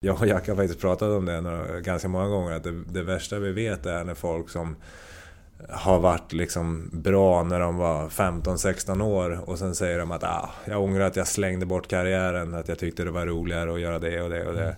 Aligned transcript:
Jag 0.00 0.20
och 0.20 0.26
Jack 0.26 0.48
har 0.48 0.56
faktiskt 0.56 0.80
pratat 0.80 1.08
om 1.08 1.24
det 1.24 1.40
några, 1.40 1.80
ganska 1.80 2.08
många 2.08 2.28
gånger, 2.28 2.52
att 2.52 2.64
det, 2.64 2.84
det, 2.92 3.02
värsta 3.02 3.38
vi 3.38 3.52
vet 3.52 3.86
är 3.86 4.04
när 4.04 4.14
folk 4.14 4.50
som 4.50 4.76
har 5.68 5.98
varit 5.98 6.32
liksom 6.32 6.90
bra 6.92 7.42
när 7.42 7.60
de 7.60 7.76
var 7.76 8.08
15-16 8.08 9.02
år 9.02 9.40
och 9.50 9.58
sen 9.58 9.74
säger 9.74 9.98
de 9.98 10.10
att 10.10 10.24
ah, 10.24 10.50
jag 10.64 10.82
ångrar 10.82 11.04
att 11.04 11.16
jag 11.16 11.26
slängde 11.26 11.66
bort 11.66 11.88
karriären, 11.88 12.54
att 12.54 12.68
jag 12.68 12.78
tyckte 12.78 13.04
det 13.04 13.10
var 13.10 13.26
roligare 13.26 13.74
att 13.74 13.80
göra 13.80 13.98
det 13.98 14.22
och 14.22 14.30
det 14.30 14.46
och 14.46 14.54
det. 14.54 14.76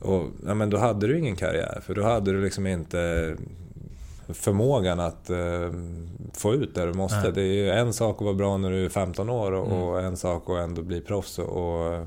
Och 0.00 0.26
ja, 0.46 0.54
men 0.54 0.70
då 0.70 0.76
hade 0.78 1.06
du 1.06 1.18
ingen 1.18 1.36
karriär, 1.36 1.80
för 1.86 1.94
då 1.94 2.02
hade 2.02 2.32
du 2.32 2.42
liksom 2.42 2.66
inte 2.66 3.36
förmågan 4.28 5.00
att 5.00 5.30
uh, 5.30 5.72
få 6.32 6.54
ut 6.54 6.74
det 6.74 6.86
du 6.86 6.92
måste. 6.92 7.22
Nej. 7.22 7.32
Det 7.32 7.42
är 7.42 7.52
ju 7.52 7.70
en 7.70 7.92
sak 7.92 8.16
att 8.16 8.24
vara 8.24 8.34
bra 8.34 8.56
när 8.56 8.70
du 8.70 8.84
är 8.84 8.88
15 8.88 9.30
år 9.30 9.52
och, 9.52 9.66
mm. 9.66 9.82
och 9.82 10.02
en 10.02 10.16
sak 10.16 10.50
att 10.50 10.56
ändå 10.56 10.82
bli 10.82 11.00
proffs 11.00 11.38
och, 11.38 11.48
och 11.48 12.06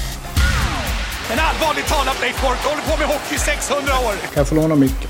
En 1.31 1.39
allvarligt 1.39 1.87
talad 1.87 2.15
Blake 2.19 2.39
Bork 2.43 2.59
håller 2.59 2.81
på 2.91 2.97
med 2.99 3.07
hockey 3.07 3.35
i 3.35 3.39
600 3.39 3.81
år! 4.07 4.13
Kan 4.21 4.31
jag 4.35 4.47
få 4.47 4.55
låna 4.55 4.75
micken? 4.75 5.09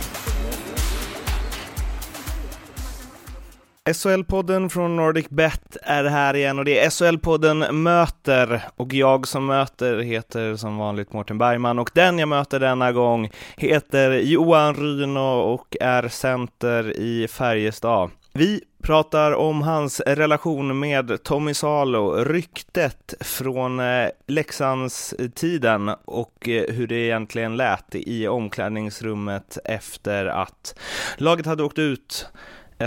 SHL-podden 3.90 4.70
från 4.70 4.96
Nordic 4.96 5.30
Bet 5.30 5.78
är 5.82 6.04
här 6.04 6.36
igen 6.36 6.60
och 6.60 6.66
det 6.66 6.80
är 6.80 6.90
SHL-podden 6.90 7.72
Möter 7.72 8.62
och 8.76 8.94
jag 8.94 9.28
som 9.28 9.46
möter 9.46 10.00
heter 10.00 10.56
som 10.56 10.78
vanligt 10.78 11.14
Mårten 11.14 11.38
Bergman 11.38 11.80
och 11.80 11.92
den 11.94 12.20
jag 12.20 12.30
möter 12.30 12.60
denna 12.60 12.92
gång 12.92 13.32
heter 13.58 14.12
Johan 14.12 14.76
Ryno 14.76 15.40
och 15.40 15.78
är 15.82 16.08
center 16.08 16.98
i 16.98 17.28
Färjestad. 17.28 18.10
Vi 18.34 18.62
pratar 18.82 19.32
om 19.32 19.62
hans 19.62 20.00
relation 20.00 20.80
med 20.80 21.24
Tommy 21.24 21.54
Salo, 21.54 22.16
ryktet 22.16 23.14
från 23.20 23.80
eh, 23.80 24.10
Leksandstiden 24.28 25.90
och 26.06 26.50
eh, 26.50 26.74
hur 26.74 26.88
det 26.88 26.96
egentligen 26.96 27.58
lät 27.58 27.96
i 27.96 28.28
omklädningsrummet 28.28 29.58
efter 29.66 30.26
att 30.26 30.80
laget 31.18 31.46
hade 31.46 31.64
åkt 31.64 31.80
ut 31.80 32.28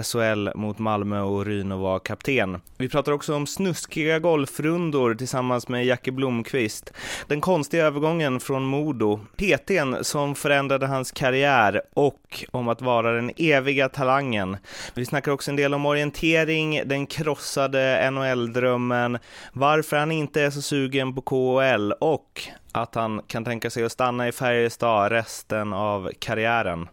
SHL 0.03 0.49
mot 0.55 0.79
Malmö 0.79 1.21
och 1.21 1.47
Ryno 1.47 1.77
var 1.77 1.99
kapten. 1.99 2.61
Vi 2.79 2.89
pratar 2.89 3.13
också 3.13 3.35
om 3.35 3.47
snuskiga 3.47 4.19
golfrundor 4.19 5.15
tillsammans 5.15 5.69
med 5.69 5.87
Jacke 5.87 6.13
Blomqvist, 6.13 6.93
den 7.27 7.41
konstiga 7.41 7.85
övergången 7.85 8.41
från 8.41 8.65
Modo, 8.65 9.21
PTn 9.37 10.05
som 10.05 10.35
förändrade 10.35 10.87
hans 10.87 11.13
karriär 11.13 11.83
och 11.95 12.45
om 12.51 12.69
att 12.69 12.83
vara 12.83 13.13
den 13.13 13.31
eviga 13.37 13.89
talangen. 13.89 14.57
Vi 14.95 15.05
snackar 15.05 15.33
också 15.33 15.51
en 15.51 15.57
del 15.57 15.75
om 15.75 15.87
orientering, 15.87 16.83
den 16.87 17.07
krossade 17.07 18.11
NHL-drömmen, 18.11 19.19
varför 19.53 19.97
han 19.97 20.13
inte 20.13 20.43
är 20.43 20.51
så 20.51 20.63
sugen 20.63 21.15
på 21.15 21.23
KHL 21.23 21.93
och 21.93 22.43
att 22.73 22.95
han 22.95 23.23
kan 23.27 23.45
tänka 23.45 23.71
sig 23.71 23.85
att 23.85 23.93
stanna 23.93 24.29
i 24.29 24.33
Färjestad 24.33 25.13
resten 25.13 25.73
av 25.73 26.11
karriären. 26.19 26.89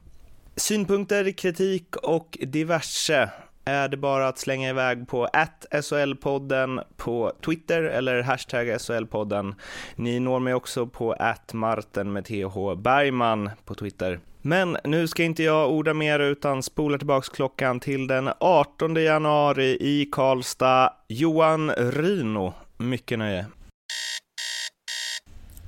Synpunkter, 0.56 1.32
kritik 1.32 1.96
och 1.96 2.38
diverse 2.42 3.30
är 3.66 3.88
det 3.88 3.98
bara 3.98 4.28
att 4.28 4.38
slänga 4.38 4.70
iväg 4.70 5.08
på 5.08 5.28
SHL-podden 5.72 6.84
på 6.98 7.34
Twitter 7.46 7.84
eller 7.84 8.22
hashtag 8.22 8.68
SHL-podden. 8.68 9.56
Ni 9.96 10.20
når 10.20 10.40
mig 10.40 10.54
också 10.54 10.88
på 10.88 11.14
att 11.14 11.54
Marten 11.54 12.14
med 12.14 12.26
TH 12.26 12.76
Bergman 12.78 13.50
på 13.66 13.76
Twitter. 13.76 14.20
Men 14.42 14.78
nu 14.84 15.08
ska 15.08 15.24
inte 15.24 15.44
jag 15.44 15.72
orda 15.72 15.94
mer 15.94 16.20
utan 16.20 16.64
spola 16.64 16.98
tillbaks 16.98 17.30
klockan 17.30 17.80
till 17.80 18.08
den 18.08 18.30
18 18.40 18.96
januari 18.96 19.78
i 19.80 20.06
Karlstad. 20.12 20.94
Johan 21.08 21.72
Rino, 21.72 22.54
mycket 22.78 23.20
nöje. 23.20 23.46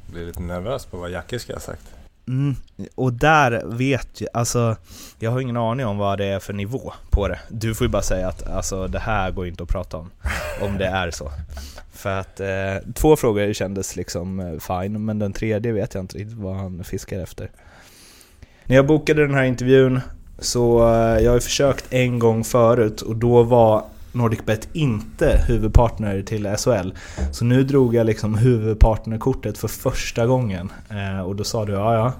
Jag 0.05 0.13
blir 0.13 0.25
lite 0.25 0.41
nervös 0.41 0.85
på 0.85 0.97
vad 0.97 1.09
Jacke 1.11 1.39
ska 1.39 1.53
ha 1.53 1.59
sagt. 1.59 2.03
Mm, 2.28 2.56
och 2.95 3.13
där 3.13 3.61
vet 3.66 4.22
jag, 4.22 4.29
alltså 4.34 4.75
jag 5.19 5.31
har 5.31 5.39
ingen 5.39 5.57
aning 5.57 5.85
om 5.85 5.97
vad 5.97 6.17
det 6.17 6.25
är 6.25 6.39
för 6.39 6.53
nivå 6.53 6.94
på 7.09 7.28
det. 7.28 7.39
Du 7.50 7.75
får 7.75 7.85
ju 7.88 7.91
bara 7.91 8.01
säga 8.01 8.28
att 8.28 8.47
alltså, 8.47 8.88
det 8.88 9.00
här 9.00 9.31
går 9.31 9.47
inte 9.47 9.63
att 9.63 9.69
prata 9.69 9.97
om, 9.97 10.11
om 10.61 10.78
det 10.78 10.85
är 10.85 11.11
så. 11.11 11.31
För 11.94 12.19
att 12.19 12.39
eh, 12.39 12.94
två 12.94 13.16
frågor 13.16 13.53
kändes 13.53 13.95
liksom 13.95 14.39
eh, 14.39 14.59
fine, 14.59 15.06
men 15.06 15.19
den 15.19 15.34
tredje 15.34 15.72
vet 15.72 15.94
jag 15.94 16.03
inte 16.03 16.17
riktigt 16.17 16.38
vad 16.38 16.56
han 16.56 16.84
fiskar 16.84 17.19
efter. 17.19 17.50
När 18.66 18.75
jag 18.75 18.88
bokade 18.88 19.22
den 19.22 19.35
här 19.35 19.44
intervjun 19.44 20.00
så 20.40 20.79
eh, 20.79 21.23
jag 21.23 21.31
har 21.31 21.35
ju 21.35 21.41
försökt 21.41 21.94
en 21.94 22.19
gång 22.19 22.44
förut 22.44 23.01
och 23.01 23.16
då 23.16 23.44
var 23.44 23.85
NordicBet 24.13 24.68
inte 24.74 25.44
huvudpartner 25.47 26.22
till 26.22 26.56
SHL. 26.57 26.91
Så 27.31 27.46
nu 27.46 27.63
drog 27.63 27.96
jag 27.96 28.06
liksom 28.06 28.35
huvudpartnerkortet 28.35 29.57
för 29.57 29.68
första 29.68 30.25
gången. 30.25 30.72
Eh, 30.90 31.22
och 31.22 31.35
då 31.35 31.44
sa 31.44 31.66
du 31.66 31.74
ja 31.74 31.94
ja, 31.94 32.13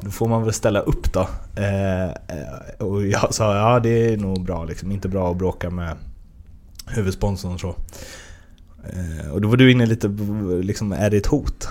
då 0.00 0.10
får 0.10 0.28
man 0.28 0.42
väl 0.44 0.52
ställa 0.52 0.80
upp 0.80 1.12
då. 1.12 1.28
Eh, 1.62 2.10
och 2.78 3.06
jag 3.06 3.34
sa 3.34 3.56
ja 3.56 3.80
det 3.80 4.12
är 4.12 4.16
nog 4.16 4.44
bra 4.44 4.64
liksom, 4.64 4.92
inte 4.92 5.08
bra 5.08 5.30
att 5.30 5.36
bråka 5.36 5.70
med 5.70 5.96
huvudsponsorn 6.86 7.52
och 7.52 7.60
så. 7.60 7.74
Eh, 8.84 9.30
och 9.30 9.40
då 9.40 9.48
var 9.48 9.56
du 9.56 9.70
inne 9.70 9.86
lite 9.86 10.08
liksom, 10.62 10.92
är 10.92 11.10
det 11.10 11.16
ett 11.16 11.26
hot? 11.26 11.68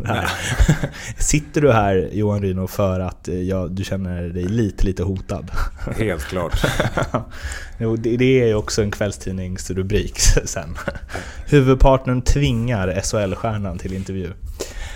Sitter 1.18 1.60
du 1.60 1.72
här 1.72 2.08
Johan 2.12 2.42
Ryno 2.42 2.66
för 2.66 3.00
att 3.00 3.28
eh, 3.28 3.42
ja, 3.42 3.66
du 3.70 3.84
känner 3.84 4.22
dig 4.22 4.44
lite, 4.44 4.84
lite 4.84 5.02
hotad? 5.02 5.50
Helt 5.96 6.22
klart. 6.22 6.64
det 7.98 8.42
är 8.42 8.46
ju 8.46 8.54
också 8.54 8.82
en 8.82 8.90
kvällstidningsrubrik 8.90 10.18
sen. 10.44 10.76
Huvudpartnern 11.46 12.22
tvingar 12.22 13.00
SHL-stjärnan 13.02 13.78
till 13.78 13.92
intervju. 13.92 14.32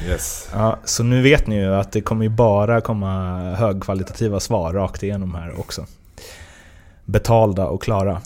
Yes. 0.09 0.49
Ja, 0.53 0.79
så 0.85 1.03
nu 1.03 1.23
vet 1.23 1.47
ni 1.47 1.57
ju 1.57 1.75
att 1.75 1.93
det 1.93 2.01
kommer 2.01 2.25
ju 2.25 2.29
bara 2.29 2.81
komma 2.81 3.41
högkvalitativa 3.55 4.41
svar 4.41 4.73
rakt 4.73 5.03
igenom 5.03 5.35
här 5.35 5.61
också. 5.61 5.87
Betalda 7.05 7.67
och 7.67 7.83
klara. 7.83 8.21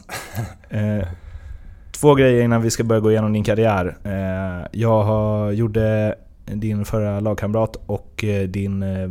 Två 2.05 2.15
grejer 2.15 2.45
innan 2.45 2.63
vi 2.63 2.71
ska 2.71 2.85
börja 2.85 3.01
gå 3.01 3.11
igenom 3.11 3.33
din 3.33 3.45
karriär. 3.45 3.97
Eh, 4.05 4.67
jag 4.73 5.55
gjorde 5.55 6.15
din 6.45 6.85
förra 6.85 7.21
lagkamrat 7.21 7.77
och 7.87 8.25
eh, 8.25 8.49
din 8.49 8.83
eh, 8.83 9.09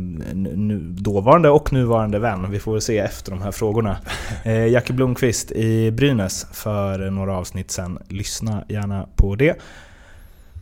dåvarande 1.02 1.50
och 1.50 1.72
nuvarande 1.72 2.18
vän. 2.18 2.50
Vi 2.50 2.58
får 2.58 2.72
väl 2.72 2.80
se 2.80 2.98
efter 2.98 3.30
de 3.30 3.42
här 3.42 3.50
frågorna. 3.50 3.96
Jackie 4.44 4.96
Blomqvist 4.96 5.52
i 5.52 5.90
Brynäs 5.90 6.46
för 6.52 7.10
några 7.10 7.36
avsnitt 7.36 7.70
sen. 7.70 7.98
Lyssna 8.08 8.64
gärna 8.68 9.08
på 9.16 9.34
det. 9.34 9.60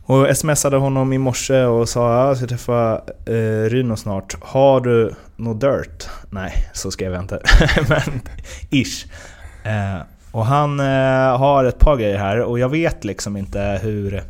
Och 0.05 0.37
smsade 0.37 0.77
honom 0.77 1.13
i 1.13 1.19
morse 1.19 1.65
och 1.65 1.89
sa 1.89 2.27
jag 2.27 2.37
ska 2.37 2.47
träffa 2.47 3.03
eh, 3.27 3.71
Ryno 3.71 3.97
snart. 3.97 4.37
Har 4.41 4.81
du 4.81 5.15
något 5.37 5.61
dirt? 5.61 6.09
Nej, 6.31 6.53
så 6.73 6.91
skrev 6.91 7.13
jag 7.13 7.23
inte. 7.23 7.43
Men 7.89 8.21
ish. 8.71 9.07
Eh, 9.65 10.03
och 10.33 10.47
han 10.47 10.81
eh, 10.81 11.39
har 11.39 11.65
ett 11.65 11.79
par 11.79 11.97
grejer 11.97 12.19
här 12.19 12.41
och 12.41 12.59
jag 12.59 12.69
vet 12.69 13.05
liksom 13.05 13.37
inte 13.37 13.81
hur... 13.83 14.23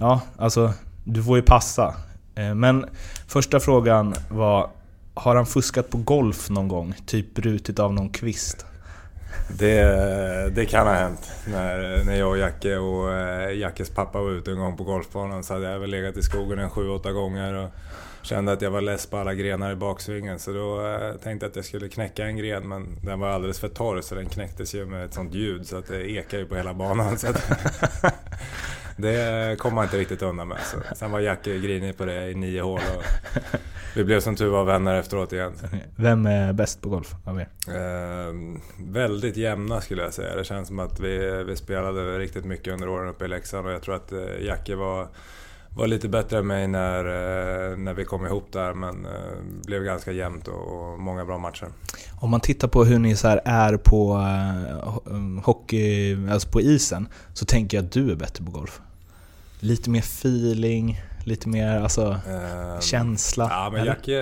Ja, 0.00 0.20
alltså 0.36 0.72
du 1.04 1.22
får 1.22 1.36
ju 1.36 1.42
passa. 1.42 1.94
Eh, 2.34 2.54
men 2.54 2.86
första 3.26 3.60
frågan 3.60 4.14
var 4.30 4.70
Har 5.14 5.36
han 5.36 5.46
fuskat 5.46 5.90
på 5.90 5.98
golf 5.98 6.50
någon 6.50 6.68
gång? 6.68 6.94
Typ 7.06 7.34
brutit 7.34 7.78
av 7.78 7.94
någon 7.94 8.08
kvist? 8.08 8.66
Det, 9.58 10.54
det 10.54 10.66
kan 10.66 10.86
ha 10.86 10.94
hänt. 10.94 11.30
När, 11.46 12.04
när 12.04 12.16
jag 12.16 12.28
och 12.28 12.38
Jacke 12.38 12.76
och 12.76 13.12
eh, 13.12 13.58
Jackes 13.58 13.90
pappa 13.90 14.18
var 14.18 14.30
ute 14.30 14.50
en 14.50 14.58
gång 14.58 14.76
på 14.76 14.84
golfbanan 14.84 15.44
så 15.44 15.54
hade 15.54 15.70
jag 15.70 15.78
väl 15.78 15.90
legat 15.90 16.16
i 16.16 16.22
skogen 16.22 16.58
en 16.58 16.70
sju, 16.70 16.88
åtta 16.88 17.12
gånger. 17.12 17.54
Och 17.54 17.70
kände 18.22 18.52
att 18.52 18.62
jag 18.62 18.70
var 18.70 18.80
less 18.80 19.06
på 19.06 19.16
alla 19.16 19.34
grenar 19.34 19.72
i 19.72 19.76
baksvingen 19.76 20.38
så 20.38 20.52
då 20.52 20.86
eh, 20.86 21.12
tänkte 21.12 21.46
jag 21.46 21.50
att 21.50 21.56
jag 21.56 21.64
skulle 21.64 21.88
knäcka 21.88 22.24
en 22.24 22.36
gren 22.36 22.68
men 22.68 22.96
den 23.02 23.20
var 23.20 23.28
alldeles 23.28 23.60
för 23.60 23.68
torr 23.68 24.00
så 24.00 24.14
den 24.14 24.26
knäcktes 24.26 24.74
ju 24.74 24.86
med 24.86 25.04
ett 25.04 25.14
sånt 25.14 25.34
ljud 25.34 25.66
så 25.66 25.76
att 25.76 25.86
det 25.86 26.10
ekade 26.10 26.42
ju 26.42 26.48
på 26.48 26.56
hela 26.56 26.74
banan. 26.74 27.18
Så 27.18 27.28
att 27.28 27.50
det 28.96 29.58
kom 29.58 29.74
man 29.74 29.84
inte 29.84 29.98
riktigt 29.98 30.22
undan 30.22 30.48
med. 30.48 30.58
Så. 30.60 30.94
Sen 30.96 31.10
var 31.10 31.20
Jacke 31.20 31.58
grinig 31.58 31.96
på 31.96 32.04
det 32.04 32.30
i 32.30 32.34
nio 32.34 32.62
hål 32.62 32.80
och 32.96 33.04
vi 33.94 34.04
blev 34.04 34.20
som 34.20 34.36
tur 34.36 34.48
var 34.48 34.64
vänner 34.64 34.94
efteråt 34.94 35.32
igen. 35.32 35.52
Vem 35.96 36.26
är 36.26 36.52
bäst 36.52 36.82
på 36.82 36.88
golf 36.88 37.14
av 37.24 37.40
er? 37.40 37.48
Eh, 37.68 38.34
väldigt 38.78 39.36
jämna 39.36 39.80
skulle 39.80 40.02
jag 40.02 40.14
säga. 40.14 40.36
Det 40.36 40.44
känns 40.44 40.68
som 40.68 40.78
att 40.78 41.00
vi, 41.00 41.44
vi 41.46 41.56
spelade 41.56 42.18
riktigt 42.18 42.44
mycket 42.44 42.72
under 42.72 42.88
åren 42.88 43.08
uppe 43.08 43.24
i 43.24 43.28
Leksand 43.28 43.66
och 43.66 43.72
jag 43.72 43.82
tror 43.82 43.94
att 43.94 44.12
eh, 44.12 44.40
Jacke 44.40 44.74
var 44.74 45.08
var 45.78 45.86
lite 45.86 46.08
bättre 46.08 46.38
än 46.38 46.46
mig 46.46 46.68
när, 46.68 47.04
eh, 47.04 47.76
när 47.76 47.94
vi 47.94 48.04
kom 48.04 48.26
ihop 48.26 48.52
där 48.52 48.74
men 48.74 49.06
eh, 49.06 49.12
blev 49.66 49.84
ganska 49.84 50.12
jämnt 50.12 50.48
och, 50.48 51.00
många 51.00 51.24
bra 51.24 51.38
matcher. 51.38 51.68
Om 52.20 52.30
man 52.30 52.40
tittar 52.40 52.68
på 52.68 52.84
hur 52.84 52.98
ni 52.98 53.16
så 53.16 53.40
är 53.44 53.76
på 53.76 54.14
uh, 54.14 55.44
hockey, 55.44 56.16
alltså 56.30 56.48
på 56.48 56.60
isen, 56.60 57.08
så 57.34 57.44
tänker 57.44 57.76
jag 57.76 57.84
att 57.84 57.92
du 57.92 58.10
är 58.10 58.16
bättre 58.16 58.44
på 58.44 58.50
golf. 58.50 58.80
Lite 59.60 59.90
mer 59.90 60.00
feeling, 60.00 61.00
lite 61.24 61.48
mer 61.48 61.80
alltså, 61.80 62.20
Eh, 62.28 62.80
känsla. 62.80 63.46
Ja, 63.50 63.70
men? 63.72 63.84
Jacke, 63.84 64.12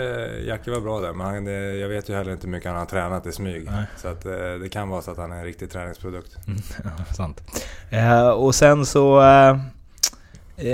Jacke 0.47 0.70
var 0.70 0.81
bra 0.81 1.00
där, 1.00 1.12
men 1.12 1.26
han, 1.26 1.47
eh, 1.47 1.52
jag 1.52 1.88
vet 1.88 2.09
ju 2.09 2.14
heller 2.14 2.32
inte 2.32 2.47
hur 2.47 2.52
mycket 2.52 2.70
han 2.70 2.79
har 2.79 2.87
tränat 2.87 3.26
i 3.26 3.32
smyg. 3.32 3.64
Nej. 3.70 3.85
Så 3.97 4.09
att, 4.09 4.26
eh, 4.26 4.32
det 4.62 4.69
kan 4.73 4.88
vara 4.88 5.02
så 5.02 5.11
att 5.11 5.17
han 5.17 5.32
är 5.32 5.37
en 5.37 5.44
riktig 5.44 5.70
träningsprodukt. 5.70 6.37
Mm, 6.47 6.59
ja, 6.85 7.14
sant. 7.14 7.43
Eh, 7.91 8.29
och 8.29 8.55
sen 8.55 8.87
så 8.87 9.23
eh, 9.23 9.49
eh, 9.49 9.56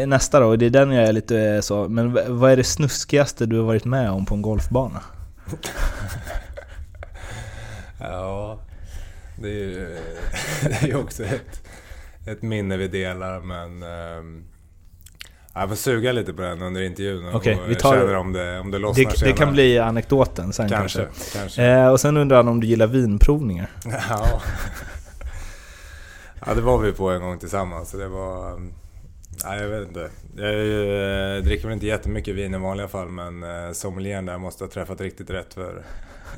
nästa 0.06 0.40
då, 0.40 0.56
det 0.56 0.66
är 0.66 0.70
den 0.70 0.92
jag 0.92 1.04
är 1.08 1.12
lite 1.12 1.38
eh, 1.40 1.60
så, 1.60 1.88
men 1.88 2.12
vad 2.40 2.50
är 2.52 2.56
det 2.56 2.64
snuskigaste 2.64 3.46
du 3.46 3.56
har 3.58 3.64
varit 3.64 3.84
med 3.84 4.10
om 4.10 4.26
på 4.26 4.34
en 4.34 4.42
golfbana? 4.42 5.00
Ja, 8.00 8.58
det 9.38 9.48
är 9.48 9.52
ju 9.54 9.98
det 10.68 10.90
är 10.90 10.96
också 10.96 11.24
ett, 11.24 11.62
ett 12.26 12.42
minne 12.42 12.76
vi 12.76 12.88
delar, 12.88 13.40
men... 13.40 13.82
ehm, 13.82 14.44
jag 15.54 15.68
får 15.68 15.76
suga 15.76 16.12
lite 16.12 16.32
på 16.32 16.42
den 16.42 16.62
under 16.62 16.82
intervjun 16.82 17.26
och 17.28 17.34
Okej, 17.34 17.60
vi 17.68 17.74
tar- 17.74 17.92
känner 17.94 18.14
om 18.16 18.32
det, 18.32 18.60
om 18.60 18.70
det 18.70 18.78
lossnar 18.78 19.04
Det, 19.04 19.10
det 19.10 19.16
senare. 19.18 19.36
kan 19.36 19.52
bli 19.52 19.78
anekdoten 19.78 20.52
sen 20.52 20.68
kanske. 20.68 20.98
Kanske, 21.04 21.38
kanske. 21.38 21.62
Eh, 21.64 21.88
och 21.88 22.00
sen 22.00 22.16
undrar 22.16 22.36
han 22.36 22.48
om 22.48 22.60
du 22.60 22.66
gillar 22.66 22.86
vinprovningar? 22.86 23.70
Ja. 24.08 24.40
ja, 26.46 26.54
det 26.54 26.60
var 26.60 26.78
vi 26.78 26.92
på 26.92 27.10
en 27.10 27.20
gång 27.22 27.38
tillsammans. 27.38 27.90
Så 27.90 27.96
det 27.96 28.08
var... 28.08 28.60
Nej, 29.44 29.60
jag 29.62 29.68
vet 29.68 29.88
inte. 29.88 30.10
Jag 30.36 30.52
ju, 30.54 31.36
eh, 31.36 31.42
dricker 31.44 31.64
väl 31.64 31.74
inte 31.74 31.86
jättemycket 31.86 32.34
vin 32.34 32.54
i 32.54 32.58
vanliga 32.58 32.88
fall, 32.88 33.08
men 33.08 33.42
eh, 33.42 33.72
sommelieren 33.72 34.26
där 34.26 34.38
måste 34.38 34.64
ha 34.64 34.70
träffat 34.70 35.00
riktigt 35.00 35.30
rätt 35.30 35.54
för 35.54 35.82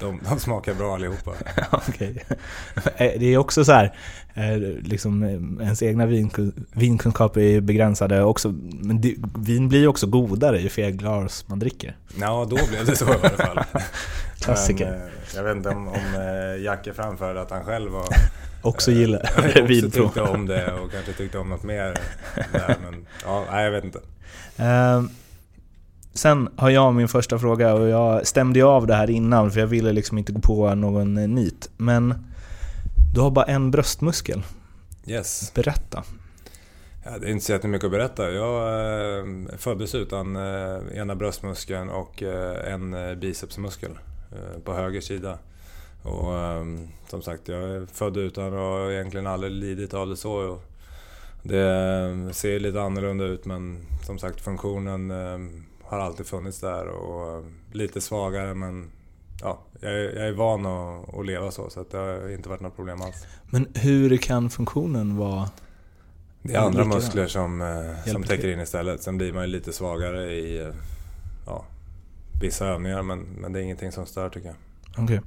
de, 0.00 0.20
de 0.30 0.38
smakar 0.38 0.74
bra 0.74 0.94
allihopa. 0.94 1.32
Okej. 1.70 2.24
Eh, 2.96 3.10
Det 3.18 3.26
är 3.26 3.38
också 3.38 3.64
så 3.64 3.72
här, 3.72 3.96
eh, 4.34 4.56
liksom 4.82 5.22
ens 5.60 5.82
egna 5.82 6.06
vinkun- 6.06 6.64
vinkunskaper 6.72 7.40
är 7.40 7.60
begränsade 7.60 8.22
också, 8.24 8.54
men 8.72 9.00
det, 9.00 9.14
vin 9.38 9.68
blir 9.68 9.80
ju 9.80 9.86
också 9.88 10.06
godare 10.06 10.60
ju 10.60 10.68
fler 10.68 10.90
glas 10.90 11.44
man 11.48 11.58
dricker. 11.58 11.96
Ja, 12.20 12.46
då 12.50 12.56
blev 12.70 12.86
det 12.86 12.96
så 12.96 13.04
i 13.04 13.08
alla 13.08 13.28
fall. 13.30 13.64
Klassiker. 14.44 14.90
Men, 14.90 15.00
eh, 15.00 15.08
jag 15.34 15.42
vet 15.44 15.56
inte 15.56 15.68
om, 15.68 15.88
om 15.88 16.14
eh, 16.14 16.62
Jacke 16.62 16.92
framförde 16.92 17.40
att 17.40 17.50
han 17.50 17.64
själv 17.64 17.92
var... 17.92 18.04
Också 18.62 18.90
eh, 18.90 18.98
gillar 18.98 19.20
också 19.38 19.62
vinprov. 19.62 20.04
tyckte 20.06 20.20
om 20.20 20.46
det 20.46 20.72
och 20.72 20.92
kanske 20.92 21.12
tyckte 21.12 21.38
om 21.38 21.48
något 21.48 21.62
mer 21.62 21.96
där. 22.52 22.76
Men 22.82 23.06
ja, 23.24 23.44
nej, 23.50 23.64
jag 23.64 23.70
vet 23.70 23.84
inte. 23.84 24.00
Eh, 24.56 25.02
sen 26.14 26.48
har 26.56 26.70
jag 26.70 26.94
min 26.94 27.08
första 27.08 27.38
fråga 27.38 27.74
och 27.74 27.88
jag 27.88 28.26
stämde 28.26 28.58
ju 28.58 28.64
av 28.64 28.86
det 28.86 28.94
här 28.94 29.10
innan 29.10 29.50
för 29.50 29.60
jag 29.60 29.66
ville 29.66 29.92
liksom 29.92 30.18
inte 30.18 30.32
gå 30.32 30.40
på 30.40 30.74
någon 30.74 31.14
nit. 31.14 31.70
Men 31.76 32.14
du 33.14 33.20
har 33.20 33.30
bara 33.30 33.44
en 33.44 33.70
bröstmuskel. 33.70 34.42
Yes. 35.06 35.52
Berätta. 35.54 36.02
Ja, 37.04 37.18
det 37.18 37.26
är 37.26 37.30
inte 37.30 37.44
så 37.44 37.52
jättemycket 37.52 37.84
att 37.84 37.90
berätta. 37.90 38.30
Jag 38.30 39.58
föddes 39.58 39.94
utan 39.94 40.36
ena 40.94 41.14
bröstmuskeln 41.14 41.90
och 41.90 42.22
en 42.66 42.96
bicepsmuskel 43.20 43.90
på 44.64 44.72
höger 44.72 45.00
sida. 45.00 45.38
Och 46.02 46.34
eh, 46.34 46.64
som 47.08 47.22
sagt, 47.22 47.48
jag 47.48 47.62
är 47.62 47.86
född 47.86 48.16
utan 48.16 48.52
och 48.52 48.58
har 48.58 48.90
egentligen 48.90 49.26
aldrig 49.26 49.52
lidit 49.52 49.94
av 49.94 50.08
det 50.08 50.16
så. 50.16 50.32
Och 50.32 50.62
det 51.42 51.66
eh, 51.66 52.32
ser 52.32 52.60
lite 52.60 52.82
annorlunda 52.82 53.24
ut 53.24 53.44
men 53.44 53.86
som 54.06 54.18
sagt 54.18 54.40
funktionen 54.40 55.10
eh, 55.10 55.38
har 55.82 55.98
alltid 55.98 56.26
funnits 56.26 56.60
där 56.60 56.88
och 56.88 57.36
eh, 57.36 57.44
lite 57.72 58.00
svagare 58.00 58.54
men 58.54 58.90
ja, 59.40 59.58
jag 59.80 59.92
är, 59.92 60.16
jag 60.16 60.28
är 60.28 60.32
van 60.32 60.66
att, 60.66 61.14
att 61.14 61.26
leva 61.26 61.50
så 61.50 61.70
så 61.70 61.80
att 61.80 61.90
det 61.90 61.98
har 61.98 62.30
inte 62.30 62.48
varit 62.48 62.60
något 62.60 62.76
problem 62.76 63.02
alls. 63.02 63.26
Men 63.50 63.68
hur 63.74 64.16
kan 64.16 64.50
funktionen 64.50 65.16
vara... 65.16 65.48
Det 66.42 66.54
är 66.54 66.58
andra 66.58 66.84
muskler 66.84 67.26
som, 67.26 67.62
eh, 67.62 68.12
som 68.12 68.22
täcker 68.22 68.48
in 68.48 68.60
istället. 68.60 69.02
Sen 69.02 69.16
blir 69.16 69.32
man 69.32 69.42
ju 69.42 69.48
lite 69.48 69.72
svagare 69.72 70.32
i 70.32 70.60
eh, 70.60 70.74
ja, 71.46 71.64
vissa 72.40 72.66
övningar 72.66 73.02
men, 73.02 73.18
men 73.18 73.52
det 73.52 73.58
är 73.58 73.62
ingenting 73.62 73.92
som 73.92 74.06
stör 74.06 74.28
tycker 74.28 74.46
jag. 74.46 74.56
Okej. 74.98 75.20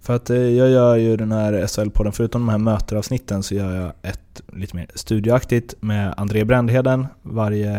För 0.00 0.16
att 0.16 0.30
eh, 0.30 0.36
jag 0.36 0.70
gör 0.70 0.96
ju 0.96 1.16
den 1.16 1.32
här 1.32 1.52
SHL-podden, 1.52 2.10
förutom 2.12 2.40
de 2.40 2.48
här 2.48 2.58
möteravsnitten 2.58 3.42
så 3.42 3.54
gör 3.54 3.74
jag 3.74 3.92
ett 4.02 4.42
lite 4.52 4.76
mer 4.76 4.86
studioaktigt 4.94 5.74
med 5.80 6.14
André 6.16 6.44
Brändheden 6.44 7.06
varje 7.22 7.72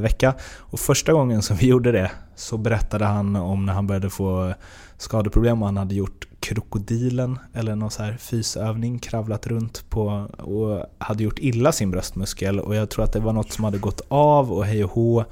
vecka. 0.00 0.34
Och 0.58 0.80
första 0.80 1.12
gången 1.12 1.42
som 1.42 1.56
vi 1.56 1.66
gjorde 1.66 1.92
det 1.92 2.10
så 2.36 2.58
berättade 2.58 3.04
han 3.04 3.36
om 3.36 3.66
när 3.66 3.72
han 3.72 3.86
började 3.86 4.10
få 4.10 4.54
skadeproblem 4.98 5.62
och 5.62 5.68
han 5.68 5.76
hade 5.76 5.94
gjort 5.94 6.28
krokodilen 6.40 7.38
eller 7.52 7.76
någon 7.76 7.90
så 7.90 8.02
här 8.02 8.16
fysövning, 8.16 8.98
kravlat 8.98 9.46
runt 9.46 9.90
på 9.90 10.04
och 10.38 10.86
hade 10.98 11.22
gjort 11.22 11.38
illa 11.38 11.72
sin 11.72 11.90
bröstmuskel 11.90 12.60
och 12.60 12.74
jag 12.74 12.90
tror 12.90 13.04
att 13.04 13.12
det 13.12 13.20
var 13.20 13.32
något 13.32 13.52
som 13.52 13.64
hade 13.64 13.78
gått 13.78 14.00
av 14.08 14.52
och 14.52 14.64
hej 14.64 14.84
och 14.84 14.90
hå. 14.90 15.24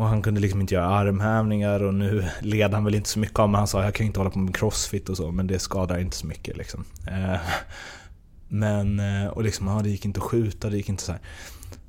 Och 0.00 0.06
han 0.06 0.22
kunde 0.22 0.40
liksom 0.40 0.60
inte 0.60 0.74
göra 0.74 0.86
armhävningar 0.86 1.82
och 1.82 1.94
nu 1.94 2.24
led 2.40 2.74
han 2.74 2.84
väl 2.84 2.94
inte 2.94 3.08
så 3.08 3.18
mycket 3.18 3.38
av 3.38 3.48
men 3.48 3.58
han 3.58 3.66
sa 3.66 3.84
jag 3.84 3.94
kan 3.94 4.06
inte 4.06 4.20
hålla 4.20 4.30
på 4.30 4.38
med 4.38 4.56
crossfit 4.56 5.08
och 5.08 5.16
så 5.16 5.30
men 5.30 5.46
det 5.46 5.58
skadar 5.58 5.98
inte 5.98 6.16
så 6.16 6.26
mycket 6.26 6.56
liksom. 6.56 6.84
Eh, 7.06 7.40
Men, 8.48 9.00
eh, 9.00 9.28
och 9.28 9.42
liksom, 9.42 9.66
ja, 9.66 9.80
det 9.82 9.88
gick 9.88 10.04
inte 10.04 10.20
att 10.20 10.26
skjuta, 10.26 10.70
det 10.70 10.76
gick 10.76 10.88
inte 10.88 11.02
så 11.02 11.12
här. 11.12 11.20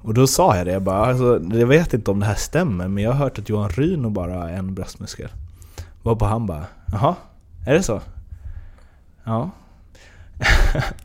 Och 0.02 0.14
då 0.14 0.28
sa 0.28 0.58
jag 0.58 0.66
det, 0.66 0.72
jag 0.72 0.82
bara, 0.82 1.06
alltså, 1.06 1.42
jag 1.52 1.68
vet 1.68 1.94
inte 1.94 2.12
om 2.12 2.20
det 2.20 2.26
här 2.26 2.36
stämmer 2.36 2.88
men 2.88 3.04
jag 3.04 3.12
har 3.12 3.18
hört 3.18 3.40
att 3.40 3.50
Johan 3.50 3.70
Ryno 3.70 4.10
bara 4.10 4.34
har 4.34 4.50
en 4.50 4.76
bröstmuskel. 4.76 5.30
Varpå 6.04 6.26
han 6.26 6.46
bara, 6.46 6.66
jaha, 6.92 7.16
är 7.66 7.74
det 7.74 7.84
så? 7.84 8.02
Ja 9.24 9.50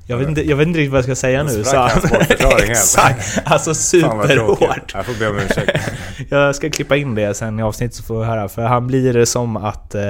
jag, 0.07 0.17
vet 0.19 0.29
inte, 0.29 0.49
jag 0.49 0.57
vet 0.57 0.67
inte 0.67 0.79
riktigt 0.79 0.93
vad 0.93 0.99
jag 0.99 1.05
ska 1.05 1.15
säga 1.15 1.43
nu. 1.43 1.51
helt. 2.39 2.71
Exakt! 2.71 3.39
Alltså 3.45 3.75
superhårt. 3.75 4.95
Jag 4.95 5.07
får 5.07 5.19
be 5.19 5.29
om 5.29 5.39
ursäkt. 5.39 5.93
Jag 6.29 6.57
ska 6.57 6.71
klippa 6.71 6.97
in 6.97 7.15
det 7.15 7.35
sen 7.35 7.61
i 7.61 7.63
avsnittet 7.63 7.97
så 7.97 8.03
får 8.03 8.21
vi 8.21 8.25
höra, 8.25 8.49
för 8.49 8.63
han 8.63 8.87
blir 8.87 9.13
det 9.13 9.27
som 9.27 9.57
att 9.57 9.95
eh, 9.95 10.03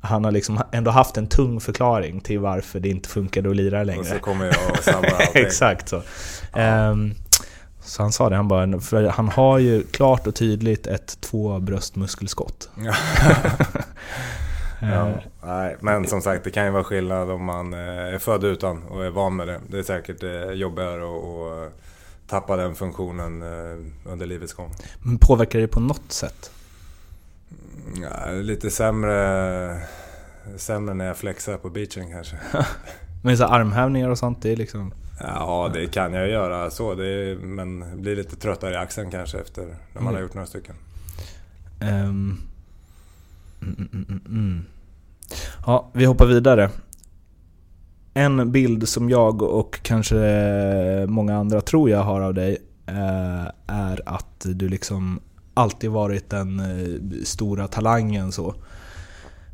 han 0.00 0.24
har 0.24 0.32
liksom 0.32 0.60
ändå 0.72 0.90
haft 0.90 1.16
en 1.16 1.26
tung 1.26 1.60
förklaring 1.60 2.20
till 2.20 2.38
varför 2.38 2.80
det 2.80 2.88
inte 2.88 3.08
funkade 3.08 3.50
att 3.50 3.56
lira 3.56 3.84
längre. 3.84 4.00
Och 4.00 4.06
så 4.06 4.18
kommer 4.18 4.44
jag 4.44 4.70
och 4.70 4.84
sabbar 4.84 5.08
allting. 5.20 5.46
Exakt 5.46 5.88
så. 5.88 6.02
Ehm, 6.54 7.14
så 7.84 8.02
han 8.02 8.12
sa 8.12 8.28
det, 8.28 8.36
han 8.36 8.48
bara, 8.48 8.80
för 8.80 9.04
han 9.04 9.28
har 9.28 9.58
ju 9.58 9.82
klart 9.82 10.26
och 10.26 10.34
tydligt 10.34 10.86
ett 10.86 11.20
två 11.20 11.58
bröstmuskelskott. 11.58 12.68
Ja. 14.92 15.08
Ja, 15.42 15.62
nej, 15.62 15.76
men 15.80 16.06
som 16.06 16.22
sagt, 16.22 16.44
det 16.44 16.50
kan 16.50 16.64
ju 16.64 16.70
vara 16.70 16.84
skillnad 16.84 17.30
om 17.30 17.44
man 17.44 17.74
eh, 17.74 17.78
är 18.14 18.18
född 18.18 18.44
utan 18.44 18.82
och 18.82 19.04
är 19.04 19.10
van 19.10 19.36
med 19.36 19.48
det. 19.48 19.60
Det 19.68 19.78
är 19.78 19.82
säkert 19.82 20.22
eh, 20.22 20.50
jobbigare 20.50 21.04
att 21.04 21.68
eh, 21.68 21.72
tappa 22.26 22.56
den 22.56 22.74
funktionen 22.74 23.42
eh, 23.42 24.12
under 24.12 24.26
livets 24.26 24.52
gång. 24.52 24.70
Men 25.02 25.18
påverkar 25.18 25.58
det 25.58 25.68
på 25.68 25.80
något 25.80 26.12
sätt? 26.12 26.50
Ja, 28.02 28.30
lite 28.32 28.70
sämre, 28.70 29.80
sämre 30.56 30.94
när 30.94 31.04
jag 31.06 31.16
flexar 31.16 31.56
på 31.56 31.70
beachen 31.70 32.10
kanske. 32.12 32.36
Men 33.22 33.38
så 33.38 33.44
armhävningar 33.44 34.08
och 34.08 34.18
sånt, 34.18 34.42
det 34.42 34.52
är 34.52 34.56
liksom... 34.56 34.92
Ja, 35.20 35.70
det 35.74 35.86
kan 35.86 36.12
jag 36.12 36.28
göra 36.28 36.70
så. 36.70 36.94
Det 36.94 37.06
är, 37.06 37.36
men 37.36 38.00
blir 38.02 38.16
lite 38.16 38.36
tröttare 38.36 38.74
i 38.74 38.76
axeln 38.76 39.10
kanske 39.10 39.38
efter 39.38 39.62
när 39.62 39.74
man 39.94 40.02
Mm. 40.02 40.14
har 40.14 40.20
gjort 40.22 40.34
några 40.34 40.46
stycken. 40.46 40.74
Ehm, 41.80 42.38
mm, 43.62 43.88
mm, 43.92 44.06
mm, 44.08 44.20
mm. 44.28 44.64
Ja, 45.66 45.90
vi 45.92 46.04
hoppar 46.04 46.26
vidare. 46.26 46.70
En 48.14 48.52
bild 48.52 48.88
som 48.88 49.10
jag 49.10 49.42
och 49.42 49.80
kanske 49.82 50.16
många 51.08 51.36
andra 51.36 51.60
tror 51.60 51.90
jag 51.90 52.02
har 52.02 52.20
av 52.20 52.34
dig 52.34 52.58
eh, 52.86 53.44
är 53.66 54.02
att 54.06 54.46
du 54.54 54.68
liksom 54.68 55.20
alltid 55.54 55.90
varit 55.90 56.30
den 56.30 56.60
eh, 56.60 57.24
stora 57.24 57.68
talangen 57.68 58.32
så. 58.32 58.54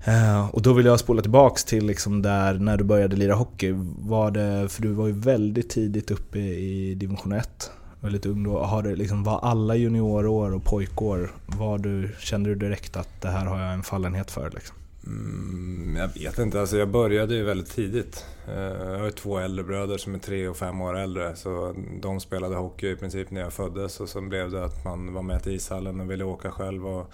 Eh, 0.04 0.48
och 0.54 0.62
då 0.62 0.72
vill 0.72 0.86
jag 0.86 1.00
spola 1.00 1.22
tillbaks 1.22 1.64
till 1.64 1.86
liksom 1.86 2.22
där 2.22 2.54
när 2.54 2.76
du 2.76 2.84
började 2.84 3.16
lira 3.16 3.34
hockey. 3.34 3.74
Var 3.98 4.30
det, 4.30 4.68
för 4.68 4.82
du 4.82 4.92
var 4.92 5.06
ju 5.06 5.12
väldigt 5.12 5.70
tidigt 5.70 6.10
uppe 6.10 6.38
i 6.38 6.94
division 6.94 7.32
1. 7.32 7.70
Väldigt 8.00 8.26
ung 8.26 8.42
då. 8.42 8.62
Har 8.62 8.82
det 8.82 8.96
liksom, 8.96 9.24
var 9.24 9.40
alla 9.40 9.74
juniorår 9.74 10.54
och 10.54 10.64
pojkår, 10.64 11.30
var 11.46 11.78
du, 11.78 12.16
kände 12.18 12.50
du 12.50 12.54
direkt 12.54 12.96
att 12.96 13.20
det 13.20 13.28
här 13.28 13.46
har 13.46 13.60
jag 13.60 13.74
en 13.74 13.82
fallenhet 13.82 14.30
för? 14.30 14.50
Liksom? 14.50 14.76
Mm, 15.06 15.96
jag 15.96 16.08
vet 16.08 16.38
inte, 16.38 16.60
alltså 16.60 16.76
jag 16.76 16.88
började 16.88 17.34
ju 17.34 17.44
väldigt 17.44 17.70
tidigt. 17.70 18.26
Eh, 18.48 18.60
jag 18.60 18.98
har 18.98 19.04
ju 19.04 19.10
två 19.10 19.38
äldre 19.38 19.64
bröder 19.64 19.98
som 19.98 20.14
är 20.14 20.18
tre 20.18 20.48
och 20.48 20.56
fem 20.56 20.80
år 20.80 20.98
äldre. 20.98 21.36
Så 21.36 21.74
de 22.00 22.20
spelade 22.20 22.56
hockey 22.56 22.90
i 22.90 22.96
princip 22.96 23.30
när 23.30 23.40
jag 23.40 23.52
föddes 23.52 24.00
och 24.00 24.08
sen 24.08 24.28
blev 24.28 24.50
det 24.50 24.64
att 24.64 24.84
man 24.84 25.12
var 25.12 25.22
med 25.22 25.42
till 25.42 25.52
ishallen 25.52 26.00
och 26.00 26.10
ville 26.10 26.24
åka 26.24 26.50
själv. 26.50 26.86
Och 26.86 27.10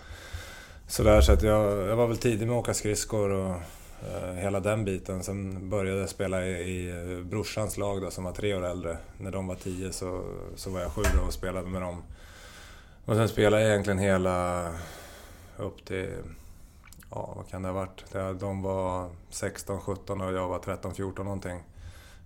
sådär, 0.87 1.21
så 1.21 1.33
att 1.33 1.43
jag, 1.43 1.89
jag 1.89 1.97
var 1.97 2.07
väl 2.07 2.17
tidig 2.17 2.47
med 2.49 2.57
att 2.57 2.63
åka 2.63 2.75
skridskor 2.75 3.31
och 3.31 3.55
eh, 4.09 4.35
hela 4.35 4.61
den 4.61 4.85
biten. 4.85 5.23
Sen 5.23 5.71
började 5.71 6.01
jag 6.01 6.09
spela 6.09 6.47
i, 6.47 6.51
i 6.51 6.89
eh, 6.91 7.25
brorsans 7.25 7.77
lag 7.77 8.03
då, 8.03 8.11
som 8.11 8.25
var 8.25 8.33
tre 8.33 8.55
år 8.55 8.67
äldre. 8.67 8.99
När 9.19 9.31
de 9.31 9.47
var 9.47 9.55
tio 9.55 9.93
så, 9.93 10.25
så 10.57 10.71
var 10.71 10.81
jag 10.81 10.93
sju 10.93 11.03
då 11.21 11.27
och 11.27 11.33
spelade 11.33 11.69
med 11.69 11.83
dem. 11.83 12.03
Och 13.05 13.15
sen 13.15 13.29
spelade 13.29 13.63
jag 13.63 13.71
egentligen 13.71 13.99
hela 13.99 14.69
upp 15.57 15.85
till, 15.85 16.09
ja 17.11 17.33
vad 17.37 17.49
kan 17.49 17.63
det 17.63 17.69
ha 17.69 17.75
varit? 17.75 18.41
De 18.41 18.63
var 18.63 19.11
16, 19.31 19.81
17 19.81 20.21
och 20.21 20.33
jag 20.33 20.49
var 20.49 20.59
13, 20.59 20.95
14 20.95 21.25
någonting. 21.25 21.63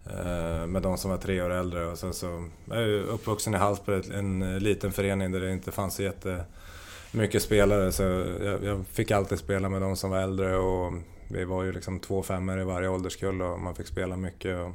Eh, 0.07 0.67
med 0.67 0.83
de 0.83 0.99
som 0.99 1.11
var 1.11 1.19
tre 1.19 1.43
år 1.43 1.51
äldre 1.51 1.87
och 1.87 1.99
sen 1.99 2.15
så, 2.15 2.49
jag 2.65 2.79
är 2.79 3.03
uppvuxen 3.03 3.55
i 3.55 3.57
Hallsberg, 3.57 4.15
en 4.15 4.59
liten 4.59 4.93
förening 4.93 5.33
där 5.33 5.41
det 5.41 5.53
inte 5.53 5.73
fanns 5.73 5.95
så 5.95 6.03
jättemycket 6.03 7.43
spelare 7.43 7.93
så 7.93 8.03
jag, 8.43 8.65
jag 8.65 8.87
fick 8.87 9.11
alltid 9.11 9.39
spela 9.39 9.69
med 9.69 9.83
de 9.83 9.97
som 9.97 10.11
var 10.11 10.19
äldre 10.19 10.57
och 10.57 10.93
vi 11.29 11.45
var 11.45 11.63
ju 11.63 11.73
liksom 11.73 12.01
två 12.01 12.23
femmor 12.23 12.61
i 12.61 12.65
varje 12.65 12.89
ålderskull 12.89 13.43
och 13.43 13.61
man 13.61 13.75
fick 13.75 13.87
spela 13.87 14.17
mycket. 14.17 14.59
Och, 14.59 14.73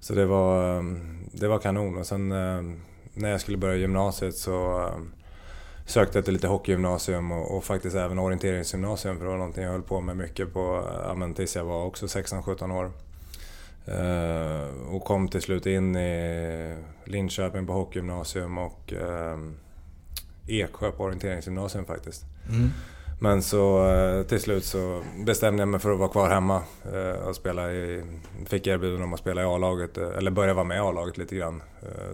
så 0.00 0.14
det 0.14 0.26
var, 0.26 0.76
eh, 0.76 0.82
det 1.32 1.48
var 1.48 1.58
kanon 1.58 1.98
och 1.98 2.06
sen 2.06 2.32
eh, 2.32 2.62
när 3.14 3.30
jag 3.30 3.40
skulle 3.40 3.58
börja 3.58 3.76
gymnasiet 3.76 4.36
så 4.36 4.90
sökte 5.88 6.22
till 6.22 6.32
lite 6.32 6.48
hockeygymnasium 6.48 7.32
och, 7.32 7.56
och, 7.56 7.64
faktiskt 7.64 7.96
även 7.96 8.18
orienteringsgymnasium 8.18 9.18
för 9.18 9.24
det 9.24 9.30
var 9.30 9.38
någonting 9.38 9.64
jag 9.64 9.72
höll 9.72 9.82
på 9.82 10.00
med 10.00 10.16
mycket 10.16 10.52
på, 10.52 10.84
ja, 11.02 11.32
tills 11.36 11.56
jag 11.56 11.64
var 11.64 11.84
också 11.84 12.06
16-17 12.06 12.72
år. 12.72 12.92
Uh, 13.92 14.94
och 14.94 15.04
kom 15.04 15.28
till 15.28 15.42
slut 15.42 15.66
in 15.66 15.96
i 15.96 16.76
Linköping 17.04 17.66
på 17.66 17.72
hockeygymnasium 17.72 18.58
och 18.58 18.92
uh, 18.92 19.50
Eksjö 20.46 20.90
på 20.90 21.04
orienteringsgymnasium 21.04 21.84
faktiskt. 21.84 22.24
Mm. 22.48 22.70
Men 23.20 23.42
så 23.42 23.92
uh, 23.92 24.22
till 24.22 24.40
slut 24.40 24.64
så 24.64 25.02
bestämde 25.26 25.60
jag 25.60 25.68
mig 25.68 25.80
för 25.80 25.92
att 25.92 25.98
vara 25.98 26.08
kvar 26.08 26.30
hemma 26.30 26.62
och 27.26 27.36
spela 27.36 27.72
i... 27.72 28.04
Fick 28.46 28.66
erbjudande 28.66 29.04
om 29.04 29.14
att 29.14 29.20
spela 29.20 29.42
i 29.42 29.44
A-laget, 29.44 29.98
eller 29.98 30.30
börja 30.30 30.54
vara 30.54 30.64
med 30.64 30.76
i 30.76 30.80
A-laget 30.80 31.18
lite 31.18 31.36
grann 31.36 31.62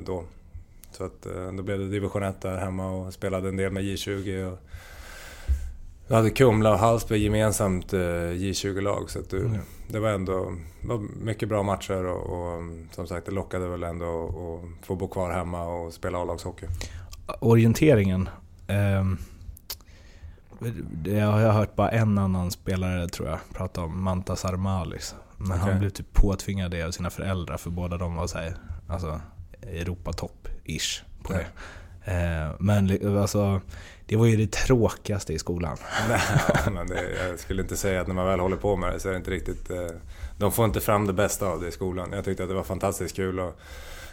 då. 0.04 0.24
Så 0.96 1.04
att, 1.04 1.22
då 1.56 1.62
blev 1.62 1.78
det 1.78 1.88
division 1.88 2.22
1 2.22 2.40
där 2.40 2.58
hemma 2.58 2.90
och 2.90 3.12
spelade 3.12 3.48
en 3.48 3.56
del 3.56 3.72
med 3.72 3.82
J20. 3.82 4.52
Och 4.52 4.58
vi 6.08 6.14
hade 6.14 6.30
Kumla 6.30 6.72
och 6.72 6.78
Hallsberg 6.78 7.24
gemensamt 7.24 7.92
J20-lag 7.92 9.10
så 9.10 9.20
du, 9.30 9.40
mm 9.40 9.60
det 9.88 10.00
var 10.00 10.10
ändå 10.10 10.56
var 10.82 10.98
mycket 10.98 11.48
bra 11.48 11.62
matcher 11.62 12.04
och, 12.04 12.22
och, 12.22 12.62
som 12.90 13.06
sagt 13.06 13.26
det 13.26 13.32
lockade 13.32 13.68
väl 13.68 13.82
ändå 13.82 14.26
att 14.26 14.86
få 14.86 14.94
bo 14.94 15.08
kvar 15.08 15.30
hemma 15.30 15.64
och 15.66 15.92
spela 15.92 16.18
A-lagshockey. 16.18 16.66
Orienteringen. 17.40 18.28
Eh, 18.66 19.04
det 20.92 21.20
har 21.20 21.40
jag 21.40 21.52
hört 21.52 21.76
bara 21.76 21.90
en 21.90 22.18
annan 22.18 22.50
spelare 22.50 23.08
tror 23.08 23.28
jag 23.28 23.38
prata 23.52 23.82
om, 23.82 24.04
Mantas 24.04 24.44
Armalis. 24.44 25.14
Men 25.36 25.52
okay. 25.52 25.70
han 25.70 25.78
blev 25.78 25.90
typ 25.90 26.12
påtvingad 26.12 26.70
det 26.70 26.82
av 26.82 26.90
sina 26.90 27.10
föräldrar 27.10 27.56
för 27.56 27.70
båda 27.70 27.96
de 27.96 28.14
var 28.14 28.26
såhär, 28.26 28.56
alltså 28.88 29.20
Europatopp-ish 30.64 31.02
på 31.22 31.32
det. 31.32 31.46
Eh, 32.04 32.52
men 32.58 33.18
alltså, 33.18 33.60
det 34.06 34.16
var 34.16 34.26
ju 34.26 34.36
det 34.36 34.52
tråkigaste 34.52 35.32
i 35.32 35.38
skolan. 35.38 35.76
Nej, 36.08 36.20
men 36.72 36.86
det, 36.86 37.28
jag 37.28 37.38
skulle 37.38 37.62
inte 37.62 37.76
säga 37.76 38.00
att 38.00 38.06
när 38.06 38.14
man 38.14 38.26
väl 38.26 38.40
håller 38.40 38.56
på 38.56 38.76
med 38.76 38.92
det 38.92 39.00
så 39.00 39.08
är 39.08 39.12
det 39.12 39.18
inte 39.18 39.30
riktigt... 39.30 39.70
Eh, 39.70 39.86
de 40.38 40.52
får 40.52 40.64
inte 40.64 40.80
fram 40.80 41.06
det 41.06 41.12
bästa 41.12 41.46
av 41.46 41.60
det 41.60 41.68
i 41.68 41.72
skolan. 41.72 42.12
Jag 42.12 42.24
tyckte 42.24 42.42
att 42.42 42.48
det 42.48 42.54
var 42.54 42.64
fantastiskt 42.64 43.16
kul 43.16 43.40
och 43.40 43.58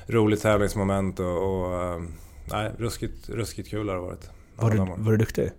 roligt 0.07 0.41
tävlingsmoment 0.41 1.19
och... 1.19 1.65
och 1.65 1.83
eh, 1.83 2.01
nej, 2.51 2.71
ruskigt, 2.77 3.29
ruskigt 3.29 3.69
kul 3.69 3.89
har 3.89 3.95
det 3.95 4.01
varit. 4.01 4.29
Var 4.55 4.71
du, 4.71 4.77
var 4.77 5.11
du 5.11 5.17
duktig? 5.17 5.51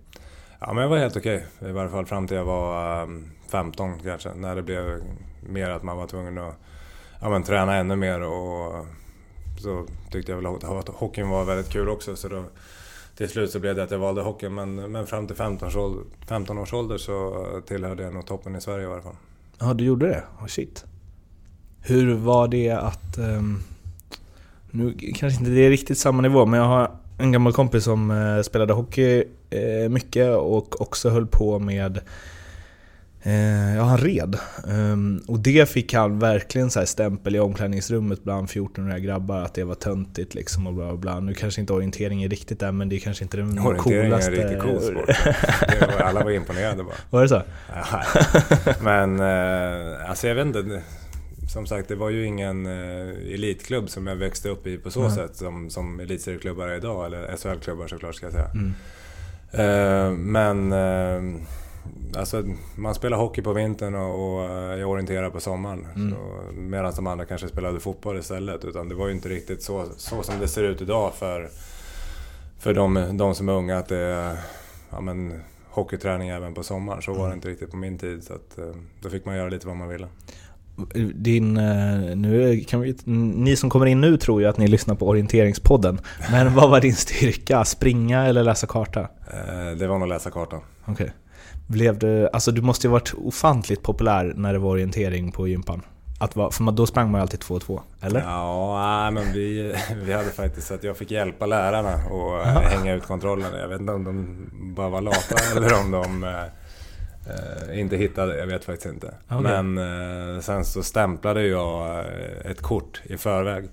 Ja, 0.60 0.72
men 0.72 0.82
jag 0.82 0.88
var 0.88 0.98
helt 0.98 1.16
okej. 1.16 1.46
Okay. 1.58 1.70
I 1.70 1.72
varje 1.72 1.90
fall 1.90 2.06
fram 2.06 2.26
till 2.26 2.36
jag 2.36 2.44
var 2.44 3.08
15 3.48 3.98
kanske. 3.98 4.34
När 4.34 4.56
det 4.56 4.62
blev 4.62 5.02
mer 5.40 5.70
att 5.70 5.82
man 5.82 5.96
var 5.96 6.06
tvungen 6.06 6.38
att 6.38 6.54
ja, 7.20 7.28
men, 7.28 7.42
träna 7.42 7.76
ännu 7.76 7.96
mer 7.96 8.20
och 8.20 8.86
så 9.62 9.86
tyckte 10.10 10.32
jag 10.32 10.36
väl 10.36 10.46
att 10.46 10.88
hockeyn 10.88 11.28
var 11.28 11.44
väldigt 11.44 11.68
kul 11.68 11.88
också. 11.88 12.16
Så 12.16 12.28
då, 12.28 12.44
till 13.16 13.28
slut 13.28 13.50
så 13.50 13.58
blev 13.58 13.76
det 13.76 13.82
att 13.82 13.90
jag 13.90 13.98
valde 13.98 14.22
hockeyn. 14.22 14.54
Men, 14.54 14.74
men 14.74 15.06
fram 15.06 15.26
till 15.26 15.36
15 15.36 15.68
års, 15.68 15.76
ålder, 15.76 16.04
15 16.28 16.58
års 16.58 16.72
ålder 16.72 16.98
så 16.98 17.46
tillhörde 17.66 18.02
jag 18.02 18.14
nog 18.14 18.26
toppen 18.26 18.56
i 18.56 18.60
Sverige 18.60 18.84
i 18.84 18.88
varje 18.88 19.02
fall. 19.02 19.16
Ja, 19.58 19.74
du 19.74 19.84
gjorde 19.84 20.06
det? 20.06 20.24
Oh, 20.40 20.46
shit. 20.46 20.84
Hur 21.80 22.14
var 22.14 22.48
det 22.48 22.70
att... 22.70 23.18
Um, 23.18 23.62
nu 24.70 24.94
kanske 25.14 25.38
inte 25.38 25.50
det 25.50 25.66
är 25.66 25.70
riktigt 25.70 25.98
samma 25.98 26.22
nivå, 26.22 26.46
men 26.46 26.60
jag 26.60 26.66
har 26.66 26.90
en 27.18 27.32
gammal 27.32 27.52
kompis 27.52 27.84
som 27.84 28.10
uh, 28.10 28.42
spelade 28.42 28.72
hockey 28.72 29.24
uh, 29.54 29.88
mycket 29.88 30.36
och 30.36 30.80
också 30.80 31.10
höll 31.10 31.26
på 31.26 31.58
med 31.58 32.00
ja, 33.76 33.82
han 33.82 33.98
red. 33.98 34.38
Um, 34.64 35.22
och 35.28 35.38
det 35.38 35.68
fick 35.68 35.94
han 35.94 36.18
verkligen 36.18 36.70
så 36.70 36.86
stämpel 36.86 37.36
i 37.36 37.40
omklädningsrummet 37.40 38.24
bland 38.24 38.48
14-åriga 38.48 38.98
grabbar 38.98 39.40
att 39.40 39.54
det 39.54 39.64
var 39.64 39.74
töntigt 39.74 40.34
liksom 40.34 40.66
och 40.66 40.74
bla 40.74 40.86
bla 40.86 40.96
bla. 40.96 41.20
Nu 41.20 41.34
kanske 41.34 41.60
inte 41.60 41.72
orientering 41.72 42.22
är 42.22 42.28
riktigt 42.28 42.60
där 42.60 42.72
men 42.72 42.88
det 42.88 42.96
är 42.96 43.00
kanske 43.00 43.24
inte 43.24 43.36
den 43.36 43.58
orientering 43.58 44.10
coolaste... 44.10 44.30
Orientering 44.30 44.60
är 44.60 44.64
riktigt 44.64 45.06
cool 45.06 45.86
sport. 45.86 46.00
alla 46.00 46.24
var 46.24 46.30
imponerade 46.30 46.84
bara. 46.84 46.94
Var 47.10 47.22
det 47.22 47.28
så? 47.28 47.42
men 48.80 49.20
eh, 49.20 50.10
alltså 50.10 50.28
jag 50.28 50.34
vet 50.34 50.46
inte. 50.46 50.82
Som 51.52 51.66
sagt, 51.66 51.88
det 51.88 51.94
var 51.94 52.10
ju 52.10 52.26
ingen 52.26 52.66
eh, 52.66 53.34
elitklubb 53.34 53.90
som 53.90 54.06
jag 54.06 54.16
växte 54.16 54.48
upp 54.48 54.66
i 54.66 54.78
på 54.78 54.90
så 54.90 55.00
mm. 55.00 55.12
sätt 55.12 55.36
som, 55.36 55.70
som 55.70 56.00
elitserieklubbar 56.00 56.68
är 56.68 56.76
idag. 56.76 57.06
Eller 57.06 57.36
SHL-klubbar 57.36 57.86
såklart 57.86 58.14
ska 58.14 58.26
jag 58.26 58.32
säga. 58.32 58.50
Mm. 58.54 58.72
Men 60.32 60.72
uh, 60.72 61.42
Alltså, 62.16 62.44
man 62.76 62.94
spelar 62.94 63.16
hockey 63.16 63.42
på 63.42 63.52
vintern 63.52 63.94
och, 63.94 64.34
och 64.34 64.44
eh, 64.44 64.78
jag 64.78 64.90
orienterar 64.90 65.30
på 65.30 65.40
sommaren. 65.40 65.86
Mm. 65.96 66.14
Medan 66.70 66.92
de 66.96 67.06
andra 67.06 67.24
kanske 67.24 67.48
spelade 67.48 67.80
fotboll 67.80 68.18
istället. 68.18 68.64
Utan 68.64 68.88
det 68.88 68.94
var 68.94 69.06
ju 69.06 69.12
inte 69.12 69.28
riktigt 69.28 69.62
så, 69.62 69.84
så 69.96 70.22
som 70.22 70.38
det 70.40 70.48
ser 70.48 70.62
ut 70.62 70.82
idag 70.82 71.14
för, 71.14 71.48
för 72.58 72.74
de, 72.74 73.16
de 73.18 73.34
som 73.34 73.48
är 73.48 73.52
unga. 73.52 73.78
Att 73.78 73.88
det 73.88 73.98
är 73.98 74.36
ja, 74.90 75.00
men, 75.00 75.40
hockeyträning 75.70 76.28
även 76.28 76.54
på 76.54 76.62
sommaren. 76.62 77.02
Så 77.02 77.12
var 77.12 77.18
det 77.18 77.24
mm. 77.24 77.36
inte 77.36 77.48
riktigt 77.48 77.70
på 77.70 77.76
min 77.76 77.98
tid. 77.98 78.24
Så 78.24 78.32
att, 78.32 78.58
eh, 78.58 78.64
då 79.00 79.10
fick 79.10 79.24
man 79.24 79.36
göra 79.36 79.48
lite 79.48 79.66
vad 79.66 79.76
man 79.76 79.88
ville. 79.88 80.06
Din, 81.14 81.56
eh, 81.56 82.16
nu 82.16 82.60
kan 82.60 82.80
vi, 82.80 82.96
ni 83.04 83.56
som 83.56 83.70
kommer 83.70 83.86
in 83.86 84.00
nu 84.00 84.16
tror 84.16 84.42
ju 84.42 84.48
att 84.48 84.58
ni 84.58 84.68
lyssnar 84.68 84.94
på 84.94 85.08
orienteringspodden. 85.08 86.00
Men 86.30 86.54
vad 86.54 86.70
var 86.70 86.80
din 86.80 86.96
styrka? 86.96 87.64
Springa 87.64 88.26
eller 88.26 88.42
läsa 88.42 88.66
karta? 88.66 89.08
Det 89.78 89.86
var 89.86 89.98
nog 89.98 90.08
läsa 90.08 90.30
kartan. 90.30 90.60
Okay. 90.86 91.08
Blev 91.72 91.98
du, 91.98 92.28
alltså 92.32 92.50
du 92.50 92.62
måste 92.62 92.86
ju 92.86 92.90
varit 92.90 93.14
ofantligt 93.14 93.82
populär 93.82 94.32
när 94.36 94.52
det 94.52 94.58
var 94.58 94.70
orientering 94.70 95.32
på 95.32 95.48
gympan. 95.48 95.82
Att 96.20 96.36
va, 96.36 96.50
för 96.50 96.72
då 96.72 96.86
sprang 96.86 97.10
man 97.10 97.18
ju 97.18 97.22
alltid 97.22 97.40
2-2, 97.40 97.80
eller? 98.00 98.20
Ja, 98.20 99.10
men 99.10 99.32
vi, 99.32 99.74
vi 100.04 100.12
hade 100.12 100.30
faktiskt 100.30 100.70
att 100.70 100.84
jag 100.84 100.96
fick 100.96 101.10
hjälpa 101.10 101.46
lärarna 101.46 102.06
och 102.10 102.34
Aha. 102.34 102.60
hänga 102.60 102.94
ut 102.94 103.06
kontrollerna. 103.06 103.58
Jag 103.58 103.68
vet 103.68 103.80
inte 103.80 103.92
om 103.92 104.04
de 104.04 104.36
bara 104.74 104.88
var 104.88 105.00
lata 105.00 105.34
eller 105.56 105.80
om 105.80 105.90
de 105.90 106.24
eh, 106.24 107.80
inte 107.80 107.96
hittade, 107.96 108.38
jag 108.38 108.46
vet 108.46 108.64
faktiskt 108.64 108.94
inte. 108.94 109.14
Okay. 109.30 109.62
Men 109.62 109.78
eh, 110.34 110.40
sen 110.40 110.64
så 110.64 110.82
stämplade 110.82 111.46
jag 111.46 111.98
eh, 111.98 112.50
ett 112.50 112.62
kort 112.62 113.02
i 113.04 113.16
förväg. 113.16 113.68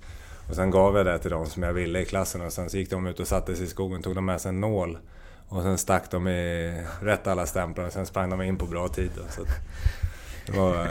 Och 0.49 0.55
sen 0.55 0.71
gav 0.71 0.97
jag 0.97 1.05
det 1.05 1.19
till 1.19 1.31
de 1.31 1.45
som 1.45 1.63
jag 1.63 1.73
ville 1.73 1.99
i 1.99 2.05
klassen 2.05 2.41
och 2.41 2.53
sen 2.53 2.69
så 2.69 2.77
gick 2.77 2.89
de 2.89 3.07
ut 3.07 3.19
och 3.19 3.27
satte 3.27 3.55
sig 3.55 3.65
i 3.65 3.69
skogen, 3.69 4.01
tog 4.01 4.15
de 4.15 4.25
med 4.25 4.41
sig 4.41 4.49
en 4.49 4.59
nål 4.59 4.97
och 5.49 5.63
sen 5.63 5.77
stack 5.77 6.11
de 6.11 6.27
i 6.27 6.73
rätt 7.01 7.27
alla 7.27 7.45
stämplar 7.45 7.85
och 7.85 7.93
sen 7.93 8.05
sprang 8.05 8.29
de 8.29 8.41
in 8.41 8.57
på 8.57 8.65
bra 8.65 8.87
tid. 8.87 9.11
Så 9.29 9.41
det, 10.45 10.57
var, 10.59 10.87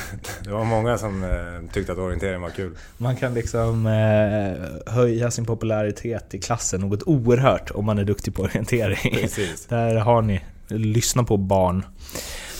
det 0.44 0.50
var 0.50 0.64
många 0.64 0.98
som 0.98 1.24
eh, 1.24 1.72
tyckte 1.72 1.92
att 1.92 1.98
orientering 1.98 2.40
var 2.40 2.50
kul. 2.50 2.76
Man 2.98 3.16
kan 3.16 3.34
liksom 3.34 3.86
eh, 3.86 4.92
höja 4.94 5.30
sin 5.30 5.44
popularitet 5.44 6.34
i 6.34 6.38
klassen 6.38 6.80
något 6.80 7.02
oerhört 7.02 7.70
om 7.70 7.84
man 7.84 7.98
är 7.98 8.04
duktig 8.04 8.34
på 8.34 8.42
orientering. 8.42 9.16
Precis. 9.20 9.66
Där 9.68 9.96
har 9.96 10.22
ni. 10.22 10.40
Lyssna 10.68 11.24
på 11.24 11.36
barn. 11.36 11.84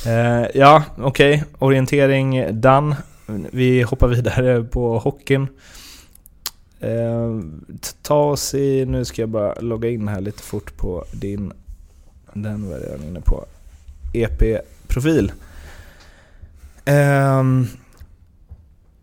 Eh, 0.07 0.47
ja, 0.55 0.85
okej. 0.99 1.35
Okay. 1.35 1.49
Orientering 1.59 2.61
done. 2.61 2.97
Vi 3.53 3.83
hoppar 3.83 4.09
vidare 4.09 4.65
på 4.65 4.99
hockeyn. 4.99 5.49
Eh, 6.83 7.41
ta 8.03 8.25
oss 8.25 8.55
i, 8.55 8.85
nu 8.87 9.05
ska 9.05 9.23
jag 9.23 9.29
bara 9.29 9.55
logga 9.61 9.89
in 9.89 10.09
här 10.09 10.21
lite 10.21 10.43
fort 10.43 10.77
på 10.77 11.05
din, 11.13 11.53
den 12.33 12.69
var 12.69 12.77
jag 12.77 12.83
redan 12.83 13.05
inne 13.05 13.21
på, 13.21 13.45
EP-profil. 14.13 15.33
Eh, 16.85 17.43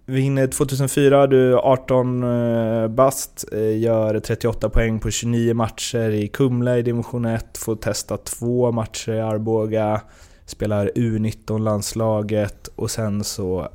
vi 0.06 0.22
hinner 0.22 0.48
2004, 0.48 1.28
du 1.28 1.54
är 1.54 1.58
18 1.58 2.24
eh, 2.24 2.88
bast, 2.88 3.46
eh, 3.52 3.80
gör 3.80 4.20
38 4.20 4.70
poäng 4.70 5.00
på 5.00 5.12
29 5.12 5.54
matcher 5.54 6.10
i 6.10 6.28
Kumla 6.28 6.78
i 6.78 6.82
division 6.82 7.26
1, 7.26 7.58
får 7.58 7.76
testa 7.76 8.18
två 8.18 8.72
matcher 8.72 9.12
i 9.12 9.22
Arboga, 9.22 10.02
spelar 10.46 10.92
U19-landslaget 10.96 12.68
och 12.76 12.92
sen 12.92 13.24
så 13.24 13.70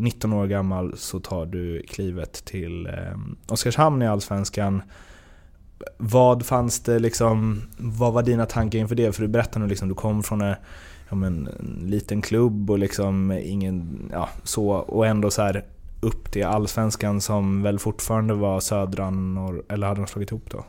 19 0.00 0.32
år 0.32 0.46
gammal 0.46 0.96
så 0.96 1.20
tar 1.20 1.46
du 1.46 1.82
klivet 1.88 2.32
till 2.44 2.86
eh, 2.86 2.92
Oskarshamn 3.48 4.02
i 4.02 4.06
Allsvenskan. 4.06 4.82
Vad 5.98 6.46
fanns 6.46 6.80
det 6.80 6.98
liksom, 6.98 7.62
vad 7.78 8.12
var 8.12 8.22
dina 8.22 8.46
tankar 8.46 8.78
inför 8.78 8.94
det? 8.94 9.12
För 9.12 9.22
du 9.22 9.28
berättade 9.28 9.58
nu 9.64 9.68
liksom, 9.68 9.88
du 9.88 9.94
kom 9.94 10.22
från 10.22 10.40
en, 10.40 10.54
ja, 11.08 11.14
men, 11.16 11.48
en 11.60 11.84
liten 11.90 12.22
klubb 12.22 12.70
och 12.70 12.78
liksom 12.78 13.32
ingen, 13.32 14.08
ja 14.12 14.28
så, 14.44 14.68
och 14.70 15.06
ändå 15.06 15.30
så 15.30 15.42
här 15.42 15.64
upp 16.00 16.30
till 16.32 16.44
Allsvenskan 16.44 17.20
som 17.20 17.62
väl 17.62 17.78
fortfarande 17.78 18.34
var 18.34 18.60
södra 18.60 19.10
norr, 19.10 19.62
eller 19.68 19.86
hade 19.86 20.00
de 20.00 20.06
slagit 20.06 20.30
ihop 20.30 20.50
då? 20.50 20.64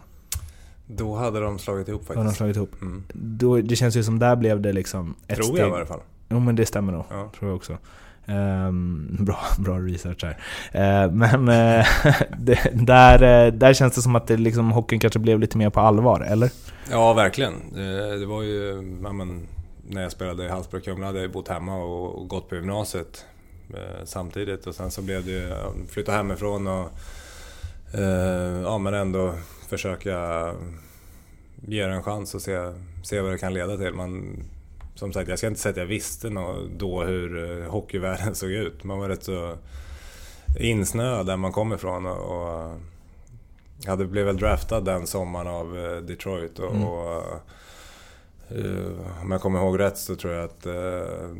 Då 0.87 1.15
hade 1.15 1.39
de 1.39 1.59
slagit 1.59 1.87
ihop 1.87 2.07
Har 2.07 2.15
de 2.15 2.21
faktiskt. 2.23 2.37
slagit 2.37 2.55
ihop? 2.57 2.81
Mm. 2.81 3.03
Då, 3.13 3.57
det 3.61 3.75
känns 3.75 3.95
ju 3.95 4.03
som 4.03 4.19
där 4.19 4.35
blev 4.35 4.61
det 4.61 4.73
liksom 4.73 5.15
ett 5.27 5.35
Tror 5.35 5.45
steg. 5.45 5.59
jag 5.59 5.69
i 5.69 5.73
alla 5.73 5.85
fall. 5.85 5.99
Jo 6.29 6.39
men 6.39 6.55
det 6.55 6.65
stämmer 6.65 6.93
nog, 6.93 7.03
Ja. 7.09 7.29
tror 7.39 7.49
jag 7.51 7.55
också. 7.55 7.77
Um, 8.25 9.17
bra, 9.25 9.39
bra 9.57 9.79
research 9.79 10.23
här. 10.23 10.37
Uh, 11.05 11.11
men 11.13 11.49
uh, 11.49 11.85
det, 12.37 12.59
där, 12.73 13.45
eh, 13.45 13.53
där 13.53 13.73
känns 13.73 13.95
det 13.95 14.01
som 14.01 14.15
att 14.15 14.27
det 14.27 14.37
liksom, 14.37 14.71
hockeyn 14.71 14.99
kanske 14.99 15.19
blev 15.19 15.39
lite 15.39 15.57
mer 15.57 15.69
på 15.69 15.79
allvar, 15.79 16.21
eller? 16.21 16.49
Ja, 16.91 17.13
verkligen. 17.13 17.53
Det, 17.73 18.19
det 18.19 18.25
var 18.25 18.41
ju... 18.41 18.83
Ja, 19.03 19.13
men, 19.13 19.47
när 19.87 20.01
jag 20.01 20.11
spelade 20.11 20.45
i 20.45 20.49
Hallsberg-Kumla 20.49 21.05
hade 21.05 21.21
jag 21.21 21.31
bott 21.31 21.47
hemma 21.47 21.75
och, 21.77 22.21
och 22.21 22.27
gått 22.27 22.49
på 22.49 22.55
gymnasiet 22.55 23.25
eh, 23.73 24.05
samtidigt. 24.05 24.67
Och 24.67 24.75
sen 24.75 24.91
så 24.91 25.01
blev 25.01 25.25
det 25.25 25.31
ju... 25.31 25.53
Flytta 25.89 26.11
hemifrån 26.11 26.67
och... 26.67 26.89
Eh, 27.93 28.61
ja, 28.63 28.77
men 28.77 28.93
ändå 28.93 29.33
försöka 29.67 30.47
ge 31.67 31.85
det 31.85 31.93
en 31.93 32.03
chans 32.03 32.35
och 32.35 32.41
se, 32.41 32.73
se 33.03 33.21
vad 33.21 33.31
det 33.31 33.37
kan 33.37 33.53
leda 33.53 33.77
till. 33.77 33.93
Man, 33.93 34.43
som 34.95 35.13
sagt, 35.13 35.29
jag 35.29 35.37
ska 35.37 35.47
inte 35.47 35.59
säga 35.59 35.71
att 35.71 35.77
jag 35.77 35.85
visste 35.85 36.29
då 36.77 37.03
hur 37.03 37.61
eh, 37.61 37.71
hockeyvärlden 37.71 38.35
såg 38.35 38.51
ut. 38.51 38.83
Man 38.83 38.99
var 38.99 39.09
rätt 39.09 39.23
så 39.23 39.57
insnöad 40.59 41.25
där 41.25 41.37
man 41.37 41.51
kom 41.51 41.73
ifrån 41.73 42.05
och, 42.05 42.77
hade 43.87 44.05
blev 44.05 44.25
väl 44.25 44.37
draftad 44.37 44.81
den 44.81 45.07
sommaren 45.07 45.47
av 45.47 45.77
eh, 45.77 45.97
Detroit 45.97 46.59
och, 46.59 46.71
Mm. 46.75 46.87
och 46.87 47.23
eh, 48.49 49.21
om 49.21 49.31
jag 49.31 49.41
kommer 49.41 49.59
ihåg 49.59 49.79
rätt 49.79 49.97
så 49.97 50.15
tror 50.15 50.33
jag 50.33 50.43
att 50.43 50.63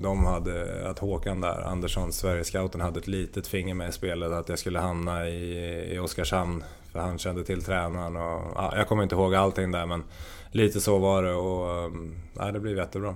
de 0.01 0.25
hade, 0.25 0.89
att 0.89 0.99
Håkan 0.99 1.41
där, 1.41 1.61
Andersson, 1.61 2.11
Sverigescouten, 2.11 2.81
hade 2.81 2.99
ett 2.99 3.07
litet 3.07 3.47
finger 3.47 3.73
med 3.73 3.89
i 3.89 3.91
spelet 3.91 4.31
att 4.31 4.49
jag 4.49 4.59
skulle 4.59 4.79
hamna 4.79 5.27
i, 5.29 5.95
i 5.95 5.99
Oskarshamn. 5.99 6.63
För 6.91 6.99
han 6.99 7.17
kände 7.17 7.43
till 7.43 7.63
tränaren 7.63 8.15
och 8.15 8.51
ja, 8.55 8.73
jag 8.75 8.87
kommer 8.87 9.03
inte 9.03 9.15
ihåg 9.15 9.35
allting 9.35 9.71
där 9.71 9.85
men 9.85 10.03
lite 10.51 10.81
så 10.81 10.97
var 10.97 11.23
det 11.23 11.33
och 11.33 11.85
ehm, 11.85 12.13
nej, 12.33 12.53
det 12.53 12.59
blev 12.59 12.77
jättebra. 12.77 13.15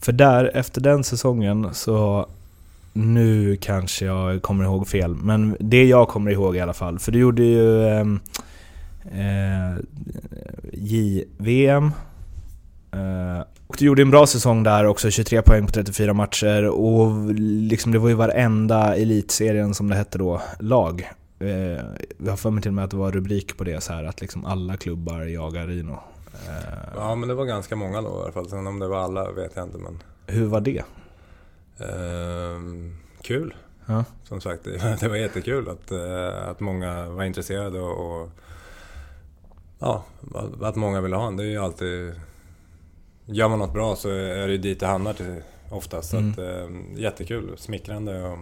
För 0.00 0.12
där, 0.12 0.50
efter 0.54 0.80
den 0.80 1.04
säsongen 1.04 1.68
så... 1.72 2.26
Nu 2.92 3.56
kanske 3.56 4.04
jag 4.04 4.42
kommer 4.42 4.64
ihåg 4.64 4.88
fel, 4.88 5.14
men 5.14 5.56
det 5.60 5.84
jag 5.84 6.08
kommer 6.08 6.30
ihåg 6.30 6.56
i 6.56 6.60
alla 6.60 6.72
fall. 6.72 6.98
För 6.98 7.12
du 7.12 7.18
gjorde 7.18 7.42
ju 7.42 7.88
ehm, 7.88 8.20
eh, 9.04 9.82
JVM. 10.72 11.84
Eh, 12.92 13.44
och 13.66 13.76
du 13.78 13.84
gjorde 13.84 14.02
en 14.02 14.10
bra 14.10 14.26
säsong 14.26 14.62
där 14.62 14.86
också, 14.86 15.10
23 15.10 15.42
poäng 15.42 15.66
på 15.66 15.72
34 15.72 16.14
matcher. 16.14 16.64
Och 16.64 17.34
liksom 17.38 17.92
det 17.92 17.98
var 17.98 18.08
ju 18.08 18.14
varenda 18.14 18.96
elitserien 18.96 19.74
som 19.74 19.88
det 19.88 19.96
hette 19.96 20.18
då, 20.18 20.42
lag. 20.60 21.10
Eh, 21.38 21.48
jag 22.24 22.32
har 22.32 22.36
för 22.36 22.50
mig 22.50 22.62
till 22.62 22.70
och 22.70 22.74
med 22.74 22.84
att 22.84 22.90
det 22.90 22.96
var 22.96 23.12
rubrik 23.12 23.56
på 23.56 23.64
det 23.64 23.80
så 23.80 23.92
här 23.92 24.04
att 24.04 24.20
liksom 24.20 24.44
alla 24.44 24.76
klubbar 24.76 25.20
jagar 25.20 25.66
Rino. 25.66 25.98
Eh, 26.48 26.92
Ja 26.96 27.14
men 27.14 27.28
det 27.28 27.34
var 27.34 27.44
ganska 27.44 27.76
många 27.76 28.02
då 28.02 28.08
i 28.08 28.22
alla 28.22 28.32
fall. 28.32 28.48
Sen 28.48 28.66
om 28.66 28.78
det 28.78 28.88
var 28.88 28.98
alla 28.98 29.32
vet 29.32 29.52
jag 29.56 29.64
inte 29.64 29.78
men... 29.78 30.02
hur 30.26 30.46
var 30.46 30.60
det? 30.60 30.82
Ehm, 31.78 32.96
kul. 33.22 33.54
Ja. 33.86 34.04
Som 34.24 34.40
sagt, 34.40 34.64
det 35.00 35.08
var 35.08 35.16
jättekul 35.16 35.68
att, 35.68 35.90
eh, 35.92 36.48
att 36.48 36.60
många 36.60 37.08
var 37.08 37.24
intresserade 37.24 37.80
och, 37.80 38.22
och 38.22 38.30
ja, 39.78 40.04
att- 40.34 40.62
att 40.62 40.76
många 40.76 41.00
ville 41.00 41.16
ha 41.16 41.26
en. 41.26 41.36
Det 41.36 41.42
är 41.44 41.48
ju 41.48 41.58
alltid... 41.58 42.14
Gör 43.28 43.48
man 43.48 43.58
något 43.58 43.72
bra 43.72 43.96
så 43.96 44.08
är 44.08 44.46
det 44.46 44.52
ju 44.52 44.58
dit 44.58 44.80
det 44.80 44.86
hamnar 44.86 45.12
till, 45.12 45.42
oftast. 45.70 46.10
Så 46.10 46.16
Mm. 46.16 46.30
att, 46.30 46.38
eh, 46.38 47.00
jättekul, 47.02 47.54
smickrande. 47.56 48.22
Och, 48.22 48.38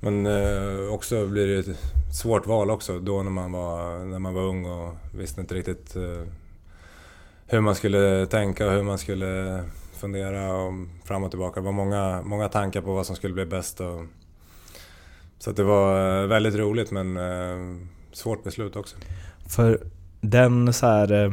men 0.00 0.26
eh, 0.26 0.92
också 0.94 1.26
blir 1.26 1.46
det 1.46 1.58
ett 1.58 1.78
svårt 2.22 2.46
val 2.46 2.70
också 2.70 2.98
då 2.98 3.22
när 3.22 3.30
man 3.30 3.52
var, 3.52 3.98
när 4.04 4.18
man 4.18 4.34
var 4.34 4.42
ung 4.42 4.64
och 4.66 4.94
visste 5.14 5.40
inte 5.40 5.54
riktigt 5.54 5.96
eh, 5.96 6.22
hur 7.50 7.60
man 7.60 7.74
skulle 7.74 8.26
tänka 8.26 8.66
och 8.66 8.72
hur 8.72 8.82
man 8.82 8.98
skulle 8.98 9.62
fundera 9.92 10.52
och 10.52 10.72
fram 11.04 11.24
och 11.24 11.30
tillbaka. 11.30 11.60
Det 11.60 11.64
var 11.64 11.72
många, 11.72 12.22
många 12.22 12.48
tankar 12.48 12.80
på 12.80 12.94
vad 12.94 13.06
som 13.06 13.16
skulle 13.16 13.34
bli 13.34 13.46
bäst. 13.46 13.80
Och, 13.80 14.06
så 15.38 15.50
att 15.50 15.56
det 15.56 15.62
var 15.62 16.22
eh, 16.22 16.28
väldigt 16.28 16.54
roligt 16.54 16.90
men 16.90 17.16
eh, 17.16 17.86
svårt 18.12 18.44
beslut 18.44 18.76
också. 18.76 18.96
För 19.48 19.80
den 20.20 20.72
så 20.72 20.86
här, 20.86 21.24
eh, 21.24 21.32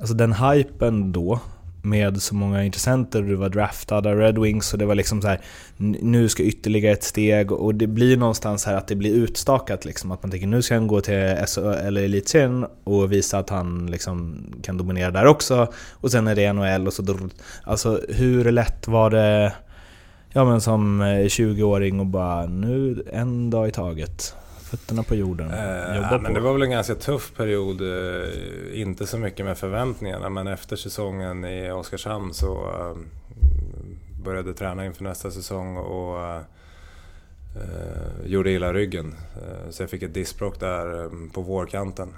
alltså 0.00 0.14
den 0.14 0.32
hypen 0.32 1.12
då 1.12 1.40
med 1.82 2.22
så 2.22 2.34
många 2.34 2.64
intressenter, 2.64 3.22
och 3.22 3.28
du 3.28 3.34
var 3.34 3.48
draftad 3.48 3.96
av 3.96 4.16
Red 4.16 4.38
Wings 4.38 4.72
och 4.72 4.78
det 4.78 4.86
var 4.86 4.94
liksom 4.94 5.22
så 5.22 5.28
här, 5.28 5.40
nu 5.76 6.28
ska 6.28 6.42
ytterligare 6.42 6.92
ett 6.92 7.04
steg 7.04 7.52
och 7.52 7.74
det 7.74 7.86
blir 7.86 8.16
någonstans 8.16 8.66
här 8.66 8.74
att 8.74 8.88
det 8.88 8.96
blir 8.96 9.14
utstakat 9.14 9.84
liksom. 9.84 10.10
Att 10.10 10.22
man 10.22 10.30
tänker 10.30 10.46
nu 10.46 10.62
ska 10.62 10.74
han 10.74 10.86
gå 10.86 11.00
till 11.00 11.36
SHL 11.46 11.60
eller 11.60 12.02
Elitserien 12.02 12.66
och 12.84 13.12
visa 13.12 13.38
att 13.38 13.50
han 13.50 13.86
liksom 13.86 14.44
kan 14.62 14.76
dominera 14.76 15.10
där 15.10 15.26
också. 15.26 15.72
Och 15.90 16.10
sen 16.10 16.26
är 16.26 16.34
det 16.34 16.52
NHL 16.52 16.86
och 16.86 16.92
så... 16.92 17.28
Alltså 17.62 18.00
hur 18.08 18.52
lätt 18.52 18.88
var 18.88 19.10
det, 19.10 19.52
ja 20.32 20.44
men 20.44 20.60
som 20.60 21.00
eh, 21.00 21.04
20-åring 21.06 22.00
och 22.00 22.06
bara 22.06 22.46
nu 22.46 23.04
en 23.12 23.50
dag 23.50 23.68
i 23.68 23.70
taget. 23.70 24.34
Fötterna 24.70 25.02
på 25.02 25.14
jorden. 25.14 25.50
Eh, 25.50 25.96
Jobba 25.96 26.08
ja, 26.12 26.16
på. 26.16 26.22
men 26.22 26.34
det 26.34 26.40
var 26.40 26.52
väl 26.52 26.62
en 26.62 26.70
ganska 26.70 26.94
tuff 26.94 27.32
period. 27.36 27.80
Eh, 27.80 28.80
inte 28.80 29.06
så 29.06 29.18
mycket 29.18 29.46
med 29.46 29.58
förväntningarna 29.58 30.30
men 30.30 30.46
efter 30.46 30.76
säsongen 30.76 31.44
i 31.44 31.70
Oskarshamn 31.70 32.34
så 32.34 32.52
eh, 32.54 32.96
började 34.24 34.54
träna 34.54 34.86
inför 34.86 35.04
nästa 35.04 35.30
säsong 35.30 35.76
och 35.76 36.20
eh, 36.20 36.40
gjorde 38.24 38.50
illa 38.50 38.72
ryggen. 38.72 39.14
Eh, 39.36 39.70
så 39.70 39.82
jag 39.82 39.90
fick 39.90 40.02
ett 40.02 40.14
diskbråck 40.14 40.60
där 40.60 41.10
på 41.32 41.40
vårkanten. 41.40 42.14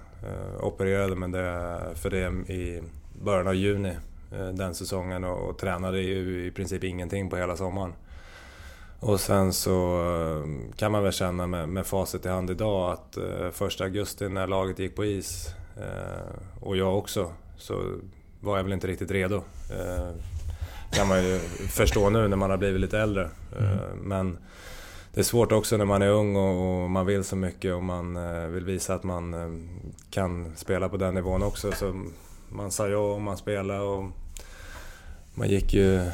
Opererade 0.61 1.17
med 1.17 1.33
det, 1.33 1.81
för 1.95 2.11
det 2.11 2.53
i 2.53 2.83
början 3.23 3.49
av 3.49 3.55
juni 3.55 3.97
den 4.53 4.75
säsongen 4.75 5.25
och, 5.25 5.49
och 5.49 5.59
tränade 5.59 6.01
ju 6.01 6.47
i 6.47 6.51
princip 6.51 6.85
ingenting 6.85 7.31
på 7.31 7.37
hela 7.37 7.57
sommaren. 7.57 7.93
Och 9.03 9.21
sen 9.21 9.53
så 9.53 10.03
eh, 10.03 10.77
kan 10.77 10.93
man 10.93 11.03
väl 11.03 11.13
känna 11.13 11.47
med, 11.47 11.69
med 11.69 11.87
facit 11.87 12.27
i 12.27 12.29
hand 12.29 12.51
idag 12.51 12.93
att 12.93 13.17
eh, 13.17 13.51
första 13.53 13.85
augusti 13.85 14.29
när 14.29 14.47
laget 14.47 14.79
gick 14.79 14.97
på 14.97 15.05
is 15.05 15.49
eh, 15.77 16.61
och 16.61 16.77
jag 16.77 16.99
också 16.99 17.33
så 17.57 17.83
var 18.41 18.57
jag 18.57 18.65
väl 18.65 18.73
inte 18.73 18.87
riktigt 18.87 19.11
redo. 19.11 19.43
Kan 20.93 21.09
man 21.09 21.25
ju 21.25 21.39
förstå 21.69 22.11
nu 22.11 22.29
när 22.29 22.37
man 22.37 22.51
har 22.51 22.57
blivit 22.57 22.81
lite 22.81 22.99
äldre. 22.99 23.23
Eh, 23.59 23.95
men 24.03 24.39
det 25.15 25.21
är 25.21 25.25
svårt 25.25 25.53
också 25.53 25.77
när 25.77 25.85
man 25.85 26.03
är 26.03 26.09
ung 26.09 26.37
och, 26.37 26.91
man 26.91 27.07
vill 27.07 27.25
så 27.25 27.37
mycket 27.37 27.75
och 27.75 27.83
man 27.83 28.19
vill 28.53 28.65
visa 28.65 28.95
att 28.95 29.03
man 29.03 29.35
kan 30.11 30.57
spela 30.57 30.89
på 30.89 30.97
den 30.97 31.15
nivån 31.15 31.43
också. 31.43 31.73
Så 31.73 32.05
man 32.49 32.71
sa 32.71 32.89
ja 32.89 33.15
och 33.15 33.21
man 33.21 33.37
spelade 33.37 33.81
och 33.81 34.05
man 35.35 35.49
gick 35.49 35.75
ju 35.75 36.11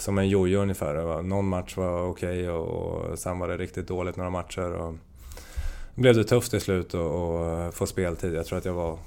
som 0.00 0.18
en 0.18 0.28
jojo 0.28 0.60
ungefär. 0.60 1.22
Någon 1.22 1.48
match 1.48 1.76
var 1.76 2.02
okej 2.02 2.50
och, 2.50 2.68
och 2.68 3.18
sen 3.18 3.38
var 3.38 3.48
det 3.48 3.56
riktigt 3.56 3.88
dåligt 3.88 4.16
några 4.16 4.30
matcher. 4.30 4.72
Och 4.72 4.94
då 5.94 6.02
blev 6.02 6.14
det 6.14 6.24
tufft 6.24 6.50
till 6.50 6.60
slut 6.60 6.94
att 6.94 7.74
få 7.74 7.86
speltid. 7.86 8.34
Jag 8.34 8.46
tror 8.46 8.58
att 8.58 8.64
jag 8.64 8.72
var, 8.72 8.98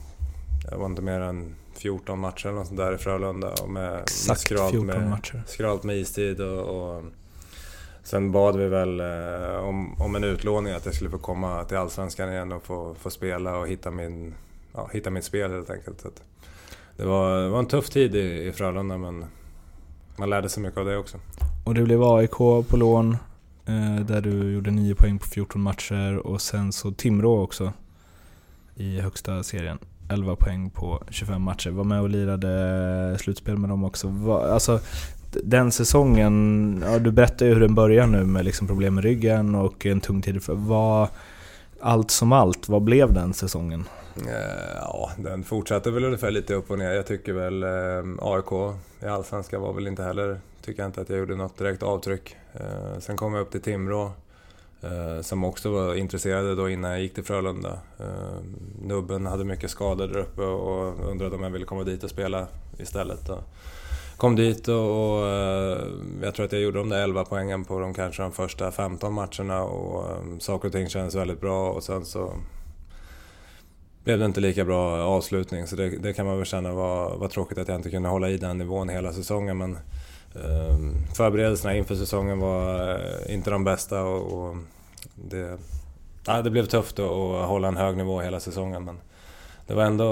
jag 0.71 0.77
var 0.77 0.85
inte 0.85 1.01
mer 1.01 1.19
än 1.19 1.55
14 1.73 2.19
matcher 2.19 2.47
eller 2.47 2.57
något 2.57 2.67
sånt 2.67 2.79
där 2.79 2.93
i 2.93 2.97
Frölunda. 2.97 3.51
Och 3.61 3.69
med, 3.69 3.91
med 3.91 4.01
Exakt 4.01 4.41
skralt 4.41 4.71
14 4.71 4.87
med, 4.87 5.09
matcher. 5.09 5.43
skralt 5.47 5.83
med 5.83 5.97
istid 5.97 6.41
och, 6.41 6.93
och 6.95 7.03
Sen 8.03 8.31
bad 8.31 8.57
vi 8.57 8.67
väl 8.67 8.99
eh, 8.99 9.55
om, 9.55 10.01
om 10.01 10.15
en 10.15 10.23
utlåning, 10.23 10.73
att 10.73 10.85
jag 10.85 10.95
skulle 10.95 11.09
få 11.09 11.17
komma 11.17 11.63
till 11.63 11.77
Allsvenskan 11.77 12.31
igen 12.31 12.51
och 12.51 12.63
få, 12.63 12.95
få 12.99 13.09
spela 13.09 13.57
och 13.57 13.67
hitta, 13.67 13.91
min, 13.91 14.33
ja, 14.73 14.89
hitta 14.93 15.09
mitt 15.09 15.23
spel 15.23 15.51
helt 15.51 15.69
enkelt. 15.69 16.01
Så 16.01 16.09
det, 16.97 17.05
var, 17.05 17.41
det 17.41 17.49
var 17.49 17.59
en 17.59 17.65
tuff 17.65 17.89
tid 17.89 18.15
i, 18.15 18.47
i 18.47 18.51
Frölunda 18.51 18.97
men 18.97 19.25
man 20.15 20.29
lärde 20.29 20.49
sig 20.49 20.63
mycket 20.63 20.77
av 20.77 20.85
det 20.85 20.97
också. 20.97 21.17
Och 21.63 21.73
det 21.73 21.83
blev 21.83 22.03
AIK 22.03 22.37
på 22.69 22.77
lån, 22.77 23.17
eh, 23.65 24.05
där 24.05 24.21
du 24.21 24.51
gjorde 24.51 24.71
9 24.71 24.95
poäng 24.95 25.19
på 25.19 25.25
14 25.27 25.61
matcher 25.61 26.17
och 26.17 26.41
sen 26.41 26.71
så 26.71 26.91
Timrå 26.91 27.41
också 27.41 27.73
i 28.75 28.99
högsta 28.99 29.43
serien. 29.43 29.77
11 30.09 30.35
poäng 30.35 30.69
på 30.69 31.03
25 31.09 31.41
matcher. 31.41 31.69
Var 31.69 31.83
med 31.83 32.01
och 32.01 32.09
lirade 32.09 33.17
slutspel 33.19 33.57
med 33.57 33.69
dem 33.69 33.83
också. 33.83 34.07
Va, 34.07 34.53
alltså, 34.53 34.79
den 35.43 35.71
säsongen, 35.71 36.83
ja, 36.85 36.99
du 36.99 37.11
berättade 37.11 37.45
ju 37.45 37.53
hur 37.53 37.61
den 37.61 37.75
börjar 37.75 38.07
nu 38.07 38.23
med 38.23 38.45
liksom 38.45 38.67
problem 38.67 38.95
med 38.95 39.03
ryggen 39.03 39.55
och 39.55 39.85
en 39.85 40.01
tung 40.01 40.21
tid. 40.21 40.43
För, 40.43 40.53
vad, 40.53 41.07
allt 41.83 42.11
som 42.11 42.31
allt, 42.31 42.69
vad 42.69 42.81
blev 42.81 43.13
den 43.13 43.33
säsongen? 43.33 43.85
Eh, 44.15 44.75
ja, 44.75 45.11
den 45.17 45.43
fortsatte 45.43 45.91
väl 45.91 46.03
ungefär 46.03 46.31
lite 46.31 46.53
upp 46.53 46.71
och 46.71 46.79
ner. 46.79 46.91
Jag 46.91 47.07
tycker 47.07 47.33
väl 47.33 47.63
eh, 47.63 48.15
AIK 48.21 48.75
i 48.99 49.05
Allsvenskan 49.05 49.61
var 49.61 49.73
väl 49.73 49.87
inte 49.87 50.03
heller, 50.03 50.39
tycker 50.61 50.81
jag 50.81 50.89
inte 50.89 51.01
att 51.01 51.09
jag 51.09 51.19
gjorde 51.19 51.35
något 51.35 51.57
direkt 51.57 51.83
avtryck. 51.83 52.35
Eh, 52.53 52.99
sen 52.99 53.17
kom 53.17 53.33
jag 53.33 53.41
upp 53.41 53.51
till 53.51 53.61
Timrå, 53.61 54.11
som 55.21 55.43
också 55.43 55.71
var 55.71 55.95
intresserade 55.95 56.55
då 56.55 56.69
innan 56.69 56.91
jag 56.91 57.01
gick 57.01 57.13
till 57.13 57.23
Frölunda. 57.23 57.79
Nubben 58.81 59.25
hade 59.25 59.43
mycket 59.43 59.71
skador 59.71 60.07
där 60.07 60.19
uppe 60.19 60.41
och 60.41 61.09
undrade 61.09 61.35
om 61.35 61.43
jag 61.43 61.49
ville 61.49 61.65
komma 61.65 61.83
dit 61.83 62.03
och 62.03 62.09
spela 62.09 62.47
istället. 62.77 63.29
Kom 64.23 64.35
dit 64.35 64.67
och, 64.67 64.75
och 64.75 65.27
eh, 65.27 65.87
jag 66.21 66.35
tror 66.35 66.45
att 66.45 66.51
jag 66.51 66.61
gjorde 66.61 66.77
de 66.77 66.89
där 66.89 67.03
11 67.03 67.25
poängen 67.25 67.65
på 67.65 67.79
de 67.79 67.93
kanske 67.93 68.21
de 68.21 68.31
första 68.31 68.71
15 68.71 69.13
matcherna 69.13 69.63
och 69.63 70.11
eh, 70.11 70.37
saker 70.39 70.67
och 70.67 70.71
ting 70.71 70.89
kändes 70.89 71.15
väldigt 71.15 71.41
bra 71.41 71.71
och 71.71 71.83
sen 71.83 72.05
så 72.05 72.33
blev 74.03 74.19
det 74.19 74.25
inte 74.25 74.41
lika 74.41 74.65
bra 74.65 75.01
avslutning. 75.01 75.67
Så 75.67 75.75
det, 75.75 75.89
det 75.89 76.13
kan 76.13 76.25
man 76.25 76.37
väl 76.37 76.45
känna 76.45 76.73
var, 76.73 77.17
var 77.17 77.27
tråkigt 77.27 77.57
att 77.57 77.67
jag 77.67 77.75
inte 77.75 77.89
kunde 77.89 78.09
hålla 78.09 78.29
i 78.29 78.37
den 78.37 78.57
nivån 78.57 78.89
hela 78.89 79.13
säsongen. 79.13 79.57
Men 79.57 79.77
eh, 80.35 80.77
förberedelserna 81.15 81.75
inför 81.75 81.95
säsongen 81.95 82.39
var 82.39 82.91
eh, 82.91 83.33
inte 83.33 83.49
de 83.49 83.63
bästa 83.63 84.03
och, 84.03 84.47
och 84.47 84.57
det, 85.15 85.57
ja, 86.25 86.41
det 86.41 86.49
blev 86.49 86.65
tufft 86.65 86.99
att, 86.99 87.11
att 87.11 87.47
hålla 87.47 87.67
en 87.67 87.77
hög 87.77 87.97
nivå 87.97 88.21
hela 88.21 88.39
säsongen. 88.39 88.85
Men 88.85 88.97
det 89.67 89.73
var 89.73 89.83
ändå, 89.83 90.05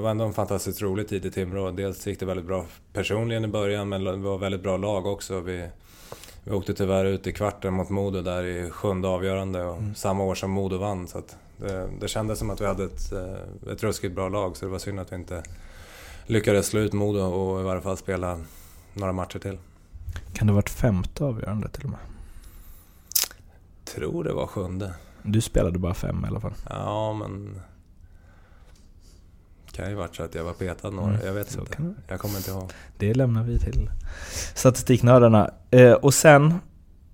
var 0.00 0.10
ändå 0.10 0.24
en 0.24 0.32
fantastiskt 0.32 0.82
rolig 0.82 1.08
tid 1.08 1.24
i 1.24 1.30
Timrå. 1.30 1.70
Dels 1.70 2.06
gick 2.06 2.20
det 2.20 2.26
väldigt 2.26 2.46
bra 2.46 2.66
personligen 2.92 3.44
i 3.44 3.48
början 3.48 3.88
men 3.88 4.04
det 4.04 4.16
var 4.16 4.38
väldigt 4.38 4.62
bra 4.62 4.76
lag 4.76 5.06
också. 5.06 5.40
Vi, 5.40 5.68
vi 6.44 6.52
åkte 6.52 6.74
tyvärr 6.74 7.04
ut 7.04 7.26
i 7.26 7.32
kvarten 7.32 7.74
mot 7.74 7.90
Modo 7.90 8.22
där 8.22 8.44
i 8.44 8.70
sjunde 8.70 9.08
avgörande 9.08 9.64
och 9.64 9.78
mm. 9.78 9.94
samma 9.94 10.24
år 10.24 10.34
som 10.34 10.50
Modo 10.50 10.78
vann. 10.78 11.08
Så 11.08 11.22
det, 11.56 11.88
det 12.00 12.08
kändes 12.08 12.38
som 12.38 12.50
att 12.50 12.60
vi 12.60 12.66
hade 12.66 12.84
ett, 12.84 13.12
eh, 13.12 13.72
ett 13.72 13.82
ruskigt 13.82 14.14
bra 14.14 14.28
lag 14.28 14.56
så 14.56 14.64
det 14.64 14.70
var 14.70 14.78
synd 14.78 15.00
att 15.00 15.12
vi 15.12 15.16
inte 15.16 15.42
lyckades 16.26 16.66
slå 16.66 16.80
ut 16.80 16.92
Modo 16.92 17.20
och 17.20 17.60
i 17.60 17.64
varje 17.64 17.82
fall 17.82 17.96
spela 17.96 18.40
några 18.94 19.12
matcher 19.12 19.38
till. 19.38 19.58
Kan 20.32 20.46
det 20.46 20.52
ha 20.52 20.56
varit 20.56 20.70
femte 20.70 21.24
avgörande 21.24 21.68
till 21.68 21.84
och 21.84 21.90
med? 21.90 21.98
tror 23.94 24.24
det 24.24 24.32
var 24.32 24.46
sjunde. 24.46 24.94
Du 25.22 25.40
spelade 25.40 25.78
bara 25.78 25.94
fem 25.94 26.24
i 26.24 26.28
alla 26.28 26.40
fall? 26.40 26.54
Ja, 26.68 27.12
men... 27.12 27.60
Kan 29.72 29.88
ju 29.88 29.94
varit 29.94 30.16
så 30.16 30.22
att 30.22 30.34
jag 30.34 30.44
var 30.44 30.52
petad 30.52 30.90
några, 30.90 31.14
mm, 31.14 31.26
jag 31.26 31.32
vet 31.32 31.54
inte. 31.54 31.94
Jag 32.08 32.20
kommer 32.20 32.36
inte 32.36 32.50
ihåg. 32.50 32.72
Det 32.98 33.14
lämnar 33.14 33.42
vi 33.42 33.58
till 33.58 33.90
statistiknördarna. 34.54 35.50
Eh, 35.70 35.92
och 35.92 36.14
sen 36.14 36.54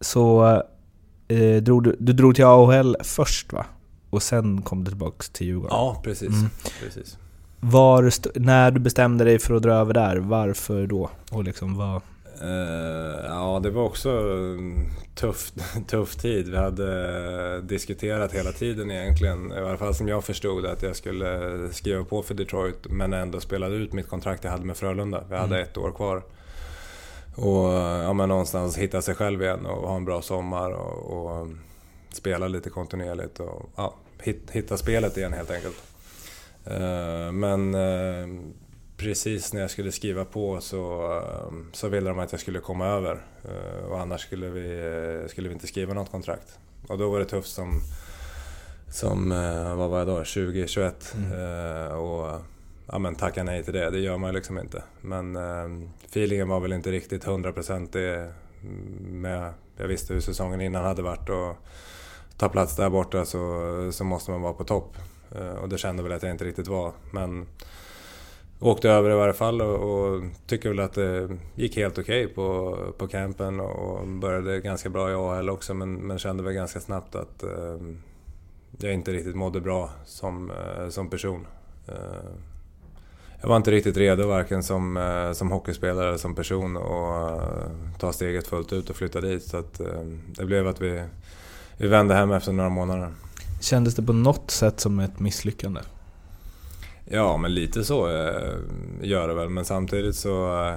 så 0.01 0.47
eh, 1.29 1.63
drog 1.63 1.85
du, 1.85 1.97
du 2.01 2.13
drog 2.13 2.35
till 2.35 2.45
AHL 2.45 2.97
först 3.01 3.53
va? 3.53 3.67
Och 4.11 4.23
sen 4.23 4.63
kom 4.63 4.85
du 4.85 4.91
tillbaks 4.91 5.31
till 5.31 5.47
Djurgården? 5.47 5.77
Ja, 5.77 6.01
precis. 6.05 6.29
Mm. 6.29 6.51
precis. 6.83 7.19
Var, 7.61 8.13
när 8.39 8.71
du 8.71 8.81
bestämde 8.81 9.25
dig 9.25 9.39
för 9.39 9.55
att 9.55 9.63
dra 9.63 9.73
över 9.73 9.95
där, 9.95 10.17
varför 10.17 10.87
då? 10.87 11.11
Och 11.31 11.45
liksom 11.45 11.77
vad... 11.77 12.03
Uh, 12.43 13.25
ja, 13.25 13.61
det 13.63 13.71
var 13.71 13.83
också 13.83 14.11
en 14.11 14.91
tuff, 15.15 15.53
tuff 15.87 16.17
tid. 16.17 16.49
Vi 16.49 16.57
hade 16.57 17.61
diskuterat 17.61 18.33
hela 18.33 18.53
tiden 18.53 18.91
egentligen, 18.91 19.53
i 19.53 19.57
alla 19.57 19.77
fall 19.77 19.95
som 19.95 20.09
jag 20.09 20.25
förstod 20.25 20.67
att 20.67 20.83
jag 20.83 20.97
skulle 20.97 21.59
skriva 21.73 22.05
på 22.05 22.23
för 22.23 22.35
Detroit 22.35 22.87
men 22.91 23.13
ändå 23.13 23.41
spelade 23.41 23.75
ut 23.75 23.93
mitt 23.93 24.09
kontrakt 24.09 24.45
jag 24.45 24.51
hade 24.51 24.65
med 24.65 24.77
Frölunda. 24.77 25.25
Vi 25.31 25.37
hade 25.37 25.57
mm. 25.57 25.69
ett 25.69 25.77
år 25.77 25.91
kvar. 25.91 26.23
Och 27.35 27.73
ja, 28.05 28.13
men 28.13 28.29
någonstans 28.29 28.79
hitta 28.79 29.03
sig 29.03 29.15
själv 29.15 29.43
igen 29.43 29.67
och 29.67 29.89
ha 29.89 29.97
en 29.97 30.05
bra 30.05 30.23
sommar 30.23 30.71
och, 30.71 31.27
och 31.27 31.49
spela 32.13 32.49
lite 32.49 32.71
kontinuerligt 32.71 33.41
och 33.41 33.71
ja, 33.77 33.95
hitta 34.51 34.77
spelet 34.77 35.17
igen 35.17 35.33
helt 35.33 35.51
enkelt. 35.51 35.77
Uh, 36.71 37.33
men 37.33 37.75
uh, 37.75 38.41
precis 38.99 39.53
när 39.53 39.61
jag 39.61 39.71
skulle 39.71 39.93
skriva 39.93 40.25
på 40.25 40.61
så, 40.61 41.13
eh, 41.17 41.53
så 41.73 41.89
ville 41.89 42.11
de 42.11 42.19
att 42.19 42.33
jag 42.33 42.41
skulle 42.41 42.61
komma 42.61 42.87
över. 42.87 43.23
Eh, 43.45 43.85
och 43.85 44.01
annars 44.01 44.21
skulle 44.21 44.49
vi, 44.49 44.79
eh, 45.23 45.29
skulle 45.29 45.49
vi 45.49 45.55
inte 45.55 45.67
skriva 45.67 45.95
något 45.95 46.11
kontrakt. 46.11 46.59
Och 46.89 46.99
då 46.99 47.11
var 47.11 47.19
det 47.19 47.25
tufft 47.25 47.51
som, 47.51 47.81
som 48.91 49.29
vad 49.77 49.91
var 49.91 49.99
jag 49.99 50.07
då, 50.07 50.25
20, 50.25 50.67
21. 50.67 51.15
Mm. 51.17 51.99
Och 51.99 52.41
ja, 52.87 52.99
men 52.99 53.15
tacka 53.15 53.45
nej 53.45 53.65
till 53.65 53.75
det, 53.75 53.91
det 53.91 53.99
gör 53.99 54.19
man 54.19 54.35
liksom 54.35 54.59
inte. 54.59 54.83
Men 55.01 55.37
feelingen 56.07 56.49
var 56.49 56.61
väl 56.61 56.73
inte 56.73 56.91
riktigt 56.91 57.25
hundraprocentig 57.25 58.27
med, 59.01 59.53
jag 59.77 59.89
visste 59.89 60.15
hur 60.15 60.21
säsongen 60.21 60.61
innan 60.61 60.85
hade 60.85 61.03
varit 61.03 61.29
och 61.29 61.57
ta 62.37 62.49
plats 62.49 62.77
där 62.77 62.91
borta 62.91 63.25
så, 63.25 63.93
så 63.93 64.05
måste 64.05 64.31
man 64.31 64.43
vara 64.43 64.53
på 64.53 64.65
topp. 64.65 64.97
Och 65.61 65.69
det 65.69 65.79
kände 65.79 66.03
väl 66.03 66.13
att 66.13 66.23
jag 66.23 66.33
inte 66.33 66.45
riktigt 66.45 66.69
var. 66.69 66.93
Men 67.13 67.47
åkte 68.61 68.91
över 68.91 69.11
i 69.11 69.15
varje 69.15 69.33
fall 69.33 69.63
och, 69.63 69.75
och 69.75 70.23
tycker 70.47 70.69
väl 70.69 70.81
att 70.81 70.93
det 70.93 71.29
gick 71.55 71.77
helt 71.77 71.99
okej 71.99 72.25
okay 72.25 72.35
på, 72.35 72.77
på 72.99 73.09
campen 73.09 73.61
och 73.61 74.09
började 74.09 74.61
ganska 74.61 74.89
bra 74.91 75.11
i 75.11 75.15
AHL 75.15 75.51
också 75.51 75.75
men, 75.75 75.95
men 75.95 76.19
kände 76.19 76.43
väl 76.43 76.53
ganska 76.53 76.81
snabbt 76.81 77.15
att 77.15 77.43
eh, 77.43 77.79
jag 78.79 78.95
inte 78.95 79.13
riktigt 79.13 79.37
mådde 79.37 79.61
bra 79.61 79.91
som, 80.05 80.51
eh, 80.51 80.89
som 80.89 81.11
person. 81.11 81.47
Eh, 81.89 81.95
jag 83.41 83.49
var 83.49 83.57
inte 83.57 83.71
riktigt 83.71 83.97
redo 83.97 84.27
varken 84.27 84.63
som, 84.63 84.97
eh, 84.97 85.33
som 85.33 85.51
hockeyspelare 85.51 86.09
eller 86.09 86.19
som 86.19 86.35
person 86.35 86.77
att 86.77 87.43
eh, 87.43 87.99
ta 87.99 88.13
steget 88.13 88.47
fullt 88.47 88.73
ut 88.73 88.91
och 88.91 88.97
flytta 88.97 89.21
dit 89.21 89.43
så 89.43 89.57
att 89.57 89.81
eh, 89.81 90.03
det 90.27 90.45
blev 90.45 90.69
att 90.69 90.81
vi, 90.81 91.03
vi 91.77 91.89
vände 91.89 92.15
hem 92.15 92.33
efter 92.33 92.53
några 92.53 92.71
månader. 92.71 93.13
Kändes 93.61 93.95
det 93.95 94.03
på 94.03 94.13
något 94.13 94.51
sätt 94.51 94.81
som 94.81 95.01
ett 95.01 95.21
misslyckande? 95.21 95.81
Ja, 97.11 97.37
men 97.37 97.55
lite 97.55 97.85
så 97.85 98.09
eh, 98.09 98.55
gör 99.03 99.29
det 99.29 99.35
väl. 99.35 99.49
Men 99.49 99.65
samtidigt 99.65 100.17
så 100.17 100.65
eh, 100.65 100.77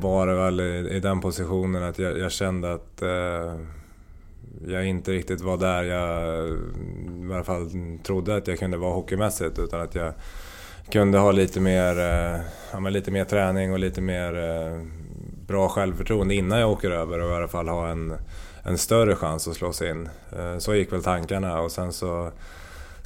var 0.00 0.26
det 0.26 0.34
väl 0.34 0.60
i, 0.60 1.00
den 1.00 1.20
positionen 1.20 1.82
att 1.82 1.98
jag, 1.98 2.18
jag 2.18 2.32
kände 2.32 2.72
att 2.72 3.02
eh, 3.02 3.54
jag 4.66 4.86
inte 4.86 5.12
riktigt 5.12 5.40
var 5.40 5.56
där 5.56 5.82
jag 5.82 6.48
i 7.30 7.32
alla 7.34 7.44
fall 7.44 7.70
trodde 8.02 8.36
att 8.36 8.46
jag 8.46 8.58
kunde 8.58 8.76
vara 8.76 8.94
hockeymässigt. 8.94 9.58
Utan 9.58 9.80
att 9.80 9.94
jag 9.94 10.12
kunde 10.90 11.18
ha 11.18 11.32
lite 11.32 11.60
mer, 11.60 11.98
eh, 11.98 12.40
ja, 12.72 12.78
lite 12.78 13.10
mer 13.10 13.24
träning 13.24 13.72
och 13.72 13.78
lite 13.78 14.00
mer 14.00 14.36
eh, 14.38 14.82
bra 15.46 15.68
självförtroende 15.68 16.34
innan 16.34 16.58
jag 16.58 16.70
åker 16.70 16.90
över 16.90 17.18
och 17.18 17.30
i 17.30 17.34
alla 17.34 17.48
fall 17.48 17.68
ha 17.68 17.88
en, 17.88 18.14
en 18.62 18.78
större 18.78 19.16
chans 19.16 19.48
att 19.48 19.54
slå 19.54 19.72
sig 19.72 19.90
in. 19.90 20.08
Eh, 20.38 20.58
så 20.58 20.74
gick 20.74 20.92
väl 20.92 21.02
tankarna 21.02 21.60
och 21.60 21.72
sen 21.72 21.92
så 21.92 22.30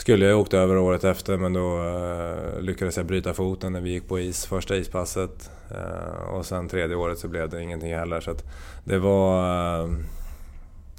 skulle 0.01 0.27
jag 0.27 0.41
åkt 0.41 0.55
över 0.55 0.77
året 0.79 1.05
efter 1.05 1.37
men 1.37 1.53
då 1.53 1.83
eh, 1.83 2.63
lyckades 2.63 2.97
jag 2.97 3.07
bryta 3.07 3.35
foten 3.35 3.73
när 3.73 3.81
vi 3.81 3.91
gick 3.91 4.09
på 4.09 4.21
is, 4.21 4.47
första 4.47 4.77
ispasset. 4.77 5.51
Eh, 5.71 6.29
och 6.29 6.47
sen 6.47 6.69
tredje 6.69 6.97
året 6.97 7.19
så 7.19 7.29
blev 7.29 7.49
det 7.49 7.63
ingenting 7.63 7.95
heller. 7.95 8.21
Så 8.21 8.35
det 8.85 8.99
var... 8.99 9.45
Eh, 9.85 9.91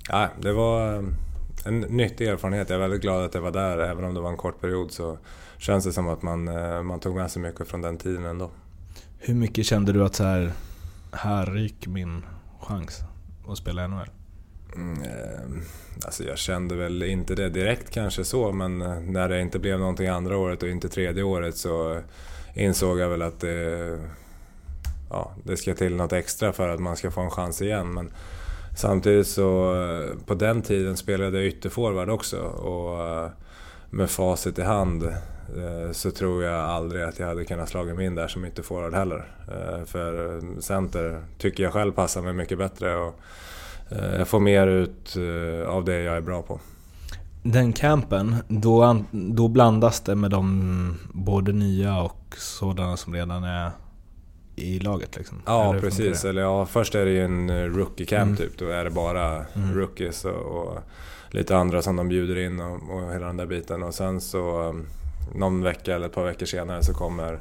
ja, 0.09 0.29
det 0.41 0.53
var 0.53 1.03
en 1.65 1.79
nyttig 1.79 2.27
erfarenhet. 2.27 2.69
Jag 2.69 2.75
är 2.75 2.81
väldigt 2.81 3.01
glad 3.01 3.25
att 3.25 3.33
jag 3.33 3.41
var 3.41 3.51
där. 3.51 3.77
Även 3.77 4.03
om 4.03 4.13
det 4.13 4.21
var 4.21 4.29
en 4.29 4.37
kort 4.37 4.61
period 4.61 4.91
så 4.91 5.17
känns 5.57 5.85
det 5.85 5.93
som 5.93 6.07
att 6.07 6.21
man, 6.21 6.43
man 6.85 6.99
tog 6.99 7.15
med 7.15 7.31
sig 7.31 7.41
mycket 7.41 7.67
från 7.67 7.81
den 7.81 7.97
tiden 7.97 8.25
ändå. 8.25 8.51
Hur 9.19 9.33
mycket 9.33 9.65
kände 9.65 9.93
du 9.93 10.03
att 10.03 10.15
så 10.15 10.23
här, 10.23 10.51
här 11.11 11.45
ryker 11.45 11.89
min 11.89 12.25
chans 12.59 12.99
att 13.47 13.57
spela 13.57 13.87
NHL? 13.87 14.20
Mm, 14.75 15.03
eh, 15.03 15.63
alltså 16.05 16.23
jag 16.23 16.37
kände 16.37 16.75
väl 16.75 17.03
inte 17.03 17.35
det 17.35 17.49
direkt 17.49 17.89
kanske 17.89 18.23
så, 18.23 18.51
men 18.51 18.81
eh, 18.81 18.99
när 18.99 19.29
det 19.29 19.41
inte 19.41 19.59
blev 19.59 19.79
någonting 19.79 20.07
andra 20.07 20.37
året 20.37 20.63
och 20.63 20.69
inte 20.69 20.89
tredje 20.89 21.23
året 21.23 21.57
så 21.57 22.01
insåg 22.53 22.99
jag 22.99 23.09
väl 23.09 23.21
att 23.21 23.39
det, 23.39 23.99
ja, 25.09 25.31
det 25.43 25.57
ska 25.57 25.73
till 25.73 25.95
något 25.95 26.13
extra 26.13 26.53
för 26.53 26.69
att 26.69 26.79
man 26.79 26.97
ska 26.97 27.11
få 27.11 27.21
en 27.21 27.29
chans 27.29 27.61
igen. 27.61 27.93
Men 27.93 28.11
samtidigt 28.77 29.27
så, 29.27 29.75
eh, 29.83 30.25
på 30.25 30.33
den 30.33 30.61
tiden 30.61 30.97
spelade 30.97 31.37
jag 31.37 31.47
ytterforward 31.47 32.09
också 32.09 32.37
och 32.39 33.31
med 33.89 34.09
facit 34.09 34.59
i 34.59 34.61
hand 34.61 35.13
så 35.91 36.11
tror 36.11 36.43
jag 36.43 36.59
aldrig 36.59 37.03
att 37.03 37.19
jag 37.19 37.27
hade 37.27 37.45
kunnat 37.45 37.69
slagit 37.69 37.95
mig 37.95 38.05
in 38.05 38.15
där 38.15 38.27
som 38.27 38.45
ytterforward 38.45 38.93
heller. 38.93 39.31
För 39.85 40.41
center 40.61 41.23
tycker 41.37 41.63
jag 41.63 41.73
själv 41.73 41.91
passar 41.91 42.21
mig 42.21 42.33
mycket 42.33 42.57
bättre. 42.57 42.95
Och 42.95 43.19
jag 43.91 44.27
får 44.27 44.39
mer 44.39 44.67
ut 44.67 45.15
eh, 45.15 45.69
av 45.69 45.85
det 45.85 46.01
jag 46.01 46.17
är 46.17 46.21
bra 46.21 46.41
på. 46.41 46.59
Den 47.43 47.73
campen, 47.73 48.35
då, 48.47 49.03
då 49.11 49.47
blandas 49.47 50.01
det 50.01 50.15
med 50.15 50.31
de 50.31 50.97
både 51.13 51.51
nya 51.51 52.01
och 52.01 52.35
sådana 52.37 52.97
som 52.97 53.13
redan 53.13 53.43
är 53.43 53.71
i 54.55 54.79
laget 54.79 55.17
liksom? 55.17 55.41
Ja 55.45 55.69
Eller 55.69 55.79
precis, 55.79 56.25
eller 56.25 56.41
ja, 56.41 56.65
först 56.65 56.95
är 56.95 57.05
det 57.05 57.11
ju 57.11 57.25
en 57.25 57.49
eh, 57.49 57.63
rookie 57.63 58.05
camp 58.05 58.27
mm. 58.27 58.35
typ. 58.35 58.57
Då 58.57 58.67
är 58.67 58.83
det 58.83 58.89
bara 58.89 59.45
mm. 59.45 59.75
rookies 59.75 60.25
och, 60.25 60.33
och, 60.33 60.79
lite 61.29 61.57
andra 61.57 61.81
som 61.81 61.95
de 61.95 62.09
bjuder 62.09 62.37
in 62.37 62.59
och, 62.59 62.95
och 62.95 63.13
hela 63.13 63.27
den 63.27 63.37
där 63.37 63.45
biten. 63.45 63.83
Och 63.83 63.93
sen 63.93 64.21
så 64.21 64.75
någon 65.35 65.63
vecka 65.63 65.95
eller 65.95 66.05
ett 66.05 66.13
par 66.13 66.25
veckor 66.25 66.45
senare 66.45 66.83
så 66.83 66.93
kommer 66.93 67.39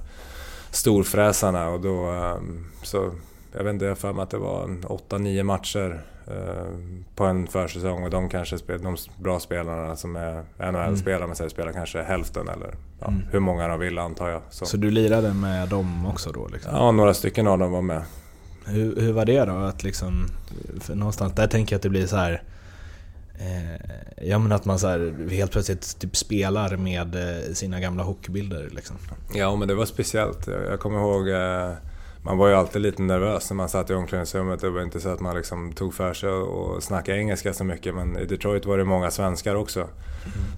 storfräsarna 0.70 1.68
och 1.68 1.80
då 1.80 2.14
så 2.82 3.10
jag 3.52 3.64
vet 3.64 3.72
inte, 3.72 3.84
jag 3.84 3.98
för 3.98 4.12
mig 4.12 4.22
att 4.22 4.30
det 4.30 4.38
var 4.38 4.66
8-9 4.66 5.42
matcher 5.42 6.02
Eh, 6.19 6.19
på 7.14 7.25
en 7.25 7.47
försäsong 7.47 8.05
och 8.05 8.11
de 8.11 8.29
kanske 8.29 8.59
spelar, 8.59 8.85
de 8.85 8.97
bra 9.19 9.40
spelarna 9.40 9.97
som 9.97 10.16
är 10.16 10.43
NHL-spelare, 10.59 11.25
mm. 11.25 11.37
men 11.38 11.51
spelar 11.51 11.73
kanske 11.73 12.03
hälften 12.03 12.49
eller 12.49 12.75
ja, 13.01 13.07
mm. 13.07 13.23
hur 13.31 13.40
många 13.40 13.69
de 13.69 13.81
vill 13.81 13.99
antar 13.99 14.29
jag. 14.29 14.43
Så. 14.51 14.66
så. 14.66 14.77
du 14.77 14.90
lirade 14.90 15.35
med 15.35 15.69
dem 15.69 16.07
också 16.07 16.33
då? 16.33 16.49
Liksom? 16.49 16.73
Ja, 16.75 16.93
några 16.93 17.14
stycken 17.14 17.47
av 17.47 17.59
dem 17.59 17.73
var 17.73 17.83
med. 17.83 18.03
Hur, 18.66 19.01
hur 19.01 19.12
var 19.12 19.25
det 19.25 19.45
då? 19.45 19.53
Att 19.53 19.83
liksom, 19.83 20.27
någonstans 20.88 21.33
där 21.33 21.47
tänker 21.47 21.75
jag 21.75 21.79
att 21.79 21.83
det 21.83 21.88
blir 21.88 22.07
så 22.07 22.16
här. 22.16 22.43
Eh, 23.38 24.27
ja 24.29 24.38
men 24.38 24.53
att 24.53 24.64
man 24.64 24.79
så 24.79 24.88
här, 24.88 25.29
helt 25.31 25.53
plötsligt 25.53 25.99
typ 25.99 26.16
spelar 26.16 26.77
med 26.77 27.14
eh, 27.14 27.53
sina 27.53 27.81
gamla 27.81 28.03
hockeybilder 28.03 28.69
liksom. 28.71 28.97
Ja 29.35 29.57
men 29.57 29.69
det 29.69 29.75
var 29.75 29.87
speciellt. 29.87 30.47
Jag, 30.47 30.64
jag 30.64 30.81
kommer 30.81 30.99
ihåg 30.99 31.29
eh, 31.29 31.73
man 32.22 32.38
var 32.38 32.48
ju 32.48 32.54
alltid 32.54 32.83
lite 32.83 33.02
nervös 33.02 33.50
när 33.50 33.56
man 33.56 33.68
satt 33.68 33.90
i 33.90 33.94
omklädningsrummet. 33.94 34.61
Det 34.61 34.70
var 34.70 34.83
inte 34.83 35.00
så 35.00 35.09
att 35.09 35.20
man 35.20 35.37
liksom 35.37 35.72
tog 35.72 35.94
för 35.94 36.14
sig 36.14 36.30
och 36.30 36.83
snackade 36.83 37.18
engelska 37.18 37.52
så 37.52 37.64
mycket. 37.64 37.94
Men 37.94 38.18
i 38.18 38.24
Detroit 38.24 38.66
var 38.66 38.78
det 38.78 38.85
många 38.85 39.11
svenskar 39.11 39.54
också. 39.54 39.88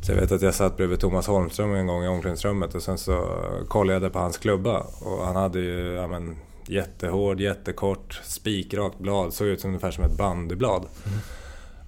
Så 0.03 0.13
jag 0.13 0.17
vet 0.17 0.33
att 0.33 0.43
jag 0.43 0.55
satt 0.55 0.77
bredvid 0.77 1.01
Thomas 1.01 1.27
Holmström 1.27 1.75
en 1.75 1.87
gång 1.87 2.05
i 2.05 2.09
omklädningsrummet 2.09 2.75
och 2.75 2.83
sen 2.83 2.99
så 2.99 3.39
kollade 3.69 4.07
jag 4.07 4.13
på 4.13 4.19
hans 4.19 4.39
klubba. 4.39 4.87
Och 5.01 5.27
han 5.27 5.37
hade 5.37 5.61
ju 5.61 5.93
ja, 5.93 6.07
men, 6.07 6.37
jättehård, 6.67 7.41
jättekort, 7.41 8.21
spikrakt 8.25 8.99
blad. 8.99 9.35
Såg 9.35 9.47
ut 9.47 9.61
som 9.61 9.71
ungefär 9.71 9.91
som 9.91 10.05
ett 10.05 10.19
bandyblad. 10.19 10.87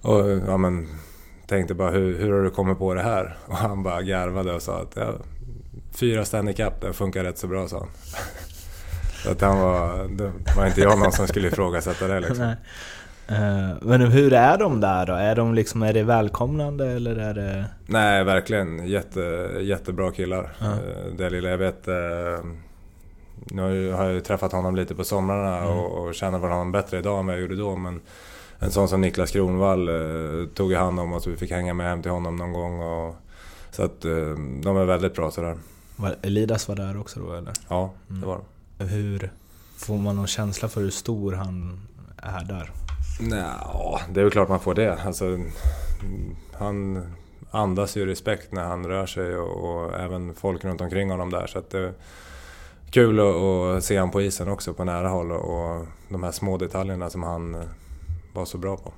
Och 0.01 0.29
ja, 0.47 0.57
men, 0.57 0.87
tänkte 1.47 1.73
bara 1.73 1.91
hur, 1.91 2.19
hur 2.19 2.33
har 2.33 2.43
du 2.43 2.49
kommit 2.49 2.77
på 2.77 2.93
det 2.93 3.01
här? 3.01 3.37
Och 3.45 3.55
han 3.55 3.83
bara 3.83 4.01
garvade 4.01 4.53
och 4.53 4.61
sa 4.61 4.81
att 4.81 4.95
ja, 4.95 5.13
fyra 5.91 6.25
Stanley 6.25 6.53
Cup, 6.53 6.81
det 6.81 6.93
funkar 6.93 7.23
rätt 7.23 7.37
så 7.37 7.47
bra 7.47 7.67
sa 7.67 7.79
han. 7.79 7.87
Att 9.31 9.41
han 9.41 9.59
var, 9.59 10.07
det 10.07 10.31
var 10.57 10.65
inte 10.67 10.81
jag 10.81 10.99
någon 10.99 11.11
som 11.11 11.27
skulle 11.27 11.47
ifrågasätta 11.47 12.07
det 12.07 12.19
liksom. 12.19 12.37
Nej. 12.37 12.55
Eh, 13.27 13.75
men 13.81 14.01
hur 14.01 14.33
är 14.33 14.57
de 14.57 14.81
där 14.81 15.05
då? 15.05 15.13
Är, 15.13 15.35
de 15.35 15.53
liksom, 15.53 15.83
är 15.83 15.93
det 15.93 16.03
välkomnande 16.03 16.87
eller 16.91 17.15
är 17.15 17.33
det... 17.33 17.65
Nej, 17.85 18.23
verkligen. 18.23 18.87
Jätte, 18.87 19.19
jättebra 19.61 20.11
killar. 20.11 20.53
Ja. 20.59 20.65
Eh, 20.65 21.13
Det 21.17 21.29
lilla 21.29 21.49
jag 21.49 21.57
vet... 21.57 21.87
eh, 21.87 21.93
Nu 23.51 23.91
har 23.91 24.03
jag- 24.05 24.13
ju 24.13 24.19
träffat 24.21 24.51
honom 24.51 24.75
lite 24.75 24.95
på 24.95 25.03
somrarna 25.03 25.57
Mm. 25.57 25.69
och, 25.69 26.07
och 26.07 26.15
känner 26.15 26.39
honom 26.39 26.71
bättre 26.71 26.97
idag 26.99 27.19
än 27.19 27.25
vad 27.25 27.35
jag 27.35 27.41
gjorde 27.41 27.55
då. 27.55 27.75
Men 27.75 28.01
en 28.59 28.71
sån 28.71 28.87
som 28.87 29.01
Niklas 29.01 29.31
Kronvall 29.31 29.89
tog 30.53 30.71
jag 30.71 30.79
hand 30.79 30.99
om 30.99 31.13
och 31.13 31.21
så 31.21 31.29
vi 31.29 31.37
fick 31.37 31.51
hänga 31.51 31.73
med 31.73 31.89
hem 31.89 32.01
till 32.01 32.11
honom 32.11 32.35
någon 32.35 32.53
gång. 32.53 32.79
Och, 32.81 33.15
så 33.71 33.83
att 33.83 34.01
de 34.61 34.77
är 34.77 34.85
väldigt 34.85 35.13
bra 35.15 35.31
sådär. 35.31 35.57
Elidas 36.21 36.67
var 36.67 36.75
där 36.75 36.99
också 36.99 37.19
då 37.19 37.33
eller? 37.33 37.53
Ja, 37.69 37.91
Mm. 38.09 38.21
det 38.21 38.27
var 38.27 38.35
de. 38.35 38.43
Hur... 38.77 39.31
Får 39.77 39.97
man 39.97 40.15
någon 40.15 40.27
känsla 40.27 40.69
för 40.69 40.81
hur 40.81 40.89
stor 40.89 41.33
han 41.33 41.79
är 42.17 42.45
där? 42.45 42.71
Nja, 43.19 43.99
det 44.13 44.19
är 44.19 44.23
väl 44.23 44.31
klart 44.31 44.49
man 44.49 44.59
får 44.59 44.75
det. 44.75 44.97
Alltså, 45.05 45.39
han 46.53 47.05
andas 47.51 47.97
ju 47.97 48.05
respekt 48.05 48.51
när 48.51 48.63
han 48.63 48.85
rör 48.85 49.05
sig 49.05 49.35
och, 49.35 49.69
och 49.69 49.99
även 49.99 50.33
folk 50.33 50.65
runt 50.65 50.81
omkring 50.81 51.09
honom 51.09 51.29
där. 51.29 51.47
Så 51.47 51.59
att 51.59 51.69
det 51.69 51.79
är 51.79 51.93
kul 52.89 53.19
att, 53.19 53.35
att 53.35 53.83
se 53.83 53.99
honom 53.99 54.11
på 54.11 54.21
isen 54.21 54.47
också 54.47 54.73
på 54.73 54.83
nära 54.83 55.09
håll 55.09 55.31
och, 55.31 55.85
de 56.09 56.23
här 56.23 56.31
små 56.31 56.57
detaljerna 56.57 57.09
som 57.09 57.23
han 57.23 57.63
var 58.33 58.45
så 58.45 58.57
bra 58.57 58.77
på. 58.77 58.93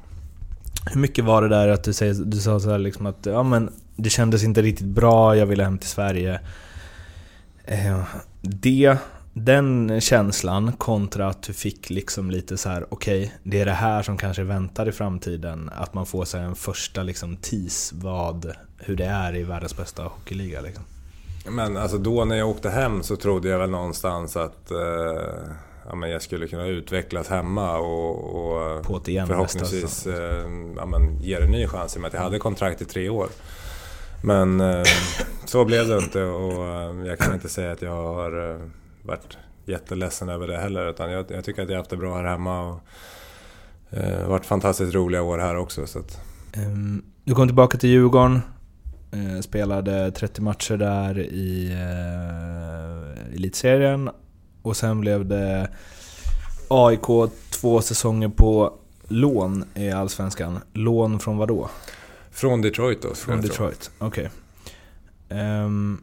Hur 0.91 1.01
mycket 1.01 1.25
var 1.25 1.41
det 1.41 1.49
där 1.49 1.67
att 1.67 1.83
du, 1.83 1.93
säger, 1.93 2.13
du 2.13 2.37
sa 2.37 2.59
så 2.59 2.69
här 2.69 2.79
liksom 2.79 3.05
att 3.05 3.25
ja, 3.25 3.43
men 3.43 3.73
det 3.95 4.09
kändes 4.09 4.43
inte 4.43 4.61
riktigt 4.61 4.87
bra, 4.87 5.37
jag 5.37 5.45
ville 5.45 5.63
hem 5.63 5.77
till 5.77 5.89
Sverige. 5.89 6.39
Eh, 7.65 8.03
det, 8.41 8.97
den 9.45 10.01
känslan 10.01 10.71
kontra 10.73 11.27
att 11.27 11.43
du 11.43 11.53
fick 11.53 11.89
liksom 11.89 12.31
lite 12.31 12.57
så 12.57 12.69
här: 12.69 12.85
okej, 12.89 13.33
det 13.43 13.61
är 13.61 13.65
det 13.65 13.71
här 13.71 14.03
som 14.03 14.17
kanske 14.17 14.43
väntar 14.43 14.89
i 14.89 14.91
framtiden. 14.91 15.69
Att 15.75 15.93
man 15.93 16.05
får 16.05 16.25
sig 16.25 16.41
en 16.41 16.55
första 16.55 17.03
liksom 17.03 17.37
tease 17.37 17.95
vad, 17.97 18.53
hur 18.77 18.95
det 18.95 19.05
är 19.05 19.35
i 19.35 19.43
världens 19.43 19.77
bästa 19.77 20.03
hockeyliga 20.03 20.61
liksom. 20.61 20.83
Men 21.49 21.77
alltså 21.77 21.97
då 21.97 22.25
när 22.25 22.35
jag 22.35 22.49
åkte 22.49 22.69
hem 22.69 23.03
så 23.03 23.15
trodde 23.15 23.49
jag 23.49 23.59
väl 23.59 23.69
någonstans 23.69 24.37
att 24.37 24.71
eh, 24.71 24.77
ja, 25.89 25.95
men 25.95 26.09
jag 26.09 26.21
skulle 26.21 26.47
kunna 26.47 26.67
utvecklas 26.67 27.27
hemma 27.27 27.77
och, 27.77 28.35
och 28.35 28.83
På 28.83 28.97
ett 28.97 29.07
igen 29.07 29.27
förhoppningsvis 29.27 30.05
bästa, 30.05 30.09
eh, 30.09 30.45
ja, 30.75 30.85
men, 30.85 31.21
ge 31.21 31.37
det 31.37 31.45
en 31.45 31.51
ny 31.51 31.67
chans 31.67 31.95
i 31.95 31.97
och 31.97 32.01
med 32.01 32.07
att 32.07 32.13
jag 32.13 32.21
hade 32.21 32.39
kontrakt 32.39 32.81
i 32.81 32.85
tre 32.85 33.09
år. 33.09 33.27
Men 34.23 34.61
eh, 34.61 34.83
så 35.45 35.65
blev 35.65 35.87
det 35.87 35.97
inte 35.97 36.23
och 36.23 36.65
eh, 36.65 37.07
jag 37.07 37.19
kan 37.19 37.33
inte 37.33 37.49
säga 37.49 37.71
att 37.71 37.81
jag 37.81 38.03
har 38.03 38.51
eh, 38.51 38.59
varit 39.07 39.37
jätteledsen 39.65 40.29
över 40.29 40.47
det 40.47 40.57
heller. 40.57 40.89
Utan 40.89 41.11
jag, 41.11 41.25
jag 41.29 41.43
tycker 41.43 41.61
att 41.61 41.69
jag 41.69 41.75
har 41.75 41.79
haft 41.79 41.89
det 41.89 41.97
bra 41.97 42.15
här 42.17 42.23
hemma 42.23 42.61
och 42.61 42.79
eh, 43.89 44.27
varit 44.27 44.45
fantastiskt 44.45 44.93
roliga 44.95 45.21
år 45.21 45.37
här 45.37 45.55
också. 45.57 45.87
Så 45.87 45.99
att, 45.99 46.21
Ehm, 46.53 47.03
Du 47.23 47.35
kom 47.35 47.47
tillbaka 47.47 47.77
till 47.77 47.89
Djurgården, 47.89 48.41
eh, 49.11 49.41
spelade 49.41 50.11
30 50.11 50.41
matcher 50.41 50.77
där 50.77 51.19
i 51.19 51.71
eh, 51.71 53.35
Elitserien 53.35 54.09
och 54.61 54.77
sen 54.77 55.01
blev 55.01 55.25
det 55.25 55.69
AIK 56.67 57.31
två 57.49 57.81
säsonger 57.81 58.29
på 58.29 58.73
lån 59.07 59.65
i 59.75 59.91
Allsvenskan. 59.91 60.59
Lån 60.73 61.19
från 61.19 61.37
vad 61.37 61.47
då? 61.47 61.69
från 62.31 62.61
Detroit 62.61 63.01
då. 63.01 63.13
Från. 63.13 63.41
Detroit, 63.41 63.91
okej. 63.97 64.29
Ehm, 65.29 66.01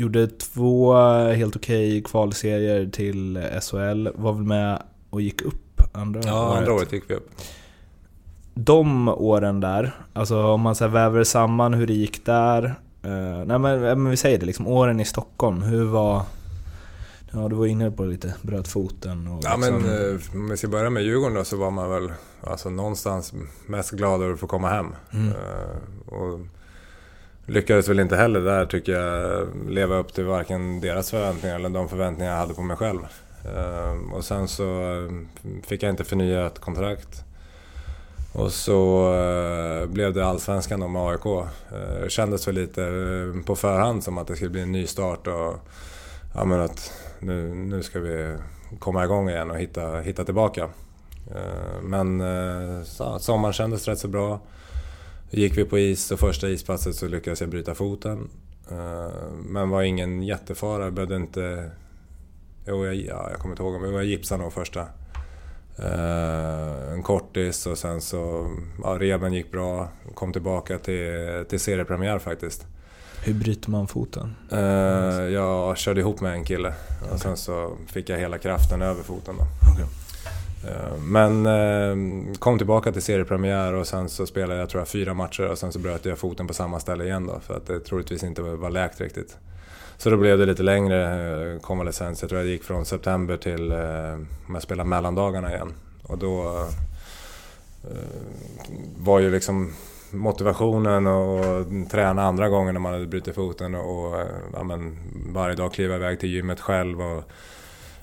gjorde 0.00 0.26
två 0.26 0.94
helt 1.30 1.56
okej 1.56 2.02
kvalserier 2.02 2.86
till 2.86 3.42
SHL, 3.62 4.08
var 4.14 4.32
väl 4.32 4.42
med 4.42 4.82
och 5.10 5.20
gick 5.20 5.42
upp 5.42 5.82
andra 5.92 6.20
Ja, 6.24 6.56
andra 6.58 6.72
året 6.72 6.92
gick 6.92 7.04
vi 7.10 7.14
upp. 7.14 7.30
de 8.54 9.08
åren 9.08 9.60
där, 9.60 9.96
alltså 10.12 10.42
om 10.44 10.60
man 10.60 10.74
så 10.74 10.88
väver 10.88 11.24
samman 11.24 11.74
hur 11.74 11.86
det 11.86 11.92
gick 11.94 12.26
där. 12.26 12.64
Eh, 13.02 13.44
nej 13.46 13.58
men, 13.58 13.84
eh, 13.84 13.96
men 13.96 14.10
vi 14.10 14.16
säger 14.16 14.38
det 14.38 14.46
liksom, 14.46 14.66
åren 14.66 15.00
i 15.00 15.04
Stockholm, 15.04 15.62
hur 15.62 15.84
var... 15.84 16.22
Ja 17.32 17.48
du 17.48 17.56
var 17.56 17.66
inne 17.66 17.90
på 17.90 18.02
det 18.02 18.08
lite, 18.10 18.34
bröt 18.42 18.68
foten 18.68 19.28
och 19.28 19.40
Ja 19.44 19.56
liksom, 19.56 19.74
men 19.82 20.10
eh, 20.10 20.20
om 20.32 20.48
vi 20.48 20.56
ska 20.56 20.68
börja 20.68 20.90
med 20.90 21.02
Djurgården 21.02 21.34
då 21.36 21.44
så 21.44 21.56
var 21.56 21.70
man 21.70 21.90
väl 21.90 22.12
alltså, 22.40 22.70
någonstans 22.70 23.32
mest 23.66 23.90
glad 23.90 24.22
över 24.22 24.34
att 24.34 24.40
få 24.40 24.46
komma 24.46 24.68
hem. 24.68 24.86
Mm. 25.12 25.28
Eh, 25.28 26.12
och 26.12 26.40
lyckades 27.48 27.88
väl 27.88 28.00
inte 28.00 28.16
heller 28.16 28.40
där 28.40 28.66
tycker 28.66 28.92
jag 28.92 29.48
leva 29.68 29.96
upp 29.96 30.14
till 30.14 30.24
varken 30.24 30.80
deras 30.80 31.10
förväntningar 31.10 31.56
eller 31.56 31.68
de 31.68 31.88
förväntningar 31.88 32.32
jag 32.32 32.38
hade 32.38 32.54
på 32.54 32.62
mig 32.62 32.76
själv. 32.76 33.00
Ehm, 33.44 34.12
och 34.12 34.24
sen 34.24 34.48
så 34.48 34.64
eh, 34.64 35.12
fick 35.62 35.82
jag 35.82 35.90
inte 35.90 36.04
förnya 36.04 36.46
ett 36.46 36.58
kontrakt. 36.58 37.24
Och 38.32 38.52
så 38.52 39.12
eh, 39.14 39.86
blev 39.86 40.14
det 40.14 40.26
Allsvenskan 40.26 40.80
då 40.80 40.88
med 40.88 41.02
AIK. 41.02 41.26
Eh, 41.26 41.44
det 42.02 42.10
kändes 42.10 42.48
väl 42.48 42.54
lite 42.54 42.82
på 43.46 43.56
förhand 43.56 44.04
som 44.04 44.18
att 44.18 44.26
det 44.26 44.36
skulle 44.36 44.50
bli 44.50 44.60
en 44.60 44.72
ny 44.72 44.86
start 44.86 45.26
och 45.26 45.54
ja, 46.34 46.44
men 46.44 46.60
att 46.60 46.92
nu, 47.18 47.54
nu 47.54 47.82
ska 47.82 48.00
vi 48.00 48.36
komma 48.78 49.04
igång 49.04 49.28
igen 49.28 49.50
och 49.50 49.58
hitta, 49.58 50.00
hitta 50.00 50.24
tillbaka. 50.24 50.68
Ehm, 51.34 51.90
men 51.90 52.84
sommaren 53.20 53.52
kändes 53.52 53.88
rätt 53.88 53.98
så 53.98 54.08
bra. 54.08 54.40
Gick 55.30 55.58
vi 55.58 55.64
på 55.64 55.78
is 55.78 56.10
och 56.10 56.18
första 56.20 56.48
ispasset 56.48 56.94
så 56.94 57.08
lyckades 57.08 57.40
jag 57.40 57.50
bryta 57.50 57.74
foten. 57.74 58.30
Eh, 58.70 59.12
Men 59.44 59.68
var 59.70 59.82
ingen 59.82 60.22
jättefara, 60.22 60.84
jag 60.84 60.92
behövde 60.92 61.16
inte... 61.16 61.70
Jo, 62.66 62.84
jag, 62.86 62.94
ja, 62.94 63.28
jag 63.30 63.38
kommer 63.40 63.52
inte 63.52 63.62
ihåg, 63.62 63.80
men 63.80 63.92
jag 63.94 64.04
gipsade 64.04 64.42
nog 64.42 64.52
första. 64.52 64.80
Eh, 65.78 66.92
En 66.92 67.02
kortis 67.02 67.66
och 67.66 67.78
sen 67.78 68.00
så... 68.00 68.50
Ja, 68.82 68.96
reben 69.00 69.32
gick 69.32 69.52
bra. 69.52 69.88
Kom 70.14 70.32
tillbaka 70.32 70.78
till, 70.78 71.44
till 71.48 71.60
seriepremiär 71.60 72.18
faktiskt. 72.18 72.66
hur 73.24 73.34
bryter 73.34 73.70
man 73.70 73.88
foten? 73.88 74.34
Eh, 74.52 74.58
jag 75.32 75.78
körde 75.78 76.00
ihop 76.00 76.20
med 76.20 76.32
en 76.32 76.44
kille 76.44 76.74
och 77.12 77.20
sen 77.20 77.36
så 77.36 77.76
fick 77.86 78.08
jag 78.08 78.18
hela 78.18 78.38
kraften 78.38 78.82
över 78.82 79.02
foten 79.02 79.34
då. 79.36 79.42
Eh, 79.82 79.88
Eh, 80.66 80.98
men 81.02 81.46
eh, 81.46 82.36
kom 82.38 82.58
tillbaka 82.58 82.92
till 82.92 83.02
seriepremiär 83.02 83.74
och 83.74 83.86
sen 83.86 84.08
så 84.08 84.26
spelade 84.26 84.60
jag 84.60 84.68
tror 84.68 84.80
jag 84.80 84.88
fyra 84.88 85.14
matcher 85.14 85.48
och 85.48 85.58
sen 85.58 85.72
så 85.72 85.78
bröt 85.78 86.04
jag 86.04 86.18
foten 86.18 86.46
på 86.46 86.54
samma 86.54 86.80
ställe 86.80 87.04
igen 87.04 87.26
då 87.26 87.40
för 87.40 87.56
att 87.56 87.66
det 87.66 87.80
troligtvis 87.80 88.24
inte 88.24 88.42
var 88.42 88.70
läkt 88.70 89.00
riktigt. 89.00 89.36
Så 89.98 90.10
då 90.10 90.16
blev 90.16 90.38
det 90.38 90.46
lite 90.46 90.62
längre 90.62 91.52
eh, 91.52 91.60
konvalescens. 91.60 92.22
Jag 92.22 92.28
tror 92.28 92.40
jag 92.40 92.50
gick 92.50 92.64
från 92.64 92.84
september 92.84 93.36
till 93.36 93.72
eh, 93.72 94.14
om 94.46 94.54
jag 94.54 94.62
spelade 94.62 94.88
mellandagarna 94.88 95.54
igen. 95.54 95.72
Och 96.02 96.18
då 96.18 96.66
eh, 97.84 97.96
var 98.96 99.18
ju 99.18 99.30
liksom 99.30 99.72
motivationen 100.10 101.06
och, 101.06 101.66
träna 101.90 102.22
andra 102.22 102.48
gången 102.48 102.74
när 102.74 102.80
man 102.80 102.92
hade 102.92 103.06
brutit 103.06 103.34
foten 103.34 103.74
och, 103.74 104.06
och 104.06 104.26
ja, 104.52 104.62
men, 104.62 104.96
varje 105.32 105.56
dag 105.56 105.72
kliva 105.72 105.94
iväg 105.94 106.20
till 106.20 106.30
gymmet 106.30 106.60
själv. 106.60 107.02
Och, 107.02 107.24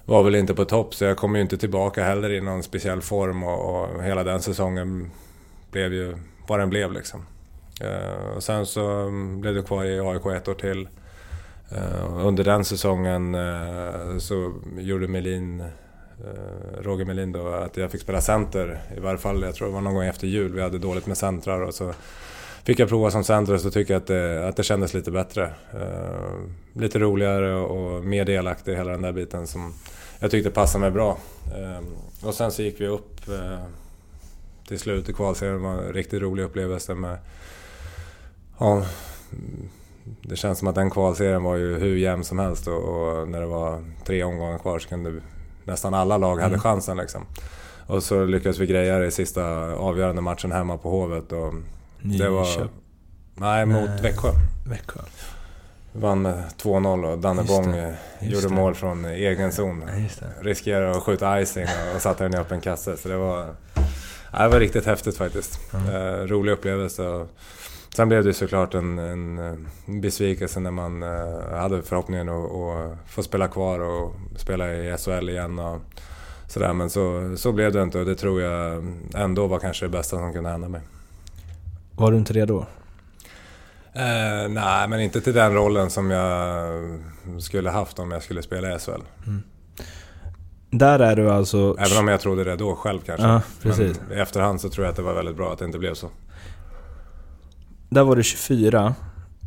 var 0.05 0.23
väl 0.23 0.35
inte 0.35 0.53
på 0.53 0.65
topp 0.65 0.95
så 0.95 1.05
jag 1.05 1.17
kom 1.17 1.35
ju 1.35 1.41
inte 1.41 1.57
tillbaka 1.57 2.03
heller 2.03 2.31
i 2.31 2.41
någon 2.41 2.63
speciell 2.63 3.01
form 3.01 3.43
och, 3.43 3.81
och 3.81 4.03
hela 4.03 4.23
den 4.23 4.41
säsongen 4.41 5.11
blev 5.71 5.93
ju 5.93 6.15
vad 6.47 6.59
den 6.59 6.69
blev 6.69 6.91
liksom. 6.91 7.25
Eh, 7.81 8.35
och 8.35 8.43
sen 8.43 8.65
så 8.65 8.87
mm, 8.87 9.41
blev 9.41 9.53
du 9.53 9.63
kvar 9.63 9.85
i 9.85 9.99
AIK 9.99 10.25
ett 10.25 10.47
år 10.47 10.53
till. 10.53 10.87
Eh, 11.71 12.25
under 12.25 12.43
den 12.43 12.65
säsongen 12.65 13.35
eh, 13.35 14.17
så 14.17 14.53
gjorde 14.77 15.07
Melin, 15.07 15.63
Roger 16.81 17.05
Melin 17.05 17.31
då 17.31 17.47
att 17.47 17.77
jag 17.77 17.91
fick 17.91 18.01
spela 18.01 18.21
center. 18.21 18.81
I 18.97 18.99
varje 18.99 19.17
fall, 19.17 19.41
jag 19.41 19.55
tror 19.55 19.67
det 19.67 19.73
var 19.73 19.81
någon 19.81 19.95
gång 19.95 20.05
efter 20.05 20.27
jul. 20.27 20.53
Vi 20.53 20.61
hade 20.61 20.79
dåligt 20.79 21.07
med 21.07 21.17
centrar 21.17 21.61
och 21.61 21.73
så 21.73 21.93
fick 22.65 22.79
jag 22.79 22.89
prova 22.89 23.11
som 23.11 23.23
center 23.23 23.57
så 23.57 23.71
tycker 23.71 23.93
jag 23.93 24.01
att 24.01 24.07
det, 24.07 24.47
att 24.47 24.55
det 24.55 24.63
kändes 24.63 24.93
lite 24.93 25.11
bättre. 25.11 25.53
Eh, 25.73 26.39
lite 26.73 26.99
roligare 26.99 27.55
och 27.55 28.05
mer 28.05 28.25
delaktig 28.25 28.71
i 28.71 28.75
hela 28.75 28.91
den 28.91 29.01
där 29.01 29.11
biten 29.11 29.47
som 29.47 29.73
jag 30.19 30.31
tyckte 30.31 30.49
passade 30.51 30.81
mig 30.81 30.91
bra. 30.91 31.17
Eh, 31.55 32.27
och 32.27 32.33
sen 32.33 32.51
så 32.51 32.61
gick 32.61 32.81
vi 32.81 32.87
upp 32.87 33.29
eh, 33.29 33.59
till 34.67 34.79
slut 34.79 35.09
i 35.09 35.13
kvalserien. 35.13 35.55
Det 35.55 35.63
var 35.63 35.73
en 35.73 35.93
riktigt 35.93 36.21
rolig 36.21 36.43
upplevelse 36.43 36.95
med... 36.95 37.17
Ja, 38.59 38.85
det 40.21 40.35
känns 40.35 40.59
som 40.59 40.67
att 40.67 40.75
den 40.75 40.89
kvalserien 40.89 41.43
var 41.43 41.55
ju 41.55 41.77
hur 41.79 41.95
jämn 41.97 42.23
som 42.23 42.39
helst 42.39 42.67
och, 42.67 42.83
och 42.83 43.27
när 43.27 43.39
det 43.41 43.47
var 43.47 43.83
tre 44.05 44.23
omgångar 44.23 44.57
kvar 44.57 44.79
så 44.79 44.89
kunde 44.89 45.13
nästan 45.63 45.93
alla 45.93 46.17
lag 46.17 46.35
hade 46.35 46.47
Mm. 46.47 46.59
chansen 46.59 46.97
liksom. 46.97 47.25
Och 47.87 48.03
så 48.03 48.25
lyckades 48.25 48.59
vi 48.59 48.65
greja 48.65 48.99
det 48.99 49.05
i 49.05 49.11
sista 49.11 49.45
avgörande 49.73 50.21
matchen 50.21 50.51
hemma 50.51 50.77
på 50.77 50.89
Hovet 50.89 51.31
och 51.31 51.53
det 52.05 52.29
var... 52.29 52.45
Nyköp- 52.45 52.69
Nej, 53.37 53.65
mot 53.65 53.89
Nej. 53.89 54.01
Växjö. 54.01 54.29
Växjö. 54.67 54.99
Vann 55.91 56.21
med 56.21 56.43
2-0 56.57 57.11
och 57.11 57.17
Danne 57.17 57.43
Bång 57.43 57.75
eh, 57.75 57.93
gjorde 58.21 58.47
det. 58.47 58.53
mål 58.53 58.75
från 58.75 59.05
egen 59.05 59.51
zon. 59.51 59.83
Riskerade 60.41 60.91
att 60.91 61.03
skjuta 61.03 61.41
icing 61.41 61.67
och, 61.95 62.01
satte 62.01 62.23
den 62.23 62.33
i 62.33 62.37
öppen 62.37 62.61
kasse. 62.61 62.97
Så 62.97 63.09
det 63.09 63.17
var, 63.17 63.45
det 64.31 64.47
var 64.47 64.59
riktigt 64.59 64.85
häftigt 64.85 65.17
faktiskt. 65.17 65.59
Mm. 65.73 65.95
Eh, 65.95 66.27
rolig 66.27 66.51
upplevelse. 66.51 67.25
Sen 67.95 68.07
blev 68.09 68.23
det 68.23 68.33
såklart 68.33 68.73
en, 68.73 68.99
en, 68.99 69.37
en 69.37 70.01
besvikelse 70.01 70.59
när 70.59 70.71
man 70.71 71.03
eh, 71.03 71.57
hade 71.59 71.81
förhoppningen 71.81 72.29
att, 72.29 72.51
att 72.51 72.97
få 73.07 73.23
spela 73.23 73.47
kvar 73.47 73.79
och 73.79 74.13
spela 74.35 74.73
i 74.73 74.97
SHL 74.97 75.29
igen. 75.29 75.59
Och, 75.59 75.81
sådär. 76.47 76.73
Men 76.73 76.89
så, 76.89 77.33
så 77.37 77.51
blev 77.51 77.71
det 77.71 77.83
inte 77.83 77.99
och 77.99 78.05
det 78.05 78.15
tror 78.15 78.41
jag 78.41 78.83
ändå 79.15 79.47
var 79.47 79.59
kanske 79.59 79.85
det 79.85 79.89
bästa 79.89 80.17
som 80.17 80.33
kunde 80.33 80.49
hända 80.49 80.69
mig. 80.69 80.81
Var 81.97 82.11
du 82.11 82.17
inte 82.17 82.33
redo? 82.33 82.65
Eh, 83.93 84.49
nej, 84.49 84.87
men 84.87 84.99
inte 84.99 85.21
till 85.21 85.33
den 85.33 85.53
rollen 85.53 85.89
som 85.89 86.11
jag 86.11 86.73
skulle 87.39 87.69
haft 87.69 87.99
om 87.99 88.11
jag 88.11 88.23
skulle 88.23 88.41
spela 88.41 88.75
i 88.75 88.79
SHL. 88.79 89.01
Där 90.69 90.99
är 90.99 91.15
du 91.15 91.31
alltså... 91.31 91.75
Även 91.79 91.97
om 91.97 92.07
jag 92.07 92.19
trodde 92.19 92.43
det 92.43 92.55
då 92.55 92.75
själv 92.75 92.99
kanske. 93.05 93.27
Ja, 93.27 93.41
precis. 93.61 93.99
Men 94.07 94.17
i 94.17 94.21
efterhand 94.21 94.61
så 94.61 94.69
tror 94.69 94.85
jag 94.85 94.91
att 94.91 94.95
det 94.95 95.01
var 95.01 95.13
väldigt 95.13 95.35
bra 95.35 95.53
att 95.53 95.59
det 95.59 95.65
inte 95.65 95.79
blev 95.79 95.93
så. 95.93 96.09
Där 97.89 98.03
var 98.03 98.15
du 98.15 98.23
24 98.23 98.95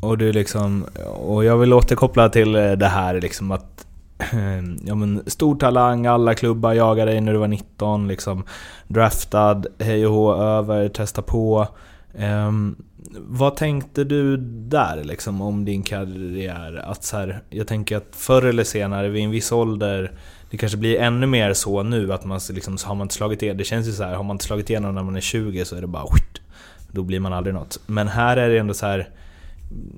och 0.02 0.18
du 0.18 0.32
liksom... 0.32 0.84
Och 1.14 1.44
jag 1.44 1.56
vill 1.56 1.72
återkoppla 1.72 2.28
till 2.28 2.56
eh, 2.56 2.72
det 2.72 2.86
här 2.86 3.20
liksom 3.20 3.50
att... 3.50 3.86
Ja 4.84 4.94
men 4.94 5.22
stor 5.26 5.56
talang, 5.56 6.06
alla 6.06 6.34
klubbar 6.34 6.72
jagade 6.72 7.10
dig 7.10 7.20
när 7.20 7.32
du 7.32 7.38
var 7.38 7.48
19 7.48 8.08
liksom. 8.08 8.44
Draftad, 8.86 9.62
hej 9.78 10.06
och 10.06 10.12
hå, 10.12 10.34
över, 10.34 10.88
testa 10.88 11.22
på. 11.22 11.68
Ehm, 12.18 12.76
vad 13.18 13.56
tänkte 13.56 14.04
du 14.04 14.36
där 14.36 15.04
liksom 15.04 15.40
om 15.40 15.64
din 15.64 15.82
karriär? 15.82 16.84
Att 16.84 17.04
så 17.04 17.16
här, 17.16 17.40
jag 17.50 17.66
tänker 17.66 17.96
att 17.96 18.08
förr 18.12 18.42
eller 18.42 18.64
senare 18.64 19.08
vid 19.08 19.24
en 19.24 19.30
viss 19.30 19.52
ålder 19.52 20.12
det 20.50 20.56
kanske 20.56 20.78
blir 20.78 21.00
ännu 21.00 21.26
mer 21.26 21.52
så 21.52 21.82
nu 21.82 22.12
att 22.12 22.24
man 22.24 22.40
liksom, 22.50 22.76
har 22.84 22.94
man 22.94 23.04
inte 23.04 23.14
slagit 23.14 23.42
igenom, 23.42 23.58
det 23.58 23.64
känns 23.64 23.88
ju 23.88 23.92
så 23.92 24.04
här, 24.04 24.14
har 24.14 24.24
man 24.24 24.34
inte 24.34 24.44
slagit 24.44 24.70
igenom 24.70 24.94
när 24.94 25.02
man 25.02 25.16
är 25.16 25.20
20 25.20 25.64
så 25.64 25.76
är 25.76 25.80
det 25.80 25.86
bara 25.86 26.06
skit. 26.06 26.40
Då 26.92 27.02
blir 27.02 27.20
man 27.20 27.32
aldrig 27.32 27.54
något. 27.54 27.80
Men 27.86 28.08
här 28.08 28.36
är 28.36 28.48
det 28.48 28.58
ändå 28.58 28.74
så 28.74 28.86
här. 28.86 29.08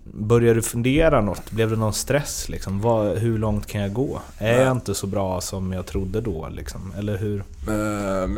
Börjar 0.04 0.54
du 0.54 0.62
fundera 0.62 1.20
något? 1.20 1.50
Blev 1.50 1.70
det 1.70 1.76
någon 1.76 1.92
stress 1.92 2.48
liksom? 2.48 2.80
Vad, 2.80 3.18
hur 3.18 3.38
långt 3.38 3.66
kan 3.66 3.80
jag 3.80 3.92
gå? 3.92 4.20
Är 4.38 4.62
jag 4.62 4.72
inte 4.72 4.94
så 4.94 5.06
bra 5.06 5.40
som 5.40 5.72
jag 5.72 5.86
trodde 5.86 6.20
då 6.20 6.48
liksom? 6.50 6.92
Eller 6.98 7.16
hur? 7.16 7.38
Eh, 7.68 7.74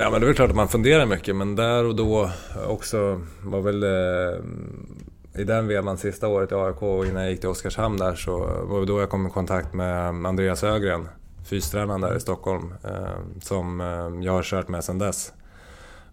Ja 0.05 0.11
men 0.11 0.21
det 0.21 0.29
är 0.29 0.33
klart 0.33 0.51
att 0.51 0.57
man 0.57 0.69
funderar 0.69 1.07
mycket 1.07 1.37
men 1.37 1.57
där 1.57 1.85
och 1.85 1.95
då 1.97 2.31
också 2.69 3.21
var 3.43 3.61
väl 3.61 3.83
eh, 3.83 5.41
i 5.41 5.45
den 5.45 5.67
vevan 5.69 5.99
sista 5.99 6.29
året 6.29 6.53
i 6.53 6.55
AIK 6.55 6.83
och 6.83 7.07
innan 7.07 7.23
jag 7.23 7.31
gick 7.31 7.41
till 7.41 7.49
Oskarshamn 7.49 7.97
där 7.97 8.15
så 8.15 8.39
var 8.63 8.81
det 8.81 8.87
då 8.87 9.01
jag 9.01 9.11
kom 9.11 9.27
i 9.27 9.31
kontakt 9.31 9.75
med 9.75 10.09
Andreas 10.27 10.65
Ögren, 10.65 11.09
fystränaren 11.45 12.01
där 12.01 12.17
i 12.17 12.21
Stockholm, 12.21 12.75
eh, 12.85 13.41
som 13.43 13.81
jag 14.25 14.33
har 14.33 14.43
kört 14.43 14.69
med 14.69 14.85
sedan 14.85 14.99
dess. 14.99 15.33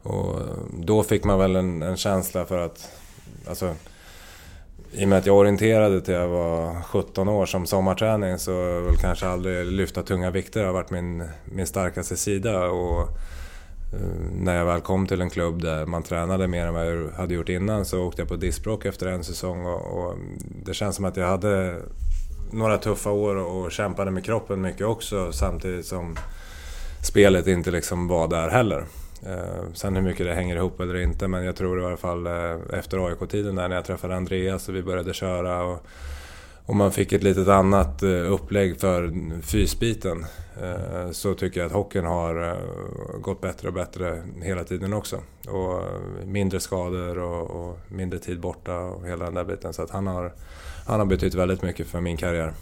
Och 0.03 0.39
då 0.77 1.03
fick 1.03 1.23
man 1.23 1.39
väl 1.39 1.55
en, 1.55 1.81
en 1.81 1.97
känsla 1.97 2.45
för 2.45 2.57
att, 2.57 2.89
alltså 3.49 3.75
i 4.91 5.05
och 5.05 5.09
med 5.09 5.17
att 5.17 5.25
jag 5.25 5.37
orienterade 5.37 6.01
till 6.01 6.13
jag 6.13 6.27
var 6.27 6.81
17 6.81 7.29
år 7.29 7.45
som 7.45 7.65
sommarträning 7.65 8.37
så 8.37 8.51
har 8.51 8.81
väl 8.81 8.97
kanske 8.97 9.27
aldrig 9.27 9.65
lyfta 9.65 10.03
tunga 10.03 10.31
vikter 10.31 10.63
har 10.63 10.73
varit 10.73 10.89
min, 10.89 11.23
min 11.45 11.67
starkaste 11.67 12.17
sida. 12.17 12.69
Och 12.69 13.01
eh, 13.93 14.31
när 14.33 14.55
jag 14.55 14.65
väl 14.65 14.81
kom 14.81 15.07
till 15.07 15.21
en 15.21 15.29
klubb 15.29 15.61
där 15.61 15.85
man 15.85 16.03
tränade 16.03 16.47
mer 16.47 16.65
än 16.65 16.73
vad 16.73 16.87
jag 16.87 17.11
hade 17.11 17.33
gjort 17.33 17.49
innan 17.49 17.85
så 17.85 18.03
åkte 18.03 18.21
jag 18.21 18.29
på 18.29 18.35
diskbråck 18.35 18.85
efter 18.85 19.07
en 19.07 19.23
säsong 19.23 19.65
och, 19.65 19.97
och 19.97 20.15
det 20.65 20.73
känns 20.73 20.95
som 20.95 21.05
att 21.05 21.17
jag 21.17 21.27
hade 21.27 21.81
några 22.51 22.77
tuffa 22.77 23.11
år 23.11 23.35
och 23.35 23.71
kämpade 23.71 24.11
med 24.11 24.25
kroppen 24.25 24.61
mycket 24.61 24.87
också 24.87 25.31
samtidigt 25.31 25.85
som 25.85 26.17
spelet 27.03 27.47
inte 27.47 27.71
liksom 27.71 28.07
var 28.07 28.27
där 28.27 28.49
heller. 28.49 28.85
Eh, 29.25 29.73
sen 29.73 29.95
hur 29.95 30.03
mycket 30.03 30.25
det 30.25 30.33
hänger 30.33 30.55
ihop 30.55 30.79
eller 30.79 30.95
inte 30.95 31.27
men 31.27 31.45
jag 31.45 31.55
tror 31.55 31.81
i 31.81 31.85
alla 31.85 31.97
fall 31.97 32.27
eh, 32.27 32.57
efter 32.73 33.07
AIK-tiden 33.07 33.55
där 33.55 33.67
när 33.67 33.75
jag 33.75 33.85
träffade 33.85 34.15
Andreas 34.15 34.69
och 34.69 34.75
vi 34.75 34.83
började 34.83 35.13
köra 35.13 35.63
och, 35.63 35.85
och 36.65 36.75
man 36.75 36.91
fick 36.91 37.13
ett 37.13 37.23
litet 37.23 37.47
annat 37.47 38.03
eh, 38.03 38.31
upplägg 38.31 38.79
för 38.79 39.13
fysbiten 39.41 40.25
så 41.11 41.33
tycker 41.33 41.59
jag 41.59 41.67
att 41.67 41.73
hockeyn 41.73 42.05
har 42.05 42.57
gått 43.21 43.41
bättre 43.41 43.67
och 43.67 43.73
bättre 43.73 44.23
hela 44.41 44.63
tiden 44.63 44.93
också. 44.93 45.19
Och 45.47 45.83
mindre 46.25 46.59
skador 46.59 47.17
och, 47.17 47.49
och 47.49 47.77
mindre 47.87 48.19
tid 48.19 48.39
borta 48.39 48.79
och 48.79 49.07
hela 49.07 49.25
den 49.25 49.33
där 49.33 49.43
biten. 49.43 49.73
Så 49.73 49.81
att 49.81 49.89
han 49.89 50.07
har, 50.07 50.33
han 50.87 50.99
har 50.99 51.05
betytt 51.05 51.33
väldigt 51.35 51.61
mycket 51.61 51.87
för 51.87 52.01
min 52.01 52.17
karriär. 52.17 52.53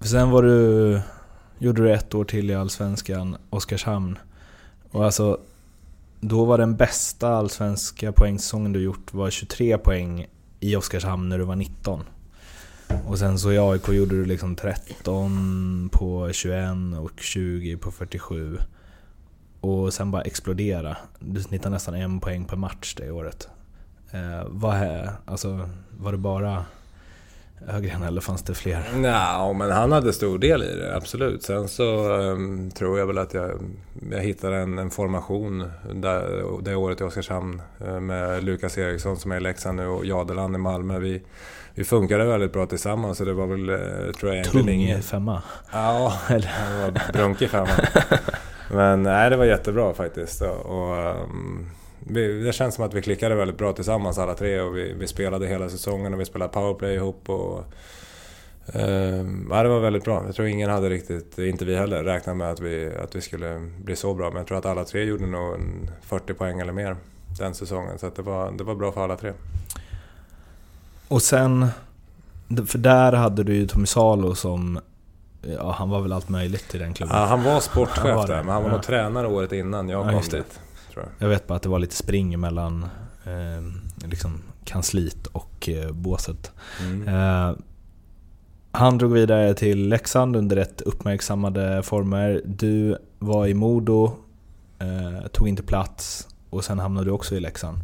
Sen 0.00 0.30
var 0.30 0.42
du... 0.42 1.00
Gjorde 1.58 1.82
du 1.82 1.92
ett 1.92 2.14
år 2.14 2.24
till 2.24 2.50
i 2.50 2.54
Allsvenskan, 2.54 3.36
Oskarshamn. 3.50 4.18
Och 4.90 5.04
alltså... 5.04 5.40
Då 6.20 6.44
var 6.44 6.58
den 6.58 6.76
bästa 6.76 7.28
allsvenska 7.28 8.12
poängsäsongen 8.12 8.72
du 8.72 8.82
gjort 8.82 9.14
var 9.14 9.30
23 9.30 9.78
poäng 9.78 10.26
i 10.60 10.76
Oskarshamn 10.76 11.28
när 11.28 11.38
du 11.38 11.44
var 11.44 11.56
19. 11.56 12.04
Och 13.06 13.18
sen 13.18 13.38
så 13.38 13.52
i 13.52 13.58
AIK 13.58 13.88
gjorde 13.88 14.16
du 14.16 14.24
liksom 14.24 14.56
13 14.56 15.88
på 15.92 16.32
21 16.32 16.68
och 17.00 17.20
20 17.20 17.76
på 17.76 17.90
47. 17.90 18.58
Och 19.60 19.94
sen 19.94 20.10
bara 20.10 20.22
explodera. 20.22 20.96
Du 21.18 21.42
snittade 21.42 21.70
nästan 21.70 21.94
en 21.94 22.20
poäng 22.20 22.44
per 22.44 22.56
match 22.56 22.94
det 22.94 23.10
året. 23.10 23.48
Eh, 24.10 24.46
vad 24.48 24.76
är, 24.76 25.12
alltså, 25.24 25.68
var 25.98 26.12
det 26.12 26.18
bara 26.18 26.64
Ögren 27.68 28.02
eller 28.02 28.20
fanns 28.20 28.42
det 28.42 28.54
fler? 28.54 28.82
Ja, 29.02 29.52
men 29.52 29.70
han 29.70 29.92
hade 29.92 30.12
stor 30.12 30.38
del 30.38 30.62
i 30.62 30.76
det, 30.76 30.96
absolut. 30.96 31.42
Sen 31.42 31.68
så 31.68 32.12
um, 32.12 32.70
tror 32.70 32.98
jag 32.98 33.06
väl 33.06 33.18
att 33.18 33.34
jag, 33.34 33.50
jag 34.10 34.20
hittade 34.20 34.56
en, 34.56 34.78
en 34.78 34.90
formation 34.90 35.70
där, 35.94 36.44
det 36.62 36.76
året 36.76 37.00
i 37.00 37.04
Oskarshamn 37.04 37.62
eh, 37.80 38.00
med 38.00 38.44
Lukas 38.44 38.78
Eriksson 38.78 39.16
som 39.16 39.32
är 39.32 39.36
i 39.36 39.40
Leksand 39.40 39.76
nu 39.76 39.86
och 39.86 40.06
Jadeland 40.06 40.54
i 40.54 40.58
Malmö. 40.58 40.98
Vi, 40.98 41.22
vi 41.74 41.84
funkade 41.84 42.24
väldigt 42.24 42.52
bra 42.52 42.66
tillsammans 42.66 43.18
så 43.18 43.24
det 43.24 43.32
var 43.32 43.46
väl, 43.46 43.68
eh, 43.68 44.12
tror 44.12 44.32
jag 44.32 44.34
egentligen 44.34 44.66
Tung 44.66 44.74
ingen... 44.74 45.02
femma. 45.02 45.42
Ja, 45.72 46.18
Eller? 46.28 46.50
det 46.76 46.82
var 46.82 47.12
brunkig 47.12 47.50
femma. 47.50 47.68
Men 48.70 49.02
nej, 49.02 49.30
det 49.30 49.36
var 49.36 49.44
jättebra 49.44 49.94
faktiskt. 49.94 50.42
Och, 50.42 50.66
och, 50.66 51.22
um, 51.22 51.66
vi, 52.08 52.42
det 52.42 52.52
känns 52.52 52.74
som 52.74 52.84
att 52.84 52.94
vi 52.94 53.02
klickade 53.02 53.34
väldigt 53.34 53.58
bra 53.58 53.72
tillsammans 53.72 54.18
alla 54.18 54.34
tre 54.34 54.60
och 54.60 54.76
vi, 54.76 54.92
vi 54.92 55.06
spelade 55.06 55.46
hela 55.46 55.68
säsongen 55.68 56.14
och 56.14 56.20
vi 56.20 56.24
spelade 56.24 56.52
powerplay 56.52 56.94
ihop. 56.94 57.30
Och, 57.30 57.64
ja, 59.50 59.62
det 59.62 59.68
var 59.68 59.80
väldigt 59.80 60.04
bra. 60.04 60.22
Jag 60.26 60.34
tror 60.34 60.48
ingen 60.48 60.70
hade 60.70 60.88
riktigt, 60.88 61.38
inte 61.38 61.64
vi 61.64 61.76
heller, 61.76 62.04
räknat 62.04 62.36
med 62.36 62.50
att 62.50 62.60
vi, 62.60 62.94
att 63.02 63.16
vi 63.16 63.20
skulle 63.20 63.70
bli 63.84 63.96
så 63.96 64.14
bra. 64.14 64.28
Men 64.28 64.36
jag 64.36 64.46
tror 64.46 64.58
att 64.58 64.66
alla 64.66 64.84
tre 64.84 65.04
gjorde 65.04 65.26
nog 65.26 65.54
en 65.54 65.90
40 66.02 66.34
poäng 66.34 66.60
eller 66.60 66.72
mer 66.72 66.96
den 67.38 67.54
säsongen. 67.54 67.98
Så 67.98 68.06
att 68.06 68.16
det, 68.16 68.22
var, 68.22 68.50
det 68.50 68.64
var 68.64 68.74
bra 68.74 68.92
för 68.92 69.04
alla 69.04 69.16
tre. 69.16 69.32
Och 71.08 71.22
sen, 71.22 71.66
för 72.66 72.78
där 72.78 73.12
hade 73.12 73.44
du 73.44 73.54
ju 73.54 73.66
Tommy 73.66 73.86
Salo 73.86 74.34
som, 74.34 74.80
ja 75.42 75.72
han 75.78 75.90
var 75.90 76.00
väl 76.00 76.12
allt 76.12 76.28
möjligt 76.28 76.74
i 76.74 76.78
den 76.78 76.94
klubben. 76.94 77.16
Ja, 77.16 77.24
han 77.24 77.42
var 77.42 77.52
Han 77.52 77.60
sportchef 77.60 78.04
var 78.04 78.26
det, 78.26 78.32
där, 78.34 78.42
men 78.42 78.52
han 78.52 78.62
var 78.62 78.70
ja. 78.70 78.76
nog 78.76 78.84
tränare 78.84 79.28
året 79.28 79.52
innan 79.52 79.88
jag 79.88 80.06
Ja, 80.06 80.10
kom 80.10 80.20
dit. 80.30 80.60
Tror 80.96 81.08
jag. 81.18 81.26
Jag 81.26 81.30
vet 81.30 81.46
bara 81.46 81.54
att 81.54 81.62
det 81.62 81.68
var 81.68 81.78
lite 81.78 81.96
spring 81.96 82.40
mellan 82.40 82.82
eh, 83.24 83.62
liksom 84.08 84.42
kansliet 84.64 85.26
och 85.26 85.68
eh, 85.68 85.92
båset. 85.92 86.52
Mm. 86.80 87.08
Eh, 87.08 87.56
han 88.72 88.98
drog 88.98 89.12
vidare 89.12 89.54
till 89.54 89.88
Leksand 89.88 90.36
under 90.36 90.56
rätt 90.56 90.80
uppmärksammade 90.80 91.82
former. 91.82 92.42
Du 92.44 92.96
var 93.18 93.46
i 93.46 93.54
Modo, 93.54 94.12
eh, 94.78 95.26
tog 95.32 95.48
inte 95.48 95.62
plats 95.62 96.28
och 96.50 96.64
sen 96.64 96.78
hamnade 96.78 97.06
du 97.06 97.10
också 97.10 97.34
i 97.34 97.40
Leksand. 97.40 97.78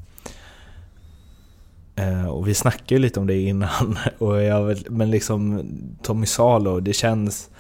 Eh, 1.97 2.27
och 2.27 2.49
vi 2.49 2.55
snackade 2.55 2.95
ju 2.95 2.99
lite 2.99 3.21
om 3.21 3.27
det 3.27 3.41
innan, 3.41 3.99
och 4.19 4.43
jag, 4.43 4.91
men 4.91 5.11
liksom 5.11 5.65
Tommy 6.03 6.27
Salo, 6.27 6.81
det 6.81 6.93
känns... 6.93 7.51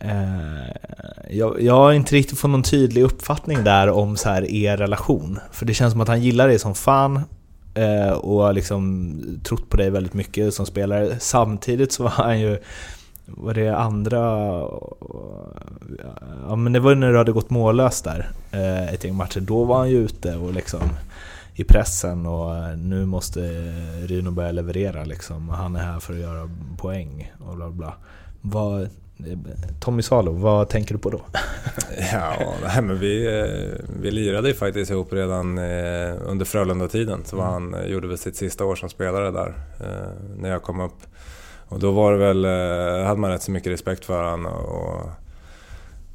Eh, 0.00 0.76
jag, 1.30 1.62
jag 1.62 1.74
har 1.74 1.92
inte 1.92 2.14
riktigt 2.14 2.38
fått 2.38 2.50
någon 2.50 2.62
tydlig 2.62 3.02
uppfattning 3.02 3.64
där 3.64 3.90
om 3.90 4.16
så 4.16 4.28
här 4.28 4.50
er 4.50 4.76
relation. 4.76 5.38
För 5.50 5.66
det 5.66 5.74
känns 5.74 5.92
som 5.92 6.00
att 6.00 6.08
han 6.08 6.22
gillar 6.22 6.48
dig 6.48 6.58
som 6.58 6.74
fan 6.74 7.20
eh, 7.74 8.10
och 8.10 8.42
har 8.42 8.52
liksom 8.52 9.14
trott 9.44 9.68
på 9.70 9.76
dig 9.76 9.90
väldigt 9.90 10.14
mycket 10.14 10.54
som 10.54 10.66
spelare. 10.66 11.16
Samtidigt 11.18 11.92
så 11.92 12.02
var 12.02 12.10
han 12.10 12.40
ju 12.40 12.58
var 13.26 13.54
det 13.54 13.76
andra... 13.76 14.18
Ja 16.48 16.56
men 16.56 16.72
det 16.72 16.80
var 16.80 16.90
ju 16.90 16.96
när 16.96 17.12
du 17.12 17.18
hade 17.18 17.32
gått 17.32 17.50
mållös 17.50 18.02
där 18.02 18.30
eh, 18.50 18.94
ett 18.94 19.04
gäng 19.04 19.14
matcher. 19.14 19.40
Då 19.40 19.64
var 19.64 19.78
han 19.78 19.90
ju 19.90 19.96
ute 19.96 20.36
och 20.36 20.52
liksom 20.52 20.80
i 21.54 21.64
pressen 21.64 22.26
och 22.26 22.56
eh, 22.56 22.76
nu 22.76 23.06
måste 23.06 23.40
Rino 24.06 24.30
börja 24.30 24.52
leverera 24.52 25.04
liksom. 25.04 25.48
Han 25.48 25.76
är 25.76 25.80
här 25.80 26.00
för 26.00 26.12
att 26.12 26.20
göra 26.20 26.50
poäng 26.76 27.32
och 27.46 27.56
bla 27.56 27.70
bla. 27.70 27.94
Vad, 28.40 28.88
Tommy 29.80 30.02
Salo, 30.02 30.32
vad 30.32 30.68
tänker 30.68 30.94
du 30.94 31.00
på 31.00 31.10
då? 31.10 31.20
Ja, 32.12 32.54
nej, 32.62 32.82
men 32.82 32.98
vi, 32.98 33.26
eh, 33.26 33.84
vi 34.00 34.10
lirade 34.10 34.48
ju 34.48 34.54
faktiskt 34.54 34.90
ihop 34.90 35.12
redan 35.12 35.58
eh, 35.58 36.14
under 36.26 36.44
Frölunda-tiden. 36.44 37.24
Så 37.24 37.36
var 37.36 37.44
han 37.44 37.74
eh, 37.74 37.86
gjorde 37.86 38.08
väl 38.08 38.18
sitt 38.18 38.36
sista 38.36 38.64
år 38.64 38.76
som 38.76 38.88
spelare 38.88 39.30
där 39.30 39.54
när 40.36 40.50
jag 40.50 40.62
kom 40.62 40.80
upp. 40.80 41.06
Och 41.68 41.80
då 41.80 41.90
var 41.90 42.12
det 42.12 42.18
väl, 42.18 42.44
hade 43.04 43.20
man 43.20 43.30
rätt 43.30 43.42
så 43.42 43.50
mycket 43.50 43.72
respekt 43.72 44.04
för 44.04 44.30
honom. 44.30 44.52
Och, 44.52 45.10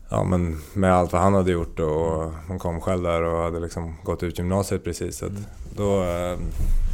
ja, 0.10 0.24
men 0.24 0.62
med 0.74 0.94
allt 0.94 1.14
vad 1.14 1.22
han 1.22 1.34
hade 1.34 1.52
gjort 1.52 1.80
och 1.80 2.32
han 2.48 2.60
kom 2.60 2.82
själv 2.82 3.04
där 3.04 3.22
och 3.22 3.44
hade 3.44 3.60
liksom 3.60 3.96
gått 4.04 4.24
ut 4.24 4.38
gymnasiet 4.38 4.84
precis. 4.84 5.18
Så 5.18 5.26
då, 5.76 6.06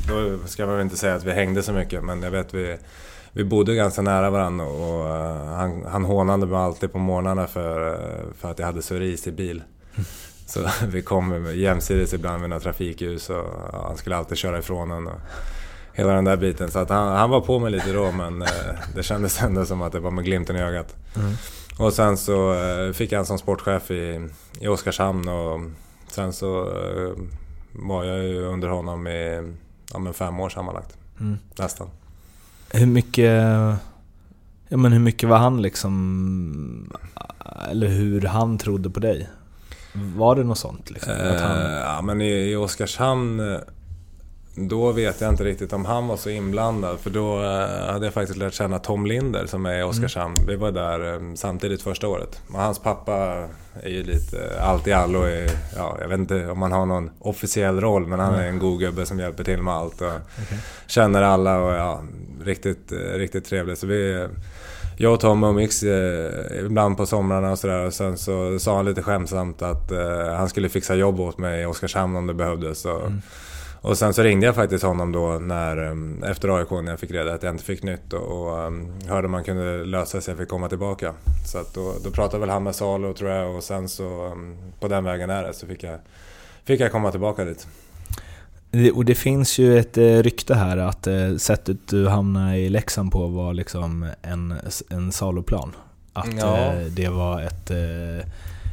då 0.07 0.47
ska 0.47 0.65
man 0.65 0.75
väl 0.75 0.83
inte 0.83 0.97
säga 0.97 1.15
att 1.15 1.23
vi 1.23 1.31
hängde 1.31 1.63
så 1.63 1.73
mycket 1.73 2.03
men 2.03 2.23
jag 2.23 2.31
vet 2.31 2.53
vi 2.53 2.77
vi 3.33 3.43
bodde 3.43 3.75
ganska 3.75 4.01
nära 4.01 4.29
varandra 4.29 4.65
och 4.65 5.05
uh, 5.05 5.53
han, 5.53 5.85
han 5.85 6.05
hånade 6.05 6.45
mig 6.45 6.59
alltid 6.59 6.91
på 6.91 6.99
morgnarna 6.99 7.47
för, 7.47 7.93
uh, 7.93 8.33
för 8.39 8.51
att 8.51 8.59
jag 8.59 8.65
hade 8.65 8.81
så 8.81 8.95
risig 8.95 9.33
bil. 9.33 9.63
Så 10.45 10.59
vi 10.87 11.01
kom 11.01 11.55
jämsides 11.55 12.13
ibland 12.13 12.41
med 12.41 12.49
några 12.49 12.59
trafikljus 12.59 13.29
och 13.29 13.45
han 13.73 13.97
skulle 13.97 14.15
alltid 14.15 14.37
köra 14.37 14.59
ifrån 14.59 14.91
en. 14.91 15.07
Och 15.07 15.19
hela 15.93 16.13
den 16.13 16.25
där 16.25 16.37
biten. 16.37 16.71
Så 16.71 16.79
att 16.79 16.89
han, 16.89 17.07
han 17.07 17.29
var 17.29 17.41
på 17.41 17.59
mig 17.59 17.71
lite 17.71 17.91
då 17.91 18.11
men 18.11 18.45
det 18.95 19.03
kändes 19.03 19.41
ändå 19.41 19.65
som 19.65 19.81
att 19.81 19.91
det 19.91 19.99
var 19.99 20.11
med 20.11 20.25
glimten 20.25 20.55
i 20.55 20.61
ögat. 20.61 20.95
Mm. 21.15 21.33
Och 21.79 21.93
sen 21.93 22.17
så 22.17 22.55
fick 22.93 23.11
jag 23.11 23.19
en 23.19 23.25
som 23.25 23.37
sportchef 23.37 23.91
i, 23.91 24.29
i 24.59 24.67
Oskarshamn 24.67 25.29
och 25.29 25.59
sen 26.07 26.33
så 26.33 26.73
var 27.71 28.03
jag 28.03 28.23
ju 28.23 28.45
under 28.45 28.67
honom 28.67 29.07
i 29.07 29.53
ja, 29.93 29.99
men 29.99 30.13
fem 30.13 30.39
år 30.39 30.49
sammanlagt. 30.49 30.97
Mm. 31.19 31.37
Nästan. 31.57 31.89
Hur 32.71 32.85
mycket... 32.85 33.31
Ja 34.71 34.77
men 34.77 34.91
hur 34.91 34.99
mycket 34.99 35.29
var 35.29 35.37
han 35.37 35.61
liksom... 35.61 36.93
Eller 37.69 37.87
hur 37.87 38.21
han 38.21 38.57
trodde 38.57 38.89
på 38.89 38.99
dig? 38.99 39.29
Var 39.93 40.35
det 40.35 40.43
något 40.43 40.57
sånt? 40.57 40.89
Liksom, 40.89 41.13
han... 41.13 41.61
Eh, 41.61 41.71
ja 41.71 42.01
men 42.01 42.21
i, 42.21 42.51
i 42.51 42.55
Oskarshamn 42.55 43.39
eh, 43.39 43.59
då 44.55 44.91
vet 44.91 45.21
jag 45.21 45.29
inte 45.29 45.43
riktigt 45.43 45.73
om 45.73 45.85
han 45.85 46.07
var 46.07 46.17
så 46.17 46.29
inblandad 46.29 46.99
för 46.99 47.09
då 47.09 47.41
eh, 47.43 47.91
hade 47.91 48.05
jag 48.05 48.13
faktiskt 48.13 48.37
lärt 48.37 48.53
känna 48.53 48.79
Tom 48.79 49.05
Linder 49.05 49.45
som 49.45 49.65
är 49.65 49.79
i 49.79 49.83
Oskarshamn. 49.83 50.35
Mm. 50.37 50.47
Vi 50.47 50.55
var 50.55 50.71
där 50.71 51.13
eh, 51.13 51.33
samtidigt 51.35 51.81
första 51.81 52.07
året. 52.07 52.41
Och 52.47 52.59
hans 52.59 52.79
pappa 52.79 53.47
är 53.83 53.89
ju 53.89 54.03
lite 54.03 54.61
allt 54.61 54.87
i 54.87 54.93
allo. 54.93 55.21
Är, 55.21 55.49
ja, 55.75 55.97
jag 56.01 56.07
vet 56.07 56.19
inte 56.19 56.47
om 56.47 56.61
han 56.61 56.71
har 56.71 56.85
någon 56.85 57.09
officiell 57.19 57.81
roll 57.81 58.07
men 58.07 58.19
han 58.19 58.33
är 58.33 58.47
en 58.47 58.59
god 58.59 58.79
gubbe 58.79 59.05
som 59.05 59.19
hjälper 59.19 59.43
till 59.43 59.61
med 59.61 59.73
allt. 59.73 60.01
Och 60.01 60.07
okay. 60.07 60.57
Känner 60.87 61.21
alla 61.21 61.59
och 61.59 61.73
ja, 61.73 62.03
riktigt, 62.43 62.91
eh, 62.91 62.97
riktigt 62.97 63.45
trevlig. 63.45 63.77
Så 63.77 63.87
vi, 63.87 64.27
jag 64.97 65.13
och 65.13 65.19
Tom 65.19 65.43
umgicks 65.43 65.83
ibland 66.59 66.97
på 66.97 67.05
somrarna 67.05 67.51
och 67.51 67.59
sådär. 67.59 67.85
Och 67.85 67.93
sen 67.93 68.17
så 68.17 68.59
sa 68.59 68.75
han 68.75 68.85
lite 68.85 69.03
skämtsamt 69.03 69.61
att 69.61 69.91
han 70.37 70.49
skulle 70.49 70.69
fixa 70.69 70.95
jobb 70.95 71.19
åt 71.19 71.37
mig 71.37 71.61
i 71.61 71.65
Oskarshamn 71.65 72.15
om 72.15 72.27
det 72.27 72.33
behövdes. 72.33 72.85
Och, 72.85 73.05
mm. 73.05 73.21
Och 73.81 73.97
sen 73.97 74.13
så 74.13 74.23
ringde 74.23 74.45
jag 74.45 74.55
faktiskt 74.55 74.83
honom 74.83 75.11
då 75.11 75.39
när, 75.39 75.77
um, 75.77 76.23
efter 76.23 76.57
AIK 76.57 76.71
när 76.71 76.89
jag 76.89 76.99
fick 76.99 77.11
reda 77.11 77.33
att 77.33 77.43
jag 77.43 77.53
inte 77.53 77.63
fick 77.63 77.83
nytt 77.83 78.13
och, 78.13 78.21
och 78.21 78.67
um, 78.67 78.93
hörde 79.07 79.25
om 79.25 79.31
man 79.31 79.43
kunde 79.43 79.85
lösa 79.85 80.21
så 80.21 80.31
jag 80.31 80.37
fick 80.37 80.49
komma 80.49 80.69
tillbaka. 80.69 81.13
Så 81.45 81.57
att 81.57 81.73
då, 81.73 81.93
då 82.03 82.11
pratade 82.11 82.39
väl 82.39 82.49
han 82.49 82.63
med 82.63 82.75
Salo 82.75 83.13
tror 83.13 83.29
jag 83.29 83.55
och 83.55 83.63
sen 83.63 83.89
så 83.89 84.25
um, 84.25 84.57
på 84.79 84.87
den 84.87 85.03
vägen 85.03 85.29
är 85.29 85.43
det 85.43 85.53
så 85.53 85.67
fick 85.67 85.83
jag, 85.83 85.99
fick 86.63 86.79
jag 86.79 86.91
komma 86.91 87.11
tillbaka 87.11 87.45
dit. 87.45 87.67
Och 88.93 89.05
det 89.05 89.15
finns 89.15 89.57
ju 89.57 89.79
ett 89.79 89.97
eh, 89.97 90.03
rykte 90.03 90.55
här 90.55 90.77
att 90.77 91.07
eh, 91.07 91.35
sättet 91.35 91.77
du 91.87 92.07
hamnade 92.07 92.57
i 92.57 92.69
Leksand 92.69 93.11
på 93.11 93.27
var 93.27 93.53
liksom 93.53 94.09
en, 94.21 94.55
en 94.89 95.11
saloplan. 95.11 95.75
Att 96.13 96.37
ja. 96.37 96.57
Eh, 96.57 96.81
det 96.81 97.09
var 97.09 97.41
ett 97.41 97.71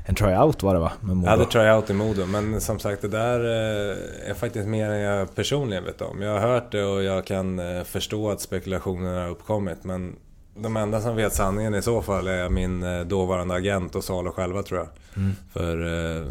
en 0.08 0.14
tryout 0.14 0.62
var 0.62 0.74
det 0.74 0.80
va? 0.80 0.92
Med 1.00 1.16
Modo. 1.16 1.26
Jag 1.26 1.30
hade 1.30 1.50
tryout 1.50 1.90
i 1.90 1.92
Modo, 1.92 2.26
men 2.26 2.60
som 2.60 2.78
sagt 2.78 3.02
det 3.02 3.08
där 3.08 3.40
eh, 3.40 4.30
är 4.30 4.34
faktiskt 4.34 4.68
mer 4.68 4.90
än 4.90 5.00
jag 5.00 5.34
personligen 5.34 5.84
vet 5.84 6.00
om. 6.00 6.22
Jag 6.22 6.40
har 6.40 6.48
hört 6.48 6.72
det 6.72 6.84
och 6.84 7.02
jag 7.02 7.26
kan 7.26 7.58
eh, 7.58 7.84
förstå 7.84 8.30
att 8.30 8.40
spekulationerna 8.40 9.22
har 9.22 9.30
uppkommit, 9.30 9.84
men 9.84 10.16
de 10.54 10.76
enda 10.76 11.00
som 11.00 11.16
vet 11.16 11.34
sanningen 11.34 11.74
i 11.74 11.82
så 11.82 12.02
fall 12.02 12.26
är 12.26 12.48
min 12.48 12.82
eh, 12.82 13.00
dåvarande 13.00 13.54
agent 13.54 13.94
och 13.94 14.04
Salo 14.04 14.32
själva 14.32 14.62
tror 14.62 14.80
jag. 14.80 14.88
Mm. 15.16 15.32
För 15.52 16.26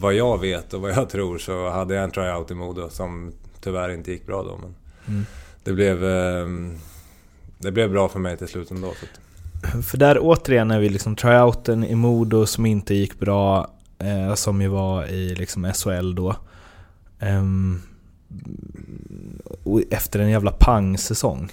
vad 0.00 0.14
jag 0.14 0.40
vet 0.40 0.74
och 0.74 0.80
vad 0.80 0.90
jag 0.90 1.08
tror 1.08 1.38
så 1.38 1.70
hade 1.70 1.94
jag 1.94 2.04
en 2.04 2.10
tryout 2.10 2.50
i 2.50 2.54
Modo 2.54 2.88
som 2.90 3.32
tyvärr 3.60 3.88
inte 3.90 4.12
gick 4.12 4.26
bra 4.26 4.42
då. 4.42 4.58
Men 4.62 4.74
mm. 5.08 5.26
det, 5.64 5.72
blev, 5.72 6.00
det 7.58 7.72
blev 7.72 7.90
bra 7.90 8.08
för 8.08 8.18
mig 8.18 8.36
till 8.36 8.48
slut 8.48 8.70
ändå. 8.70 8.92
Så 9.00 9.06
för 9.86 9.98
där 9.98 10.18
återigen 10.20 10.70
är 10.70 10.80
vi 10.80 10.88
liksom 10.88 11.16
tryouten 11.16 11.84
i 11.84 11.94
Modo 11.94 12.46
som 12.46 12.66
inte 12.66 12.94
gick 12.94 13.18
bra, 13.18 13.70
eh, 13.98 14.34
som 14.34 14.62
ju 14.62 14.68
var 14.68 15.04
i 15.06 15.34
liksom 15.34 15.72
SHL 15.72 16.14
då. 16.14 16.36
Um, 17.20 17.82
efter 19.90 20.20
en 20.20 20.30
jävla 20.30 20.52
pangsäsong, 20.52 21.50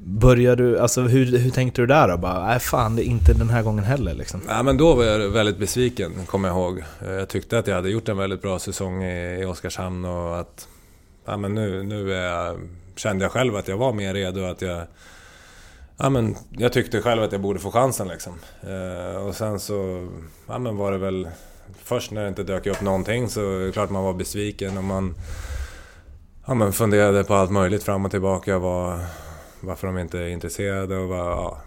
Börjar 0.00 0.56
du, 0.56 0.78
alltså 0.78 1.02
hur, 1.02 1.38
hur 1.38 1.50
tänkte 1.50 1.82
du 1.82 1.86
där 1.86 2.08
då? 2.08 2.16
Bara, 2.16 2.46
nej 2.46 2.58
fan, 2.58 2.96
det 2.96 3.02
är 3.02 3.04
inte 3.04 3.32
den 3.32 3.50
här 3.50 3.62
gången 3.62 3.84
heller 3.84 4.14
liksom. 4.14 4.40
Ja, 4.48 4.62
men 4.62 4.76
då 4.76 4.94
var 4.94 5.04
jag 5.04 5.28
väldigt 5.28 5.58
besviken, 5.58 6.12
kommer 6.26 6.48
jag 6.48 6.56
ihåg. 6.56 6.78
Eh, 6.78 7.12
jag 7.12 7.28
tyckte 7.28 7.58
att 7.58 7.66
jag 7.66 7.74
hade 7.74 7.90
gjort 7.90 8.08
en 8.08 8.16
väldigt 8.16 8.42
bra 8.42 8.58
säsong 8.58 9.02
i, 9.02 9.40
i 9.40 9.44
Oskarshamn 9.44 10.04
och 10.04 10.40
att... 10.40 10.68
Ja, 11.24 11.36
men 11.36 11.54
nu, 11.54 11.82
nu 11.82 12.14
är 12.14 12.26
jag, 12.26 12.60
kände 12.96 13.24
jag 13.24 13.32
själv 13.32 13.56
att 13.56 13.68
jag 13.68 13.76
var 13.76 13.92
mer 13.92 14.14
redo, 14.14 14.44
att 14.44 14.62
jag 14.62 14.82
ja, 15.98 16.10
men 16.10 16.36
jag 16.50 16.72
tyckte 16.72 17.02
själv 17.02 17.22
att 17.22 17.32
jag 17.32 17.40
borde 17.40 17.58
få 17.58 17.70
chansen 17.70 18.08
liksom. 18.08 18.32
Eh, 18.62 19.26
och 19.26 19.34
sen 19.34 19.60
så 19.60 20.08
ja, 20.46 20.58
men 20.58 20.76
var 20.76 20.92
det 20.92 20.98
väl... 20.98 21.28
Först 21.82 22.10
när 22.10 22.22
det 22.22 22.28
inte 22.28 22.42
dök 22.42 22.66
upp 22.66 22.80
någonting 22.80 23.28
så 23.28 23.40
är 23.40 23.66
det 23.66 23.72
klart 23.72 23.90
man 23.90 24.04
var 24.04 24.14
besviken 24.14 24.78
och 24.78 24.84
man 24.84 25.14
ja, 26.46 26.54
men 26.54 26.72
funderade 26.72 27.24
på 27.24 27.34
allt 27.34 27.50
möjligt 27.50 27.82
fram 27.82 28.04
och 28.04 28.10
tillbaka. 28.10 28.58
Var, 28.58 28.98
varför 29.60 29.86
de 29.86 29.98
inte 29.98 30.18
är 30.18 30.28
intresserade 30.28 30.96
och 30.96 31.08
var, 31.08 31.30
ja, 31.30 31.58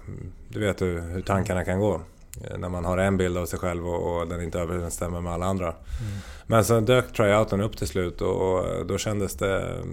du 0.49 0.59
vet 0.59 0.81
hur, 0.81 1.01
hur 1.01 1.21
tankarna 1.21 1.65
kan 1.65 1.79
gå. 1.79 2.01
Eh, 2.37 2.57
när 2.57 2.69
man 2.69 2.85
har 2.85 2.97
en 2.97 3.17
bild 3.17 3.37
av 3.37 3.45
sig 3.45 3.59
själv 3.59 3.87
och, 3.87 4.17
och 4.17 4.27
den 4.27 4.41
inte 4.41 4.59
överensstämmer 4.59 5.21
med 5.21 5.33
alla 5.33 5.45
andra. 5.45 5.67
Mm. 5.67 6.11
Men 6.47 6.65
sen 6.65 6.85
dök 6.85 7.13
tryouten 7.13 7.61
upp 7.61 7.77
till 7.77 7.87
slut 7.87 8.21
och 8.21 8.85
då 8.85 8.97
kändes 8.97 9.35
det 9.35 9.83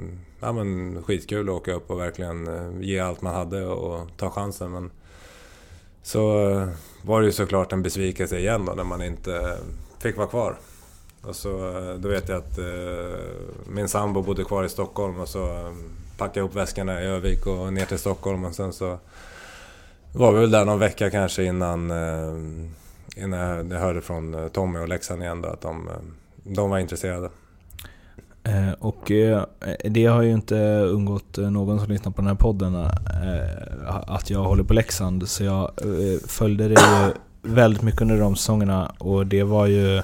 ja, 0.41 0.53
men 0.53 1.03
skitkul 1.03 1.49
att 1.49 1.55
åka 1.55 1.73
upp 1.73 1.91
och 1.91 2.01
verkligen 2.01 2.49
eh, 2.49 2.81
ge 2.81 2.99
allt 2.99 3.23
man 3.23 3.35
hade 3.35 3.67
och 3.67 4.09
ta 4.17 4.31
chansen. 4.31 4.71
Men 4.71 4.91
så 6.03 6.51
eh, 6.51 6.69
var 7.03 7.21
det 7.21 7.27
ju 7.27 7.33
såklart 7.33 7.73
en 7.73 7.83
besvikelse 7.83 8.39
igen 8.39 8.65
då 8.65 8.73
när 8.73 8.85
man 8.85 9.03
inte 9.03 9.59
fick 9.99 10.17
vara 10.17 10.27
kvar. 10.27 10.57
Och 11.23 11.37
så, 11.37 11.49
då 11.99 12.09
vet 12.09 12.29
jag 12.29 12.39
att 12.39 12.59
min 13.67 13.89
sambo 13.89 14.23
bodde 14.23 14.45
kvar 14.45 14.65
i 14.65 14.69
Stockholm 14.69 15.21
och 15.21 15.29
så 15.29 15.75
packade 16.19 16.41
jag 16.41 16.45
ihop 16.45 16.57
väskorna 16.57 17.03
i 17.03 17.07
Övik 17.07 17.47
och 17.47 17.73
ner 17.73 17.87
till 17.87 17.99
Stockholm 17.99 18.45
och 18.45 18.55
sen 18.55 18.73
så 18.73 18.99
var 20.19 20.33
vi 20.33 20.41
väl 20.41 20.51
där 20.51 20.65
någon 20.65 20.79
vecka 20.79 21.11
kanske 21.11 21.45
innan, 21.45 21.91
eh, 21.91 23.23
innan 23.25 23.71
jag 23.71 23.79
hörde 23.79 24.01
från 24.01 24.35
eh, 24.35 24.49
Tommy 24.49 24.79
och 24.79 24.89
Leksand 24.89 25.23
igen 25.23 25.43
då, 25.43 25.49
att 25.49 25.61
de, 25.61 25.89
eh, 25.89 25.95
de 26.45 26.71
var 26.71 26.79
intresserade. 26.79 27.31
Och 28.79 29.13
det 29.85 30.07
har 30.07 30.23
ju 30.23 30.33
inte 30.33 30.57
undgått 30.81 31.37
någon 31.37 31.81
som 31.81 31.89
lyssnar 31.89 32.13
på 32.13 32.21
den 32.21 32.29
här 32.29 32.35
podden 32.35 32.75
att 34.07 34.31
jag 34.31 34.45
håller 34.45 34.65
på 34.65 34.75
Leksand. 34.75 35.29
Så 35.29 35.45
jag 35.45 35.71
följde 36.27 36.69
det 36.69 36.75
ju 36.75 37.13
väldigt 37.43 37.83
mycket 37.83 38.01
under 38.01 38.21
de 38.21 38.37
säsongerna 38.37 38.93
och 38.99 39.27
det 39.27 39.43
var 39.43 39.67
ju... 39.67 40.03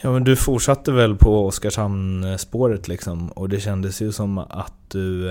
Ja 0.00 0.12
men 0.12 0.24
du 0.24 0.36
fortsatte 0.36 0.92
väl 0.92 1.16
på 1.16 1.46
Oskarshamn-spåret 1.46 2.88
liksom 2.88 3.28
och 3.28 3.48
det 3.48 3.60
kändes 3.60 4.02
ju 4.02 4.12
som 4.12 4.38
att 4.38 4.74
du 4.88 5.30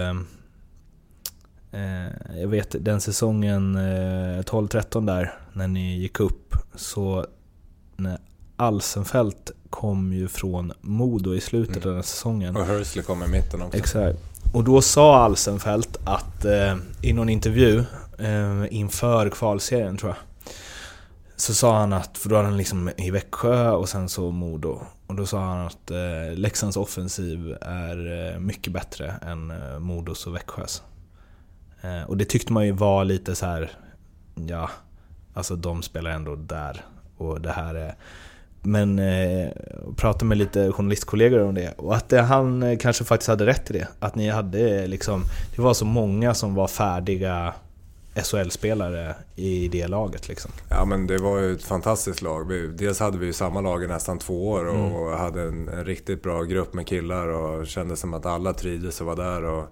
jag 2.39 2.47
vet 2.47 2.75
den 2.79 3.01
säsongen 3.01 3.77
12-13 3.77 4.97
eh, 4.97 5.05
där, 5.05 5.33
när 5.53 5.67
ni 5.67 5.97
gick 5.97 6.19
upp, 6.19 6.55
så 6.75 7.25
när 7.95 8.17
Alsenfelt 8.55 9.51
kom 9.69 10.13
ju 10.13 10.27
från 10.27 10.71
Modo 10.81 11.35
i 11.35 11.41
slutet 11.41 11.77
mm. 11.77 11.89
av 11.89 11.93
den 11.93 12.03
säsongen. 12.03 12.55
Och 12.55 12.65
Hursley 12.65 13.03
kom 13.03 13.23
i 13.23 13.27
mitten 13.27 13.61
också. 13.61 13.77
Exakt. 13.77 14.19
Och 14.53 14.63
då 14.63 14.81
sa 14.81 15.23
Alsenfelt 15.23 15.97
att 16.03 16.45
eh, 16.45 16.75
i 17.01 17.13
någon 17.13 17.29
intervju 17.29 17.83
eh, 18.17 18.65
inför 18.69 19.29
kvalserien 19.29 19.97
tror 19.97 20.09
jag, 20.09 20.17
så 21.35 21.53
sa 21.53 21.77
han 21.77 21.93
att, 21.93 22.17
för 22.17 22.29
då 22.29 22.35
var 22.35 22.43
han 22.43 22.57
liksom 22.57 22.91
i 22.97 23.11
Växjö 23.11 23.71
och 23.71 23.89
sen 23.89 24.09
så 24.09 24.31
Modo. 24.31 24.81
Och 25.07 25.15
då 25.15 25.25
sa 25.25 25.39
han 25.39 25.67
att 25.67 25.91
eh, 25.91 26.35
Leksands 26.35 26.77
offensiv 26.77 27.57
är 27.61 28.31
eh, 28.33 28.39
mycket 28.39 28.73
bättre 28.73 29.15
än 29.21 29.51
eh, 29.51 29.79
Modos 29.79 30.27
och 30.27 30.35
Växjös. 30.35 30.83
Eh, 31.81 32.03
och 32.09 32.17
det 32.17 32.25
tyckte 32.25 32.53
man 32.53 32.65
ju 32.65 32.71
var 32.71 33.05
lite 33.05 33.35
så 33.35 33.45
här, 33.45 33.71
ja, 34.47 34.69
alltså 35.33 35.55
de 35.55 35.81
spelar 35.83 36.11
ändå 36.11 36.35
där 36.35 36.85
och 37.17 37.41
det 37.41 37.51
här 37.51 37.75
är... 37.75 37.95
Men 38.63 38.99
eh, 38.99 39.49
pratade 39.95 40.25
med 40.25 40.37
lite 40.37 40.71
journalistkollegor 40.71 41.39
om 41.43 41.55
det 41.55 41.73
och 41.77 41.95
att 41.95 42.09
det, 42.09 42.21
han 42.21 42.63
eh, 42.63 42.77
kanske 42.77 43.03
faktiskt 43.03 43.27
hade 43.29 43.45
rätt 43.45 43.69
i 43.69 43.73
det. 43.73 43.87
Att 43.99 44.15
ni 44.15 44.29
hade 44.29 44.87
liksom, 44.87 45.23
det 45.55 45.61
var 45.61 45.73
så 45.73 45.85
många 45.85 46.33
som 46.33 46.55
var 46.55 46.67
färdiga 46.67 47.53
SHL-spelare 48.15 49.15
i 49.35 49.67
det 49.67 49.87
laget 49.87 50.27
liksom. 50.27 50.51
Ja 50.69 50.85
men 50.85 51.07
det 51.07 51.17
var 51.17 51.39
ju 51.39 51.53
ett 51.53 51.63
fantastiskt 51.63 52.21
lag. 52.21 52.49
Dels 52.77 52.99
hade 52.99 53.17
vi 53.17 53.25
ju 53.25 53.33
samma 53.33 53.61
lag 53.61 53.83
i 53.83 53.87
nästan 53.87 54.19
två 54.19 54.49
år 54.49 54.65
och 54.65 54.75
Mm. 55.07 55.19
hade 55.19 55.41
en, 55.41 55.67
en 55.69 55.85
riktigt 55.85 56.23
bra 56.23 56.43
grupp 56.43 56.73
med 56.73 56.87
killar 56.87 57.27
och 57.27 57.67
kände 57.67 57.95
som 57.95 58.13
att 58.13 58.25
alla 58.25 58.53
trivdes 58.53 59.01
och 59.01 59.07
var 59.07 59.15
där. 59.15 59.43
Och, 59.43 59.63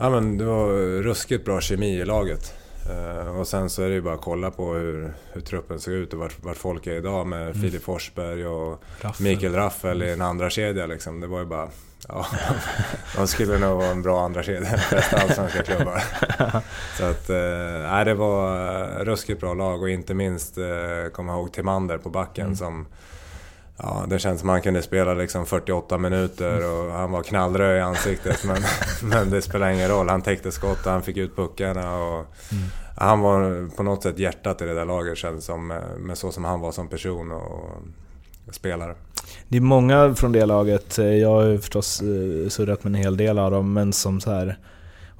ja 0.00 0.10
men 0.10 0.38
det 0.38 0.44
var 0.44 0.68
ruskigt 1.02 1.44
bra 1.44 1.60
kemi 1.60 2.00
i 2.00 2.04
laget. 2.04 2.54
Eh, 2.90 3.38
och 3.38 3.46
sen 3.48 3.70
så 3.70 3.82
är 3.82 3.88
det 3.88 3.94
ju 3.94 4.00
bara 4.00 4.14
att 4.14 4.20
kolla 4.20 4.50
på 4.50 4.74
hur, 4.74 5.12
hur 5.32 5.40
truppen 5.40 5.80
ser 5.80 5.92
ut 5.92 6.12
och 6.12 6.18
vart, 6.18 6.44
vart 6.44 6.56
folk 6.56 6.86
är 6.86 6.92
idag 6.96 7.26
med 7.26 7.42
Mm. 7.42 7.54
Filip 7.62 7.82
Forsberg 7.82 8.46
och 8.46 8.82
Raffel. 9.00 9.26
Mikael 9.26 9.54
Raffel 9.54 10.02
i 10.02 10.12
en 10.12 10.22
andra 10.22 10.50
kedja 10.50 10.86
liksom. 10.86 11.20
Det 11.20 11.26
var 11.26 11.38
ju 11.38 11.44
bara... 11.46 11.68
Ja, 12.08 12.26
de 13.16 13.26
skulle 13.26 13.58
nog 13.58 13.76
vara 13.78 13.90
en 13.90 14.02
bra 14.02 14.24
andra 14.24 14.42
kedja 14.42 14.68
än 14.68 14.76
de 14.76 14.78
flesta 14.78 15.16
allsvenska 15.16 15.62
klubbar. 15.62 16.02
Så 16.98 17.04
att, 17.04 17.30
eh, 17.30 17.90
nej, 17.90 18.04
det 18.04 18.14
var 18.14 19.04
ruskigt 19.04 19.40
bra 19.40 19.54
lag 19.54 19.82
och 19.82 19.90
inte 19.90 20.14
minst, 20.14 20.58
eh, 20.58 21.12
kommer 21.12 21.32
jag 21.32 21.40
ihåg 21.40 21.52
Timander 21.52 21.98
på 21.98 22.10
backen 22.10 22.56
som 22.56 22.86
Ja, 23.82 24.04
det 24.08 24.18
känns 24.18 24.40
som 24.40 24.48
han 24.48 24.62
kunde 24.62 24.82
spela 24.82 25.14
liksom 25.14 25.46
48 25.46 25.98
minuter 25.98 26.70
och 26.72 26.92
han 26.92 27.10
var 27.10 27.22
knallröd 27.22 27.78
i 27.78 27.80
ansiktet 27.80 28.44
men, 28.44 28.62
men 29.10 29.30
det 29.30 29.42
spelar 29.42 29.70
ingen 29.70 29.88
roll. 29.88 30.08
Han 30.08 30.22
täckte 30.22 30.52
skott 30.52 30.86
och 30.86 30.92
han 30.92 31.02
fick 31.02 31.16
ut 31.16 31.36
puckarna 31.36 31.96
och 31.96 32.26
han 32.96 33.20
var 33.20 33.68
på 33.76 33.82
något 33.82 34.02
sätt 34.02 34.18
hjärtat 34.18 34.62
i 34.62 34.64
det 34.64 34.74
där 34.74 34.84
laget 34.84 35.18
känns 35.18 35.44
som, 35.44 35.66
med, 35.98 36.18
så 36.18 36.32
som 36.32 36.44
han 36.44 36.60
var 36.60 36.72
som 36.72 36.88
person 36.88 37.32
och 37.32 38.54
spelare. 38.54 38.94
Det 39.48 39.56
är 39.56 39.60
många 39.60 40.14
från 40.14 40.32
det 40.32 40.46
laget, 40.46 40.98
jag 40.98 41.28
har 41.28 41.44
ju 41.44 41.58
förstås 41.58 42.02
eh, 42.02 42.48
surrat 42.48 42.84
med 42.84 42.90
en 42.90 43.02
hel 43.02 43.16
del 43.16 43.38
av 43.38 43.50
dem, 43.50 43.72
men 43.72 43.92
som 43.92 44.20
så 44.20 44.30
här. 44.30 44.58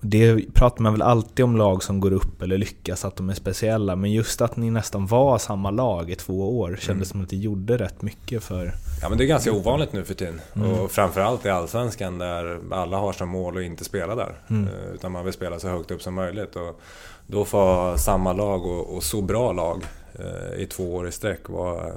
Det 0.00 0.54
pratar 0.54 0.82
man 0.82 0.92
väl 0.92 1.02
alltid 1.02 1.44
om 1.44 1.56
lag 1.56 1.82
som 1.82 2.00
går 2.00 2.12
upp 2.12 2.42
eller 2.42 2.58
lyckas, 2.58 3.04
att 3.04 3.16
de 3.16 3.30
är 3.30 3.34
speciella. 3.34 3.96
Men 3.96 4.12
just 4.12 4.40
att 4.40 4.56
ni 4.56 4.70
nästan 4.70 5.06
var 5.06 5.38
samma 5.38 5.70
lag 5.70 6.10
i 6.10 6.14
två 6.14 6.58
år 6.60 6.78
kändes 6.80 7.08
som 7.08 7.22
att 7.22 7.28
det 7.28 7.36
gjorde 7.36 7.76
rätt 7.76 8.02
mycket 8.02 8.42
för... 8.42 8.72
Ja 9.02 9.08
men 9.08 9.18
det 9.18 9.24
är 9.24 9.26
ganska 9.28 9.52
ovanligt 9.52 9.92
nu 9.92 10.04
för 10.04 10.14
tiden. 10.14 10.40
Mm. 10.54 10.70
Och 10.70 10.90
framförallt 10.90 11.46
i 11.46 11.48
Allsvenskan 11.48 12.18
där 12.18 12.58
alla 12.70 12.96
har 12.96 13.12
som 13.12 13.28
mål 13.28 13.56
att 13.56 13.62
inte 13.62 13.84
spela 13.84 14.14
där. 14.14 14.34
Mm. 14.50 14.68
Eh, 14.68 14.94
Utan 14.94 15.12
man 15.12 15.24
vill 15.24 15.34
spela 15.34 15.58
så 15.58 15.68
högt 15.68 15.90
upp 15.90 16.02
som 16.02 16.14
möjligt. 16.14 16.56
Och 16.56 16.80
då 17.26 17.44
få 17.44 17.94
samma 17.98 18.32
lag 18.32 18.66
och, 18.66 18.96
och 18.96 19.02
så 19.02 19.22
bra 19.22 19.52
lag 19.52 19.84
eh, 20.14 20.62
i 20.62 20.66
två 20.66 20.94
år 20.94 21.08
i 21.08 21.12
sträck 21.12 21.48
var 21.48 21.92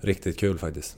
riktigt 0.00 0.38
kul 0.38 0.58
faktiskt. 0.58 0.96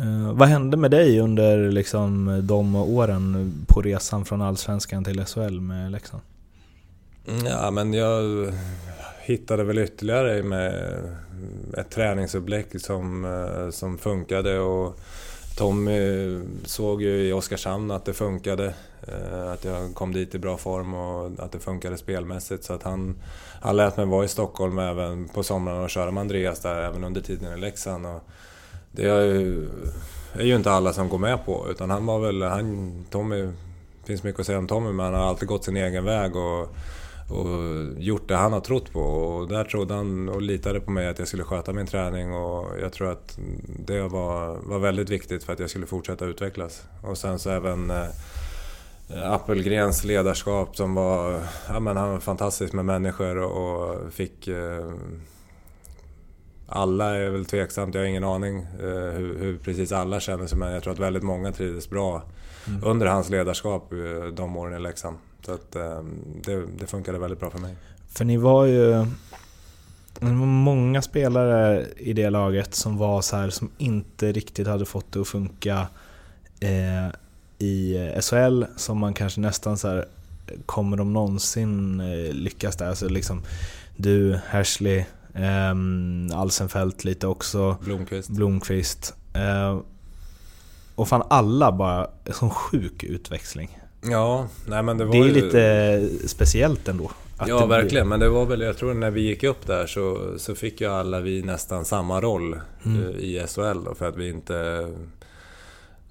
Uh, 0.00 0.32
vad 0.32 0.48
hände 0.48 0.76
med 0.76 0.90
dig 0.90 1.20
under 1.20 1.70
liksom, 1.70 2.40
de 2.44 2.76
åren 2.76 3.52
på 3.68 3.82
resan 3.82 4.24
från 4.24 4.42
Allsvenskan 4.42 5.04
till 5.04 5.24
SHL 5.24 5.60
med 5.60 5.92
Leksand? 5.92 6.22
Ja, 7.44 7.70
men 7.70 7.94
jag 7.94 8.52
hittade 9.20 9.64
väl 9.64 9.78
ytterligare 9.78 10.42
med 10.42 10.74
ett 11.78 11.90
träningsupplägg 11.90 12.80
som, 12.80 13.24
eh, 13.24 13.70
som 13.70 13.98
funkade 13.98 14.58
och 14.58 14.98
Tommy 15.56 16.40
såg 16.64 17.02
ju 17.02 17.28
i 17.28 17.32
Oskarshamn 17.32 17.90
att 17.90 18.04
det 18.04 18.12
funkade. 18.12 18.74
Eh, 19.02 19.52
att 19.52 19.64
jag 19.64 19.94
kom 19.94 20.12
dit 20.12 20.34
i 20.34 20.38
bra 20.38 20.56
form 20.56 20.94
och 20.94 21.30
att 21.38 21.52
det 21.52 21.58
funkade 21.58 21.96
spelmässigt. 21.96 22.64
Så 22.64 22.72
att 22.72 22.82
han, 22.82 23.16
han 23.60 23.76
lät 23.76 23.96
mig 23.96 24.06
vara 24.06 24.24
i 24.24 24.28
Stockholm 24.28 24.78
även 24.78 25.28
på 25.28 25.42
somrarna 25.42 25.82
och 25.82 25.90
köra 25.90 26.10
med 26.10 26.20
Andreas 26.20 26.60
där 26.60 26.82
även 26.82 27.04
under 27.04 27.20
tiden 27.20 27.58
i 27.58 27.60
Leksand. 27.60 28.06
Och 28.06 28.22
det 28.96 29.08
är 29.08 29.24
ju, 29.24 29.68
är 30.32 30.44
ju 30.44 30.56
inte 30.56 30.70
alla 30.70 30.92
som 30.92 31.08
går 31.08 31.18
med 31.18 31.44
på 31.44 31.66
utan 31.70 31.90
han 31.90 32.06
var 32.06 32.18
väl... 32.18 32.42
Han, 32.42 32.94
Tommy, 33.10 33.42
det 33.42 34.06
finns 34.06 34.22
mycket 34.22 34.40
att 34.40 34.46
säga 34.46 34.58
om 34.58 34.66
Tommy 34.66 34.92
men 34.92 35.06
han 35.06 35.14
har 35.14 35.28
alltid 35.28 35.48
gått 35.48 35.64
sin 35.64 35.76
egen 35.76 36.04
väg 36.04 36.36
och, 36.36 36.60
och 37.30 37.48
gjort 37.98 38.28
det 38.28 38.36
han 38.36 38.52
har 38.52 38.60
trott 38.60 38.92
på. 38.92 39.00
Och 39.00 39.48
där 39.48 39.64
trodde 39.64 39.94
han 39.94 40.28
och 40.28 40.42
litade 40.42 40.80
på 40.80 40.90
mig 40.90 41.08
att 41.08 41.18
jag 41.18 41.28
skulle 41.28 41.44
sköta 41.44 41.72
min 41.72 41.86
träning 41.86 42.34
och 42.34 42.80
jag 42.80 42.92
tror 42.92 43.12
att 43.12 43.38
det 43.86 44.00
var, 44.00 44.56
var 44.56 44.78
väldigt 44.78 45.10
viktigt 45.10 45.44
för 45.44 45.52
att 45.52 45.60
jag 45.60 45.70
skulle 45.70 45.86
fortsätta 45.86 46.24
utvecklas. 46.24 46.82
Och 47.02 47.18
sen 47.18 47.38
så 47.38 47.50
även 47.50 47.90
eh, 47.90 48.06
Appelgrens 49.32 50.04
ledarskap 50.04 50.76
som 50.76 50.94
var, 50.94 51.40
ja 51.68 51.80
men 51.80 51.96
han 51.96 52.10
var 52.10 52.20
fantastisk 52.20 52.72
med 52.72 52.84
människor 52.84 53.36
och, 53.36 53.90
och 53.90 54.12
fick 54.12 54.48
eh, 54.48 54.90
alla 56.66 57.16
är 57.16 57.30
väl 57.30 57.44
tveksamt, 57.44 57.94
jag 57.94 58.02
har 58.02 58.06
ingen 58.06 58.24
aning 58.24 58.58
eh, 58.58 58.86
hur, 58.88 59.38
hur 59.38 59.58
precis 59.58 59.92
alla 59.92 60.20
känner 60.20 60.46
sig 60.46 60.58
men 60.58 60.72
jag 60.72 60.82
tror 60.82 60.92
att 60.92 60.98
väldigt 60.98 61.22
många 61.22 61.52
trivdes 61.52 61.90
bra 61.90 62.22
under 62.84 63.06
hans 63.06 63.30
ledarskap 63.30 63.92
eh, 63.92 63.98
de 64.34 64.56
åren 64.56 64.76
i 64.76 64.80
Leksand. 64.80 65.16
Så 65.42 65.52
att 65.52 65.76
eh, 65.76 66.02
det, 66.44 66.66
det 66.78 66.86
funkade 66.86 67.18
väldigt 67.18 67.40
bra 67.40 67.50
för 67.50 67.58
mig. 67.58 67.76
För 68.08 68.24
ni 68.24 68.36
var 68.36 68.64
ju... 68.64 69.06
Det 70.18 70.26
var 70.26 70.32
många 70.32 71.02
spelare 71.02 71.86
i 71.96 72.12
det 72.12 72.30
laget 72.30 72.74
som 72.74 72.98
var 72.98 73.22
så 73.22 73.36
här 73.36 73.50
som 73.50 73.70
inte 73.78 74.32
riktigt 74.32 74.66
hade 74.66 74.84
fått 74.84 75.12
det 75.12 75.20
att 75.20 75.28
funka 75.28 75.86
eh, 76.60 77.14
i 77.58 77.96
SHL 78.22 78.64
som 78.76 78.98
man 78.98 79.14
kanske 79.14 79.40
nästan 79.40 79.78
så 79.78 79.88
här 79.88 80.06
kommer 80.66 80.96
de 80.96 81.12
någonsin 81.12 82.00
eh, 82.00 82.32
lyckas 82.32 82.76
där? 82.76 82.88
Alltså 82.88 83.08
liksom 83.08 83.42
du, 83.96 84.40
Hersley, 84.46 85.04
eh, 85.36 86.38
Alsenfelt 86.38 87.04
lite 87.04 87.26
också, 87.26 87.76
Blomqvist. 87.84 88.28
Blomqvist. 88.28 89.14
Eh, 89.34 89.78
och 90.94 91.08
fan 91.08 91.22
alla 91.30 91.72
bara, 91.72 92.06
sån 92.32 92.50
sjuk 92.50 93.04
utväxling. 93.04 93.78
Ja, 94.02 94.48
nej 94.66 94.82
men 94.82 94.98
det 94.98 95.04
var 95.04 95.12
Det 95.12 95.18
är 95.18 95.24
ju... 95.24 95.32
lite 95.32 96.28
speciellt 96.28 96.88
ändå. 96.88 97.10
Ja, 97.38 97.44
det 97.44 97.66
blir- 97.66 97.66
verkligen. 97.66 98.08
Men 98.08 98.20
det 98.20 98.28
var 98.28 98.46
väl, 98.46 98.60
jag 98.60 98.76
tror 98.76 98.94
när 98.94 99.10
vi 99.10 99.20
gick 99.20 99.42
upp 99.44 99.66
där 99.66 99.86
så, 99.86 100.34
så 100.38 100.54
fick 100.54 100.80
ju 100.80 100.86
alla 100.86 101.20
vi 101.20 101.42
nästan 101.42 101.84
samma 101.84 102.20
roll 102.20 102.60
Mm. 102.84 103.02
eh, 103.02 103.08
i 103.16 103.44
SHL 103.48 103.84
då, 103.84 103.94
för 103.94 104.08
att 104.08 104.16
vi 104.16 104.28
inte... 104.28 104.88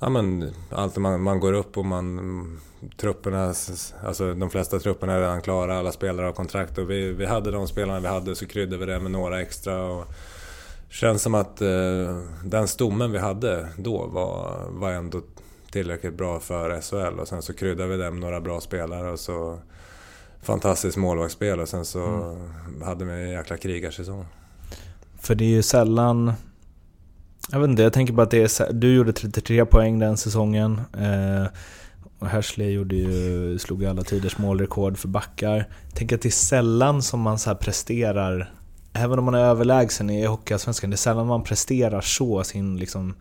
Ja 0.06 0.10
men, 0.10 0.54
alltid 0.70 1.02
man, 1.02 1.22
man 1.22 1.40
går 1.40 1.54
upp 1.54 1.78
och 1.78 1.86
man... 1.86 2.62
Trupperna, 2.98 3.54
alltså 4.04 4.34
de 4.34 4.50
flesta 4.50 4.80
trupperna 4.80 5.14
är 5.14 5.20
redan 5.20 5.42
klara, 5.42 5.78
alla 5.78 5.92
spelare 5.92 6.26
har 6.26 6.34
kontrakt 6.34 6.78
och 6.78 6.90
vi, 6.90 7.12
vi 7.12 7.26
hade 7.26 7.52
de 7.52 7.68
spelarna 7.68 8.00
vi 8.00 8.08
hade 8.08 8.36
så 8.36 8.46
kryddade 8.46 8.86
vi 8.86 8.92
det 8.92 9.00
med 9.00 9.12
några 9.12 9.42
extra. 9.42 9.86
Och, 9.86 10.06
känns 10.90 11.22
som 11.22 11.36
att 11.36 11.62
eh, 11.62 12.22
den 12.44 12.68
stommen 12.68 13.12
vi 13.12 13.18
hade 13.18 13.68
då 13.78 14.08
var, 14.08 14.66
var 14.70 14.92
ändå 14.92 15.22
tillräckligt 15.72 16.14
bra 16.14 16.40
för 16.40 16.82
SHL 16.82 17.20
och 17.20 17.28
sen 17.28 17.42
så 17.42 17.54
kryddade 17.54 17.90
vi 17.90 17.98
det 17.98 18.12
med 18.12 18.22
några 18.22 18.42
bra 18.42 18.62
spelare 18.62 19.12
och 19.12 19.20
så 19.20 19.60
fantastiskt 20.42 20.98
målvaktsspel 20.98 21.60
och 21.60 21.70
sen 21.70 21.86
så 21.86 22.36
hade 22.84 23.06
vi 23.06 23.12
en 23.12 23.30
jäkla 23.30 23.58
krigarsäsong. 23.58 24.26
För 25.20 25.36
det 25.36 25.46
är 25.46 25.50
ju 25.50 25.64
sällan... 25.64 26.34
Jag 27.52 27.60
vet 27.60 27.70
inte, 27.70 27.84
jag 27.84 27.94
tänker 27.94 28.14
bara 28.14 28.24
att 28.24 28.32
det 28.32 28.60
är... 28.60 28.74
Du 28.74 28.96
gjorde 28.96 29.14
33 29.14 29.66
poäng 29.66 30.00
den 30.00 30.18
säsongen. 30.18 30.82
Eh, 30.94 31.48
och 32.20 32.28
Hersley 32.28 32.72
gjorde 32.72 32.96
ju, 32.96 33.60
slog 33.60 33.82
ju 33.82 33.90
alla 33.90 34.04
tiders 34.04 34.38
målrekord 34.38 34.98
för 34.98 35.08
backar. 35.08 35.68
Tänker 35.94 36.16
att 36.16 36.22
det 36.22 36.30
är 36.30 36.32
sällan 36.32 37.02
som 37.02 37.22
man 37.22 37.40
så 37.40 37.50
här 37.50 37.56
presterar, 37.56 38.54
även 38.94 39.20
om 39.20 39.26
man 39.26 39.36
är 39.36 39.40
överlägsen 39.40 40.10
i 40.10 40.26
Hockeyallsvenskan, 40.26 40.90
det 40.90 40.94
är 40.94 40.98
sällan 40.98 41.28
man 41.28 41.44
presterar 41.44 42.02
så 42.02 42.44
sin 42.44 42.78
liksom... 42.78 43.16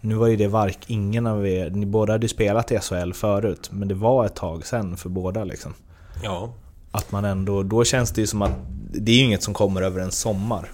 Nu 0.00 0.14
var 0.14 0.26
ju 0.26 0.36
det 0.36 0.48
vark, 0.48 0.78
ingen 0.86 1.26
av 1.26 1.46
er, 1.46 1.70
ni 1.70 1.86
båda 1.86 2.12
hade 2.12 2.24
ju 2.24 2.28
spelat 2.28 2.72
i 2.72 2.78
SHL 2.78 3.12
förut, 3.12 3.70
men 3.72 3.88
det 3.88 3.94
var 3.94 4.26
ett 4.26 4.34
tag 4.34 4.66
sen 4.66 4.96
för 4.96 5.08
båda 5.08 5.44
liksom. 5.44 5.74
Ja. 6.22 6.54
Att 6.90 7.12
man 7.12 7.24
ändå, 7.24 7.62
då 7.62 7.84
känns 7.84 8.10
det 8.10 8.20
ju 8.20 8.26
som 8.26 8.42
att 8.42 8.52
det 8.92 9.12
är 9.12 9.16
ju 9.16 9.22
inget 9.24 9.42
som 9.42 9.54
kommer 9.54 9.82
över 9.82 10.00
en 10.00 10.10
sommar. 10.10 10.68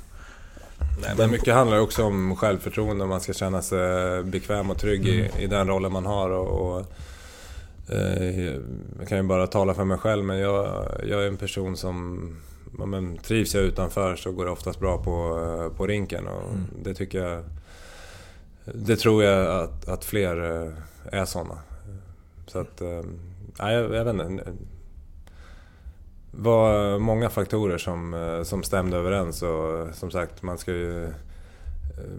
Nej, 1.03 1.15
men 1.19 1.31
mycket 1.31 1.55
handlar 1.55 1.79
också 1.79 2.05
om 2.05 2.37
självförtroende, 2.37 3.07
man 3.07 3.21
ska 3.21 3.33
känna 3.33 3.63
sig 3.63 4.23
bekväm 4.23 4.71
och 4.71 4.79
trygg 4.79 5.07
i, 5.09 5.31
i 5.39 5.47
den 5.47 5.69
rollen 5.69 5.93
man 5.93 6.07
har. 6.07 6.31
Och, 6.31 6.77
och, 6.77 6.87
eh, 7.95 8.45
jag 8.99 9.09
kan 9.09 9.19
ju 9.19 9.23
bara 9.23 9.47
tala 9.47 9.75
för 9.75 9.85
mig 9.85 9.99
själv, 9.99 10.25
men 10.25 10.39
jag, 10.39 10.87
jag 11.09 11.23
är 11.23 11.29
en 11.29 11.37
person 11.37 11.77
som... 11.77 12.21
Ja, 12.79 12.87
men, 12.87 13.19
trivs 13.19 13.55
jag 13.55 13.65
utanför 13.65 14.17
så 14.17 14.33
går 14.33 14.45
det 14.45 14.51
oftast 14.51 14.81
bra 14.81 14.99
på, 14.99 15.39
eh, 15.39 15.77
på 15.77 15.87
rinken 15.87 16.29
och 16.29 16.53
det 16.85 16.95
tycker 16.95 17.25
jag... 17.25 17.45
Det 18.65 18.97
tror 18.97 19.25
jag 19.25 19.63
att, 19.63 19.89
att 19.89 20.05
fler 20.05 20.65
eh, 20.67 21.21
är 21.21 21.25
sådana. 21.25 21.59
Så 22.47 22.59
att... 22.59 22.81
Nej, 23.61 23.75
jag, 23.75 23.95
jag 23.95 24.05
vet 24.05 24.15
inte. 24.15 24.53
Var 26.31 26.99
många 26.99 27.31
faktorer 27.31 27.79
som, 27.79 28.15
eh, 28.15 28.43
som 28.43 28.63
stämde 28.63 28.97
överens 28.97 29.43
och 29.43 29.95
som 29.95 30.11
sagt, 30.11 30.43
man 30.43 30.59
ska 30.59 30.73
ju... 30.73 31.05
eh, 31.05 31.11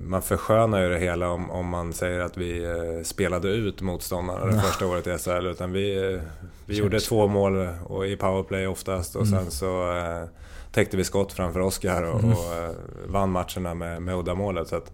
Man 0.04 0.22
förskönar 0.22 0.82
ju 0.82 0.90
det 0.90 1.00
hela 1.00 1.30
om, 1.30 1.52
om 1.52 1.68
man 1.68 1.94
säger 1.94 2.20
att 2.20 2.38
vi 2.38 2.64
eh, 2.64 3.04
spelade 3.04 3.48
ut 3.50 3.82
motståndarna 3.82 4.46
det 4.46 4.62
första 4.62 4.88
året 4.88 5.08
i 5.08 5.18
SHL. 5.18 5.48
Utan 5.48 5.72
vi, 5.72 6.14
eh, 6.14 6.22
vi 6.66 6.76
gjorde 6.78 7.00
två 7.00 7.28
mål 7.28 7.68
och 7.86 8.08
i 8.08 8.16
powerplay 8.16 8.68
oftast 8.68 9.16
och 9.16 9.28
sen 9.28 9.52
så 9.52 9.98
eh, 9.98 10.24
täckte 10.72 10.98
vi 10.98 11.04
skott 11.04 11.34
framför 11.34 11.60
Oskar 11.60 12.04
och, 12.04 12.16
och 12.24 12.56
eh, 12.58 12.72
vann 13.08 13.30
matcherna 13.32 13.74
med, 13.74 14.02
med 14.02 14.16
uddamålet. 14.16 14.68
Så 14.68 14.76
att 14.76 14.92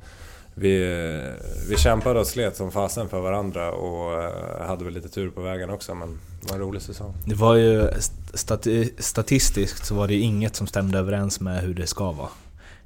vi, 0.53 0.81
eh, 0.81 1.45
vi 1.69 1.77
kämpade 1.77 2.19
och 2.19 2.27
slet 2.27 2.55
som 2.55 2.71
fasen 2.71 3.09
för 3.09 3.21
varandra 3.21 3.71
och 3.71 4.23
eh, 4.23 4.67
hade 4.67 4.83
väl 4.85 4.93
lite 4.93 5.09
tur 5.09 5.29
på 5.29 5.41
vägen 5.41 5.69
också. 5.69 5.95
Men 5.95 6.19
det 6.47 6.53
var 6.53 6.59
en 6.59 6.67
rolig 6.67 6.81
säsong. 6.81 7.13
Det 7.25 7.35
var 7.35 7.55
ju 7.55 7.89
stati 8.33 8.93
statistiskt 8.97 9.85
så 9.85 9.95
var 9.95 10.07
det 10.07 10.15
inget 10.15 10.55
som 10.55 10.67
stämde 10.67 10.99
överens 10.99 11.39
med 11.39 11.61
hur 11.61 11.73
det 11.73 11.87
ska 11.87 12.11
vara. 12.11 12.29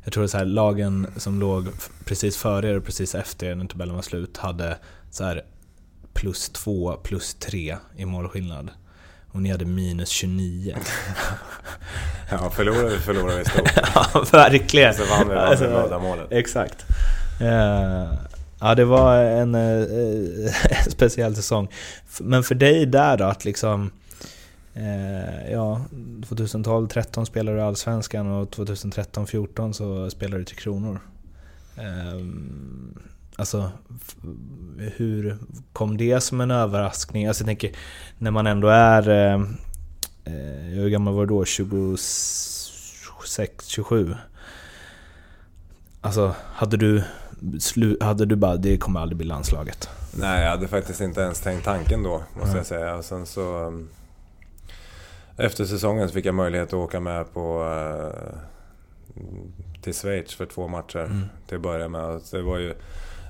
Jag 0.03 0.13
tror 0.13 0.23
att 0.23 0.31
så 0.31 0.37
här, 0.37 0.45
lagen 0.45 1.07
som 1.17 1.39
låg 1.39 1.67
precis 2.05 2.37
före 2.37 2.69
er 2.69 2.77
och 2.77 2.85
precis 2.85 3.15
efter 3.15 3.47
er 3.47 3.55
när 3.55 3.65
tabellen 3.65 3.95
var 3.95 4.01
slut 4.01 4.37
hade 4.37 4.77
så 5.11 5.23
här 5.23 5.43
plus 6.13 6.49
2, 6.49 6.93
plus 7.03 7.33
3 7.33 7.77
i 7.95 8.05
målskillnad. 8.05 8.69
Och 9.31 9.41
ni 9.41 9.51
hade 9.51 9.65
minus 9.65 10.09
29. 10.09 10.75
ja, 12.31 12.49
förlorade 12.49 12.89
vi 12.89 12.97
förlorade 12.97 13.37
vi 13.37 13.45
stort. 13.45 13.71
ja, 13.95 14.25
verkligen. 14.31 14.93
Så 14.93 15.05
vann 15.05 15.29
vi 15.29 15.35
alltså, 15.35 15.63
med 15.63 16.01
målet. 16.01 16.31
Exakt. 16.31 16.85
Uh, 17.41 18.13
ja, 18.61 18.75
det 18.75 18.85
var 18.85 19.23
en 19.23 19.55
uh, 19.79 20.51
speciell 20.89 21.35
säsong. 21.35 21.67
Men 22.19 22.43
för 22.43 22.55
dig 22.55 22.85
där 22.85 23.17
då, 23.17 23.25
att 23.25 23.45
liksom... 23.45 23.91
Eh, 24.73 25.51
ja, 25.51 25.81
2012-13 25.91 27.25
spelade 27.25 27.57
du 27.57 27.63
Allsvenskan 27.63 28.31
och 28.31 28.49
2013-14 28.49 29.71
så 29.71 30.09
spelade 30.09 30.41
du 30.41 30.45
till 30.45 30.57
Kronor. 30.57 30.99
Ehm, 31.77 32.99
alltså, 33.35 33.71
hur 34.77 35.37
kom 35.73 35.97
det 35.97 36.21
som 36.21 36.41
en 36.41 36.51
överraskning? 36.51 37.27
Alltså 37.27 37.43
jag 37.43 37.47
tänker, 37.47 37.71
när 38.17 38.31
man 38.31 38.47
ändå 38.47 38.67
är... 38.67 39.09
Eh, 39.09 39.41
eh 40.23 40.61
hur 40.71 40.89
gammal 40.89 41.13
var 41.13 41.25
du 41.25 41.27
då? 41.27 41.45
26, 41.45 43.67
27? 43.67 44.15
Alltså, 46.01 46.35
hade 46.53 46.77
du, 46.77 47.03
hade 48.01 48.25
du 48.25 48.35
bara, 48.35 48.55
det 48.55 48.77
kommer 48.77 48.99
aldrig 48.99 49.17
bli 49.17 49.27
landslaget? 49.27 49.89
Nej, 50.19 50.43
jag 50.43 50.49
hade 50.49 50.67
faktiskt 50.67 51.01
inte 51.01 51.21
ens 51.21 51.39
tänkt 51.39 51.65
tanken 51.65 52.03
då, 52.03 52.23
måste 52.33 52.47
mm. 52.47 52.57
jag 52.57 52.65
säga. 52.65 52.95
Och 52.95 53.05
sen 53.05 53.25
så... 53.25 53.57
Mm, 53.57 53.89
efter 55.37 55.65
säsongen 55.65 56.09
fick 56.09 56.25
jag 56.25 56.35
möjlighet 56.35 56.67
att 56.67 56.73
åka 56.73 56.99
med 56.99 57.33
på... 57.33 57.63
Uh, 57.63 58.37
till 59.81 59.93
Schweiz 59.93 60.35
för 60.35 60.45
två 60.45 60.67
matcher 60.67 60.99
mm. 60.99 61.25
till 61.47 61.55
att 61.55 61.61
börja 61.61 61.87
med. 61.87 62.21
Det 62.31 62.41
var 62.41 62.57
ju 62.57 62.73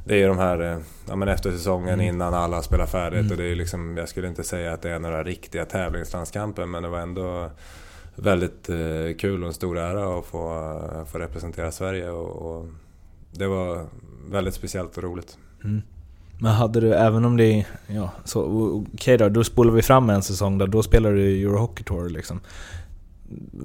det 0.05 0.13
är 0.13 0.17
ju 0.17 0.27
de 0.27 0.37
här, 0.37 0.59
eh, 0.59 0.77
ja 1.07 1.15
men 1.15 1.27
efter 1.27 1.51
säsongen 1.51 1.93
mm. 1.93 2.05
innan 2.05 2.33
alla 2.33 2.61
spelar 2.61 2.85
färdigt 2.85 3.19
mm. 3.19 3.31
och 3.31 3.37
det 3.37 3.43
är 3.43 3.55
liksom, 3.55 3.97
jag 3.97 4.09
skulle 4.09 4.27
inte 4.27 4.43
säga 4.43 4.73
att 4.73 4.81
det 4.81 4.89
är 4.89 4.99
några 4.99 5.23
riktiga 5.23 5.65
tävlingslandskamper 5.65 6.65
men 6.65 6.83
det 6.83 6.89
var 6.89 6.99
ändå 6.99 7.51
väldigt 8.15 8.69
eh, 8.69 9.17
kul 9.19 9.41
och 9.41 9.47
en 9.47 9.53
stor 9.53 9.77
ära 9.77 10.19
att 10.19 10.25
få, 10.25 10.53
eh, 10.95 11.05
få 11.05 11.19
representera 11.19 11.71
Sverige 11.71 12.09
och, 12.09 12.55
och 12.55 12.65
det 13.31 13.47
var 13.47 13.85
väldigt 14.31 14.53
speciellt 14.53 14.97
och 14.97 15.03
roligt. 15.03 15.37
Mm. 15.63 15.81
Men 16.39 16.51
hade 16.51 16.79
du, 16.79 16.93
även 16.93 17.25
om 17.25 17.37
det 17.37 17.65
ja, 17.87 18.11
så 18.25 18.43
okej 18.43 18.93
okay 18.93 19.17
då, 19.17 19.29
då 19.29 19.43
spolar 19.43 19.73
vi 19.73 19.81
fram 19.81 20.09
en 20.09 20.23
säsong 20.23 20.57
där, 20.57 20.67
då 20.67 20.83
spelar 20.83 21.11
du 21.11 21.41
Euro 21.41 21.57
Hockey 21.57 21.83
Tour 21.83 22.09
liksom. 22.09 22.39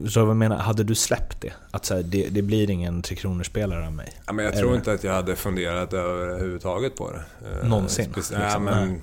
Så 0.08 0.20
jag 0.20 0.36
menar, 0.36 0.56
hade 0.56 0.84
du 0.84 0.94
släppt 0.94 1.40
det? 1.40 1.52
Att 1.70 1.84
så 1.84 1.94
här, 1.94 2.02
det, 2.02 2.28
det, 2.28 2.42
blir 2.42 2.70
ingen 2.70 3.02
Tre 3.02 3.16
Kronor-spelare 3.16 3.86
av 3.86 3.92
mig? 3.92 4.12
Ja, 4.26 4.32
men 4.32 4.44
jag 4.44 4.56
tror 4.56 4.74
inte 4.74 4.92
att 4.92 5.04
jag 5.04 5.12
hade 5.12 5.36
funderat 5.36 5.92
överhuvudtaget 5.92 6.96
på 6.96 7.10
det. 7.10 7.24
Eh, 7.60 7.68
Någonsin? 7.68 8.12
liksom. 8.16 8.36
ja, 8.40 8.58
men, 8.58 9.00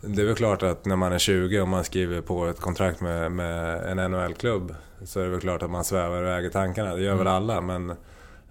det 0.00 0.22
är 0.22 0.26
väl 0.26 0.34
klart 0.34 0.62
att 0.62 0.84
när 0.84 0.96
man 0.96 1.12
är 1.12 1.18
20 1.18 1.60
och 1.60 1.68
man 1.68 1.84
skriver 1.84 2.20
på 2.20 2.46
ett 2.46 2.60
kontrakt 2.60 3.00
med, 3.00 3.32
med 3.32 3.90
en 3.98 4.10
NHL-klubb 4.10 4.74
så 5.04 5.20
är 5.20 5.24
det 5.24 5.30
väl 5.30 5.40
klart 5.40 5.62
att 5.62 5.70
man 5.70 5.84
svävar 5.84 6.22
och 6.22 6.30
äger 6.30 6.50
tankarna. 6.50 6.94
Det 6.94 7.02
gör 7.02 7.12
mm. 7.12 7.24
väl 7.24 7.34
alla, 7.34 7.60
men 7.60 7.94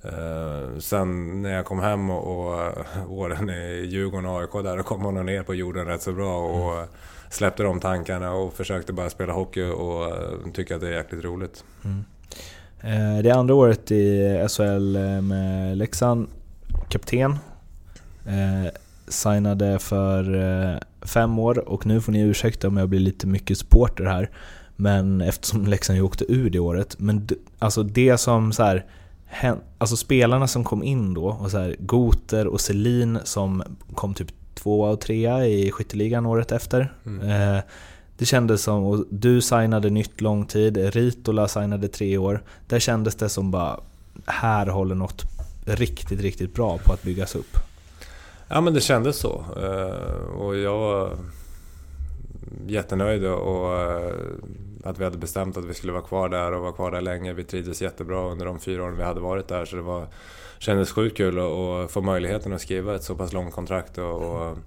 Uh, 0.06 0.80
sen 0.80 1.42
när 1.42 1.54
jag 1.54 1.66
kom 1.66 1.80
hem 1.80 2.10
och, 2.10 2.58
och 2.58 2.74
åren 3.10 3.50
i 3.50 3.88
Djurgården 3.90 4.26
och 4.26 4.42
AIK 4.42 4.64
där, 4.64 4.78
då 4.78 4.84
kom 4.84 5.04
man 5.04 5.26
ner 5.26 5.44
på 5.44 5.56
jorden 5.56 5.86
rätt 5.86 6.02
så 6.02 6.14
bra. 6.14 6.38
Och, 6.38 6.74
mm 6.74 6.88
släppte 7.30 7.64
de 7.64 7.80
tankarna 7.80 8.32
och 8.32 8.54
försökte 8.54 8.94
bara 8.94 9.10
spela 9.10 9.34
hockey 9.34 9.64
och 9.64 10.06
eh, 10.06 10.52
tycker 10.54 10.76
att 10.76 10.82
det 10.82 10.88
är 10.88 10.92
jäkligt 10.92 11.24
roligt. 11.24 11.64
Mm. 11.84 12.06
Eh, 12.82 13.24
det 13.24 13.32
andra 13.32 13.56
året 13.56 13.92
i 13.92 14.46
SHL 14.50 14.96
eh, 14.96 15.22
med 15.22 15.78
Leksand. 15.78 16.28
Kapten. 16.90 17.38
signade 19.08 19.80
för 19.80 20.80
fem 21.02 21.40
år 21.40 21.70
och 21.70 21.86
nu 21.86 22.02
får 22.02 22.12
ni 22.12 22.22
ursäkta 22.22 22.68
om 22.68 22.78
jag 22.78 22.90
blir 22.90 23.00
lite 23.00 23.28
mycket 23.28 23.58
supporter 23.58 24.04
här. 24.04 24.30
Men 24.76 25.22
eftersom 25.22 25.68
Leksand 25.68 25.98
ju 25.98 26.04
åkte 26.04 26.26
ur 26.32 26.50
det 26.50 26.60
året. 26.60 26.96
Men 27.00 27.28
alltså 27.60 27.84
det 27.84 28.18
som 28.18 28.54
så 28.54 28.64
här, 28.64 28.86
Alltså 29.78 29.96
spelarna 29.96 30.48
som 30.48 30.64
kom 30.64 30.84
in 30.84 31.14
då, 31.14 31.26
och 31.28 31.52
så 31.52 31.58
här, 31.58 31.76
Goter 31.80 32.48
och 32.48 32.62
Selin 32.62 33.20
som 33.24 33.64
kom 33.94 34.14
typ 34.14 34.28
tvåa 34.56 34.90
och 34.90 35.02
trea 35.02 35.46
i 35.46 35.72
skytteligan 35.72 36.26
året 36.26 36.52
efter. 36.52 36.94
Mm. 37.06 37.30
Eh, 37.30 37.64
det 38.18 38.26
kändes 38.26 38.62
som, 38.62 38.84
och 38.84 39.06
du 39.10 39.42
signade 39.42 39.90
nytt 39.90 40.22
lång 40.22 40.46
tid, 40.46 40.78
Ritola 40.78 41.48
signade 41.48 41.88
tre 41.88 42.18
år. 42.18 42.44
Där 42.68 42.80
kändes 42.80 43.16
det 43.16 43.30
som 43.30 43.52
bara, 43.52 43.80
här 44.26 44.68
håller 44.68 44.96
något 44.96 45.24
riktigt, 45.66 46.22
riktigt 46.22 46.54
bra 46.54 46.78
på 46.78 46.94
att 46.94 47.04
byggas 47.04 47.36
upp. 47.36 47.58
Ja 48.48 48.62
men 48.62 48.74
det 48.74 48.82
kändes 48.82 49.18
så. 49.18 49.44
Eh, 49.58 50.38
och 50.40 50.58
jag 50.58 50.78
var 50.78 51.18
jättenöjd 52.68 53.26
och 53.26 53.74
eh, 53.74 54.14
att 54.88 55.00
vi 55.00 55.04
hade 55.04 55.18
bestämt 55.18 55.58
att 55.58 55.66
vi 55.66 55.74
skulle 55.74 55.94
vara 55.94 56.04
kvar 56.04 56.30
där 56.30 56.52
och 56.52 56.62
vara 56.62 56.72
kvar 56.72 56.92
där 56.92 57.02
länge. 57.02 57.34
Vi 57.34 57.44
trivdes 57.44 57.82
jättebra 57.82 58.32
under 58.32 58.46
de 58.46 58.60
fyra 58.60 58.84
åren 58.84 58.98
vi 58.98 59.04
hade 59.04 59.20
varit 59.20 59.48
där 59.48 59.66
så 59.66 59.76
det 59.76 59.82
var 59.82 60.08
kändes 60.60 60.92
sjukt 60.92 61.18
kul 61.18 61.40
att 61.40 61.92
få 61.92 62.02
möjligheten 62.02 62.54
att 62.54 62.62
skriva 62.62 62.96
ett 62.96 63.04
så 63.04 63.16
pass 63.16 63.34
långt 63.34 63.54
kontrakt 63.54 63.98
och, 63.98 64.14
och 64.14 64.58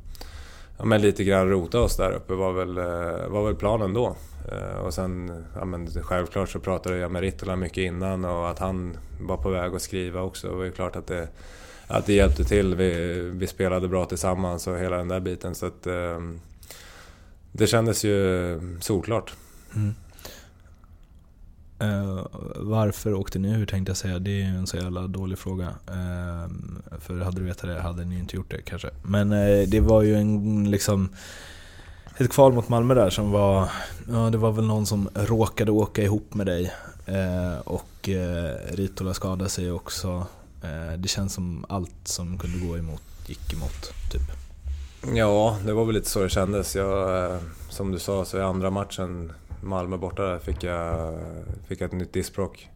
ja, 0.79 0.85
men 0.85 1.03
lite 1.03 1.25
grann 1.25 1.51
rota 1.51 1.81
oss 1.81 1.97
där 1.97 2.13
uppe 2.13 2.35
var 2.35 2.53
väl, 2.53 2.79
eh, 2.79 3.29
var 3.29 3.45
väl 3.45 3.55
planen 3.55 3.95
då. 3.95 4.17
Eh, 4.53 4.79
och 4.79 4.95
sen, 4.95 5.45
ja, 5.59 5.65
men 5.65 5.91
självklart 6.03 6.49
så 6.49 6.61
pratade 6.61 6.97
jag 6.97 7.11
med 7.11 7.23
Rittola 7.23 7.57
mycket 7.57 7.79
innan 7.79 8.25
och 8.25 8.51
att 8.51 8.59
han 8.59 8.97
var 9.21 9.37
på 9.37 9.51
väg 9.51 9.75
att 9.75 9.83
skriva 9.83 10.23
också. 10.23 10.49
Det 10.49 10.55
var 10.55 10.65
ju 10.65 10.73
klart 10.73 10.97
att 10.97 11.07
det, 11.07 11.29
att 11.87 12.07
det 12.07 12.13
hjälpte 12.13 12.45
till. 12.45 12.75
Vi, 12.75 13.21
vi 13.35 13.47
spelade 13.47 13.89
bra 13.89 14.05
tillsammans 14.05 14.67
och 14.67 14.79
hela 14.79 14.97
den 14.97 15.09
där 15.09 15.21
biten. 15.21 15.55
Så 15.55 15.67
att, 15.67 15.87
eh, 15.87 16.21
det 17.53 17.67
kändes 17.67 18.05
ju 18.05 18.61
solklart. 18.81 19.35
Mm. 19.75 19.95
Uh, 21.83 22.27
varför 22.57 23.15
åkte 23.15 23.39
ni 23.39 23.49
ur 23.49 23.67
tänkte 23.67 23.91
jag 23.91 23.97
säga, 23.97 24.19
det 24.19 24.31
är 24.31 24.45
ju 24.45 24.57
en 24.57 24.67
så 24.67 24.77
jävla 24.77 25.07
dålig 25.07 25.39
fråga. 25.39 25.67
Uh, 25.67 26.51
för 27.01 27.21
hade 27.21 27.41
du 27.41 27.45
vetat 27.45 27.71
det 27.71 27.81
hade 27.81 28.05
ni 28.05 28.19
inte 28.19 28.37
gjort 28.37 28.51
det 28.51 28.63
kanske. 28.63 28.91
Men 29.03 29.33
uh, 29.33 29.69
det 29.69 29.81
var 29.81 30.03
ju 30.03 30.17
en 30.17 30.71
liksom 30.71 31.09
ett 32.17 32.31
kval 32.31 32.53
mot 32.53 32.69
Malmö 32.69 32.95
där 32.95 33.11
som 33.11 33.31
var, 33.31 33.69
ja 34.09 34.31
det 34.31 34.39
var 34.39 34.53
väl 34.53 34.67
någon 34.67 34.87
som 34.87 35.09
råkade 35.15 35.73
åka 35.73 36.03
ihop 36.03 36.35
med 36.35 36.47
dig. 36.47 36.73
och 37.65 38.09
Ritola 38.69 39.15
skadade 39.15 39.51
sig 39.51 39.73
också. 39.73 40.27
det 40.99 41.09
känns 41.09 41.35
som 41.35 41.65
allt 41.69 41.95
som 42.05 42.39
kunde 42.39 42.67
gå 42.67 42.79
emot 42.79 43.03
gick 43.27 43.53
emot, 43.53 43.93
typ. 44.13 44.23
Ja, 45.17 45.59
det 45.67 45.73
var 45.73 45.85
väl 45.85 45.95
lite 45.95 46.11
så 46.11 46.23
det 46.23 46.29
kändes. 46.29 46.77
Jag, 46.77 47.41
som 47.69 47.93
du 47.93 47.99
sa 47.99 48.25
så 48.25 48.39
i 48.39 48.43
andra 48.43 48.71
matchen 48.71 49.33
Malmö 49.63 49.97
borta 49.97 50.23
där 50.23 50.39
fick 50.39 50.65
jag, 50.65 51.19
fick 51.67 51.81
jag 51.81 51.87
ett 51.87 51.93
nytt 51.93 52.13
diskbråck. 52.13 52.71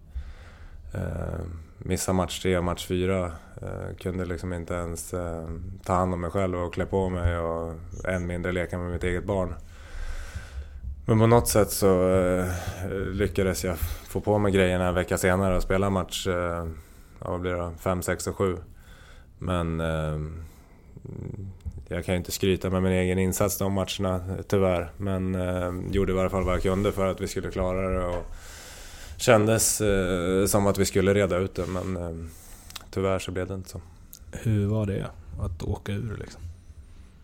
Eh, 0.94 1.40
missade 1.78 2.16
match 2.16 2.42
tre 2.42 2.58
och 2.58 2.64
match 2.64 2.86
fyra. 2.86 3.32
Eh, 3.62 3.96
kunde 3.98 4.24
liksom 4.24 4.52
inte 4.52 4.74
ens 4.74 5.14
eh, 5.14 5.48
ta 5.84 5.92
hand 5.92 6.14
om 6.14 6.20
mig 6.20 6.30
själv 6.30 6.58
och 6.58 6.74
klä 6.74 6.86
på 6.86 7.08
mig 7.08 7.38
och 7.38 7.74
än 8.08 8.26
mindre 8.26 8.52
leka 8.52 8.78
med 8.78 8.92
mitt 8.92 9.04
eget 9.04 9.24
barn. 9.24 9.54
Men 11.06 11.18
på 11.18 11.26
något 11.26 11.48
sätt 11.48 11.70
så 11.70 12.10
eh, 12.10 12.46
lyckades 13.12 13.64
jag 13.64 13.78
få 13.78 14.20
på 14.20 14.38
mig 14.38 14.52
grejerna 14.52 14.88
en 14.88 14.94
vecka 14.94 15.18
senare 15.18 15.56
och 15.56 15.62
spela 15.62 15.90
match, 15.90 16.26
eh, 16.26 16.66
ja, 17.20 17.30
vad 17.30 17.40
blir 17.40 17.52
det 17.52 17.72
5, 17.78 18.02
6 18.02 18.26
och 18.26 18.36
7. 18.36 18.56
Men 19.38 19.80
eh, 19.80 20.18
jag 21.88 22.04
kan 22.04 22.14
ju 22.14 22.18
inte 22.18 22.32
skryta 22.32 22.70
med 22.70 22.82
min 22.82 22.92
egen 22.92 23.18
insats 23.18 23.58
de 23.58 23.72
matcherna 23.72 24.20
tyvärr. 24.48 24.90
Men 24.96 25.34
eh, 25.34 25.92
gjorde 25.92 26.12
i 26.12 26.18
alla 26.18 26.30
fall 26.30 26.44
vad 26.44 26.54
jag 26.54 26.62
kunde 26.62 26.92
för 26.92 27.06
att 27.06 27.20
vi 27.20 27.28
skulle 27.28 27.50
klara 27.50 27.88
det. 27.88 28.06
Och 28.06 28.24
kändes 29.16 29.80
eh, 29.80 30.46
som 30.46 30.66
att 30.66 30.78
vi 30.78 30.84
skulle 30.84 31.14
reda 31.14 31.36
ut 31.36 31.54
det 31.54 31.66
men 31.66 31.96
eh, 31.96 32.26
tyvärr 32.90 33.18
så 33.18 33.30
blev 33.30 33.48
det 33.48 33.54
inte 33.54 33.70
så. 33.70 33.80
Hur 34.32 34.66
var 34.66 34.86
det 34.86 35.06
att 35.40 35.62
åka 35.62 35.92
ur 35.92 36.16
liksom? 36.20 36.42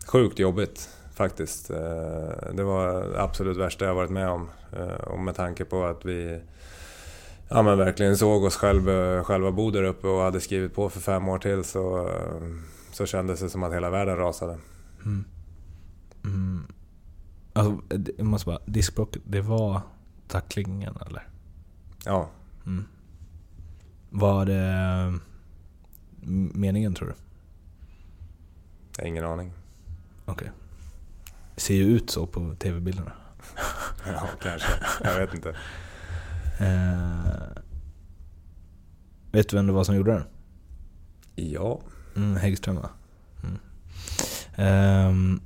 Sjukt 0.07 0.39
jobbigt 0.39 0.89
faktiskt. 1.15 1.69
Eh, 1.69 2.53
det 2.53 2.63
var 2.63 3.15
absolut 3.17 3.57
värsta 3.57 3.85
jag 3.85 3.95
varit 3.95 4.09
med 4.09 4.29
om. 4.29 4.49
Eh, 4.73 5.07
och 5.07 5.19
med 5.19 5.35
tanke 5.35 5.65
på 5.65 5.85
att 5.85 6.05
vi 6.05 6.39
ja, 7.49 7.61
men 7.61 7.77
verkligen 7.77 8.17
såg 8.17 8.43
oss 8.43 8.55
själva, 8.55 9.23
själva 9.23 9.51
bo 9.51 9.71
där 9.71 9.83
uppe 9.83 10.07
och 10.07 10.21
hade 10.21 10.41
skrivit 10.41 10.75
på 10.75 10.89
för 10.89 10.99
fem 10.99 11.29
år 11.29 11.39
till 11.39 11.63
så 11.63 12.07
eh, 12.07 12.41
så 12.91 13.05
kändes 13.05 13.39
det 13.39 13.49
som 13.49 13.63
att 13.63 13.73
hela 13.73 13.89
världen 13.89 14.17
rasade. 14.17 14.57
Mm. 15.05 15.25
Mm. 16.23 16.67
Alltså, 17.53 17.81
jag 18.17 18.25
måste 18.25 18.45
bara, 18.45 18.59
diskbråck, 18.65 19.17
det 19.23 19.41
var 19.41 19.81
tacklingen 20.27 20.97
eller? 21.05 21.27
Ja. 22.05 22.29
Mm. 22.65 22.85
Var 24.09 24.45
det 24.45 25.19
meningen 26.53 26.93
tror 26.93 27.07
du? 27.07 27.13
Jag 28.97 29.03
har 29.03 29.07
ingen 29.07 29.25
aning. 29.25 29.53
Okej. 30.25 30.33
Okay. 30.33 30.49
Ser 31.55 31.75
ju 31.75 31.83
ut 31.83 32.09
så 32.09 32.27
på 32.27 32.55
tv-bilderna. 32.55 33.11
Ja, 34.05 34.27
kanske. 34.41 34.71
Jag 35.03 35.19
vet 35.19 35.33
inte. 35.33 35.55
Eh, 36.59 37.61
vet 39.31 39.49
du 39.49 39.55
vem 39.55 39.67
det 39.67 39.73
var 39.73 39.83
som 39.83 39.95
gjorde 39.95 40.11
den? 40.11 40.23
Ja. 41.35 41.81
Mm, 42.15 42.35
Häggström 42.35 42.75
va? 42.75 42.89
Mm. 44.57 45.39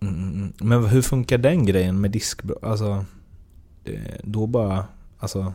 Mm, 0.00 0.52
men 0.60 0.84
hur 0.84 1.02
funkar 1.02 1.38
den 1.38 1.66
grejen 1.66 2.00
med 2.00 2.10
disk? 2.10 2.40
Alltså, 2.62 3.04
då 4.22 4.46
bara... 4.46 4.84
Alltså, 5.18 5.52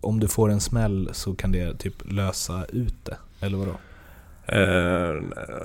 om 0.00 0.20
du 0.20 0.28
får 0.28 0.50
en 0.50 0.60
smäll 0.60 1.10
så 1.12 1.34
kan 1.34 1.52
det 1.52 1.78
typ 1.78 2.12
lösa 2.12 2.64
ut 2.64 3.04
det, 3.04 3.16
eller 3.40 3.58
vadå? 3.58 3.72
Ja. 3.72 4.54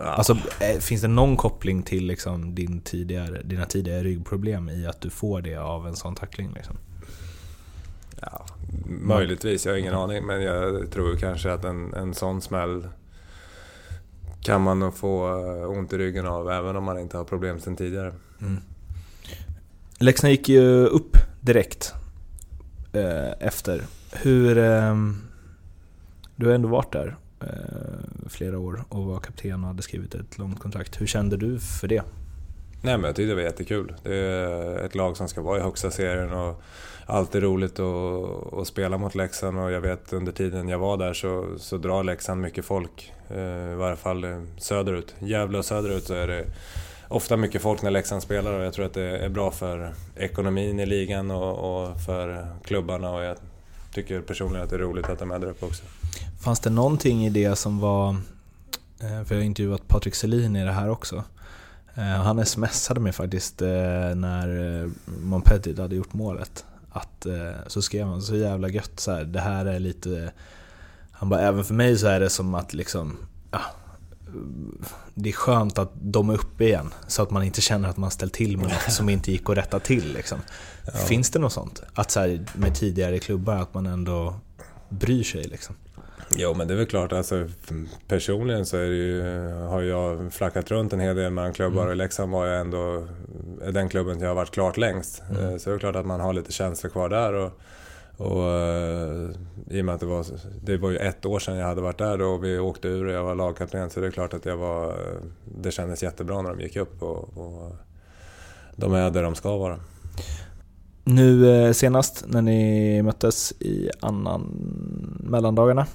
Alltså, 0.06 0.38
eh, 0.60 0.80
finns 0.80 1.02
det 1.02 1.08
någon 1.08 1.38
koppling 1.38 1.84
till 1.84 2.06
liksom 2.06 2.56
din 2.56 2.82
tidigare, 2.82 3.42
dina 3.44 3.66
tidigare 3.66 4.04
ryggproblem 4.04 4.70
i 4.70 4.88
att 4.88 5.02
du 5.02 5.10
får 5.10 5.42
det 5.42 5.56
av 5.56 5.88
en 5.88 5.96
sån 5.96 6.16
tackling? 6.16 6.54
Liksom? 6.56 6.78
Ja, 8.22 8.46
möjligtvis, 8.86 9.66
jag 9.66 9.74
har 9.74 9.78
ingen 9.78 9.94
aning. 9.94 10.26
Men 10.26 10.42
jag 10.42 10.92
tror 10.92 11.16
kanske 11.16 11.54
att 11.54 11.66
en, 11.66 11.94
en 11.94 12.14
sån 12.14 12.42
smäll 12.42 12.88
kan 14.42 14.62
man 14.62 14.80
nog 14.80 14.98
få 14.98 15.28
eh, 15.28 15.70
ont 15.70 15.94
i 15.94 15.98
ryggen 15.98 16.28
av 16.28 16.52
även 16.52 16.76
om 16.76 16.84
man 16.84 17.00
inte 17.00 17.18
har 17.18 17.24
problem 17.24 17.60
sedan 17.60 17.76
tidigare. 17.76 18.14
Leksand 20.00 20.32
gick 20.32 20.50
ju 20.50 20.86
upp 20.86 21.18
direkt 21.42 21.94
eh, 22.94 23.32
efter. 23.40 23.84
Hur... 24.12 24.58
ehm, 24.58 25.18
du 26.40 26.48
har 26.48 26.54
ändå 26.54 26.68
varit 26.68 26.92
där 26.92 27.18
eh, 27.42 28.28
flera 28.30 28.60
år 28.60 28.84
och 28.90 29.06
var 29.06 29.20
kapten 29.20 29.64
och 29.64 29.68
hade 29.68 29.82
skrivit 29.82 30.16
ett 30.16 30.38
långt 30.38 30.60
kontrakt. 30.60 31.02
Hur 31.02 31.08
kände 31.08 31.38
du 31.38 31.60
för 31.60 31.88
det? 31.88 32.04
Nej 32.82 32.98
men 32.98 33.04
jag 33.04 33.16
tyckte 33.16 33.30
det 33.30 33.36
var 33.36 33.42
jättekul. 33.42 33.94
Det 34.04 34.16
är 34.16 34.80
ett 34.86 34.96
lag 34.96 35.18
som 35.18 35.28
ska 35.28 35.42
vara 35.42 35.60
i 35.60 35.62
högsta 35.62 35.92
serien 35.92 36.34
och 36.34 36.62
alltid 37.10 37.44
roligt 37.44 37.80
att, 37.80 38.54
att 38.54 38.68
spela 38.68 38.98
mot 38.98 39.16
Leksand 39.16 39.60
och 39.60 39.72
jag 39.72 39.82
vet 39.82 40.14
under 40.14 40.32
tiden 40.32 40.70
jag 40.70 40.80
var 40.80 40.98
där 40.98 41.14
så, 41.14 41.48
så 41.58 41.78
drar 41.78 42.04
Leksand 42.04 42.42
mycket 42.42 42.66
folk. 42.66 43.14
Eh, 43.30 43.72
I 43.72 43.76
varje 43.76 43.96
fall 43.96 44.24
eh, 44.24 44.42
söderut. 44.58 45.16
Gävle 45.20 45.58
och 45.58 45.66
söderut 45.66 46.04
så 46.04 46.14
är 46.14 46.28
det 46.28 46.46
ofta 47.08 47.38
mycket 47.38 47.62
folk 47.62 47.82
när 47.82 47.92
Leksand 47.92 48.24
spelar 48.24 48.54
och 48.54 48.66
jag 48.66 48.74
tror 48.74 48.86
att 48.86 48.94
det 48.94 49.18
är 49.18 49.30
bra 49.30 49.52
för 49.52 49.94
ekonomin 50.16 50.80
i 50.80 50.86
ligan 50.86 51.32
och, 51.32 51.82
och 51.82 52.02
för 52.02 52.48
klubbarna 52.64 53.12
och 53.12 53.24
jag 53.24 53.38
tycker 53.94 54.22
personligen 54.22 54.64
att 54.64 54.70
det 54.70 54.76
är 54.76 54.80
roligt 54.80 55.10
att 55.10 55.20
de 55.20 55.32
är 55.32 55.40
där 55.40 55.48
uppe 55.48 55.66
också. 55.66 55.84
Fanns 56.42 56.60
det 56.60 56.70
någonting 56.70 57.26
i 57.26 57.30
det 57.30 57.56
som 57.56 57.80
var... 57.80 58.10
Eh, 59.00 59.24
för 59.24 59.36
jag 59.36 59.42
har 59.42 59.46
intervjuat 59.46 59.88
Patrik 59.88 60.16
Selin 60.16 60.56
i 60.56 60.66
det 60.66 60.72
här 60.72 60.90
också. 60.90 61.24
Han 62.24 62.46
smsade 62.46 63.00
mig 63.00 63.12
faktiskt 63.12 63.60
när 64.16 64.82
eh, 64.84 64.90
Montpellier 65.06 65.82
hade 65.82 65.96
gjort 65.96 66.14
målet. 66.14 66.66
Att, 66.92 67.26
eh, 67.26 67.52
så 67.68 67.82
skrev 67.82 68.08
han 68.08 68.22
så 68.22 68.36
jävla 68.36 68.70
gött 68.70 69.00
så 69.00 69.12
här, 69.12 69.24
det 69.24 69.40
här 69.40 69.66
är 69.66 69.80
lite... 69.80 70.32
Han 71.12 71.30
bara, 71.30 71.42
även 71.42 71.64
för 71.64 71.74
mig 71.74 71.98
så 71.98 72.08
är 72.08 72.20
det 72.20 72.30
som 72.30 72.56
att 72.56 72.74
liksom... 72.74 73.18
Ja, 73.52 73.62
det 75.14 75.30
är 75.30 75.34
skönt 75.34 75.78
att 75.78 75.92
de 75.94 76.30
är 76.30 76.34
uppe 76.34 76.64
igen, 76.64 76.94
så 77.08 77.22
att 77.24 77.32
man 77.32 77.44
inte 77.44 77.62
känner 77.62 77.90
att 77.90 77.98
man 77.98 78.12
ställt 78.12 78.34
till 78.34 78.58
med 78.58 78.66
något 78.66 78.94
som 78.94 79.10
inte 79.10 79.32
gick 79.32 79.50
att 79.50 79.58
rätta 79.58 79.80
till. 79.80 80.14
Liksom. 80.14 80.40
Finns 81.08 81.30
det 81.30 81.40
något 81.40 81.54
sånt? 81.54 81.84
Att 81.94 82.12
så 82.12 82.20
här, 82.20 82.46
med 82.54 82.76
tidigare 82.76 83.20
klubbar, 83.20 83.56
att 83.56 83.74
man 83.74 83.86
ändå 83.86 84.36
bryr 84.90 85.24
sig 85.24 85.44
liksom? 85.44 85.76
Jo 86.36 86.54
men 86.54 86.68
det 86.68 86.74
är 86.74 86.78
väl 86.78 86.86
klart, 86.86 87.14
alltså, 87.14 87.48
personligen 88.08 88.66
så 88.66 88.78
ju, 88.78 89.22
har 89.52 89.82
jag 89.82 90.34
flackat 90.34 90.72
runt 90.72 90.94
en 90.94 91.00
hel 91.00 91.16
del 91.16 91.32
mellan 91.32 91.54
klubbar 91.54 91.88
och 91.88 91.94
i 91.94 91.96
Leksand 91.96 92.32
var 92.32 92.46
jag 92.46 92.62
ändå 92.62 93.08
den 93.72 93.90
klubben 93.90 94.20
jag 94.20 94.28
har 94.28 94.36
varit 94.36 94.52
klart 94.52 94.78
längst. 94.78 95.22
Eh, 95.32 95.58
Så 95.58 95.70
det 95.70 95.76
är 95.76 95.80
klart 95.80 95.96
att 95.96 96.06
man 96.06 96.20
har 96.20 96.34
lite 96.34 96.52
känslor 96.52 96.90
kvar 96.92 97.10
där. 97.10 97.34
Och, 97.34 97.52
och, 98.18 98.52
eh, 98.52 99.30
I 99.70 99.82
och 99.82 99.86
med 99.86 99.96
att 99.96 100.00
det 100.00 100.06
var, 100.06 100.26
det 100.64 100.78
var 100.78 100.90
ju 100.90 100.98
ett 100.98 101.26
år 101.26 101.40
sedan 101.40 101.58
jag 101.58 101.68
hade 101.68 101.82
varit 101.82 101.98
där 101.98 102.22
och 102.22 102.44
vi 102.44 102.60
åkte 102.60 102.88
ur 102.88 103.06
och 103.06 103.12
jag 103.12 103.24
var 103.24 103.36
lagkapten 103.36 103.90
så 103.90 104.00
det 104.00 104.08
är 104.08 104.12
klart 104.12 104.34
att 104.34 104.46
jag 104.46 104.58
var, 104.58 104.96
det 105.62 105.72
kändes 105.72 106.04
jättebra 106.04 106.42
när 106.42 106.50
de 106.50 106.62
gick 106.62 106.76
upp 106.76 107.04
och, 107.04 107.38
och 107.38 107.76
de 108.76 108.94
är 108.94 109.10
där 109.12 109.24
de 109.24 109.36
ska 109.36 109.58
vara. 109.58 109.80
Nu 111.04 111.50
eh, 111.66 111.72
senast 111.72 112.26
när 112.28 112.42
ni 112.42 113.02
möttes 113.02 113.52
i 113.52 113.90
annan 114.00 114.42
mellandagarna 115.20 115.86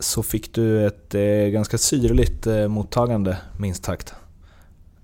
så 0.00 0.22
fick 0.22 0.54
du 0.54 0.86
ett 0.86 1.14
eh, 1.14 1.22
ganska 1.52 1.78
syrligt 1.78 2.46
eh, 2.46 2.68
mottagande 2.68 3.36
minst 3.58 3.84
sagt. 3.84 4.14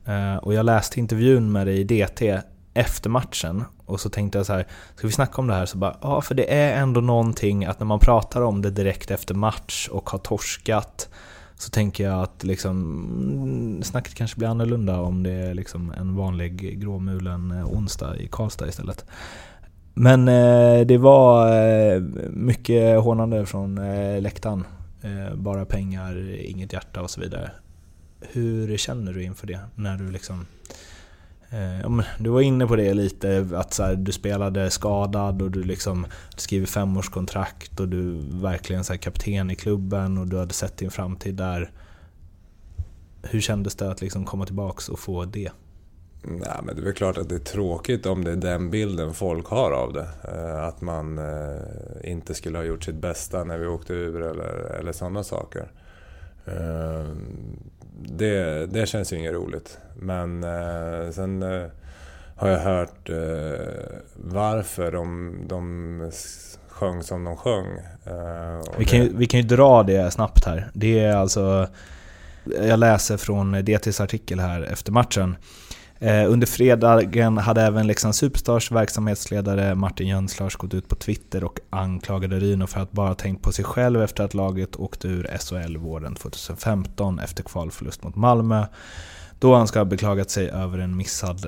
Eh, 0.05 0.37
och 0.37 0.55
jag 0.55 0.67
läste 0.67 1.01
intervjun 1.01 1.53
med 1.53 1.67
dig 1.67 1.81
i 1.81 1.85
DT 1.85 2.41
efter 2.75 3.11
matchen 3.11 3.65
och 3.87 4.01
så 4.01 4.11
tänkte 4.11 4.39
jag 4.39 4.47
så 4.47 4.53
här, 4.53 4.67
ska 4.97 5.07
vi 5.07 5.13
snacka 5.13 5.41
om 5.41 5.47
det 5.47 5.55
här? 5.55 5.67
Så 5.67 5.79
bara, 5.79 5.97
ja 6.03 6.21
för 6.21 6.35
det 6.35 6.55
är 6.55 6.83
ändå 6.83 7.01
någonting 7.01 7.65
att 7.65 7.81
när 7.81 7.87
man 7.87 7.99
pratar 7.99 8.43
om 8.43 8.63
det 8.63 8.71
direkt 8.71 9.11
efter 9.11 9.35
match 9.35 9.89
och 9.89 10.11
har 10.11 10.19
torskat 10.19 11.09
så 11.59 11.71
tänker 11.71 12.05
jag 12.05 12.23
att 12.23 12.45
liksom, 12.45 12.71
mm, 13.33 13.83
snacket 13.83 14.15
kanske 14.15 14.39
blir 14.39 14.49
annorlunda 14.49 15.01
om 15.01 15.23
det 15.23 15.33
är 15.33 15.55
liksom 15.55 15.93
en 15.99 16.17
vanlig 16.17 16.81
gråmulen 16.81 17.51
eh, 17.51 17.67
onsdag 17.67 18.17
i 18.17 18.29
Karlstad 18.29 18.69
istället. 18.69 19.05
Men 19.95 20.29
eh, 20.29 20.87
det 20.87 20.99
var 20.99 21.49
eh, 21.49 22.01
mycket 22.31 23.01
hånande 23.01 23.47
från 23.47 23.79
eh, 23.79 24.21
läktaren. 24.21 24.65
Eh, 25.07 25.35
bara 25.35 25.65
pengar, 25.65 26.41
inget 26.41 26.73
hjärta 26.73 27.03
och 27.03 27.11
så 27.11 27.21
vidare. 27.21 27.51
Hur 28.21 28.77
känner 28.77 29.13
du 29.13 29.23
inför 29.23 29.47
det? 29.47 29.61
När 29.75 29.97
du 29.97 30.11
liksom... 30.11 30.47
Eh, 31.51 32.01
du 32.19 32.31
var 32.31 32.41
inne 32.41 32.67
på 32.67 32.77
det 32.77 32.95
lite, 32.95 33.49
att 33.55 33.75
så 33.75 33.83
här, 33.83 33.95
du 33.95 34.13
spelade 34.13 34.71
skadad 34.71 35.43
och 35.43 35.51
du 35.51 35.63
liksom 35.63 36.07
skriver 36.37 36.67
femårskontrakt 36.67 37.81
och 37.81 37.89
du 37.89 38.19
verkligen 38.31 38.85
så 38.85 38.93
här, 38.93 38.99
kapten 38.99 39.51
i 39.51 39.55
klubben 39.55 40.19
och 40.19 40.27
du 40.27 40.39
hade 40.39 40.55
sett 40.55 40.77
din 40.77 40.91
framtid 40.91 41.35
där. 41.35 41.71
Hur 43.23 43.41
kändes 43.41 43.75
det 43.75 43.91
att 43.91 44.01
liksom 44.01 44.25
komma 44.25 44.47
tillbaks 44.47 44.89
och 44.89 44.99
få 44.99 45.25
det? 45.25 45.51
Nej, 46.29 46.59
men 46.63 46.77
det 46.77 46.83
är 46.83 46.85
väl 46.85 46.95
klart 46.95 47.19
att 47.19 47.29
det 47.29 47.35
är 47.35 47.39
tråkigt 47.39 48.07
om 48.07 48.25
det 48.25 48.33
är 48.33 48.37
den 48.37 48.71
bilden 48.71 49.15
folk 49.15 49.47
har 49.47 49.71
av 49.71 49.93
det. 49.93 50.09
Eh, 50.25 50.65
Att 50.65 50.81
man 50.81 51.19
eh, 51.19 51.61
inte 52.11 52.35
skulle 52.35 52.59
ha 52.59 52.65
gjort 52.65 52.85
sitt 52.85 52.95
bästa 52.95 53.45
när 53.45 53.59
vi 53.59 53.67
åkte 53.67 53.93
ur 53.93 54.23
eller, 54.23 54.77
eller 54.81 54.93
sådana 54.93 55.25
saker. 55.25 55.71
Eh, 56.47 57.07
Det, 58.09 58.67
det 58.67 58.87
känns 58.87 59.13
ju 59.13 59.17
inget 59.17 59.33
roligt. 59.33 59.79
Men 59.97 60.43
sen 61.13 61.43
har 62.37 62.49
jag 62.49 62.59
hört 62.59 63.11
varför 64.15 64.93
de, 64.93 65.35
de 65.47 66.11
sjöng 66.69 67.03
som 67.03 67.25
de 67.25 67.37
sjöng. 67.37 67.67
Vi 68.79 68.85
kan, 68.85 68.99
ju, 68.99 69.13
vi 69.17 69.27
kan 69.27 69.41
ju 69.41 69.47
dra 69.47 69.83
det 69.83 70.11
snabbt 70.11 70.45
här. 70.45 70.71
Det 70.75 70.99
är 70.99 71.17
alltså... 71.17 71.69
Jag 72.63 72.79
läser 72.79 73.17
från 73.17 73.53
DTs 73.65 74.01
artikel 74.01 74.41
här 74.41 74.63
efter 74.63 74.93
matchen. 74.93 75.37
Eh, 75.99 76.33
under 76.33 76.47
fredagen 76.47 77.39
hade 77.39 77.63
även 77.63 77.87
Leksands 77.87 78.19
Superstars 78.19 78.71
verksamhetsledare 78.73 79.75
Martin 79.75 80.09
Jönslars 80.09 80.57
gått 80.57 80.75
ut 80.75 80.89
på 80.89 80.95
Twitter 80.95 81.45
och 81.45 81.61
anklagade 81.71 82.41
Ryno 82.41 82.67
för 82.67 82.81
att 82.81 82.93
bara 82.93 83.15
tänkt 83.15 83.43
på 83.43 83.53
sig 83.53 83.65
själv 83.65 84.03
efter 84.03 84.25
att 84.25 84.35
laget 84.35 84.77
åkte 84.77 85.09
ur 85.09 85.39
SHL 85.39 85.77
våren 85.77 86.15
2015 86.15 87.19
efter 87.19 87.43
kvalförlust 87.43 88.03
mot 88.03 88.17
Malmö. 88.17 88.67
Då 89.39 89.55
han 89.55 89.69
ska 89.69 89.79
ha 89.79 89.85
beklagat 89.85 90.31
sig 90.31 90.51
över 90.51 90.79
en 90.79 90.97
missad 90.97 91.47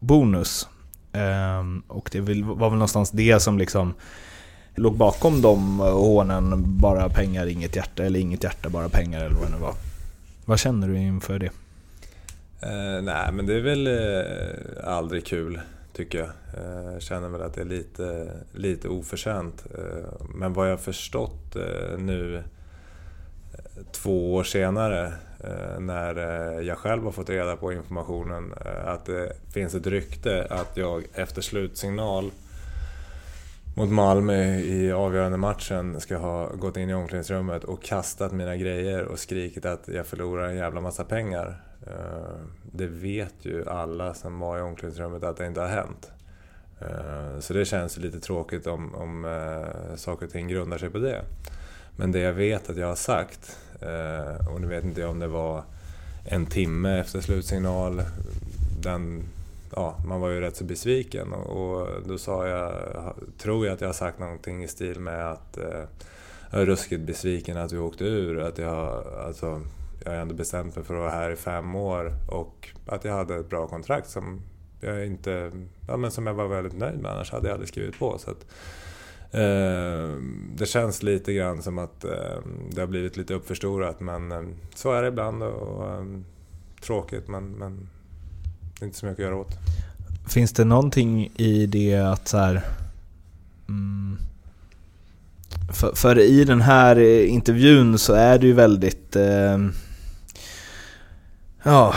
bonus. 0.00 0.68
Ehm, 1.12 1.82
och 1.88 2.08
det 2.12 2.20
var 2.20 2.70
väl 2.70 2.78
någonstans 2.78 3.10
det 3.10 3.42
som 3.42 3.58
liksom 3.58 3.94
låg 4.74 4.96
bakom 4.96 5.42
de 5.42 5.78
hånen, 5.78 6.78
bara 6.78 7.08
pengar, 7.08 7.46
inget 7.46 7.76
hjärta, 7.76 8.04
eller 8.04 8.20
inget 8.20 8.44
hjärta, 8.44 8.68
bara 8.68 8.88
pengar 8.88 9.20
eller 9.20 9.36
vad 9.36 9.46
det 9.46 9.52
nu 9.52 9.62
var. 9.62 9.74
Vad 10.44 10.58
känner 10.58 10.88
du 10.88 10.98
inför 10.98 11.38
det? 11.38 11.50
Eh, 12.62 13.02
nej, 13.02 13.32
men 13.32 13.46
det 13.46 13.54
är 13.54 13.60
väl 13.60 13.86
eh, 13.86 14.94
aldrig 14.94 15.26
kul, 15.26 15.60
tycker 15.92 16.18
jag. 16.18 16.28
Eh, 16.28 16.92
jag 16.92 17.02
känner 17.02 17.28
väl 17.28 17.42
att 17.42 17.54
det 17.54 17.60
är 17.60 17.64
lite, 17.64 18.32
lite 18.52 18.88
oförtjänt. 18.88 19.66
Eh, 19.78 20.26
men 20.34 20.52
vad 20.52 20.70
jag 20.70 20.80
förstått 20.80 21.56
eh, 21.56 21.98
nu, 21.98 22.36
eh, 22.36 22.42
två 23.92 24.34
år 24.34 24.44
senare, 24.44 25.12
eh, 25.44 25.80
när 25.80 26.14
jag 26.60 26.78
själv 26.78 27.04
har 27.04 27.12
fått 27.12 27.30
reda 27.30 27.56
på 27.56 27.72
informationen, 27.72 28.54
att 28.84 29.06
det 29.06 29.32
finns 29.52 29.74
ett 29.74 29.86
rykte 29.86 30.46
att 30.50 30.76
jag 30.76 31.04
efter 31.14 31.42
slutsignal 31.42 32.30
mot 33.76 33.90
Malmö 33.90 34.56
i 34.58 34.92
avgörande 34.92 35.38
matchen 35.38 36.00
ska 36.00 36.16
ha 36.16 36.48
gått 36.48 36.76
in 36.76 36.90
i 36.90 36.94
omklädningsrummet 36.94 37.64
och 37.64 37.82
kastat 37.82 38.32
mina 38.32 38.56
grejer 38.56 39.04
och 39.04 39.18
skrikit 39.18 39.66
att 39.66 39.88
jag 39.88 40.06
förlorar 40.06 40.48
en 40.48 40.56
jävla 40.56 40.80
massa 40.80 41.04
pengar. 41.04 41.71
Eh, 41.86 42.40
det 42.72 42.86
vet 42.86 43.34
ju 43.42 43.68
alla 43.68 44.14
som 44.14 44.38
var 44.38 44.58
i 44.58 44.60
omklädningsrummet 44.60 45.22
att 45.22 45.36
det 45.36 45.46
inte 45.46 45.60
har 45.60 45.68
hänt. 45.68 46.10
Eh, 46.80 47.40
så 47.40 47.52
det 47.52 47.64
känns 47.64 47.98
ju 47.98 48.02
lite 48.02 48.20
tråkigt 48.20 48.66
om, 48.66 48.94
om 48.94 49.24
eh, 49.24 49.96
saker 49.96 50.26
och 50.26 50.32
ting 50.32 50.48
grundar 50.48 50.78
sig 50.78 50.90
på 50.90 50.98
det. 50.98 51.22
Men 51.96 52.12
det 52.12 52.18
jag 52.18 52.32
vet 52.32 52.70
att 52.70 52.76
jag 52.76 52.86
har 52.86 52.94
sagt, 52.94 53.58
och 54.50 54.60
nu 54.60 54.66
vet 54.66 54.84
inte 54.84 55.00
jag 55.00 55.10
om 55.10 55.18
det 55.18 55.26
var 55.26 55.62
en 56.24 56.46
timme 56.46 57.00
efter 57.00 57.20
slutsignal, 57.20 58.02
den 58.82 59.22
ja, 59.76 59.96
man 60.06 60.20
var 60.20 60.28
ju 60.28 60.40
rätt 60.40 60.56
så 60.56 60.64
besviken 60.64 61.32
och, 61.32 61.88
då 62.06 62.18
sa 62.18 62.46
jag, 62.46 62.72
tror 63.38 63.66
jag 63.66 63.74
att 63.74 63.80
jag 63.80 63.88
har 63.88 63.92
sagt 63.92 64.18
någonting 64.18 64.64
i 64.64 64.68
stil 64.68 65.00
med 65.00 65.32
att 65.32 65.58
jag 66.50 66.60
är 66.60 66.66
ruskigt 66.66 67.02
besviken 67.02 67.56
att 67.56 67.72
vi 67.72 67.78
åkte 67.78 68.04
ur. 68.04 68.40
Att 68.40 68.58
jag, 68.58 69.04
alltså, 69.26 69.60
jag 70.04 70.12
har 70.12 70.18
ändå 70.18 70.34
bestämt 70.34 70.76
mig 70.76 70.84
för 70.84 70.94
att 70.94 71.00
vara 71.00 71.10
här 71.10 71.30
i 71.30 71.36
fem 71.36 71.74
år 71.74 72.14
och 72.28 72.68
att 72.86 73.04
jag 73.04 73.12
hade 73.12 73.36
ett 73.36 73.50
bra 73.50 73.66
kontrakt 73.66 74.10
som 74.10 74.40
jag, 74.80 75.06
inte, 75.06 75.50
ja, 75.88 75.96
men 75.96 76.10
som 76.10 76.26
jag 76.26 76.34
var 76.34 76.48
väldigt 76.48 76.78
nöjd 76.78 76.98
med, 76.98 77.10
annars 77.12 77.32
hade 77.32 77.46
jag 77.46 77.52
aldrig 77.52 77.68
skrivit 77.68 77.98
på. 77.98 78.18
Så 78.18 78.30
att, 78.30 78.46
eh, 79.30 80.16
det 80.56 80.66
känns 80.66 81.02
lite 81.02 81.32
grann 81.32 81.62
som 81.62 81.78
att 81.78 82.04
eh, 82.04 82.38
det 82.70 82.80
har 82.80 82.86
blivit 82.86 83.16
lite 83.16 83.34
uppförstorat 83.34 84.00
men 84.00 84.32
eh, 84.32 84.42
så 84.74 84.92
är 84.92 85.02
det 85.02 85.08
ibland 85.08 85.42
och, 85.42 85.62
och 85.62 85.94
eh, 85.94 86.04
tråkigt 86.84 87.28
men, 87.28 87.50
men 87.50 87.88
det 88.78 88.84
är 88.84 88.86
inte 88.86 88.98
så 88.98 89.06
mycket 89.06 89.18
att 89.18 89.24
göra 89.24 89.36
åt. 89.36 89.52
Finns 90.28 90.52
det 90.52 90.64
någonting 90.64 91.32
i 91.36 91.66
det 91.66 91.94
att 91.94 92.28
så 92.28 92.38
här, 92.38 92.62
mm, 93.68 94.16
för, 95.72 95.92
för, 95.94 96.18
i 96.18 96.44
den 96.44 96.60
här 96.60 97.00
intervjun 97.24 97.98
så 97.98 98.12
är 98.12 98.38
det 98.38 98.46
ju 98.46 98.52
väldigt... 98.52 99.16
Eh, 99.16 99.58
ja... 101.62 101.94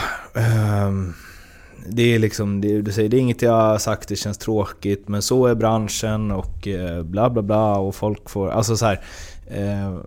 um, 0.87 1.13
det 1.87 2.15
är 2.15 2.19
liksom, 2.19 2.61
det, 2.61 2.81
du 2.81 2.91
säger 2.91 3.09
det 3.09 3.17
är 3.17 3.21
inget 3.21 3.41
jag 3.41 3.51
har 3.51 3.77
sagt, 3.77 4.09
det 4.09 4.15
känns 4.15 4.37
tråkigt, 4.37 5.07
men 5.07 5.21
så 5.21 5.45
är 5.45 5.55
branschen 5.55 6.31
och 6.31 6.67
eh, 6.67 7.03
bla 7.03 7.29
bla 7.29 7.41
bla 7.41 7.77
och 7.77 7.95
folk 7.95 8.29
får... 8.29 8.49
Alltså 8.49 8.77
så 8.77 8.85
här, 8.85 9.01
eh, 9.47 9.97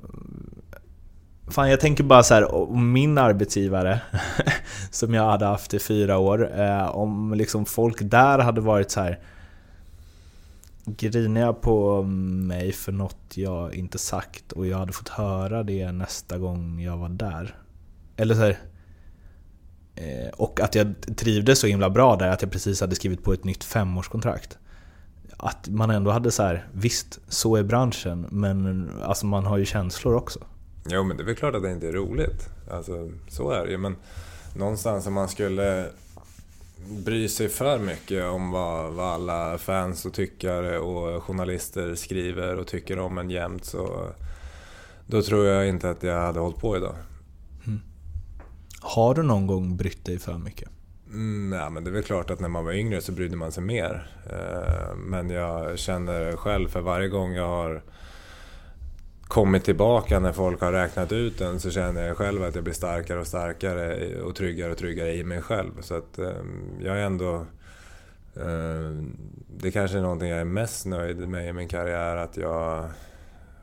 Fan 1.51 1.71
jag 1.71 1.81
tänker 1.81 2.05
bara 2.05 2.23
så 2.23 2.35
här, 2.35 2.55
om 2.55 2.93
min 2.93 3.19
arbetsgivare 3.19 4.01
som 4.91 5.15
jag 5.15 5.31
hade 5.31 5.47
haft 5.47 5.75
i 5.75 5.79
fyra 5.79 6.19
år, 6.19 6.61
eh, 6.61 6.97
om 6.97 7.35
liksom 7.35 7.67
folk 7.67 7.97
där 8.01 8.39
hade 8.39 8.61
varit 8.61 8.91
så 8.91 9.01
här 9.01 9.19
griniga 10.85 11.53
på 11.53 12.03
mig 12.03 12.73
för 12.73 12.93
något 12.93 13.33
jag 13.35 13.75
inte 13.75 13.99
sagt 13.99 14.53
och 14.53 14.67
jag 14.67 14.79
hade 14.79 14.93
fått 14.93 15.09
höra 15.09 15.63
det 15.63 15.93
nästa 15.93 16.39
gång 16.39 16.81
jag 16.81 16.97
var 16.97 17.09
där. 17.09 17.55
Eller 18.17 18.35
så 18.35 18.41
här, 18.41 18.59
Eh, 20.01 20.29
och 20.37 20.61
att 20.61 20.75
jag 20.75 20.95
trivdes 21.17 21.59
så 21.59 21.67
himla 21.67 21.91
bra 21.91 22.17
där 22.17 22.29
att 22.29 22.43
jag 22.43 22.51
precis 22.51 22.81
hade 22.81 22.95
skrivit 22.95 23.23
på 23.23 23.33
ett 23.33 23.45
nytt 23.45 23.65
femårskontrakt. 23.65 24.59
Att 25.37 25.69
man 25.69 25.91
ändå 25.91 26.11
hade 26.11 26.31
så 26.31 26.43
här, 26.43 26.67
visst, 26.73 27.21
så 27.29 27.57
är 27.57 27.63
branschen, 27.63 28.27
men 28.31 28.91
alltså 29.03 29.27
man 29.27 29.47
har 29.47 29.59
ju 29.59 29.65
känslor 29.65 30.15
också. 30.15 30.41
Jo, 30.89 31.05
men 31.05 31.17
det 31.17 31.23
är 31.23 31.25
väl 31.25 31.35
klart 31.35 31.55
att 31.55 31.63
det 31.63 31.73
inte 31.73 31.89
är 31.89 31.93
roligt. 31.93 32.49
Alltså, 32.71 33.11
så 33.29 33.51
är 33.51 33.65
det 33.65 33.71
ju. 33.71 33.79
Men 33.79 33.97
någonstans 34.57 35.07
om 35.07 35.15
man 35.15 35.29
skulle 35.29 35.87
bry 36.89 37.29
sig 37.29 37.49
för 37.49 37.79
mycket 37.79 38.25
om 38.25 38.51
vad, 38.51 38.93
vad 38.93 39.07
alla 39.07 39.59
fans 39.59 40.07
och 40.07 40.13
tyckare 40.13 40.79
och 40.79 41.23
journalister 41.23 41.95
skriver 41.95 42.57
och 42.57 42.67
tycker 42.67 42.99
om 42.99 43.19
en 43.19 43.31
jämt 43.31 43.65
så 43.65 44.07
då 45.07 45.23
tror 45.23 45.47
jag 45.47 45.69
inte 45.69 45.91
att 45.91 46.03
jag 46.03 46.21
hade 46.21 46.41
hållit 46.41 46.61
på 46.61 46.77
idag. 46.77 46.95
Har 48.89 49.15
du 49.15 49.23
någon 49.23 49.47
gång 49.47 49.77
brytt 49.77 50.05
dig 50.05 50.19
för 50.19 50.39
mycket? 50.39 50.69
Mm, 51.07 51.51
nej, 51.51 51.71
men 51.71 51.85
det 51.85 51.91
är 51.91 51.93
väl 51.93 52.03
klart 52.03 52.31
att 52.31 52.41
när 52.41 52.49
man 52.49 52.65
var 52.65 52.73
yngre 52.73 53.01
så 53.01 53.13
brydde 53.13 53.37
man 53.37 53.53
sig 53.53 53.63
mer. 53.63 54.11
Eh, 54.31 54.97
men 54.97 55.31
jag 55.31 55.79
känner 55.79 56.37
själv 56.37 56.69
för 56.69 56.81
varje 56.81 57.09
gång 57.09 57.33
jag 57.33 57.49
har 57.49 57.83
kommit 59.23 59.65
tillbaka 59.65 60.21
när 60.21 60.33
folk 60.33 60.61
har 60.61 60.73
räknat 60.73 61.13
ut 61.13 61.39
den 61.39 61.61
så 61.61 61.71
känner 61.71 62.07
jag 62.07 62.17
själv 62.17 62.43
att 62.43 62.55
jag 62.55 62.65
blir 62.65 62.75
starkare 62.75 63.21
och 63.21 63.27
starkare 63.27 64.15
och 64.23 64.35
tryggare 64.35 64.73
och 64.73 64.79
tryggare 64.79 65.15
i 65.15 65.25
mig 65.25 65.43
själv. 65.43 65.81
Så 65.81 65.95
att 65.95 66.19
ehm, 66.19 66.81
jag 66.81 66.99
är 66.99 67.03
ändå... 67.03 67.47
Ehm, 68.37 69.17
det 69.57 69.71
kanske 69.71 69.99
är 69.99 70.03
någonting 70.03 70.29
jag 70.29 70.41
är 70.41 70.45
mest 70.45 70.87
nöjd 70.87 71.29
med 71.29 71.49
i 71.49 71.53
min 71.53 71.69
karriär, 71.69 72.17
att 72.17 72.37
jag 72.37 72.91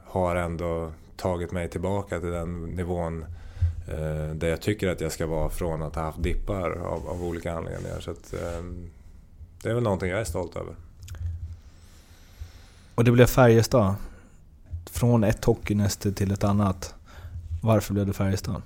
har 0.03 0.35
ändå 0.35 0.91
tagit 1.17 1.51
mig 1.51 1.69
tillbaka 1.69 2.19
till 2.19 2.31
den 2.31 2.63
nivån 2.63 3.25
eh, 3.87 4.35
där 4.35 4.47
jag 4.47 4.61
tycker 4.61 4.87
att 4.87 5.01
jag 5.01 5.11
ska 5.11 5.27
vara 5.27 5.49
från 5.49 5.81
att 5.81 5.95
ha 5.95 6.01
haft 6.01 6.23
dippar 6.23 6.71
av, 6.71 7.09
av 7.09 7.23
olika 7.23 7.53
anledningar. 7.53 7.99
Så 7.99 8.11
att, 8.11 8.33
ehm, 8.33 8.89
det 9.63 9.69
är 9.69 9.73
väl 9.73 9.83
någonting 9.83 10.09
jag 10.09 10.19
är 10.19 10.25
stolt 10.25 10.55
över. 10.55 10.75
Och 12.95 13.03
det 13.03 13.11
blev 13.11 13.25
Färjestad 13.25 13.95
från 14.91 15.23
ett 15.23 15.45
hockeynäste 15.45 16.11
till 16.11 16.31
ett 16.31 16.43
annat. 16.43 16.95
Varför 17.63 17.93
blev 17.93 18.05
det 18.05 18.13
Färjestad? 18.13 18.61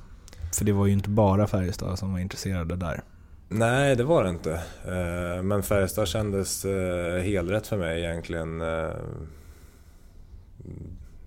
För 0.54 0.66
det 0.66 0.72
var 0.72 0.86
ju 0.86 0.94
inte 0.94 1.10
bara 1.10 1.48
Färjestad 1.48 2.00
som 2.00 2.14
var 2.14 2.20
intresserade 2.20 2.76
där. 2.76 3.02
Nej, 3.50 3.96
det 3.96 4.04
var 4.04 4.24
det 4.24 4.30
inte. 4.30 4.54
Eh, 4.86 5.44
men 5.44 5.64
Färjestad 5.64 6.08
kändes 6.08 6.66
eh, 6.66 7.22
helrätt 7.22 7.68
för 7.68 7.78
mig 7.78 8.04
egentligen. 8.04 8.62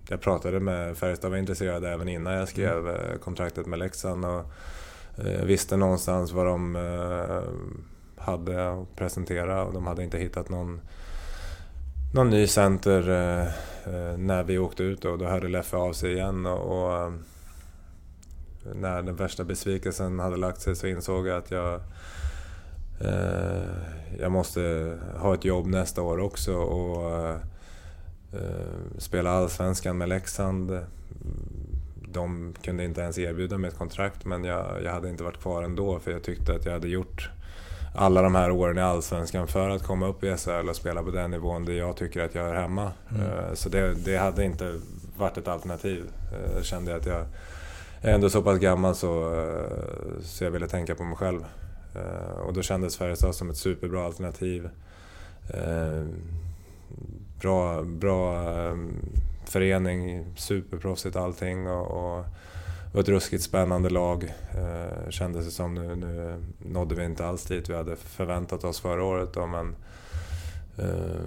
Eh, 0.03 0.09
jag 0.09 0.21
pratade 0.21 0.59
med 0.59 0.97
Färjestad, 0.97 1.31
var 1.31 1.37
intresserad 1.37 1.85
även 1.85 2.09
innan 2.09 2.33
jag 2.33 2.47
skrev 2.47 2.87
mm. 2.87 3.19
kontraktet 3.19 3.65
med 3.65 3.79
Leksand 3.79 4.25
och 4.25 4.43
visste 5.43 5.77
någonstans 5.77 6.31
vad 6.31 6.45
de 6.45 6.75
hade 8.17 8.71
att 8.71 8.95
presentera. 8.95 9.63
Och 9.63 9.73
de 9.73 9.87
hade 9.87 10.03
inte 10.03 10.17
hittat 10.17 10.49
någon, 10.49 10.81
någon 12.13 12.29
ny 12.29 12.47
center 12.47 13.09
Eh, 13.85 14.17
när 14.17 14.43
vi 14.43 14.57
åkte 14.57 14.83
ut 14.83 15.01
då, 15.01 15.17
då 15.17 15.25
hörde 15.25 15.47
Leffe 15.47 15.77
av 15.77 15.93
sig 15.93 16.13
igen 16.13 16.45
och, 16.45 16.85
och 16.85 16.97
eh, 16.97 17.13
när 18.73 19.01
den 19.01 19.15
värsta 19.15 19.43
besvikelsen 19.43 20.19
hade 20.19 20.37
lagt 20.37 20.61
sig 20.61 20.75
så 20.75 20.87
insåg 20.87 21.27
jag 21.27 21.37
att 21.37 21.51
jag 21.51 21.81
eh, 23.01 23.63
jag 24.19 24.31
måste 24.31 24.97
ha 25.17 25.33
ett 25.33 25.45
jobb 25.45 25.67
nästa 25.67 26.01
år 26.01 26.19
också. 26.19 26.53
Och 26.53 27.39
eh, 28.33 28.97
spela 28.97 29.31
Allsvenskan 29.31 29.97
med 29.97 30.09
Leksand. 30.09 30.79
De 32.07 32.53
kunde 32.61 32.83
inte 32.83 33.01
ens 33.01 33.17
erbjuda 33.17 33.57
mig 33.57 33.67
ett 33.67 33.77
kontrakt 33.77 34.25
men 34.25 34.43
jag, 34.43 34.83
jag 34.83 34.91
hade 34.91 35.09
inte 35.09 35.23
varit 35.23 35.41
kvar 35.41 35.63
ändå 35.63 35.99
för 35.99 36.11
jag 36.11 36.23
tyckte 36.23 36.55
att 36.55 36.65
jag 36.65 36.73
hade 36.73 36.87
gjort 36.87 37.29
alla 37.95 38.21
de 38.21 38.35
här 38.35 38.51
åren 38.51 38.77
i 38.77 38.81
Allsvenskan 38.81 39.47
för 39.47 39.69
att 39.69 39.83
komma 39.83 40.07
upp 40.07 40.23
i 40.23 40.37
SHL 40.37 40.69
och 40.69 40.75
spela 40.75 41.03
på 41.03 41.11
den 41.11 41.31
nivån 41.31 41.65
där 41.65 41.73
jag 41.73 41.97
tycker 41.97 42.23
att 42.23 42.35
jag 42.35 42.49
är 42.49 42.53
hemma. 42.53 42.91
Mm. 43.09 43.21
Eh, 43.21 43.53
så 43.53 43.69
det, 43.69 43.93
det, 43.93 44.17
hade 44.17 44.45
inte 44.45 44.79
varit 45.17 45.37
ett 45.37 45.47
alternativ. 45.47 46.05
Jag 46.31 46.57
eh, 46.57 46.63
kände 46.63 46.95
att 46.95 47.05
jag 47.05 47.25
är 48.01 48.13
ändå 48.13 48.29
så 48.29 48.41
pass 48.41 48.59
gammal 48.59 48.95
så, 48.95 49.43
så 50.21 50.43
jag 50.43 50.51
ville 50.51 50.67
tänka 50.67 50.95
på 50.95 51.03
mig 51.03 51.17
själv. 51.17 51.45
Och 52.45 52.53
då 52.53 52.61
kändes 52.61 52.97
Färjestad 52.97 53.35
som 53.35 53.49
ett 53.49 53.57
superbra 53.57 54.05
alternativ. 54.05 54.69
Bra, 57.43 57.81
bra 57.81 58.49
ehm, 58.49 58.95
förening, 59.45 60.25
superproffsigt 60.35 61.15
allting. 61.15 61.67
och, 61.67 62.17
och 62.17 62.25
och 62.93 62.99
ett 62.99 63.09
ruskigt 63.09 63.43
spännande 63.43 63.89
lag. 63.89 64.33
Eh, 64.53 65.09
kändes 65.09 65.45
det 65.45 65.51
som. 65.51 65.73
Nu, 65.73 65.95
nu 65.95 66.35
nådde 66.57 66.95
vi 66.95 67.05
inte 67.05 67.25
alls 67.25 67.45
dit 67.45 67.69
vi 67.69 67.75
hade 67.75 67.95
förväntat 67.95 68.63
oss 68.63 68.79
förra 68.79 69.03
året. 69.03 69.33
Då, 69.33 69.47
men, 69.47 69.75
eh, 70.77 71.21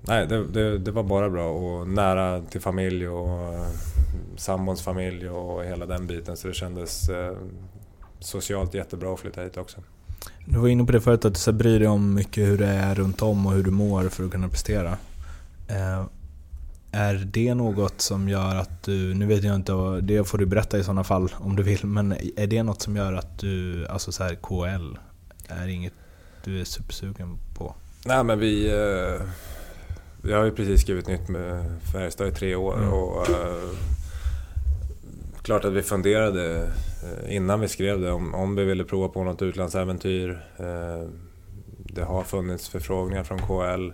nej, 0.00 0.26
det, 0.26 0.46
det, 0.46 0.78
det, 0.78 0.90
var 0.90 1.02
bara 1.02 1.30
bra 1.30 1.50
och 1.50 1.88
nära 1.88 2.40
till 2.40 2.60
familj 2.60 3.08
och 3.08 3.54
eh, 3.54 3.66
sambons 4.36 4.82
familj 4.82 5.28
och 5.28 5.64
hela 5.64 5.86
den 5.86 6.06
biten. 6.06 6.36
Så 6.36 6.48
det 6.48 6.54
kändes 6.54 7.08
eh, 7.08 7.36
socialt 8.18 8.74
jättebra 8.74 9.14
att 9.14 9.20
flytta 9.20 9.42
hit 9.42 9.56
också. 9.56 9.80
Du 10.44 10.58
var 10.58 10.68
inne 10.68 10.84
på 10.84 10.92
det 10.92 11.00
förut 11.00 11.24
att 11.24 11.44
du 11.44 11.52
bryr 11.52 11.78
dig 11.78 11.88
om 11.88 12.14
mycket 12.14 12.48
hur 12.48 12.58
det 12.58 12.66
är 12.66 12.94
runt 12.94 13.22
om 13.22 13.46
och 13.46 13.52
hur 13.52 13.62
du 13.62 13.70
mår 13.70 14.08
för 14.08 14.24
att 14.24 14.30
kunna 14.30 14.48
prestera. 14.48 14.96
Eh, 15.68 16.04
är 16.92 17.14
det 17.32 17.54
något 17.54 18.00
som 18.00 18.28
gör 18.28 18.56
att 18.56 18.82
du, 18.82 19.14
nu 19.14 19.26
vet 19.26 19.44
jag 19.44 19.54
inte, 19.54 19.72
det 20.02 20.24
får 20.24 20.38
du 20.38 20.46
berätta 20.46 20.78
i 20.78 20.84
sådana 20.84 21.04
fall 21.04 21.30
om 21.38 21.56
du 21.56 21.62
vill, 21.62 21.86
men 21.86 22.12
är 22.36 22.46
det 22.46 22.62
något 22.62 22.82
som 22.82 22.96
gör 22.96 23.12
att 23.12 23.38
du, 23.38 23.86
alltså 23.86 24.12
så 24.12 24.24
här 24.24 24.34
KL, 24.34 24.98
är 25.48 25.68
inget 25.68 25.92
du 26.44 26.60
är 26.60 26.64
supersugen 26.64 27.38
på? 27.54 27.74
Nej 28.06 28.24
men 28.24 28.38
vi, 28.38 28.68
eh, 28.68 29.26
vi 30.22 30.32
har 30.32 30.44
ju 30.44 30.50
precis 30.50 30.80
skrivit 30.80 31.06
nytt 31.06 31.28
med 31.28 31.64
Färjestad 31.92 32.28
i 32.28 32.32
tre 32.32 32.54
år 32.54 32.78
mm. 32.78 32.92
och 32.92 33.30
eh, 33.30 33.68
klart 35.42 35.64
att 35.64 35.72
vi 35.72 35.82
funderade 35.82 36.70
eh, 37.02 37.36
innan 37.36 37.60
vi 37.60 37.68
skrev 37.68 38.00
det 38.00 38.10
om, 38.10 38.34
om 38.34 38.54
vi 38.54 38.64
ville 38.64 38.84
prova 38.84 39.08
på 39.08 39.24
något 39.24 39.42
utlandsäventyr. 39.42 40.44
Det 41.78 42.02
har 42.02 42.24
funnits 42.24 42.68
förfrågningar 42.68 43.24
från 43.24 43.38
KL. 43.38 43.92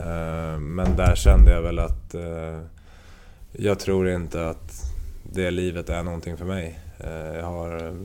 Eh, 0.00 0.58
men 0.58 0.96
där 0.96 1.14
kände 1.14 1.52
jag 1.52 1.62
väl 1.62 1.78
att 1.78 2.14
eh, 2.14 2.60
jag 3.52 3.78
tror 3.78 4.08
inte 4.08 4.48
att 4.48 4.92
det 5.22 5.50
livet 5.50 5.88
är 5.88 6.02
någonting 6.02 6.36
för 6.36 6.44
mig. 6.44 6.80
Eh, 6.98 7.36
jag 7.36 7.46
har 7.46 7.96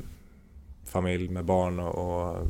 familj 0.85 1.29
med 1.29 1.45
barn 1.45 1.79
och 1.79 2.47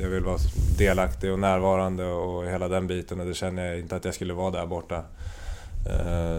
jag 0.00 0.08
vill 0.08 0.24
vara 0.24 0.38
delaktig 0.78 1.32
och 1.32 1.38
närvarande 1.38 2.04
och 2.04 2.44
hela 2.44 2.68
den 2.68 2.86
biten 2.86 3.20
och 3.20 3.26
det 3.26 3.34
känner 3.34 3.66
jag 3.66 3.78
inte 3.78 3.96
att 3.96 4.04
jag 4.04 4.14
skulle 4.14 4.34
vara 4.34 4.50
där 4.50 4.66
borta. 4.66 5.04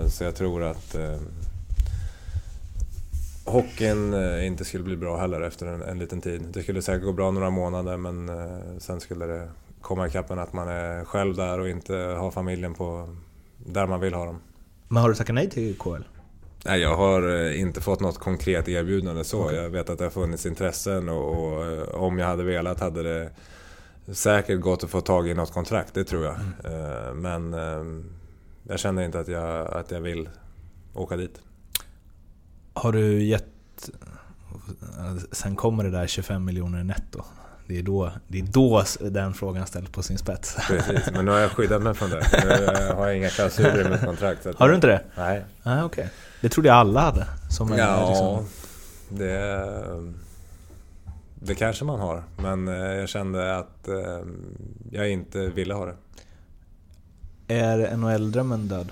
Så 0.08 0.24
jag 0.24 0.36
tror 0.36 0.64
att 0.64 0.96
hockeyn 3.46 4.14
inte 4.44 4.66
skulle 4.66 4.84
bli 4.84 4.98
bra 4.98 5.18
heller 5.18 5.42
efter 5.42 5.66
en, 5.66 5.82
en 5.82 6.00
liten 6.00 6.22
tid. 6.22 6.42
Det 6.54 6.64
skulle 6.64 6.82
säkert 6.82 7.04
gå 7.04 7.14
bra 7.14 7.32
några 7.32 7.50
månader 7.50 7.98
men 7.98 8.32
sen 8.80 9.00
skulle 9.00 9.26
det 9.26 9.48
komma 9.84 10.08
ikapp 10.08 10.30
med 10.30 10.40
att 10.40 10.54
man 10.54 10.68
är 10.68 11.06
själv 11.06 11.36
där 11.36 11.60
och 11.60 11.70
inte 11.70 11.96
har 11.96 12.32
familjen 12.32 12.74
på 12.74 13.16
där 13.58 13.88
man 13.88 14.00
vill 14.00 14.14
ha 14.14 14.26
dem. 14.26 14.42
Men 14.88 15.02
har 15.02 15.10
du 15.10 15.16
tackat 15.16 15.36
nej 15.36 15.50
till 15.50 15.78
KL? 15.78 16.04
Nej, 16.66 16.82
jag 16.82 16.96
har 16.96 17.36
eh, 17.36 17.62
inte 17.62 17.82
fått 17.82 18.00
något 18.00 18.18
konkret 18.18 18.68
erbjudande 18.68 19.24
så. 19.24 19.52
Jag 19.54 19.70
vet 19.70 19.90
att 19.90 19.98
det 19.98 20.04
har 20.04 20.12
funnits 20.12 20.46
intressen 20.46 21.10
och, 21.10 21.54
och 21.54 21.66
eh, 21.66 21.84
om 21.84 22.20
jag 22.20 22.28
hade 22.28 22.44
velat 22.44 22.80
hade 22.80 23.04
det 23.04 23.30
säkert 24.14 24.62
gått 24.62 24.84
att 24.84 24.90
få 24.90 25.02
tag 25.02 25.28
i 25.28 25.34
något 25.34 25.54
kontrakt, 25.54 25.94
det 25.94 26.04
tror 26.04 26.26
jag. 26.26 26.36
Eh, 26.64 27.14
Men 27.14 27.54
eh, 27.54 28.04
jag 28.64 28.80
känner 28.80 29.04
inte 29.04 29.20
att 29.20 29.28
jag, 29.28 29.74
att 29.74 29.92
jag 29.92 30.02
vill 30.02 30.30
åka 30.94 31.18
dit. 31.18 31.42
Har 32.74 32.92
du 32.92 33.24
gett... 33.24 33.90
Sen 35.32 35.56
kommer 35.56 35.84
det 35.84 35.92
där 35.92 36.08
25 36.08 36.46
miljoner 36.46 36.84
netto. 36.84 37.24
Det 37.68 37.80
är 37.80 37.84
då, 37.84 38.12
det 38.28 38.40
är 38.40 38.44
då 38.44 38.84
den 39.00 39.34
frågan 39.34 39.68
ställs 39.68 39.90
på 39.90 40.04
sin 40.04 40.18
spets. 40.18 40.56
Precis, 40.68 41.12
men 41.14 41.26
nu 41.26 41.32
har 41.32 41.40
jag 41.40 41.52
skyddat 41.52 41.82
mig 41.82 41.94
från 41.94 42.10
det. 42.10 42.28
Nu 42.44 42.94
har 42.96 43.08
jag 43.08 43.18
inga 43.18 43.30
klausuler 43.30 43.86
i 43.86 43.90
mitt 43.90 44.02
kontrakt. 44.02 44.48
Har 44.56 44.70
du 44.70 44.76
inte 44.76 44.88
det? 44.88 45.02
Nej. 45.18 45.46
Nej, 45.64 45.84
okej. 45.84 46.10
Det 46.42 46.50
trodde 46.50 46.68
jag 46.70 46.78
alla 46.78 47.02
hade. 47.02 47.26
Som 47.50 47.72
är 47.74 47.78
Ja, 47.78 48.10
liksom, 48.10 48.46
det, 49.18 50.14
det 51.36 51.56
kanske 51.56 51.86
man 51.86 52.00
har. 52.00 52.24
Men 52.38 52.68
eh, 52.68 52.74
jag 52.94 53.10
kände 53.10 53.58
att 53.58 53.88
eh, 53.88 54.20
jag 54.92 55.10
inte 55.10 55.48
ville 55.48 55.74
ha 55.74 55.86
det. 55.86 55.96
är 57.48 57.98
NHL-drömmen 57.98 58.68
död? 58.68 58.92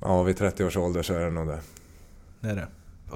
Ja, 0.00 0.22
vid 0.22 0.36
30 0.36 0.64
års 0.64 0.76
ålder 0.76 1.02
så 1.02 1.14
är 1.14 1.20
det 1.20 1.30
nog 1.30 1.46
det. 1.48 1.60
Det 2.40 2.48
är 2.48 2.54
det. 2.56 2.66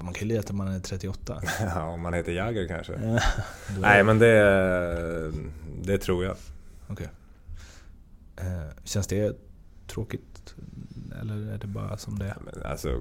Man 0.02 0.14
kan 0.14 0.28
ju 0.28 0.34
leta 0.34 0.52
man 0.52 0.68
är 0.68 0.80
38. 0.80 1.42
Ja, 1.74 1.82
om 1.84 2.00
man 2.00 2.14
heter 2.14 2.32
Jagger 2.32 2.68
kanske. 2.68 2.92
Nej, 3.80 4.04
men 4.04 4.18
det, 4.18 5.32
det 5.82 5.98
tror 5.98 6.24
jag. 6.24 6.36
Okej. 6.88 7.08
Eh, 8.36 8.68
känns 8.84 9.06
det 9.06 9.36
tråkigt? 9.86 10.54
Eller 11.20 11.52
är 11.54 11.58
det 11.58 11.66
bara 11.66 11.96
som 11.96 12.18
det 12.18 12.24
är? 12.24 12.36
Men 12.44 12.62
alltså, 12.70 13.00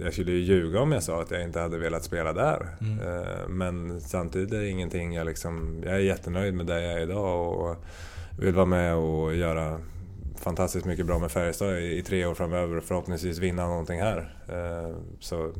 jag 0.00 0.12
skulle 0.12 0.32
ju 0.32 0.38
ljuga 0.38 0.80
om 0.80 0.92
jag 0.92 1.02
sa 1.02 1.22
att 1.22 1.30
jag 1.30 1.42
inte 1.42 1.60
hade 1.60 1.78
velat 1.78 2.04
spela 2.04 2.32
där. 2.32 2.68
Mm. 2.80 3.00
Eh, 3.00 3.48
Men 3.48 4.00
samtidigt 4.00 4.52
är 4.52 4.58
det 4.58 4.68
ingenting 4.68 5.14
jag 5.14 5.26
liksom... 5.26 5.82
Jag 5.84 5.94
är 5.94 5.98
jättenöjd 5.98 6.54
med 6.54 6.66
där 6.66 6.78
jag 6.78 6.92
är 6.92 7.00
idag 7.00 7.58
och 7.60 7.76
vill 8.38 8.54
vara 8.54 8.66
med 8.66 8.94
och 8.94 9.34
göra 9.34 9.80
fantastiskt 10.36 10.86
mycket 10.86 11.06
bra 11.06 11.18
med 11.18 11.30
Färjestad 11.30 11.78
i, 11.78 11.98
i 11.98 12.02
tre 12.02 12.26
år 12.26 12.34
framöver 12.34 12.76
och 12.76 12.84
förhoppningsvis 12.84 13.38
vinna 13.38 13.66
någonting 13.66 14.00
här. 14.00 14.34
Eh, 14.48 14.96
Så 15.20 15.52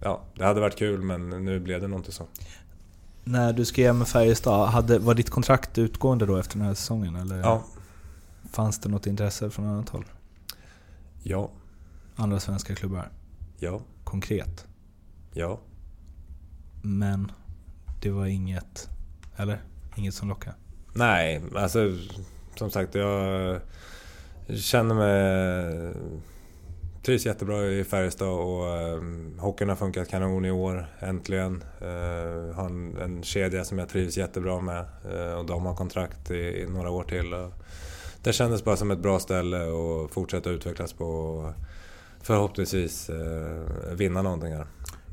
ja, 0.00 0.22
det 0.34 0.44
hade 0.44 0.60
varit 0.60 0.76
kul 0.76 1.02
men 1.02 1.28
nu 1.28 1.60
blev 1.60 1.80
det 1.80 1.88
nog 1.88 1.98
inte 1.98 2.12
så. 2.12 2.26
När 3.24 3.52
du 3.52 3.64
skrev 3.64 3.94
med 3.94 4.08
Färjestad, 4.08 4.68
hade, 4.68 4.98
var 4.98 5.14
ditt 5.14 5.30
kontrakt 5.30 5.78
utgående 5.78 6.26
då 6.26 6.36
efter 6.36 6.56
den 6.58 6.66
här 6.66 6.74
säsongen? 6.74 7.16
Eller 7.16 7.38
Ja. 7.38 7.64
fanns 8.52 8.78
det 8.78 8.88
något 8.88 9.06
intresse 9.06 9.50
från 9.50 9.66
annat 9.66 9.88
håll? 9.88 10.04
Ja, 11.22 11.50
Andra 12.16 12.40
svenska 12.40 12.74
klubbar? 12.74 13.08
ja, 13.58 13.80
Konkret? 14.04 14.66
ja. 15.32 15.60
Men 16.82 17.32
det 18.02 18.10
var 18.10 18.26
inget... 18.26 18.88
Eller? 19.36 19.60
Inget 19.96 20.14
som 20.14 20.28
lockade? 20.28 20.56
Nej, 20.94 21.42
alltså 21.56 21.78
som 22.56 22.70
sagt 22.70 22.94
jag 22.94 23.60
känner 24.48 24.94
mig... 24.94 25.94
Trivs 27.02 27.26
jättebra 27.26 27.66
i 27.66 27.84
Färjestad 27.84 28.28
och 28.28 28.66
eh, 28.66 29.02
hockeyn 29.38 29.68
har 29.68 29.76
funkat 29.76 30.08
kanon 30.08 30.44
i 30.44 30.50
år, 30.50 30.86
äntligen. 31.00 31.64
Eh, 31.80 32.54
har 32.54 32.66
en, 32.66 32.96
en 32.96 33.22
kedja 33.22 33.64
som 33.64 33.78
jag 33.78 33.88
trivs 33.88 34.16
jättebra 34.16 34.60
med 34.60 34.78
eh, 35.12 35.32
och 35.32 35.46
de 35.46 35.66
har 35.66 35.74
kontrakt 35.74 36.30
i, 36.30 36.34
i 36.34 36.66
några 36.68 36.90
år 36.90 37.02
till. 37.02 37.34
Och 37.34 37.52
det 38.22 38.32
kändes 38.32 38.64
bara 38.64 38.76
som 38.76 38.90
ett 38.90 38.98
bra 38.98 39.18
ställe 39.18 39.56
att 39.56 40.10
fortsätta 40.10 40.50
utvecklas 40.50 40.92
på 40.92 41.04
och 41.04 41.52
förhoppningsvis 42.22 43.10
eh, 43.10 43.94
vinna 43.94 44.22
någonting 44.22 44.52
här. 44.52 44.66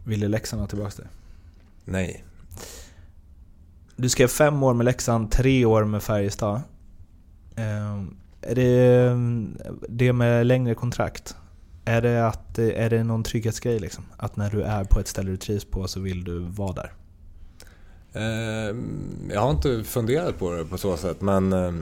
Ville 0.06 0.28
Leksand 0.28 0.60
ha 0.62 0.68
tillbaka 0.68 0.92
det? 0.98 1.08
Nej. 1.86 2.26
Du 3.96 4.10
skrev 4.10 4.28
fem 4.28 4.64
år 4.64 4.74
med 4.74 4.86
Leksand, 4.86 5.32
tre 5.32 5.66
år 5.66 5.84
med 5.84 6.04
Färjestad. 6.04 6.62
Eh, 7.56 8.04
är 8.42 8.56
det 8.56 9.12
det 9.90 10.14
med 10.14 10.48
längre 10.48 10.76
kontrakt? 10.76 11.36
Är 11.88 12.02
det, 12.02 12.28
att, 12.28 12.58
är 12.60 12.90
det 12.90 13.04
någon 13.04 13.24
trygghetsgrej 13.24 13.80
liksom? 13.80 14.04
Att 14.18 14.36
när 14.38 14.50
du 14.50 14.62
är 14.62 14.84
på 14.84 15.00
ett 15.00 15.08
ställe 15.08 15.32
du 15.32 15.38
trivs 15.38 15.66
på 15.66 15.88
så 15.88 16.00
vill 16.00 16.24
du 16.24 16.40
vara 16.40 16.74
där? 16.74 16.94
Eh, 18.14 18.76
Jag 19.34 19.42
har 19.42 19.52
inte 19.52 19.84
funderat 19.84 20.40
på 20.40 20.52
det 20.52 20.66
på 20.66 20.78
så 20.78 20.98
sätt 20.98 21.22
men 21.22 21.54
eh, 21.54 21.74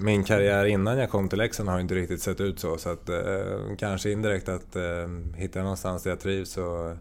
min 0.00 0.24
karriär 0.24 0.64
innan 0.64 0.98
jag 0.98 1.10
kom 1.10 1.28
till 1.28 1.38
Leksand 1.38 1.68
har 1.68 1.80
inte 1.80 1.94
riktigt 1.94 2.22
sett 2.22 2.40
ut 2.40 2.58
så. 2.60 2.78
Så 2.78 2.88
att, 2.90 3.08
eh, 3.08 3.76
kanske 3.78 4.10
indirekt 4.10 4.48
att 4.48 4.76
eh, 4.76 4.82
jag 5.38 5.54
någonstans 5.56 6.02
där 6.02 6.10
jag 6.10 6.20
trivs 6.20 6.50
så, 6.50 6.96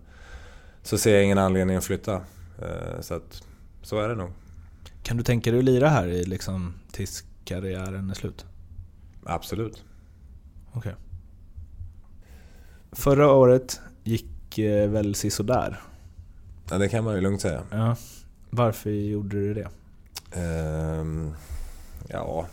så 0.83 0.97
ser 0.97 1.15
jag 1.15 1.23
ingen 1.23 1.37
anledning 1.37 1.75
att 1.77 1.83
flytta. 1.85 2.13
Eh, 2.61 3.01
Så 3.01 3.13
att 3.13 3.43
så 3.81 3.99
är 3.99 4.09
det 4.09 4.15
nog. 4.15 4.29
Kan 5.03 5.17
du 5.17 5.23
tänka 5.23 5.51
dig 5.51 5.57
att 5.59 5.65
lira 5.65 5.89
här 5.89 6.07
i 6.07 6.23
liksom, 6.25 6.73
tills 6.91 7.23
karriären 7.45 8.09
är 8.09 8.13
slut? 8.13 8.45
Absolut. 9.23 9.83
Okej. 10.73 10.95
Förra 12.95 13.31
året 13.31 13.81
gick 14.03 14.57
eh, 14.57 14.89
väl 14.89 15.15
sisådär? 15.15 15.81
Ja, 16.69 16.77
det 16.77 16.89
kan 16.89 17.03
man 17.03 17.15
ju 17.15 17.21
lugnt 17.21 17.41
säga. 17.41 17.61
Ja. 17.71 17.95
Varför 18.49 18.89
gjorde 18.89 19.35
du 19.35 19.53
det? 19.53 19.67
Ehm, 20.41 21.33
ja, 22.07 22.45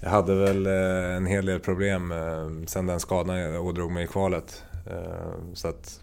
jag 0.00 0.10
hade 0.10 0.34
väl 0.34 0.66
eh, 0.66 1.16
en 1.16 1.26
hel 1.26 1.46
del 1.46 1.60
problem 1.60 2.12
eh, 2.12 2.48
sen 2.66 2.86
den 2.86 3.00
skadan 3.00 3.36
jag 3.38 3.66
ådrog 3.66 3.92
mig 3.92 4.04
i 4.04 4.06
kvalet. 4.06 4.62
Ehm, 4.90 5.54
Så 5.54 5.68
att 5.68 6.00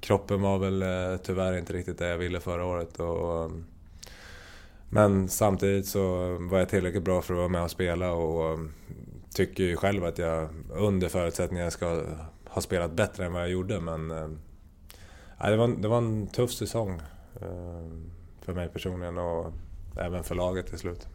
kroppen 0.00 0.40
var 0.42 0.58
väl 0.58 0.84
tyvärr 1.18 1.56
inte 1.56 1.72
riktigt 1.72 1.98
det 1.98 2.08
jag 2.08 2.18
ville 2.18 2.40
förra 2.40 2.64
året. 2.64 3.00
Och, 3.00 3.50
men 4.88 5.28
samtidigt 5.28 5.86
så 5.86 6.36
var 6.50 6.58
jag 6.58 6.68
tillräckligt 6.68 7.04
bra 7.04 7.22
för 7.22 7.34
att 7.34 7.38
vara 7.38 7.48
med 7.48 7.62
och 7.62 7.70
spela 7.70 8.12
och 8.12 8.58
tycker 9.34 9.64
ju 9.64 9.76
själv 9.76 10.04
att 10.04 10.18
jag 10.18 10.48
under 10.70 11.08
förutsättningar 11.08 11.70
ska 11.70 12.02
ha 12.50 12.60
spelat 12.60 12.92
bättre 12.92 13.26
än 13.26 13.32
vad 13.32 13.42
jag 13.42 13.50
gjorde. 13.50 13.80
Men 13.80 14.10
eh, 14.10 14.28
det, 15.50 15.56
var, 15.56 15.68
det 15.68 15.88
var 15.88 15.98
en 15.98 16.26
tuff 16.26 16.52
säsong 16.52 17.00
eh, 17.40 17.88
för 18.40 18.54
mig 18.54 18.68
personligen 18.68 19.18
och 19.18 19.52
även 19.96 20.24
för 20.24 20.34
laget 20.34 20.66
till 20.66 20.78
slut. 20.78 21.08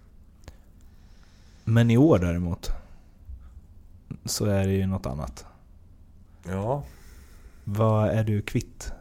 Men 1.63 1.91
i 1.91 1.97
år 1.97 2.19
däremot 2.19 2.71
så 4.25 4.45
är 4.45 4.67
det 4.67 4.73
ju 4.73 4.86
något 4.88 5.05
annat. 5.05 5.45
Ja, 6.43 6.83
Vad 7.63 8.09
är 8.09 8.23
du 8.23 8.41
kvitt 8.41 8.93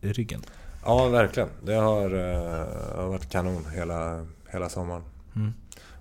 i 0.00 0.12
ryggen? 0.12 0.42
ja 0.84 1.08
verkligen. 1.08 1.48
Det 1.64 1.74
har, 1.74 2.10
eh, 2.14 2.96
har 2.96 3.08
varit 3.08 3.30
kanon 3.30 3.64
hela, 3.74 4.26
hela 4.50 4.68
sommaren. 4.68 5.02
Mm. 5.36 5.52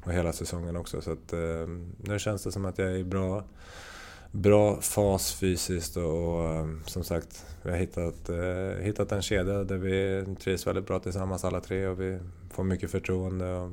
Och 0.03 0.13
hela 0.13 0.33
säsongen 0.33 0.75
också. 0.77 1.01
Så 1.01 1.11
att, 1.11 1.33
eh, 1.33 1.67
nu 1.97 2.19
känns 2.19 2.43
det 2.43 2.51
som 2.51 2.65
att 2.65 2.77
jag 2.77 2.87
är 2.91 2.95
i 2.95 3.03
bra, 3.03 3.43
bra 4.32 4.82
fas 4.82 5.34
fysiskt 5.34 5.97
och, 5.97 6.03
och 6.03 6.55
eh, 6.55 6.67
som 6.86 7.03
sagt, 7.03 7.45
vi 7.63 7.71
har 7.71 7.77
hittat, 7.77 8.29
eh, 8.29 8.84
hittat 8.84 9.11
en 9.11 9.21
kedja 9.21 9.63
där 9.63 9.77
vi 9.77 10.25
trivs 10.36 10.67
väldigt 10.67 10.88
bra 10.88 10.99
tillsammans 10.99 11.45
alla 11.45 11.59
tre 11.59 11.88
och 11.88 12.01
vi 12.01 12.19
får 12.49 12.63
mycket 12.63 12.91
förtroende. 12.91 13.53
Och 13.53 13.71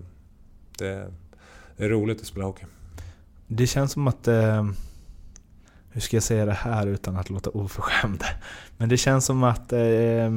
det, 0.78 1.12
det 1.76 1.84
är 1.84 1.88
roligt 1.88 2.20
att 2.20 2.26
spela 2.26 2.44
hockey. 2.44 2.64
Det 3.46 3.66
känns 3.66 3.92
som 3.92 4.08
att... 4.08 4.28
Eh, 4.28 4.66
hur 5.90 6.00
ska 6.00 6.16
jag 6.16 6.22
säga 6.22 6.46
det 6.46 6.52
här 6.52 6.86
utan 6.86 7.16
att 7.16 7.30
låta 7.30 7.50
oförskämd? 7.50 8.24
Men 8.76 8.88
det 8.88 8.96
känns 8.96 9.24
som 9.24 9.44
att... 9.44 9.72
Eh, 9.72 10.30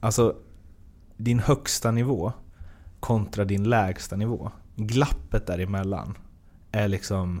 alltså, 0.00 0.36
din 1.16 1.38
högsta 1.38 1.90
nivå 1.90 2.32
kontra 3.00 3.44
din 3.44 3.64
lägsta 3.64 4.16
nivå. 4.16 4.50
Glappet 4.76 5.46
däremellan 5.46 6.18
är 6.72 6.88
liksom... 6.88 7.40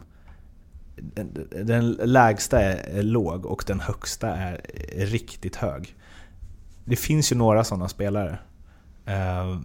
Den, 1.64 1.92
lägsta 1.92 2.60
är, 2.60 3.02
låg 3.02 3.46
och 3.46 3.64
den 3.66 3.80
högsta 3.80 4.28
är, 4.28 4.60
riktigt 4.96 5.56
hög. 5.56 5.96
Det 6.84 6.96
finns 6.96 7.32
ju 7.32 7.36
några 7.36 7.64
sådana 7.64 7.88
spelare. 7.88 8.38
Eh, 9.06 9.58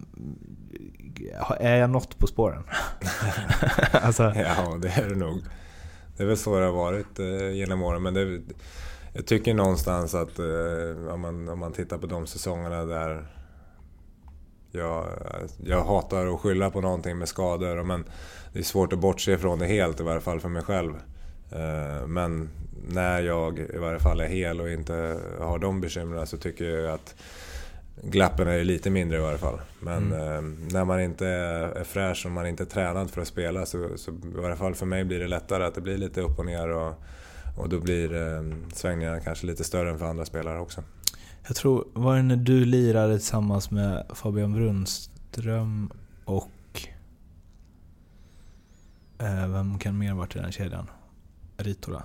är 1.60 1.76
jag 1.76 1.90
något 1.90 2.18
på 2.18 2.26
spåren? 2.26 2.62
alltså, 3.92 4.22
Ja, 4.22 4.78
det 4.82 4.88
är 4.88 5.08
det 5.08 5.16
nog. 5.16 5.42
Det 6.16 6.22
är 6.22 6.26
väl 6.26 6.36
så 6.36 6.58
det 6.58 6.64
har 6.64 6.72
varit 6.72 7.18
eh, 7.18 7.50
genom 7.50 7.82
åren. 7.82 8.02
Men 8.02 8.14
det, 8.14 8.40
jag 9.12 9.26
tycker 9.26 9.54
någonstans 9.54 10.14
att 10.14 10.38
eh, 10.38 11.12
om, 11.12 11.20
man, 11.20 11.48
om 11.48 11.58
man 11.58 11.72
tittar 11.72 11.98
på 11.98 12.06
de 12.06 12.26
säsongerna 12.26 12.84
där 12.84 13.26
jag, 14.70 15.06
jag 15.64 15.84
hatar 15.84 16.26
att 16.26 16.40
skylla 16.40 16.70
på 16.70 16.80
någonting 16.80 17.18
med 17.18 17.28
skador. 17.28 17.82
Men 17.82 18.04
det 18.52 18.58
är 18.58 18.62
svårt 18.62 18.92
att 18.92 18.98
bortse 18.98 19.38
från 19.38 19.58
det 19.58 19.66
helt, 19.66 20.00
i 20.00 20.02
varje 20.02 20.20
fall 20.20 20.40
för 20.40 20.48
mig 20.48 20.62
själv. 20.62 20.94
Eh, 21.54 22.06
men 22.06 22.48
när 22.88 23.20
jag 23.22 23.58
i 23.58 23.78
varje 23.78 23.98
fall 24.00 24.20
är 24.20 24.28
hel 24.28 24.60
och 24.60 24.70
inte 24.70 25.18
har 25.40 25.58
de 25.58 25.80
bekymren 25.80 26.26
så 26.26 26.36
tycker 26.36 26.64
jag 26.64 26.94
att 26.94 27.14
glappen 28.02 28.48
är 28.48 28.64
lite 28.64 28.90
mindre 28.90 29.18
i 29.18 29.20
varje 29.20 29.38
fall. 29.38 29.60
Men 29.80 30.12
Mm. 30.12 30.20
eh, 30.20 30.72
när 30.72 30.84
man 30.84 31.00
inte 31.00 31.26
är, 31.26 31.84
fräsch 31.84 32.26
och 32.26 32.32
man 32.32 32.46
inte 32.46 32.62
är 32.62 32.66
tränad 32.66 33.10
för 33.10 33.20
att 33.20 33.28
spela 33.28 33.66
så, 33.66 33.88
så 33.96 34.10
i 34.10 34.14
varje 34.40 34.56
fall 34.56 34.74
för 34.74 34.86
mig 34.86 35.04
blir 35.04 35.18
det 35.20 35.28
lättare 35.28 35.64
att 35.64 35.74
det 35.74 35.80
blir 35.80 35.98
lite 35.98 36.20
upp 36.20 36.38
och 36.38 36.46
ner 36.46 36.68
och, 36.68 36.94
och 37.58 37.68
då 37.68 37.80
blir 37.80 38.14
eh, 38.14 38.42
svängningarna 38.72 39.20
kanske 39.20 39.46
lite 39.46 39.64
större 39.64 39.90
än 39.90 39.98
för 39.98 40.06
andra 40.06 40.24
spelare 40.24 40.60
också. 40.60 40.82
Jag 41.46 41.56
tror, 41.56 41.84
var 41.92 42.16
det 42.16 42.22
när 42.22 42.36
du 42.36 42.64
lirade 42.64 43.18
tillsammans 43.18 43.70
med 43.70 44.06
Fabian 44.14 44.52
Brunström 44.52 45.90
och... 46.24 46.48
Eh, 49.18 49.48
vem 49.48 49.78
kan 49.78 49.98
mer 49.98 50.14
varit 50.14 50.36
i 50.36 50.38
den 50.38 50.52
kedjan? 50.52 50.86
Ritola? 51.56 52.02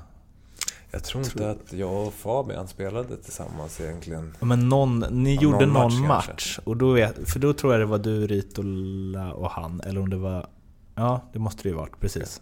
Jag 0.92 1.04
tror 1.04 1.24
inte 1.24 1.50
att 1.52 1.74
jag 1.74 2.08
och 2.08 2.14
Fabian 2.14 2.68
spelade 2.68 3.18
tillsammans 3.18 3.82
egentligen. 3.82 4.36
Ja, 4.40 4.46
Men 4.46 4.70
någon, 4.70 5.00
ni 5.00 5.36
Ja, 5.36 5.42
gjorde 5.42 5.66
någon 5.66 5.74
någon, 5.74 6.08
match 6.08 6.28
match, 6.28 6.60
och 6.64 6.78
då 6.78 6.92
vet, 6.92 7.30
för 7.30 7.40
då 7.40 7.54
tror 7.54 7.74
jag 7.74 7.82
det 7.82 7.86
var 7.86 7.98
du, 7.98 8.28
Ritola 8.28 9.34
och 9.34 9.50
han, 9.52 9.82
eller 9.82 10.02
om 10.02 10.10
det 10.10 10.18
var... 10.18 10.48
Ja, 10.96 11.22
det 11.34 11.40
måste 11.40 11.64
det 11.64 11.70
ju 11.70 11.76
varit, 11.76 12.00
precis. 12.00 12.42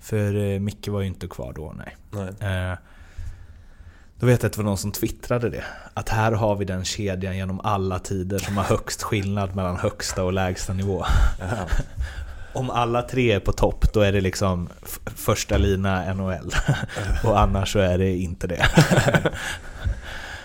För 0.00 0.34
eh, 0.36 0.60
Micke 0.60 0.88
var 0.88 1.00
ju 1.00 1.06
inte 1.06 1.28
kvar 1.28 1.52
då, 1.52 1.74
nej. 1.76 1.96
Nej. 2.10 2.70
Eh, 2.70 2.78
då 4.18 4.26
vet 4.26 4.42
jag 4.42 4.48
att 4.48 4.52
det 4.52 4.58
var 4.58 4.64
någon 4.64 4.78
som 4.78 4.92
twittrade 4.92 5.50
det. 5.50 5.64
Att 5.94 6.08
här 6.08 6.32
har 6.32 6.56
vi 6.56 6.64
den 6.64 6.84
kedjan 6.84 7.36
genom 7.36 7.60
alla 7.60 7.98
tider 7.98 8.38
som 8.38 8.56
har 8.56 8.64
högst 8.64 9.02
skillnad 9.02 9.56
mellan 9.56 9.76
högsta 9.76 10.24
och 10.24 10.32
lägsta 10.32 10.72
nivå. 10.72 11.04
Om 12.56 12.70
alla 12.70 13.02
tre 13.02 13.32
är 13.32 13.40
på 13.40 13.52
topp, 13.52 13.92
då 13.92 14.00
är 14.00 14.12
det 14.12 14.20
liksom 14.20 14.68
första 15.04 15.56
lina 15.58 16.14
NHL. 16.14 16.52
och 17.24 17.40
annars 17.40 17.72
så 17.72 17.78
är 17.78 17.98
det 17.98 18.16
inte 18.16 18.46
det. 18.46 18.66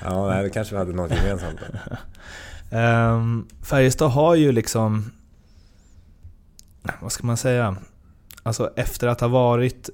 Ja, 0.04 0.28
nej, 0.28 0.44
det 0.44 0.50
kanske 0.50 0.76
vi 0.76 0.80
hade 0.80 0.94
något 0.94 1.12
gemensamt. 1.12 1.60
Um, 2.72 3.48
Färjestad 3.62 4.12
har 4.12 4.36
ju 4.36 4.52
liksom... 4.52 5.12
Vad 7.02 7.12
ska 7.12 7.28
man 7.28 7.38
säga? 7.38 7.76
Alltså 8.44 8.72
efter 8.76 9.08
att 9.08 9.22
ha 9.22 9.28
varit 9.28 9.90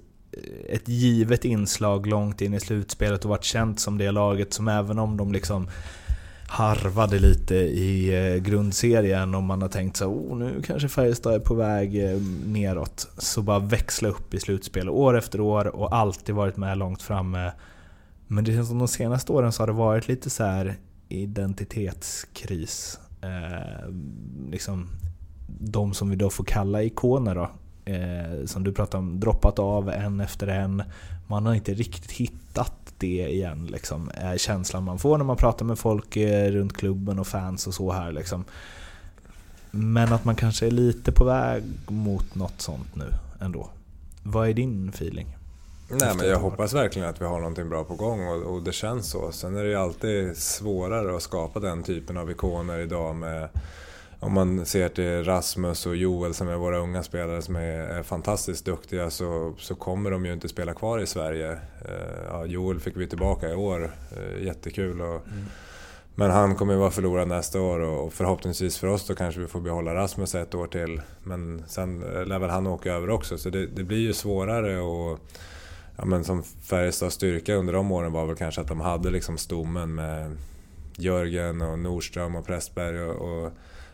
ett 0.69 0.87
givet 0.87 1.45
inslag 1.45 2.07
långt 2.07 2.41
in 2.41 2.53
i 2.53 2.59
slutspelet 2.59 3.25
och 3.25 3.29
varit 3.29 3.43
känt 3.43 3.79
som 3.79 3.97
det 3.97 4.11
laget 4.11 4.53
som 4.53 4.67
även 4.67 4.99
om 4.99 5.17
de 5.17 5.31
liksom 5.31 5.69
harvade 6.47 7.19
lite 7.19 7.55
i 7.55 8.15
eh, 8.15 8.35
grundserien 8.35 9.35
och 9.35 9.43
man 9.43 9.61
har 9.61 9.69
tänkt 9.69 9.97
så 9.97 10.05
oh, 10.05 10.37
nu 10.37 10.61
kanske 10.61 10.89
Färjestad 10.89 11.33
är 11.33 11.39
på 11.39 11.53
väg 11.53 12.11
eh, 12.11 12.21
neråt. 12.45 13.07
Så 13.17 13.41
bara 13.41 13.59
växla 13.59 14.09
upp 14.09 14.33
i 14.33 14.39
slutspel 14.39 14.89
år 14.89 15.17
efter 15.17 15.41
år 15.41 15.67
och 15.67 15.95
alltid 15.95 16.35
varit 16.35 16.57
med 16.57 16.77
långt 16.77 17.01
framme. 17.01 17.51
Men 18.27 18.43
det 18.43 18.53
känns 18.53 18.67
som 18.67 18.79
de 18.79 18.87
senaste 18.87 19.31
åren 19.31 19.51
så 19.51 19.61
har 19.61 19.67
det 19.67 19.73
varit 19.73 20.07
lite 20.07 20.29
så 20.29 20.43
här 20.43 20.75
identitetskris. 21.09 22.99
Eh, 23.21 23.89
liksom 24.51 24.89
de 25.47 25.93
som 25.93 26.09
vi 26.09 26.15
då 26.15 26.29
får 26.29 26.43
kalla 26.43 26.83
ikoner 26.83 27.35
då. 27.35 27.49
Eh, 27.91 28.45
som 28.45 28.63
du 28.63 28.73
pratade 28.73 29.03
om, 29.03 29.19
droppat 29.19 29.59
av 29.59 29.89
en 29.89 30.19
efter 30.19 30.47
en. 30.47 30.83
Man 31.27 31.45
har 31.45 31.53
inte 31.53 31.73
riktigt 31.73 32.11
hittat 32.11 32.76
det 32.97 33.27
igen 33.29 33.65
liksom. 33.65 34.11
Är 34.13 34.37
känslan 34.37 34.83
man 34.83 34.99
får 34.99 35.17
när 35.17 35.25
man 35.25 35.37
pratar 35.37 35.65
med 35.65 35.79
folk 35.79 36.17
eh, 36.17 36.51
runt 36.51 36.77
klubben 36.77 37.19
och 37.19 37.27
fans 37.27 37.67
och 37.67 37.73
så 37.73 37.91
här 37.91 38.11
liksom. 38.11 38.45
Men 39.71 40.13
att 40.13 40.25
man 40.25 40.35
kanske 40.35 40.67
är 40.67 40.71
lite 40.71 41.11
på 41.11 41.23
väg 41.23 41.63
mot 41.87 42.35
något 42.35 42.61
sånt 42.61 42.95
nu 42.95 43.13
ändå. 43.41 43.69
Vad 44.23 44.49
är 44.49 44.53
din 44.53 44.89
feeling? 44.89 45.37
Nej, 45.89 46.15
men 46.17 46.29
jag 46.29 46.39
hoppas 46.39 46.73
verkligen 46.73 47.09
att 47.09 47.21
vi 47.21 47.25
har 47.25 47.39
någonting 47.39 47.69
bra 47.69 47.83
på 47.83 47.95
gång 47.95 48.27
och, 48.27 48.55
och 48.55 48.63
det 48.63 48.71
känns 48.71 49.09
så. 49.09 49.31
Sen 49.31 49.55
är 49.55 49.63
det 49.63 49.69
ju 49.69 49.75
alltid 49.75 50.37
svårare 50.37 51.15
att 51.15 51.21
skapa 51.21 51.59
den 51.59 51.83
typen 51.83 52.17
av 52.17 52.31
ikoner 52.31 52.79
idag 52.79 53.15
med 53.15 53.49
om 54.19 54.33
man 54.33 54.65
ser 54.65 54.89
till 54.89 55.23
Rasmus 55.23 55.85
och 55.85 55.95
Joel 55.95 56.33
som 56.33 56.47
är 56.47 56.55
våra 56.55 56.77
unga 56.77 57.03
spelare 57.03 57.41
som 57.41 57.55
är, 57.55 58.03
fantastiskt 58.03 58.65
duktiga 58.65 59.09
så, 59.09 59.53
så 59.57 59.75
kommer 59.75 60.11
de 60.11 60.25
ju 60.25 60.33
inte 60.33 60.47
spela 60.47 60.73
kvar 60.73 60.99
i 60.99 61.07
Sverige. 61.07 61.51
Eh, 61.85 62.23
ja, 62.27 62.45
Joel 62.45 62.79
fick 62.79 62.97
vi 62.97 63.07
tillbaka 63.07 63.49
i 63.49 63.55
år, 63.55 63.91
eh, 64.11 64.43
jättekul. 64.45 65.01
Och, 65.01 65.21
Men 66.15 66.31
han 66.31 66.55
kommer 66.55 66.73
ju 66.73 66.79
vara 66.79 66.91
förlorad 66.91 67.27
nästa 67.27 67.61
år 67.61 67.79
och 67.79 68.13
förhoppningsvis 68.13 68.77
för 68.77 68.87
oss 68.87 69.07
då 69.07 69.15
kanske 69.15 69.41
vi 69.41 69.47
får 69.47 69.61
behålla 69.61 69.95
Rasmus 69.95 70.35
ett 70.35 70.55
år 70.55 70.67
till. 70.67 71.01
Men 71.23 71.63
sen 71.67 72.03
eh, 72.03 72.25
lär 72.25 72.39
väl 72.39 72.49
han 72.49 72.67
åka 72.67 72.93
över 72.93 73.09
också 73.09 73.37
så 73.37 73.49
det, 73.49 73.67
det 73.67 73.83
blir 73.83 73.99
ju 73.99 74.13
svårare 74.13 74.79
och 74.79 75.19
ja, 75.97 76.05
men 76.05 76.23
som 76.23 76.43
Färjestads 76.43 77.15
styrka 77.15 77.55
under 77.55 77.73
de 77.73 77.91
åren 77.91 78.11
var 78.11 78.25
väl 78.25 78.35
kanske 78.35 78.61
att 78.61 78.67
de 78.67 78.81
hade 78.81 79.09
liksom 79.09 79.37
stommen 79.37 79.95
med 79.95 80.37
Jörgen 80.97 81.61
och 81.61 81.79
Nordström 81.79 82.35
och 82.35 82.45
Pressberg 82.45 83.01
och, 83.01 83.45
och 83.45 83.51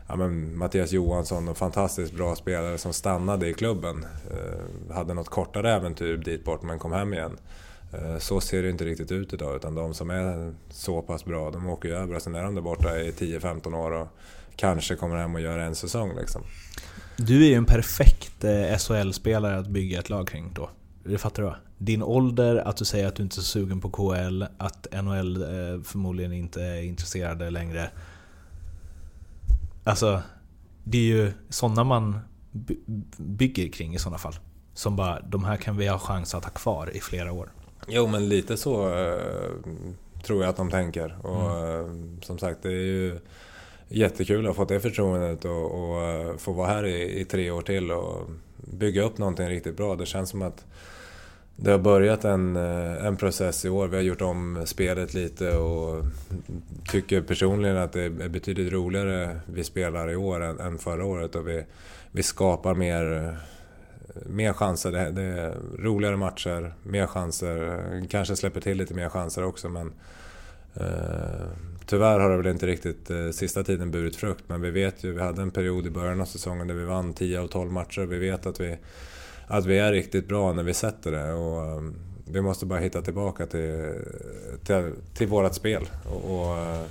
ja, 0.08 0.16
men 0.16 0.58
Mattias 0.58 0.92
Johansson 0.92 1.48
och 1.48 1.58
fantastiskt 1.58 2.14
bra 2.14 2.36
spelare 2.36 2.78
som 2.78 2.94
stannade 2.94 3.50
i 3.50 3.54
klubben. 3.54 4.06
Eh, 4.32 4.96
hade 4.96 5.14
något 5.14 5.30
kortare 5.30 5.72
äventyr 5.72 6.18
dit 6.18 6.46
bort 6.46 6.64
men 6.64 6.80
kom 6.80 6.92
hem 6.92 7.14
igen. 7.14 7.38
Eh, 7.94 8.18
så 8.18 8.42
ser 8.42 8.64
det 8.64 8.70
inte 8.70 8.86
riktigt 8.86 9.12
ut 9.12 9.34
idag 9.34 9.56
utan 9.56 9.76
de 9.76 9.94
som 9.94 10.10
är 10.10 10.54
så 10.70 11.02
pass 11.02 11.26
bra 11.26 11.52
de 11.52 11.70
åker 11.70 11.90
ju 11.90 11.96
över 11.96 12.16
och 12.16 12.22
sen 12.22 12.36
är 12.36 12.44
de 12.44 12.56
där 12.56 12.62
borta 12.62 13.00
i 13.00 13.12
10-15 13.12 13.76
år 13.76 13.92
och 13.92 14.08
kanske 14.56 14.96
kommer 14.96 15.16
hem 15.16 15.36
och 15.36 15.42
gör 15.42 15.58
en 15.58 15.76
säsong 15.76 16.16
liksom. 16.16 16.42
Du 17.18 17.44
är 17.44 17.48
ju 17.48 17.56
en 17.56 17.66
perfekt 17.66 18.44
eh, 18.44 18.78
SHL-spelare 18.78 19.58
att 19.58 19.68
bygga 19.68 20.00
ett 20.00 20.10
lag 20.10 20.28
kring 20.28 20.52
då. 20.54 20.70
Det 21.04 21.18
fattar 21.18 21.44
du 21.44 21.50
va? 21.50 21.56
Din 21.78 22.04
ålder, 22.04 22.56
att 22.56 22.78
du 22.78 22.86
säger 22.86 23.08
att 23.08 23.16
du 23.16 23.24
inte 23.24 23.34
är 23.34 23.36
så 23.36 23.42
sugen 23.42 23.82
på 23.82 23.90
KL, 23.90 24.44
att 24.58 24.88
NHL 25.04 25.42
eh, 25.42 25.82
förmodligen 25.84 26.34
inte 26.34 26.64
är 26.64 26.82
intresserade 26.82 27.50
längre. 27.50 27.90
Alltså, 29.84 30.22
det 30.84 30.98
är 30.98 31.02
ju 31.18 31.32
sådana 31.50 31.84
man 31.84 32.20
by- 32.52 32.80
bygger 33.18 33.68
kring 33.72 33.96
i 33.96 34.00
sådana 34.00 34.18
fall. 34.18 34.36
Som 34.74 34.96
bara, 34.96 35.20
de 35.20 35.44
här 35.44 35.58
kan 35.58 35.78
vi 35.78 35.88
ha 35.88 36.00
chans 36.00 36.36
att 36.36 36.44
ha 36.44 36.52
kvar 36.52 36.96
i 36.96 37.00
flera 37.00 37.32
år. 37.32 37.50
Jo, 37.88 38.08
men 38.08 38.30
lite 38.30 38.58
så 38.58 38.90
eh, 38.90 39.22
tror 40.26 40.42
jag 40.44 40.50
att 40.50 40.58
de 40.58 40.70
tänker. 40.72 41.18
Och 41.26 41.68
eh, 41.68 41.88
som 42.22 42.38
sagt, 42.38 42.64
det 42.64 42.70
är 42.70 42.72
ju 42.72 43.20
jättekul 43.88 44.40
att 44.40 44.48
ha 44.48 44.54
fått 44.54 44.70
det 44.70 44.80
förtroendet 44.80 45.46
och, 45.46 45.72
och 45.92 46.02
eh, 46.02 46.38
få 46.38 46.52
vara 46.54 46.68
här 46.68 46.86
i, 46.86 47.20
i 47.20 47.26
tre 47.26 47.52
år 47.52 47.62
till 47.62 47.92
och 47.92 48.30
bygga 48.58 49.04
upp 49.04 49.18
någonting 49.18 49.48
riktigt 49.48 49.78
bra. 49.78 49.96
Det 49.96 50.06
känns 50.06 50.30
som 50.30 50.42
att 50.42 50.66
det 51.56 51.72
har 51.72 51.80
börjat 51.80 52.26
en, 52.26 52.56
eh, 52.56 53.06
en 53.06 53.18
process 53.18 53.66
i 53.66 53.70
år. 53.70 53.88
Vi 53.88 53.96
har 53.96 54.04
gjort 54.04 54.22
om 54.22 54.64
spelet 54.66 55.14
lite 55.14 55.58
och 55.58 56.06
tycker 56.92 57.22
personligen 57.22 57.78
att 57.78 57.94
det 57.94 58.02
är 58.02 58.30
betydligt 58.30 58.74
roligare 58.74 59.40
vi 59.46 59.64
spelar 59.64 60.12
i 60.12 60.16
år 60.16 60.44
än, 60.44 60.60
än 60.60 60.78
förra 60.78 61.06
året. 61.06 61.36
Och 61.36 61.48
vi, 61.48 61.66
vi 62.12 62.24
skapar 62.24 62.74
mer, 62.74 63.38
mer 64.26 64.54
chanser. 64.54 64.92
Det, 64.92 65.12
det 65.12 65.22
är 65.22 65.56
roligare 65.80 66.18
matcher, 66.18 66.74
mer 66.84 67.08
chanser. 67.08 67.82
Kanske 68.10 68.36
släpper 68.36 68.62
till 68.62 68.78
lite 68.78 68.94
mer 68.94 69.10
chanser 69.10 69.44
också 69.44 69.70
men 69.70 69.94
eh, 70.74 71.48
Tyvärr 71.86 72.20
har 72.20 72.30
det 72.30 72.38
väl 72.38 72.48
inte 72.48 72.68
riktigt 72.68 73.10
eh, 73.10 73.30
sista 73.30 73.64
tiden 73.64 73.92
burit 73.92 74.16
frukt 74.16 74.44
men 74.48 74.62
vi 74.62 74.72
vet 74.72 75.04
ju, 75.04 75.14
vi 75.14 75.22
hade 75.22 75.42
en 75.42 75.52
period 75.52 75.88
i 75.88 75.90
början 75.90 76.22
av 76.22 76.26
säsongen 76.26 76.68
där 76.68 76.76
vi 76.76 76.86
vann 76.86 77.14
10 77.14 77.40
av 77.40 77.48
12 77.48 77.72
matcher. 77.72 78.02
Vi 78.02 78.20
vet 78.20 78.46
att 78.46 78.60
vi, 78.60 78.78
att 79.48 79.66
vi 79.66 79.78
är 79.78 79.92
riktigt 79.92 80.28
bra 80.28 80.54
när 80.54 80.64
vi 80.64 80.74
sätter 80.74 81.12
det 81.12 81.34
och 81.34 81.64
ehm, 81.64 81.96
vi 82.26 82.42
måste 82.42 82.66
bara 82.66 82.80
hitta 82.80 83.02
tillbaka 83.02 83.46
till, 83.46 83.94
till, 84.64 84.94
till 85.14 85.28
vårat 85.28 85.56
spel. 85.56 85.90
Och, 86.06 86.40
och, 86.40 86.58
eh, 86.58 86.82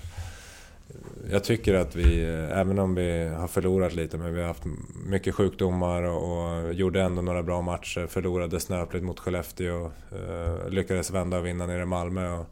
jag 1.31 1.45
tycker 1.45 1.74
att 1.74 1.97
vi, 1.97 2.24
eh, 2.24 2.59
även 2.59 2.79
om 2.79 2.95
vi 2.95 3.29
har 3.29 3.49
förlorat 3.49 3.95
lite, 3.95 4.19
men 4.19 4.35
vi 4.35 4.41
har 4.41 4.49
haft 4.49 4.65
mycket 5.07 5.35
sjukdomar 5.35 6.03
och, 6.03 6.65
och 6.65 6.73
gjorde 6.73 7.03
ändå 7.03 7.23
några 7.23 7.43
bra 7.43 7.61
matcher. 7.61 8.07
Förlorade 8.07 8.61
snöpligt 8.61 9.05
mot 9.05 9.20
Skellefteå, 9.20 9.91
eh, 10.11 10.69
lyckades 10.69 11.11
vända 11.11 11.39
och 11.39 11.47
vinna 11.47 11.66
nere 11.66 11.83
i 11.83 11.87
Malmö. 11.87 12.33
Och 12.33 12.47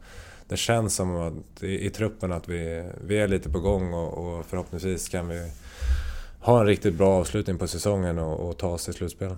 det 0.47 0.57
känns 0.57 0.95
som 0.95 1.15
att 1.15 1.63
i, 1.63 1.85
i 1.85 1.89
truppen 1.89 2.31
att 2.31 2.47
vi, 2.49 2.89
vi 3.07 3.17
är 3.17 3.27
lite 3.27 3.49
på 3.49 3.59
gång 3.59 3.93
och, 3.93 4.37
och 4.37 4.45
förhoppningsvis 4.45 5.09
kan 5.09 5.27
vi 5.27 5.51
ha 6.39 6.59
en 6.59 6.67
riktigt 6.67 6.93
bra 6.93 7.13
avslutning 7.13 7.57
på 7.57 7.67
säsongen 7.67 8.19
och, 8.19 8.49
och 8.49 8.57
ta 8.57 8.67
oss 8.67 8.85
till 8.85 8.93
slutspel. 8.93 9.35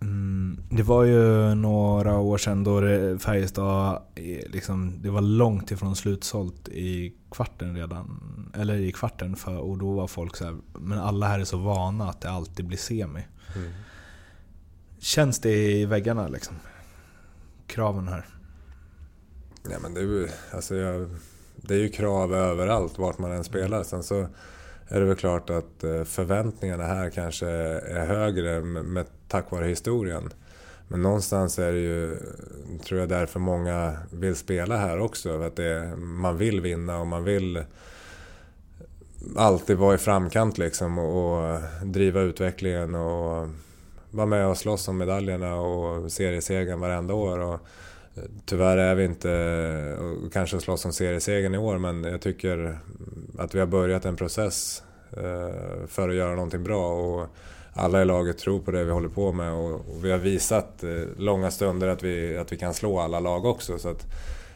Mm, 0.00 0.60
det 0.70 0.82
var 0.82 1.04
ju 1.04 1.54
några 1.54 2.18
år 2.18 2.38
sedan 2.38 2.64
då 2.64 2.80
det, 2.80 3.18
Färjestad, 3.18 4.02
eh, 4.14 4.50
liksom, 4.50 5.02
det 5.02 5.10
var 5.10 5.20
långt 5.20 5.70
ifrån 5.70 5.96
slutsålt 5.96 6.68
i 6.68 7.14
kvarten 7.30 7.76
redan. 7.76 8.50
Eller 8.54 8.74
i 8.74 8.92
kvarten, 8.92 9.36
för, 9.36 9.58
och 9.58 9.78
då 9.78 9.92
var 9.92 10.06
folk 10.06 10.36
så 10.36 10.44
här, 10.44 10.56
men 10.78 10.98
alla 10.98 11.26
här 11.26 11.38
är 11.38 11.44
så 11.44 11.58
vana 11.58 12.08
att 12.08 12.20
det 12.20 12.30
alltid 12.30 12.66
blir 12.66 12.78
semi. 12.78 13.26
Mm. 13.56 13.70
Känns 14.98 15.40
det 15.40 15.72
i 15.72 15.84
väggarna 15.84 16.28
liksom? 16.28 16.56
Kraven 17.66 18.08
här. 18.08 18.26
Ja, 19.70 19.78
men 19.82 19.94
det, 19.94 20.00
är 20.00 20.04
ju, 20.04 20.28
alltså 20.54 20.76
jag, 20.76 21.10
det 21.56 21.74
är 21.74 21.78
ju 21.78 21.88
krav 21.88 22.34
överallt 22.34 22.98
vart 22.98 23.18
man 23.18 23.32
än 23.32 23.44
spelar. 23.44 23.82
Sen 23.82 24.02
så 24.02 24.28
är 24.88 25.00
det 25.00 25.06
väl 25.06 25.16
klart 25.16 25.50
att 25.50 25.84
eh, 25.84 26.04
förväntningarna 26.04 26.84
här 26.84 27.10
kanske 27.10 27.48
är 27.48 28.06
högre 28.06 28.60
med, 28.60 28.84
med, 28.84 29.06
tack 29.28 29.50
vare 29.50 29.66
historien. 29.66 30.30
Men 30.88 31.02
någonstans 31.02 31.58
är 31.58 31.72
det 31.72 31.78
ju, 31.78 32.16
tror 32.84 33.00
jag, 33.00 33.08
därför 33.08 33.40
många 33.40 33.96
vill 34.10 34.36
spela 34.36 34.76
här 34.76 34.98
också. 35.00 35.28
För 35.28 35.46
att 35.46 35.56
det, 35.56 35.96
man 35.96 36.38
vill 36.38 36.60
vinna 36.60 36.98
och 36.98 37.06
man 37.06 37.24
vill 37.24 37.64
alltid 39.36 39.76
vara 39.76 39.94
i 39.94 39.98
framkant 39.98 40.58
liksom 40.58 40.98
och, 40.98 41.52
och 41.52 41.60
driva 41.82 42.20
utvecklingen 42.20 42.94
och 42.94 43.48
vara 44.10 44.26
med 44.26 44.46
och 44.46 44.58
slåss 44.58 44.88
om 44.88 44.98
medaljerna 44.98 45.54
och 45.54 46.12
seriesegern 46.12 46.80
varenda 46.80 47.14
år. 47.14 47.38
Och 47.38 47.60
tyvärr 48.44 48.76
är 48.76 48.94
vi 48.94 49.04
inte, 49.04 49.96
och 50.00 50.32
kanske 50.32 50.60
slåss 50.60 50.84
om 50.84 50.92
seriesegern 50.92 51.54
i 51.54 51.58
år, 51.58 51.78
men 51.78 52.04
jag 52.04 52.20
tycker 52.20 52.78
att 53.38 53.54
vi 53.54 53.60
har 53.60 53.66
börjat 53.66 54.04
en 54.04 54.16
process 54.16 54.82
eh, 55.12 55.86
för 55.86 56.08
att 56.08 56.14
göra 56.14 56.34
någonting 56.34 56.64
bra. 56.64 56.92
Och 56.92 57.28
alla 57.72 58.02
i 58.02 58.04
laget 58.04 58.38
tror 58.38 58.60
på 58.60 58.70
det 58.70 58.84
vi 58.84 58.90
håller 58.90 59.08
på 59.08 59.32
med 59.32 59.52
och, 59.52 60.04
vi 60.04 60.10
har 60.10 60.18
visat 60.18 60.84
eh, 60.84 60.90
långa 61.16 61.50
stunder 61.50 61.88
att 61.88 62.02
vi, 62.02 62.36
att 62.36 62.52
vi 62.52 62.56
kan 62.56 62.74
slå 62.74 63.00
alla 63.00 63.20
lag 63.20 63.44
också. 63.44 63.78
Så 63.78 63.94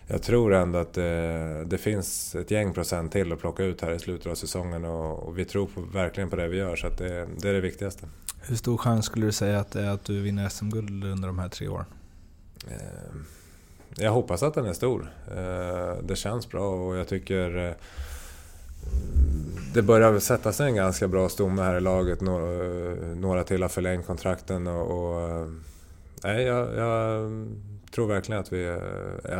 jag 0.06 0.22
tror 0.22 0.54
ändå 0.54 0.78
att 0.78 0.92
det, 0.92 1.64
det 1.66 1.78
finns 1.78 2.34
ett 2.34 2.50
gäng 2.50 2.72
procent 2.72 3.12
till 3.12 3.32
att 3.32 3.40
plocka 3.40 3.64
ut 3.64 3.80
här 3.80 3.92
i 3.92 3.98
slutet 3.98 4.26
av 4.26 4.34
säsongen 4.34 4.84
och, 4.84 5.18
och 5.18 5.38
vi 5.38 5.44
tror 5.44 5.66
på, 5.66 5.80
verkligen 5.80 6.30
på 6.30 6.36
det 6.36 6.48
vi 6.48 6.56
gör 6.56 6.76
så 6.76 6.88
det, 6.88 7.28
det 7.38 7.48
är 7.48 7.52
det 7.52 7.60
viktigaste. 7.60 8.06
Hur 8.42 8.56
stor 8.56 8.76
chans 8.76 9.06
skulle 9.06 9.26
du 9.26 9.32
säga 9.32 9.60
att 9.60 9.70
det 9.70 9.82
är 9.82 9.90
att 9.90 10.04
du 10.04 10.20
vinner 10.20 10.48
SM-guld 10.48 11.04
under 11.04 11.28
de 11.28 11.38
här 11.38 11.48
tre 11.48 11.68
åren? 11.68 11.86
Eh, 12.70 12.76
jag 13.96 14.12
hoppas 14.12 14.42
att 14.42 14.54
den 14.54 14.66
är 14.66 14.72
stor. 14.72 15.12
Eh, 15.36 16.02
det 16.02 16.16
känns 16.16 16.48
bra 16.48 16.70
och 16.70 16.96
jag 16.96 17.08
tycker 17.08 17.68
eh, 17.68 17.74
det 19.74 19.82
börjar 19.82 20.18
sätta 20.18 20.52
sig 20.52 20.66
en 20.66 20.74
ganska 20.74 21.08
bra 21.08 21.28
stomme 21.28 21.62
här 21.62 21.76
i 21.76 21.80
laget. 21.80 22.20
Några 22.20 23.44
till 23.44 23.62
har 23.62 23.68
förlängt 23.68 24.06
kontrakten 24.06 24.66
och... 24.66 24.90
och 24.90 25.48
nej, 26.24 26.42
jag, 26.42 26.74
jag, 26.76 27.30
tror 27.94 28.06
verkligen 28.06 28.40
att 28.40 28.52
vi 28.52 28.64
är, 28.64 28.80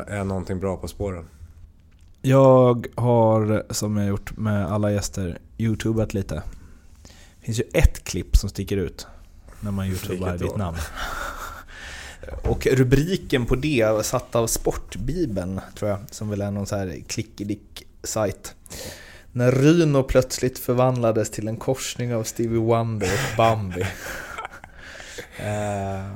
är 0.09 0.25
någonting 0.25 0.61
bra 0.61 0.77
på 0.77 0.89
spåren. 0.89 1.29
Jag 2.23 2.87
har, 2.95 3.63
som 3.71 3.97
jag 3.97 4.09
gjort 4.09 4.37
med 4.37 4.67
alla 4.67 4.93
gäster, 4.93 5.39
youtubat 5.59 6.15
lite. 6.15 6.35
Det 7.41 7.45
finns 7.47 7.59
ju 7.59 7.65
ett 7.73 8.05
klipp 8.05 8.37
som 8.37 8.51
sticker 8.51 8.77
ut 8.77 9.07
när 9.61 9.71
man 9.71 9.87
youtubar 9.87 10.39
ditt 10.39 10.57
namn. 10.57 10.77
Och 12.45 12.67
rubriken 12.67 13.47
på 13.47 13.57
det 13.57 14.05
satt 14.05 14.35
av 14.35 14.47
Sportbibeln, 14.47 15.61
tror 15.75 15.91
jag, 15.91 15.99
som 16.11 16.31
väl 16.31 16.41
är 16.41 16.51
någon 16.51 16.67
så 16.67 16.77
här 16.77 16.97
klickedick-sajt. 17.07 18.55
När 19.33 19.53
Ryno 19.53 20.03
plötsligt 20.03 20.59
förvandlades 20.59 21.31
till 21.31 21.49
en 21.49 21.57
korsning 21.57 22.15
av 22.15 22.25
Stevie 22.25 22.59
Wonder 22.59 23.09
och 23.13 23.37
Bambi. 23.37 23.81
uh, 23.81 23.87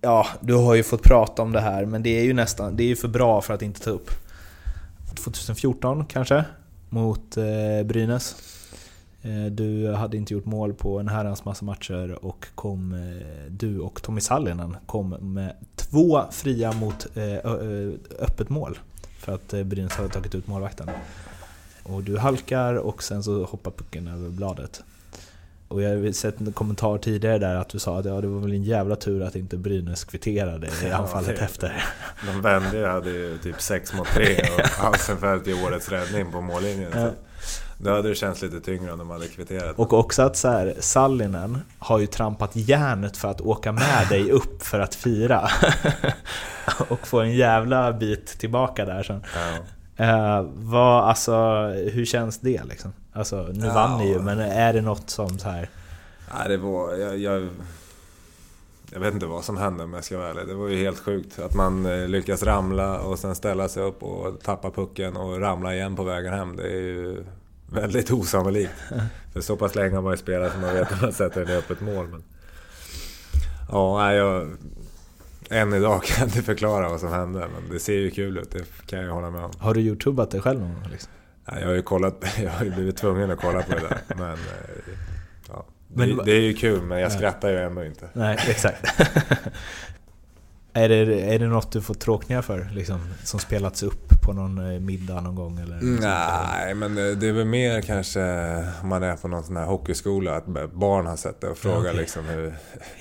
ja, 0.00 0.26
du 0.40 0.54
har 0.54 0.74
ju 0.74 0.82
fått 0.82 1.02
prata 1.02 1.42
om 1.42 1.52
det 1.52 1.60
här, 1.60 1.84
men 1.84 2.02
det 2.02 2.18
är 2.20 2.24
ju 2.24 2.32
nästan, 2.32 2.76
det 2.76 2.82
är 2.82 2.88
ju 2.88 2.96
för 2.96 3.08
bra 3.08 3.40
för 3.40 3.54
att 3.54 3.62
inte 3.62 3.80
ta 3.80 3.90
upp. 3.90 4.10
2014 5.24 6.06
kanske, 6.06 6.44
mot 6.88 7.36
eh, 7.36 7.84
Brynäs. 7.84 8.36
Eh, 9.26 9.50
du 9.50 9.92
hade 9.92 10.16
inte 10.16 10.34
gjort 10.34 10.44
mål 10.44 10.74
på 10.74 10.98
en 10.98 11.08
herrans 11.08 11.44
massa 11.44 11.64
matcher 11.64 12.24
och 12.24 12.46
kom, 12.54 12.92
eh, 12.92 13.50
du 13.50 13.80
och 13.80 14.02
Tommy 14.02 14.20
Sallinen 14.20 14.76
kom 14.86 15.08
med 15.08 15.52
två 15.76 16.22
fria 16.30 16.72
mot 16.72 17.06
eh, 17.16 17.52
öppet 18.18 18.48
mål. 18.48 18.78
För 19.18 19.34
att 19.34 19.66
Brynäs 19.66 19.92
hade 19.92 20.08
tagit 20.08 20.34
ut 20.34 20.46
målvakten. 20.46 20.90
Och 21.82 22.02
du 22.02 22.18
halkar 22.18 22.74
och 22.74 23.02
sen 23.02 23.22
så 23.22 23.44
hoppar 23.44 23.70
pucken 23.70 24.08
över 24.08 24.28
bladet. 24.28 24.82
Och 25.68 25.82
jag 25.82 25.98
har 25.98 26.12
sett 26.12 26.40
en 26.40 26.52
kommentar 26.52 26.98
tidigare 26.98 27.38
där 27.38 27.54
att 27.54 27.68
du 27.68 27.78
sa 27.78 27.98
att 27.98 28.04
ja, 28.04 28.20
det 28.20 28.26
var 28.26 28.40
väl 28.40 28.52
en 28.52 28.62
jävla 28.62 28.96
tur 28.96 29.22
att 29.22 29.36
inte 29.36 29.56
Brynäs 29.56 30.04
kvitterade 30.04 30.68
i 30.84 30.90
anfallet 30.90 31.36
ja, 31.38 31.44
efter. 31.44 31.84
De 32.26 32.42
vände 32.42 32.88
hade 32.88 33.10
ju 33.10 33.38
typ 33.38 33.60
6 33.60 33.94
mot 33.94 34.06
3 34.06 34.36
och 34.36 34.84
Alsenfelt 34.84 35.48
i 35.48 35.54
årets 35.54 35.88
räddning 35.88 36.32
på 36.32 36.40
mållinjen. 36.40 36.90
Ja. 36.94 37.10
Då 37.78 37.90
hade 37.90 38.08
det 38.08 38.14
känts 38.14 38.42
lite 38.42 38.60
tyngre 38.60 38.92
om 38.92 38.98
de 38.98 39.10
hade 39.10 39.28
kvitterat. 39.28 39.78
Och 39.78 39.92
också 39.92 40.22
att 40.22 40.36
så 40.36 40.48
här, 40.48 40.74
Sallinen 40.80 41.58
har 41.78 41.98
ju 41.98 42.06
trampat 42.06 42.50
järnet 42.56 43.16
för 43.16 43.28
att 43.28 43.40
åka 43.40 43.72
med 43.72 44.06
dig 44.08 44.30
upp 44.32 44.62
för 44.62 44.80
att 44.80 44.94
fira. 44.94 45.48
och 46.88 47.06
få 47.06 47.20
en 47.20 47.34
jävla 47.34 47.92
bit 47.92 48.26
tillbaka 48.26 48.84
där 48.84 49.02
sen. 49.02 49.22
Ja. 49.34 49.58
Uh, 50.00 50.48
vad, 50.54 51.04
alltså, 51.04 51.66
hur 51.92 52.04
känns 52.04 52.38
det 52.38 52.64
liksom? 52.64 52.92
Alltså, 53.12 53.48
nu 53.52 53.66
ja. 53.66 53.74
vann 53.74 53.98
ni 53.98 54.08
ju, 54.08 54.18
men 54.18 54.38
är 54.40 54.72
det 54.72 54.80
något 54.80 55.10
som 55.10 55.38
så 55.38 55.48
här... 55.48 55.70
Nej, 56.34 56.48
det 56.48 56.56
var... 56.56 56.94
Jag, 56.94 57.18
jag, 57.18 57.48
jag, 58.92 59.00
vet 59.00 59.14
inte 59.14 59.26
vad 59.26 59.44
som 59.44 59.56
hände 59.56 59.84
om 59.84 59.92
jag 59.92 60.04
ska 60.04 60.18
vara 60.18 60.30
ärlig. 60.30 60.46
Det 60.46 60.54
var 60.54 60.68
ju 60.68 60.76
helt 60.76 60.98
sjukt 60.98 61.38
att 61.38 61.54
man 61.54 61.86
eh, 61.86 62.08
lyckas 62.08 62.42
ramla 62.42 63.00
och 63.00 63.18
sen 63.18 63.34
ställa 63.34 63.68
sig 63.68 63.82
upp 63.82 64.02
och 64.02 64.40
tappa 64.40 64.70
pucken 64.70 65.16
och 65.16 65.40
ramla 65.40 65.74
igen 65.74 65.96
på 65.96 66.02
vägen 66.02 66.32
hem. 66.32 66.56
Det 66.56 66.68
är 66.68 66.80
ju 66.80 67.24
väldigt 67.66 68.10
osannolikt. 68.10 68.72
För 69.32 69.40
så 69.40 69.56
pass 69.56 69.74
länge 69.74 69.94
har 69.94 70.02
man 70.02 70.12
ju 70.12 70.16
spelat 70.16 70.52
så 70.52 70.58
man 70.58 70.74
vet 70.74 70.92
att 70.92 71.02
man 71.02 71.12
sätter 71.12 71.44
den 71.44 71.54
i 71.54 71.58
öppet 71.58 71.80
mål. 71.80 72.08
Men... 72.08 72.22
Ja, 73.68 74.12
jag... 74.12 74.56
Än 75.50 75.74
idag 75.74 76.02
kan 76.02 76.16
jag 76.18 76.28
inte 76.28 76.42
förklara 76.42 76.88
vad 76.88 77.00
som 77.00 77.08
hände, 77.08 77.38
men 77.38 77.70
det 77.72 77.78
ser 77.78 77.92
ju 77.92 78.10
kul 78.10 78.38
ut. 78.38 78.50
Det 78.50 78.86
kan 78.86 78.98
jag 78.98 79.12
hålla 79.12 79.30
med 79.30 79.44
om. 79.44 79.50
Har 79.58 79.74
du 79.74 79.80
youtubat 79.80 80.30
det 80.30 80.40
själv 80.40 80.60
någon 80.60 80.74
gång? 80.74 80.90
Liksom? 80.90 81.12
Ja, 81.46 81.60
jag 81.60 81.66
har 81.66 81.74
ju 81.74 81.82
kollat, 81.82 82.24
jag 82.42 82.50
har 82.50 82.64
ju 82.64 82.70
blivit 82.70 82.96
tvungen 82.96 83.30
att 83.30 83.40
kolla 83.40 83.62
på 83.62 83.74
det 83.74 83.80
där. 83.80 83.98
Men, 84.16 84.32
eh, 84.32 84.38
ja, 85.48 85.66
det, 85.88 86.06
men, 86.06 86.24
det 86.24 86.32
är 86.32 86.40
ju 86.40 86.54
kul, 86.54 86.82
men 86.82 87.00
jag 87.00 87.12
skrattar 87.12 87.48
ju 87.48 87.58
ändå 87.58 87.84
inte. 87.84 88.08
Nej, 88.12 88.38
exakt. 88.48 89.00
Är 90.76 90.88
det, 90.88 91.20
är 91.34 91.38
det 91.38 91.46
något 91.46 91.72
du 91.72 91.80
får 91.80 91.94
tråkningar 91.94 92.42
för? 92.42 92.70
Liksom, 92.74 93.00
som 93.24 93.40
spelats 93.40 93.82
upp 93.82 94.20
på 94.22 94.32
någon 94.32 94.72
eh, 94.72 94.80
middag 94.80 95.20
någon 95.20 95.34
gång? 95.34 95.58
Eller 95.58 95.78
Nej, 95.82 96.74
men 96.74 96.98
eh, 96.98 97.16
det 97.16 97.28
är 97.28 97.32
väl 97.32 97.44
mer 97.44 97.82
kanske 97.82 98.20
om 98.82 98.88
man 98.88 99.02
är 99.02 99.16
på 99.16 99.28
någon 99.28 99.44
sån 99.44 99.56
här 99.56 99.66
hockeyskola, 99.66 100.36
att 100.36 100.46
barn 100.72 101.06
har 101.06 101.16
sett 101.16 101.40
det 101.40 101.48
och 101.48 101.58
frågar 101.58 101.80
okay. 101.80 101.96
liksom 101.96 102.24
hur, 102.24 102.54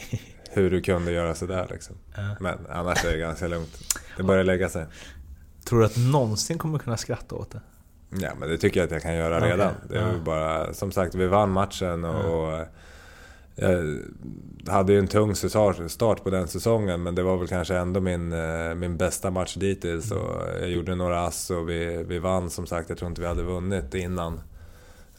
hur 0.52 0.72
du 0.72 0.82
kunde 0.82 1.12
göra 1.12 1.36
sådär. 1.36 1.68
Liksom. 1.72 1.96
Ja. 2.16 2.36
Men 2.40 2.58
annars 2.70 3.06
är 3.06 3.12
det 3.12 3.18
ganska 3.18 3.48
lugnt. 3.48 3.78
Det 4.18 4.24
börjar 4.24 4.44
lägga 4.44 4.70
sig. 4.70 4.86
Tror 5.66 5.80
du 5.80 5.86
att 5.86 5.98
någonsin 5.98 6.58
kommer 6.58 6.80
kunna 6.80 6.98
skratta 6.98 7.36
åt 7.36 7.52
det? 7.52 7.62
Ja, 8.10 8.30
men 8.40 8.50
det 8.50 8.58
tycker 8.58 8.80
jag 8.80 8.86
att 8.86 8.92
jag 8.92 9.02
kan 9.02 9.16
göra 9.16 9.40
redan. 9.40 9.70
Okay. 9.70 9.88
Det 9.90 9.98
är 9.98 10.14
ja. 10.14 10.20
bara, 10.26 10.74
som 10.74 10.92
sagt, 10.92 11.16
vi 11.16 11.28
vann 11.28 11.52
matchen 11.52 12.04
och, 12.04 12.50
och 12.50 12.66
jag 13.56 14.00
hade 14.68 14.94
ju 14.94 15.00
en 15.00 15.08
tung 15.08 15.36
start 15.36 16.24
på 16.24 16.30
den 16.30 16.48
säsongen 16.48 17.04
men 17.04 17.16
det 17.16 17.24
var 17.24 17.38
väl 17.38 17.48
kanske 17.48 17.78
ändå 17.78 18.00
min, 18.00 18.34
eh, 18.34 18.76
min 18.76 18.98
bästa 18.98 19.32
match 19.32 19.56
dittills. 19.56 20.12
Och 20.12 20.42
jag 20.60 20.70
gjorde 20.70 20.96
några 20.96 21.26
ass 21.26 21.50
och 21.50 21.70
vi, 21.70 22.04
vi 22.08 22.20
vann 22.20 22.50
som 22.50 22.68
sagt. 22.68 22.90
Jag 22.90 22.98
tror 22.98 23.10
inte 23.10 23.22
vi 23.22 23.28
hade 23.28 23.44
vunnit 23.44 23.94
innan. 23.94 24.42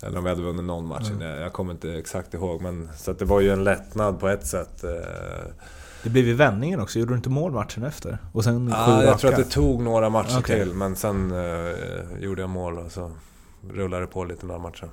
Eller 0.02 0.18
om 0.18 0.24
vi 0.24 0.30
hade 0.30 0.42
vunnit 0.42 0.64
någon 0.64 0.86
match 0.86 1.10
mm. 1.10 1.40
Jag 1.40 1.52
kommer 1.52 1.72
inte 1.72 1.94
exakt 1.94 2.34
ihåg. 2.34 2.62
Men, 2.62 2.88
så 2.96 3.12
det 3.12 3.24
var 3.24 3.40
ju 3.40 3.50
en 3.50 3.64
lättnad 3.64 4.20
på 4.20 4.28
ett 4.28 4.46
sätt. 4.46 4.84
Eh. 4.84 4.90
Det 6.02 6.10
blev 6.10 6.26
ju 6.26 6.34
vändningen 6.34 6.80
också. 6.80 6.98
Gjorde 6.98 7.12
du 7.12 7.16
inte 7.16 7.30
mål 7.30 7.52
matchen 7.52 7.82
efter? 7.82 8.18
Och 8.32 8.44
sen 8.44 8.72
ah, 8.74 9.02
jag 9.02 9.18
tror 9.18 9.30
att 9.30 9.36
det 9.36 9.44
tog 9.44 9.82
några 9.82 10.08
matcher 10.10 10.38
okay. 10.38 10.58
till. 10.58 10.74
Men 10.74 10.96
sen 10.96 11.32
uh, 11.32 11.74
gjorde 12.20 12.40
jag 12.40 12.50
mål 12.50 12.78
och 12.78 12.92
så 12.92 13.12
rullade 13.70 14.02
det 14.02 14.06
på 14.06 14.24
lite 14.24 14.46
några 14.46 14.60
matcher. 14.60 14.88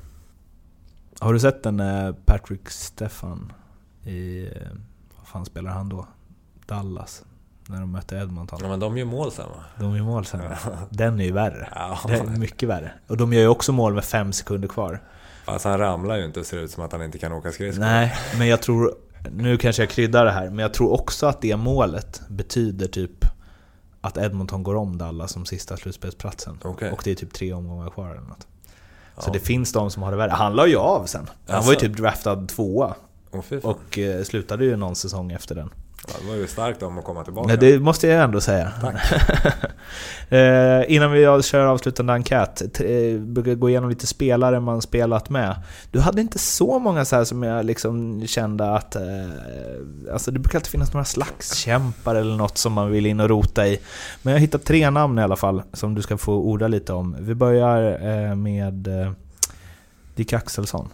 Har 1.20 1.34
du 1.34 1.40
sett 1.40 1.64
den 1.64 1.80
eh, 1.80 2.16
Patrick 2.26 2.70
Stefan 2.70 3.54
i, 4.04 4.46
eh, 4.46 4.52
vad 5.18 5.28
fan 5.28 5.46
spelar 5.46 5.72
han 5.72 5.90
då? 5.90 6.08
Dallas? 6.66 7.24
När 7.68 7.80
de 7.80 7.92
mötte 7.92 8.16
Edmonton. 8.16 8.60
Ja 8.62 8.70
men 8.70 8.80
de 8.80 8.98
gör 8.98 9.06
mål 9.06 9.32
sen 9.32 9.50
va? 9.50 9.64
De 9.80 9.96
gör 9.96 10.04
mål 10.04 10.26
sen. 10.26 10.42
Den 10.90 11.20
är 11.20 11.24
ju 11.24 11.32
värre. 11.32 11.70
Ja. 11.76 12.00
Den 12.08 12.34
är 12.34 12.40
mycket 12.40 12.70
värre. 12.70 12.92
Och 13.08 13.18
de 13.18 13.34
gör 13.34 13.42
ju 13.42 13.48
också 13.48 13.72
mål 13.72 13.94
med 13.94 14.04
fem 14.04 14.34
sekunder 14.34 14.68
kvar. 14.68 15.02
Alltså 15.46 15.70
han 15.70 15.80
ramlar 15.80 16.18
ju 16.18 16.26
inte 16.26 16.40
och 16.40 16.46
ser 16.46 16.58
ut 16.58 16.72
som 16.72 16.84
att 16.84 16.92
han 16.92 17.04
inte 17.04 17.18
kan 17.18 17.32
åka 17.32 17.52
skridskor. 17.52 17.84
Nej, 17.84 18.14
men 18.38 18.48
jag 18.48 18.62
tror... 18.62 18.96
Nu 19.32 19.58
kanske 19.58 19.82
jag 19.82 19.90
kryddar 19.90 20.26
det 20.26 20.32
här, 20.32 20.50
men 20.50 20.60
jag 20.60 20.74
tror 20.74 20.92
också 20.92 21.26
att 21.26 21.42
det 21.42 21.58
målet 21.58 22.22
betyder 22.28 22.88
typ 22.88 23.26
att 24.02 24.18
Edmonton 24.18 24.64
går 24.64 24.76
om 24.76 24.98
Dallas 24.98 25.32
som 25.32 25.46
sista 25.46 25.78
slutspelsplatsen. 25.78 26.60
Okay. 26.64 26.92
Och 26.92 27.02
det 27.04 27.12
är 27.12 27.16
typ 27.16 27.34
tre 27.34 27.54
omgångar 27.54 27.90
kvar 27.90 28.10
eller 28.10 28.22
något. 28.22 28.48
Så 29.18 29.32
det 29.32 29.40
finns 29.40 29.72
de 29.72 29.92
som 29.92 30.04
har 30.04 30.12
det 30.12 30.18
värre. 30.18 30.32
Han 30.32 30.56
la 30.56 30.68
ju 30.68 30.78
av 30.78 31.06
sen. 31.06 31.30
Han 31.48 31.56
alltså. 31.56 31.68
var 31.68 31.74
ju 31.74 31.80
typ 31.80 31.98
draftad 31.98 32.46
tvåa. 32.48 32.96
Oh, 33.32 33.56
och 33.64 33.98
eh, 33.98 34.24
slutade 34.24 34.66
ju 34.66 34.76
någon 34.76 34.96
säsong 34.96 35.32
efter 35.32 35.56
den. 35.56 35.70
Ja, 36.08 36.14
det 36.22 36.28
var 36.28 36.36
ju 36.36 36.48
starkt 36.48 36.84
om 36.84 36.98
att 36.98 37.06
komma 37.06 37.24
tillbaka. 37.24 37.48
Nej, 37.48 37.58
det 37.58 37.80
måste 37.80 38.08
jag 38.08 38.24
ändå 38.24 38.42
säga. 38.42 38.72
eh, 40.30 40.96
innan 40.96 41.12
vi 41.12 41.42
kör 41.44 41.66
avslutande 41.66 42.14
enkät, 42.14 42.62
eh, 42.80 43.20
brukar 43.20 43.56
gå 43.56 43.70
igenom 43.70 43.90
lite 43.90 44.08
spelare 44.08 44.60
man 44.60 44.82
spelat 44.82 45.30
med. 45.30 45.56
Du 45.92 46.00
hade 46.00 46.22
inte 46.22 46.40
så 46.40 46.80
många 46.80 47.06
så 47.06 47.26
som 47.26 47.44
jag 47.44 47.66
liksom 47.66 48.28
kände 48.28 48.76
att... 48.76 48.96
Eh, 48.96 49.02
alltså 50.14 50.32
det 50.32 50.40
brukar 50.40 50.60
alltid 50.60 50.72
finnas 50.72 50.94
några 50.94 51.06
slagskämpar 51.06 52.16
eller 52.16 52.36
något 52.36 52.58
som 52.58 52.74
man 52.74 52.92
vill 52.92 53.06
in 53.06 53.20
och 53.20 53.30
rota 53.30 53.68
i. 53.68 53.80
Men 54.22 54.32
jag 54.32 54.40
har 54.40 54.42
hittat 54.42 54.66
tre 54.66 54.90
namn 54.90 55.20
i 55.20 55.22
alla 55.22 55.36
fall 55.36 55.62
som 55.74 55.96
du 55.96 56.02
ska 56.02 56.18
få 56.18 56.34
orda 56.34 56.68
lite 56.68 56.94
om. 56.94 57.16
Vi 57.20 57.36
börjar 57.36 57.92
eh, 57.92 58.36
med 58.36 58.88
eh, 58.88 59.12
Dick 60.16 60.34
Axelsson. 60.34 60.90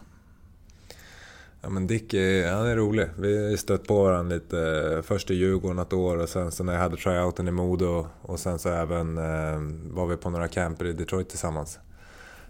Ja 1.62 1.70
men 1.70 1.88
Dick 1.88 2.14
är, 2.14 2.52
han 2.52 2.68
är 2.68 2.76
rolig. 2.76 3.08
Vi 3.18 3.50
har 3.50 3.58
stött 3.58 3.88
på 3.88 4.04
varandra 4.04 4.36
lite. 4.36 4.60
Eh, 4.96 5.02
först 5.02 5.32
i 5.32 5.34
Djurgården 5.34 5.80
ett 5.80 5.94
år 5.94 6.18
och 6.18 6.30
sen 6.30 6.52
så 6.52 6.64
när 6.64 6.74
jag 6.74 6.80
hade 6.80 6.98
tryouten 6.98 7.48
i 7.48 7.52
Modo 7.52 8.08
och 8.22 8.40
sen 8.40 8.60
så 8.60 8.70
även 8.70 9.18
eh, 9.18 9.94
var 9.94 10.08
vi 10.08 10.18
på 10.18 10.30
några 10.30 10.48
camper 10.48 10.86
i 10.86 10.94
Detroit 10.94 11.30
tillsammans. 11.30 11.80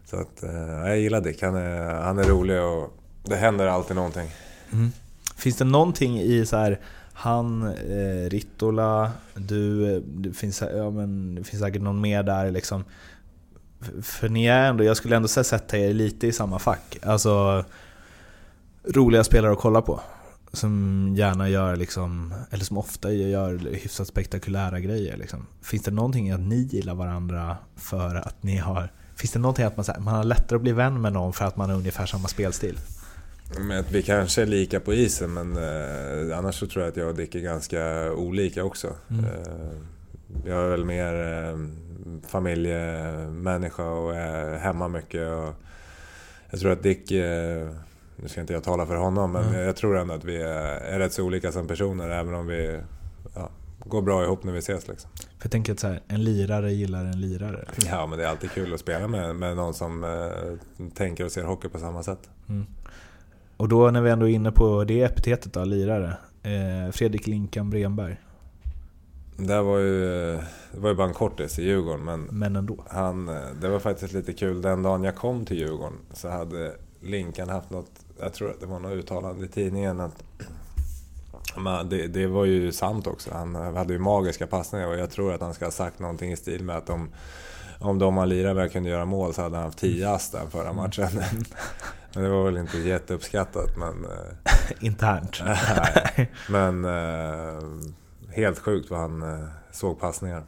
Så 0.06 0.16
att, 0.16 0.44
eh, 0.44 0.88
jag 0.88 1.00
gillar 1.00 1.22
Dick. 1.22 1.42
Han 1.42 1.56
är, 1.56 1.94
han 1.94 2.20
är 2.20 2.24
rolig 2.24 2.62
och 2.62 2.94
det 3.24 3.36
händer 3.36 3.68
alltid 3.68 3.96
någonting. 3.96 4.32
Mm. 4.72 4.92
Finns 5.36 5.58
det 5.58 5.66
någonting 5.66 6.20
i 6.20 6.46
så 6.46 6.58
här 6.58 6.80
han, 7.14 7.64
eh, 7.68 8.30
Rittola, 8.30 9.12
du, 9.34 9.96
eh, 9.96 10.02
det 10.02 10.34
finns, 10.34 10.64
ja, 10.76 10.90
men, 10.90 11.36
det 11.36 11.44
finns 11.44 11.62
säkert 11.62 11.82
någon 11.82 12.02
mer 12.02 12.24
där 12.24 12.52
liksom. 12.52 12.84
För, 13.82 14.02
för 14.02 14.30
ni 14.30 14.46
är 14.46 14.70
ändå, 14.70 14.84
jag 14.84 14.98
skulle 14.98 15.16
ändå 15.16 15.28
sätta 15.28 15.78
er 15.78 15.94
lite 15.94 16.28
i 16.28 16.32
samma 16.32 16.60
fack. 16.60 16.98
Alltså 17.04 17.66
roliga 18.84 19.24
spelare 19.24 19.52
att 19.52 19.60
kolla 19.60 19.82
på. 19.82 20.02
Som 20.52 21.14
gärna 21.18 21.50
gör, 21.50 21.76
liksom, 21.76 22.34
eller 22.52 22.64
som 22.64 22.78
ofta 22.78 23.12
gör 23.12 23.58
hyfsat 23.58 24.08
spektakulära 24.08 24.80
grejer. 24.80 25.18
Liksom. 25.18 25.46
Finns 25.62 25.84
det 25.84 25.92
någonting 25.92 26.32
att 26.32 26.40
ni 26.40 26.56
gillar 26.56 26.96
varandra 26.96 27.58
för 27.76 28.16
att 28.16 28.44
ni 28.44 28.58
har... 28.58 28.92
Finns 29.16 29.32
det 29.32 29.40
någonting 29.40 29.66
att 29.66 29.78
man, 29.78 29.86
man 30.00 30.16
har 30.16 30.24
lättare 30.24 30.56
att 30.56 30.62
bli 30.62 30.72
vän 30.72 31.02
med 31.02 31.14
någon 31.14 31.34
för 31.34 31.46
att 31.46 31.56
man 31.56 31.70
har 31.70 31.78
ungefär 31.78 32.06
samma 32.06 32.28
spelstil? 32.28 32.78
Men 33.58 33.84
vi 33.92 34.02
kanske 34.02 34.42
är 34.42 34.46
lika 34.46 34.80
på 34.80 34.94
isen 34.94 35.34
men 35.34 35.58
eh, 35.58 36.38
annars 36.38 36.56
så 36.56 36.68
tror 36.68 36.84
jag 36.84 36.92
att 36.92 36.98
jag 36.98 37.08
och 37.08 37.16
Dick 37.16 37.36
är 37.36 37.40
ganska 37.40 38.12
olika 38.12 38.64
också. 38.64 38.96
Mm. 39.10 39.26
Eh, 39.26 39.32
jag 40.46 40.66
är 40.66 40.70
väl 40.70 40.86
mer 40.86 41.14
eh, 41.14 41.58
familjemänniska 42.28 43.84
och 43.84 44.16
är 44.16 44.58
hemma 44.58 44.88
mycket. 44.88 45.28
Och 45.28 45.54
jag 46.50 46.60
tror 46.60 46.72
att 46.72 46.84
Dick, 46.84 47.12
eh, 47.12 47.70
nu 48.22 48.28
ska 48.28 48.42
inte 48.42 48.54
jag 48.54 48.64
tala 48.64 48.86
för 48.86 48.96
honom, 48.96 49.32
men 49.32 49.44
mm. 49.44 49.62
jag 49.62 49.76
tror 49.76 49.98
ändå 49.98 50.14
att 50.14 50.24
vi 50.24 50.42
är, 50.42 50.78
är 50.78 51.00
rätt 51.00 51.14
så 51.14 51.24
olika 51.24 51.52
som 51.52 51.68
personer 51.68 52.10
även 52.10 52.34
om 52.34 52.48
vi 52.48 52.80
ja, 53.36 53.50
går 53.80 54.02
bra 54.02 54.24
ihop 54.24 54.44
när 54.44 54.54
vi 54.54 54.60
ses. 54.60 54.88
Liksom. 54.88 55.10
För 55.16 55.46
jag 55.46 55.52
tänker 55.52 55.74
att 55.74 55.80
så 55.80 55.88
här, 55.88 56.02
en 56.08 56.24
lirare 56.24 56.74
gillar 56.74 57.06
en 57.06 57.22
lirare. 57.22 57.66
Ja, 57.86 58.06
men 58.06 58.20
det 58.20 58.26
är 58.26 58.30
alltid 58.30 58.52
kul 58.52 58.74
att 58.74 58.80
spela 58.80 59.08
med, 59.08 59.36
med 59.36 59.56
någon 59.56 59.74
som 59.74 60.04
eh, 60.04 60.90
tänker 60.94 61.26
och 61.26 61.32
ser 61.32 61.44
hockey 61.44 61.70
på 61.70 61.80
samma 61.80 62.04
sätt. 62.04 62.30
Mm. 62.50 62.66
Och 63.58 63.70
då 63.70 63.92
när 63.92 64.02
vi 64.02 64.10
ändå 64.10 64.30
är 64.30 64.34
inne 64.34 64.52
på 64.52 64.84
det 64.84 65.02
epitetet 65.02 65.54
då, 65.54 65.64
lirare. 65.64 66.18
Eh, 66.44 66.92
Fredrik 66.92 67.28
Linkan 67.28 67.70
Bremberg. 67.70 68.18
Det 69.38 69.62
var 69.62 69.78
ju, 69.78 70.02
det 70.72 70.80
var 70.80 70.90
ju 70.90 70.96
bara 70.96 71.08
en 71.08 71.14
kortis 71.14 71.60
i 71.60 71.64
Djurgården. 71.64 72.06
Men, 72.06 72.22
men 72.22 72.56
ändå. 72.56 72.86
Han, 72.90 73.26
det 73.62 73.70
var 73.70 73.80
faktiskt 73.80 74.14
lite 74.14 74.34
kul. 74.34 74.62
Den 74.62 74.84
dagen 74.84 75.04
jag 75.04 75.16
kom 75.16 75.46
till 75.46 75.58
Djurgården 75.58 75.98
så 76.14 76.30
hade 76.30 76.76
Linkan 77.02 77.50
haft 77.50 77.70
något, 77.70 78.06
jag 78.20 78.34
tror 78.34 78.50
att 78.50 78.60
det 78.60 78.66
var 78.66 78.80
något 78.80 78.92
uttalande 78.92 79.46
i 79.46 79.48
tidningen 79.48 80.00
att 80.00 80.24
men 81.58 81.90
det, 81.90 82.08
det, 82.08 82.28
var 82.28 82.46
ju 82.46 82.72
sant 82.72 83.08
också. 83.08 83.30
Han 83.34 83.56
hade 83.56 83.94
ju 83.94 84.00
magiska 84.00 84.48
passningar 84.48 84.88
och 84.88 84.98
jag 84.98 85.12
tror 85.12 85.34
att 85.34 85.42
han 85.42 85.54
ska 85.54 85.66
ha 85.66 85.72
sagt 85.72 86.00
någonting 86.00 86.32
i 86.32 86.38
stil 86.38 86.64
med 86.64 86.78
att 86.78 86.90
om, 86.90 87.10
om 87.80 88.00
de 88.00 88.18
han 88.18 88.30
lirade 88.30 88.54
med 88.54 88.72
kunde 88.72 88.90
göra 88.90 89.06
mål 89.06 89.34
så 89.34 89.42
hade 89.42 89.56
han 89.56 89.66
haft 89.66 89.80
10 89.80 90.10
ass 90.10 90.32
den 90.32 90.52
förra 90.52 90.74
matchen. 90.74 91.10
Men 92.14 92.24
det 92.24 92.30
var 92.30 92.44
väl 92.44 92.58
inte 92.58 92.78
jätteuppskattat 92.78 93.78
men... 93.78 94.06
Internt? 94.80 95.42
Men 96.50 96.86
eh, 96.86 97.64
helt 98.36 98.60
sjukt 98.60 98.90
vad 98.90 99.00
han 99.00 99.22
eh, 99.22 99.48
såg 99.72 100.00
passningar. 100.00 100.44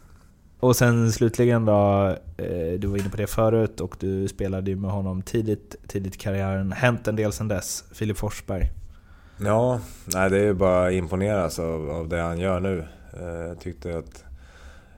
Och 0.62 0.76
sen 0.76 1.12
slutligen 1.12 1.66
då, 1.66 2.08
eh, 2.38 2.80
du 2.80 2.88
var 2.88 2.98
inne 2.98 3.10
på 3.10 3.18
det 3.18 3.28
förut 3.28 3.82
och 3.82 3.96
du 4.00 4.28
spelade 4.28 4.72
ju 4.72 4.78
med 4.78 4.92
honom 4.92 5.22
tidigt, 5.22 5.76
tidigt 5.88 6.16
i 6.16 6.18
karriären. 6.18 6.72
Hänt 6.72 7.08
en 7.08 7.16
del 7.16 7.32
sen 7.32 7.48
dess, 7.48 7.84
Filip 7.92 8.18
Forsberg. 8.18 8.72
Ja, 9.38 9.80
nej, 10.06 10.30
det 10.30 10.38
är 10.38 10.44
ju 10.44 10.54
bara 10.54 10.88
att 10.88 10.94
imponeras 10.94 11.60
av, 11.60 11.90
av 11.90 12.10
det 12.10 12.22
han 12.22 12.40
gör 12.40 12.60
nu. 12.60 12.88
Eh, 13.20 13.48
jag 13.48 13.60
tyckte 13.60 13.98
att... 13.98 14.24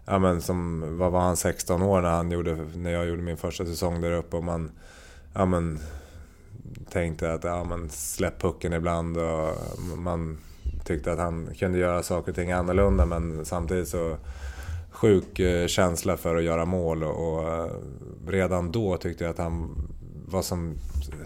Ja 0.06 0.20
men 0.20 0.42
som, 0.42 0.86
vad 0.98 1.12
var 1.12 1.20
han, 1.20 1.38
16 1.38 1.82
år 1.82 2.02
när, 2.02 2.10
han 2.10 2.32
gjorde, 2.32 2.58
när 2.76 2.92
jag 2.92 3.08
gjorde 3.08 3.22
min 3.22 3.38
första 3.38 3.66
säsong 3.66 4.02
där 4.02 4.12
uppe 4.12 4.38
och 4.38 4.44
man... 4.44 4.72
Ja 5.34 5.46
men 5.46 5.80
tänkte 6.90 7.34
att 7.34 7.44
ja, 7.44 7.64
men 7.64 7.90
släpp 7.90 8.42
pucken 8.42 8.74
ibland 8.74 9.18
och 9.18 9.58
man 9.98 10.38
tyckte 10.86 11.12
att 11.12 11.20
han 11.20 11.50
kunde 11.60 11.78
göra 11.78 12.04
saker 12.04 12.32
och 12.32 12.36
ting 12.36 12.52
annorlunda 12.52 13.06
men 13.06 13.46
samtidigt 13.46 13.88
så 13.88 14.18
sjuk 14.94 15.40
eh, 15.40 15.68
känsla 15.68 16.18
för 16.18 16.36
att 16.36 16.44
göra 16.44 16.66
mål 16.66 17.04
och, 17.04 17.50
eh, 17.50 17.72
redan 18.28 18.72
då 18.72 18.98
tyckte 18.98 19.24
jag 19.24 19.32
att 19.32 19.38
han 19.38 19.76
var 20.28 20.42
som 20.42 20.76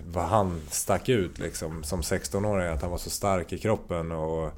vad 0.08 0.24
han 0.24 0.62
stack 0.70 1.10
ut 1.10 1.40
liksom 1.40 1.84
som 1.84 2.02
16-åring, 2.02 2.68
att 2.68 2.82
han 2.82 2.92
var 2.92 2.98
så 2.98 3.10
stark 3.10 3.54
i 3.54 3.58
kroppen 3.58 4.12
och 4.12 4.52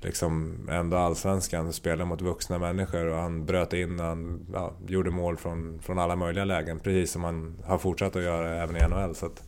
liksom 0.00 0.54
ändå 0.70 0.96
allsvenskan 0.96 1.72
spelade 1.72 2.04
mot 2.04 2.20
vuxna 2.20 2.58
människor 2.58 3.06
och 3.06 3.16
han 3.16 3.46
bröt 3.46 3.72
in, 3.72 4.00
han 4.00 4.46
ja, 4.52 4.72
gjorde 4.86 5.10
mål 5.10 5.36
från, 5.36 5.78
från 5.82 5.98
alla 5.98 6.16
möjliga 6.16 6.44
lägen 6.44 6.78
precis 6.78 7.12
som 7.12 7.24
han 7.24 7.56
har 7.64 7.78
fortsatt 7.78 8.16
att 8.16 8.22
göra 8.22 8.62
även 8.62 8.76
i 8.76 8.88
NHL. 8.88 9.14
Så 9.14 9.26
att, 9.26 9.42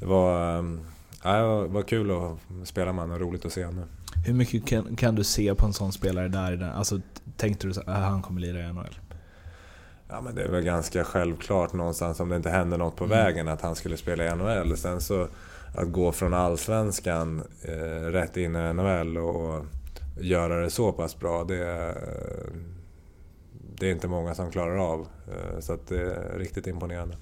det 0.00 0.06
var, 0.06 0.58
eh, 0.58 0.64
ja, 1.24 1.62
det 1.62 1.68
var 1.68 1.82
kul 1.82 2.10
att 2.10 2.68
spela 2.68 2.92
med 2.92 3.02
honom 3.02 3.14
och 3.14 3.20
roligt 3.20 3.44
att 3.44 3.52
se 3.52 3.64
honom. 3.64 3.84
Hur 4.26 4.34
mycket 4.34 4.66
kan, 4.66 4.96
kan, 4.96 5.14
du 5.14 5.24
se 5.24 5.54
på 5.54 5.66
en 5.66 5.72
sån 5.72 5.92
spelare 5.92 6.28
där? 6.28 6.72
Alltså, 6.76 7.00
tänkte 7.36 7.66
du 7.66 7.80
att 7.80 7.86
han 7.86 8.22
kommer 8.22 8.40
lira 8.40 8.60
i 8.60 8.72
NHL? 8.72 8.98
Ja, 10.08 10.20
men 10.20 10.34
det 10.34 10.42
är 10.42 10.48
väl 10.48 10.64
ganska 10.64 11.04
självklart 11.04 11.72
någonstans 11.72 12.20
om 12.20 12.28
det 12.28 12.36
inte 12.36 12.50
händer 12.50 12.78
något 12.78 12.96
på 12.96 13.04
mm. 13.04 13.18
vägen 13.18 13.48
att 13.48 13.60
han 13.60 13.74
skulle 13.74 13.96
spela 13.96 14.26
i 14.26 14.36
NHL. 14.36 14.76
Sen 14.76 15.00
så 15.00 15.28
att 15.74 15.92
gå 15.92 16.12
från 16.12 16.34
Allsvenskan 16.34 17.42
eh, 17.62 18.06
rätt 18.10 18.36
in 18.36 18.56
i 18.56 18.72
NHL 18.72 19.18
och 19.18 19.64
göra 20.20 20.60
det 20.60 20.70
så 20.70 20.92
pass 20.92 21.18
bra, 21.18 21.44
det, 21.44 21.94
det 23.78 23.86
är 23.86 23.92
inte 23.92 24.08
många 24.08 24.34
som 24.34 24.50
klarar 24.50 24.76
av. 24.76 25.00
Eh, 25.00 25.60
så 25.60 25.72
att 25.72 25.88
det 25.88 26.00
är 26.00 26.38
riktigt 26.38 26.66
imponerande 26.66 27.16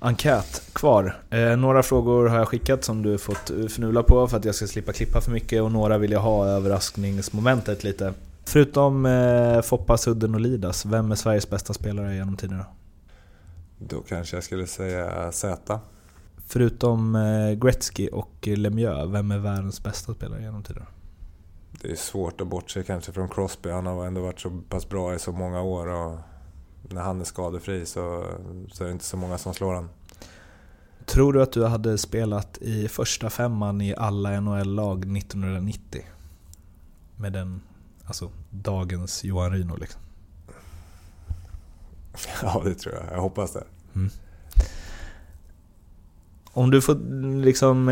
enkät 0.00 0.62
kvar. 0.72 1.16
Eh, 1.30 1.56
några 1.56 1.82
frågor 1.82 2.26
har 2.26 2.38
jag 2.38 2.48
skickat 2.48 2.84
som 2.84 3.02
du 3.02 3.18
fått 3.18 3.50
fnula 3.50 4.02
på 4.02 4.28
för 4.28 4.36
att 4.36 4.44
jag 4.44 4.54
ska 4.54 4.66
slippa 4.66 4.92
klippa 4.92 5.20
för 5.20 5.30
mycket 5.30 5.62
och 5.62 5.72
några 5.72 5.98
vill 5.98 6.12
jag 6.12 6.20
ha 6.20 6.46
överraskningsmomentet 6.46 7.84
lite. 7.84 8.14
Förutom 8.44 9.06
eh, 9.06 9.60
Foppa, 9.60 9.98
Sudden 9.98 10.34
och 10.34 10.40
Lidas, 10.40 10.86
vem 10.86 11.10
är 11.10 11.14
Sveriges 11.14 11.50
bästa 11.50 11.74
spelare 11.74 12.14
genom 12.14 12.36
tiderna? 12.36 12.66
Då 13.78 14.00
kanske 14.00 14.36
jag 14.36 14.44
skulle 14.44 14.66
säga 14.66 15.32
Z. 15.32 15.80
Förutom 16.46 17.16
eh, 17.16 17.52
Gretzky 17.52 18.08
och 18.08 18.46
Lemieux, 18.46 19.12
vem 19.12 19.30
är 19.30 19.38
världens 19.38 19.82
bästa 19.82 20.14
spelare 20.14 20.42
genom 20.42 20.62
tiderna? 20.62 20.86
Det 21.82 21.90
är 21.90 21.96
svårt 21.96 22.40
att 22.40 22.46
bortse 22.46 22.82
kanske 22.82 23.12
från 23.12 23.28
Crosby. 23.28 23.70
Han 23.70 23.86
har 23.86 24.06
ändå 24.06 24.20
varit 24.20 24.40
så 24.40 24.50
pass 24.68 24.88
bra 24.88 25.14
i 25.14 25.18
så 25.18 25.32
många 25.32 25.62
år. 25.62 25.86
Och 25.86 26.18
när 26.82 27.02
han 27.02 27.20
är 27.20 27.24
skadefri 27.24 27.86
så, 27.86 28.24
så 28.72 28.84
är 28.84 28.86
det 28.86 28.92
inte 28.92 29.04
så 29.04 29.16
många 29.16 29.38
som 29.38 29.54
slår 29.54 29.74
han. 29.74 29.88
Tror 31.06 31.32
du 31.32 31.42
att 31.42 31.52
du 31.52 31.64
hade 31.64 31.98
spelat 31.98 32.58
i 32.58 32.88
första 32.88 33.30
femman 33.30 33.80
i 33.80 33.94
alla 33.94 34.40
NHL-lag 34.40 35.16
1990? 35.16 36.02
Med 37.16 37.32
den, 37.32 37.60
alltså 38.04 38.30
dagens 38.50 39.24
Johan 39.24 39.52
Ryno 39.52 39.76
liksom? 39.76 40.00
Ja, 42.42 42.62
det 42.64 42.74
tror 42.74 42.94
jag. 42.94 43.04
Jag 43.12 43.20
hoppas 43.20 43.52
det. 43.52 43.64
Mm. 43.94 44.10
Om 46.52 46.70
du 46.70 46.80
får 46.80 46.94
liksom 47.42 47.88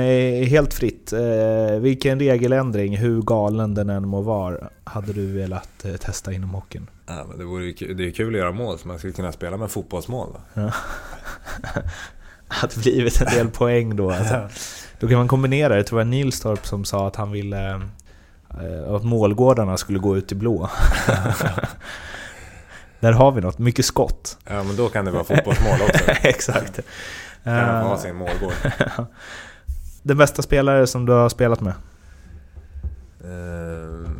helt 0.46 0.74
fritt, 0.74 1.12
eh, 1.12 1.78
vilken 1.80 2.18
regeländring, 2.18 2.96
hur 2.96 3.22
galen 3.22 3.74
den 3.74 3.90
än 3.90 4.08
må 4.08 4.20
vara, 4.20 4.68
hade 4.84 5.12
du 5.12 5.32
velat 5.32 5.84
eh, 5.84 5.96
testa 5.96 6.32
inom 6.32 6.50
hockeyn? 6.50 6.86
Ja, 7.06 7.24
men 7.28 7.38
det, 7.38 7.44
vore 7.44 7.64
ju, 7.64 7.94
det 7.94 8.06
är 8.06 8.10
kul 8.10 8.34
att 8.34 8.40
göra 8.40 8.52
mål, 8.52 8.78
så 8.78 8.88
man 8.88 8.98
skulle 8.98 9.12
kunna 9.12 9.32
spela 9.32 9.56
med 9.56 9.70
fotbollsmål. 9.70 10.36
Ja. 10.54 10.72
att 12.48 12.76
blivit 12.76 13.20
en 13.20 13.26
del 13.26 13.48
poäng 13.48 13.96
då. 13.96 14.10
Alltså. 14.10 14.48
Då 15.00 15.08
kan 15.08 15.18
man 15.18 15.28
kombinera 15.28 15.68
det. 15.68 15.76
Jag 15.76 15.86
tror 15.86 15.98
det 15.98 16.04
var 16.04 16.10
Nilstorp 16.10 16.66
som 16.66 16.84
sa 16.84 17.06
att 17.06 17.16
han 17.16 17.32
ville 17.32 17.80
att 18.88 19.04
målgårdarna 19.04 19.76
skulle 19.76 19.98
gå 19.98 20.16
ut 20.16 20.32
i 20.32 20.34
blå. 20.34 20.70
Där 23.00 23.12
har 23.12 23.32
vi 23.32 23.40
något, 23.40 23.58
mycket 23.58 23.84
skott. 23.84 24.38
Ja 24.44 24.62
men 24.62 24.76
då 24.76 24.88
kan 24.88 25.04
det 25.04 25.10
vara 25.10 25.24
fotbollsmål 25.24 25.80
också. 25.88 26.04
Exakt. 26.22 26.80
Kan 27.44 27.54
man 27.54 27.86
ha 27.86 27.98
sin 27.98 28.16
målgård. 28.16 28.52
Den 30.02 30.16
bästa 30.16 30.42
spelare 30.42 30.86
som 30.86 31.06
du 31.06 31.12
har 31.12 31.28
spelat 31.28 31.60
med? 31.60 31.72
Ehm, 33.24 34.15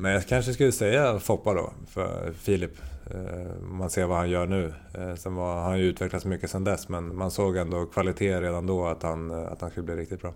men 0.00 0.12
jag 0.12 0.26
kanske 0.26 0.52
skulle 0.52 0.72
säga 0.72 1.18
Foppa 1.18 1.54
då, 1.54 1.72
för 1.88 2.32
Filip. 2.32 2.78
Ehm, 3.14 3.78
man 3.78 3.90
ser 3.90 4.06
vad 4.06 4.18
han 4.18 4.30
gör 4.30 4.46
nu. 4.46 4.74
Ehm, 4.94 5.16
sen 5.16 5.34
var, 5.34 5.54
han 5.54 5.70
har 5.70 5.76
ju 5.76 5.84
utvecklats 5.84 6.24
mycket 6.24 6.50
sen 6.50 6.64
dess, 6.64 6.88
men 6.88 7.16
man 7.16 7.30
såg 7.30 7.56
ändå 7.56 7.86
kvalitet 7.86 8.40
redan 8.40 8.66
då 8.66 8.86
att 8.86 9.02
han, 9.02 9.30
att 9.30 9.60
han 9.60 9.70
skulle 9.70 9.84
bli 9.84 9.96
riktigt 9.96 10.20
bra. 10.22 10.32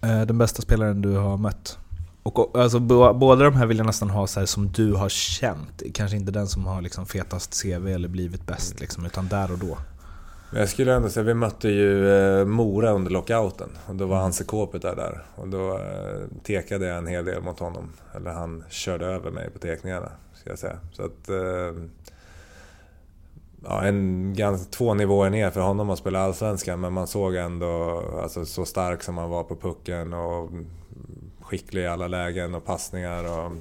Den 0.00 0.38
bästa 0.38 0.62
spelaren 0.62 1.02
du 1.02 1.16
har 1.16 1.36
mött? 1.36 1.78
Och, 2.22 2.58
alltså, 2.58 2.80
båda 2.80 3.44
de 3.44 3.54
här 3.54 3.66
vill 3.66 3.78
jag 3.78 3.86
nästan 3.86 4.10
ha 4.10 4.26
så 4.26 4.46
som 4.46 4.72
du 4.72 4.92
har 4.92 5.08
känt. 5.08 5.82
Kanske 5.94 6.16
inte 6.16 6.32
den 6.32 6.46
som 6.46 6.66
har 6.66 6.82
liksom 6.82 7.06
fetast 7.06 7.62
CV 7.62 7.88
eller 7.88 8.08
blivit 8.08 8.46
bäst, 8.46 8.80
liksom, 8.80 9.06
utan 9.06 9.28
där 9.28 9.52
och 9.52 9.58
då. 9.58 9.78
Jag 10.54 10.68
skulle 10.68 10.94
ändå 10.94 11.08
säga, 11.08 11.24
vi 11.24 11.34
mötte 11.34 11.68
ju 11.68 12.14
eh, 12.14 12.44
Mora 12.44 12.90
under 12.90 13.10
lockouten. 13.10 13.68
Och 13.86 13.94
då 13.94 14.06
var 14.06 14.16
mm. 14.16 14.26
Anse 14.26 14.44
Kåpet 14.44 14.82
där. 14.82 15.22
Och 15.34 15.48
då 15.48 15.78
eh, 15.78 16.42
tekade 16.42 16.86
jag 16.86 16.98
en 16.98 17.06
hel 17.06 17.24
del 17.24 17.42
mot 17.42 17.58
honom. 17.58 17.92
Eller 18.14 18.30
han 18.30 18.64
körde 18.68 19.06
över 19.06 19.30
mig 19.30 19.50
på 19.50 19.58
tekningarna, 19.58 20.08
ska 20.34 20.50
jag 20.50 20.58
säga. 20.58 20.78
Så 20.92 21.02
att... 21.02 21.28
Eh, 21.28 21.82
ja, 23.64 23.82
en, 23.82 24.34
ganska, 24.36 24.70
två 24.70 24.94
nivåer 24.94 25.30
ner 25.30 25.50
för 25.50 25.60
honom 25.60 25.90
att 25.90 25.98
spela 25.98 26.20
Allsvenskan 26.20 26.80
men 26.80 26.92
man 26.92 27.06
såg 27.06 27.34
ändå 27.34 28.02
alltså, 28.22 28.44
så 28.44 28.64
stark 28.64 29.02
som 29.02 29.18
han 29.18 29.30
var 29.30 29.44
på 29.44 29.56
pucken 29.56 30.12
och 30.12 30.50
skicklig 31.40 31.82
i 31.82 31.86
alla 31.86 32.08
lägen 32.08 32.54
och 32.54 32.64
passningar. 32.64 33.24
Och 33.24 33.52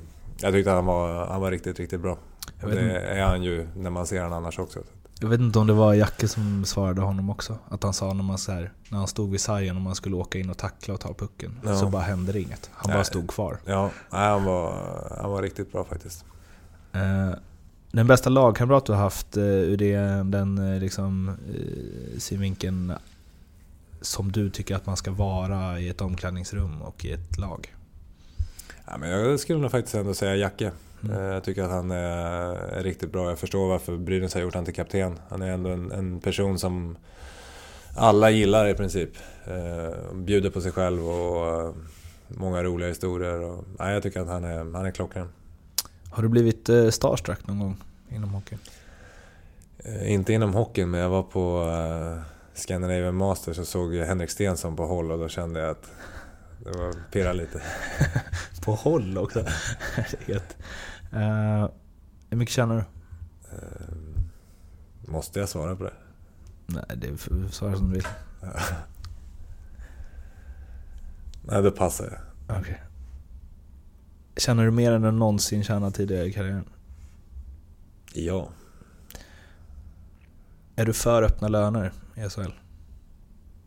jag 0.41 0.53
tyckte 0.53 0.71
han 0.71 0.85
var, 0.85 1.25
han 1.25 1.41
var 1.41 1.51
riktigt, 1.51 1.79
riktigt 1.79 2.01
bra. 2.01 2.17
Det 2.61 2.97
är 2.97 3.23
han 3.23 3.43
ju 3.43 3.67
när 3.75 3.89
man 3.89 4.07
ser 4.07 4.23
honom 4.23 4.37
annars 4.37 4.59
också. 4.59 4.79
Jag 5.21 5.29
vet 5.29 5.39
inte 5.39 5.59
om 5.59 5.67
det 5.67 5.73
var 5.73 5.93
Jacke 5.93 6.27
som 6.27 6.65
svarade 6.65 7.01
honom 7.01 7.29
också. 7.29 7.57
Att 7.69 7.83
han 7.83 7.93
sa 7.93 8.13
när, 8.13 8.23
man 8.23 8.37
så 8.37 8.51
här, 8.51 8.71
när 8.89 8.97
han 8.97 9.07
stod 9.07 9.31
vid 9.31 9.41
sargen 9.41 9.75
och 9.75 9.81
man 9.81 9.95
skulle 9.95 10.15
åka 10.15 10.39
in 10.39 10.49
och 10.49 10.57
tackla 10.57 10.93
och 10.93 10.99
ta 10.99 11.13
pucken. 11.13 11.59
Ja. 11.63 11.75
Så 11.75 11.89
bara 11.89 12.01
hände 12.01 12.31
det 12.31 12.41
inget. 12.41 12.69
Han 12.73 12.89
Nej. 12.89 12.97
bara 12.97 13.03
stod 13.03 13.29
kvar. 13.29 13.57
Ja, 13.65 13.89
nej, 14.09 14.29
han, 14.29 14.43
var, 14.43 14.73
han 15.21 15.31
var 15.31 15.41
riktigt 15.41 15.71
bra 15.71 15.83
faktiskt. 15.83 16.25
Eh, 16.93 17.31
den 17.91 18.07
bästa 18.07 18.29
lagkamrat 18.29 18.85
du 18.85 18.93
har 18.93 18.99
haft 18.99 19.37
eh, 19.37 19.43
ur 19.43 19.77
det, 19.77 19.97
den 20.23 20.73
eh, 20.73 20.79
liksom, 20.79 21.29
eh, 21.29 22.19
synvinkeln 22.19 22.93
som 24.01 24.31
du 24.31 24.49
tycker 24.49 24.75
att 24.75 24.85
man 24.85 24.97
ska 24.97 25.11
vara 25.11 25.79
i 25.79 25.89
ett 25.89 26.01
omklädningsrum 26.01 26.81
och 26.81 27.05
i 27.05 27.11
ett 27.11 27.37
lag? 27.37 27.75
Ja, 28.85 28.97
men 28.97 29.09
jag 29.09 29.39
skulle 29.39 29.59
nog 29.59 29.71
faktiskt 29.71 29.95
ändå 29.95 30.13
säga 30.13 30.35
Jacke. 30.35 30.71
Mm. 31.03 31.17
Eh, 31.17 31.33
Jag 31.33 31.43
tycker 31.43 31.63
att 31.63 31.71
han 31.71 31.91
är, 31.91 32.83
riktigt 32.83 33.11
bra. 33.11 33.29
Jag 33.29 33.39
förstår 33.39 33.67
varför 33.67 33.97
Brynäs 33.97 34.33
har 34.33 34.41
gjort 34.41 34.55
han 34.55 34.65
till 34.65 34.73
kapten. 34.73 35.19
Han 35.29 35.41
är 35.41 35.51
ändå 35.51 35.69
en, 35.69 35.91
en 35.91 36.19
person 36.19 36.59
som 36.59 36.97
alla 37.97 38.29
gillar 38.29 38.67
i 38.67 38.73
princip. 38.73 39.09
Eh, 39.45 40.13
bjuder 40.13 40.49
på 40.49 40.61
sig 40.61 40.71
själv 40.71 41.09
och 41.09 41.65
eh, 41.65 41.73
många 42.27 42.63
roliga 42.63 42.89
historier. 42.89 43.39
Och, 43.39 43.63
nej, 43.79 43.93
jag 43.93 44.03
tycker 44.03 44.21
att 44.21 44.27
han 44.27 44.43
är, 44.43 44.57
han 44.57 44.85
är 44.85 44.91
klockren. 44.91 45.29
Har 46.11 46.23
du 46.23 46.29
blivit 46.29 46.69
starstruck 46.89 47.47
någon 47.47 47.59
gång 47.59 47.77
inom 48.09 48.29
hockey? 48.29 48.57
Eh, 49.79 50.13
inte 50.13 50.33
inom 50.33 50.53
hockeyn, 50.53 50.91
men 50.91 50.99
jag 50.99 51.09
var 51.09 51.23
på 51.23 51.67
Scandinavian 52.53 53.15
Masters 53.15 53.59
och 53.59 53.67
såg 53.67 53.95
Henrik 53.95 54.29
Stensson 54.29 54.75
på 54.75 54.85
håll 54.85 55.11
och 55.11 55.19
då 55.19 55.29
kände 55.29 55.59
jag 55.59 55.69
att 55.69 55.91
det 56.63 56.77
var 56.77 56.93
pirra 57.11 57.33
lite. 57.33 57.61
På 58.65 58.71
håll 58.71 59.17
också? 59.17 59.39
Helt. 60.27 60.57
Eh, 61.13 61.69
hur 62.29 62.37
mycket 62.37 62.53
tjänar 62.55 62.75
du? 62.75 62.81
Eh, 63.55 63.87
måste 65.11 65.39
jag 65.39 65.49
svara 65.49 65.75
på 65.75 65.83
det? 65.83 65.93
Nej, 66.65 66.83
det 66.95 67.17
svara 67.51 67.75
som 67.75 67.89
du 67.89 67.93
vill. 67.95 68.07
Nej, 71.43 71.63
då 71.63 71.71
passar 71.71 72.05
jag. 72.47 72.59
Okej. 72.59 72.81
Tjänar 74.37 74.65
du 74.65 74.71
mer 74.71 74.91
än 74.91 75.01
du 75.01 75.11
någonsin 75.11 75.63
tjänat 75.63 75.95
tidigare 75.95 76.25
i 76.25 76.33
karriären? 76.33 76.69
Ja. 78.13 78.49
Är 80.75 80.85
du 80.85 80.93
för 80.93 81.23
öppna 81.23 81.47
löner 81.47 81.93
i 82.15 82.29
SHL? 82.29 82.41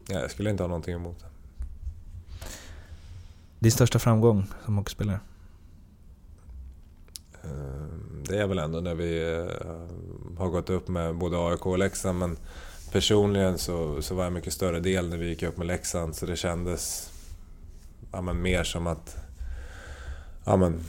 ja. 0.08 0.20
Jag 0.20 0.30
skulle 0.30 0.50
inte 0.50 0.62
ha 0.62 0.68
någonting 0.68 0.94
emot 0.94 1.18
det. 1.20 1.26
Din 3.58 3.72
största 3.72 3.98
framgång 3.98 4.46
som 4.64 4.76
hockeyspelare? 4.76 5.20
Eh, 7.44 7.84
det 8.28 8.38
är 8.38 8.46
väl 8.46 8.58
ändå 8.58 8.80
när 8.80 8.94
vi 8.94 9.32
eh, 9.32 10.38
har 10.38 10.48
gått 10.48 10.70
upp 10.70 10.88
med 10.88 11.14
både 11.14 11.38
AIK 11.38 11.66
och 11.66 11.78
Leksand 11.78 12.18
men 12.18 12.36
personligen 12.92 13.58
så, 13.58 14.02
så 14.02 14.14
var 14.14 14.24
jag 14.24 14.32
mycket 14.32 14.52
större 14.52 14.80
del 14.80 15.08
när 15.08 15.16
vi 15.16 15.28
gick 15.28 15.42
upp 15.42 15.56
med 15.56 15.66
Leksand 15.66 16.16
så 16.16 16.26
det 16.26 16.36
kändes 16.36 17.10
ja, 18.12 18.20
men 18.20 18.42
mer 18.42 18.64
som 18.64 18.86
att 18.86 19.16
ja, 20.44 20.56
men, 20.56 20.80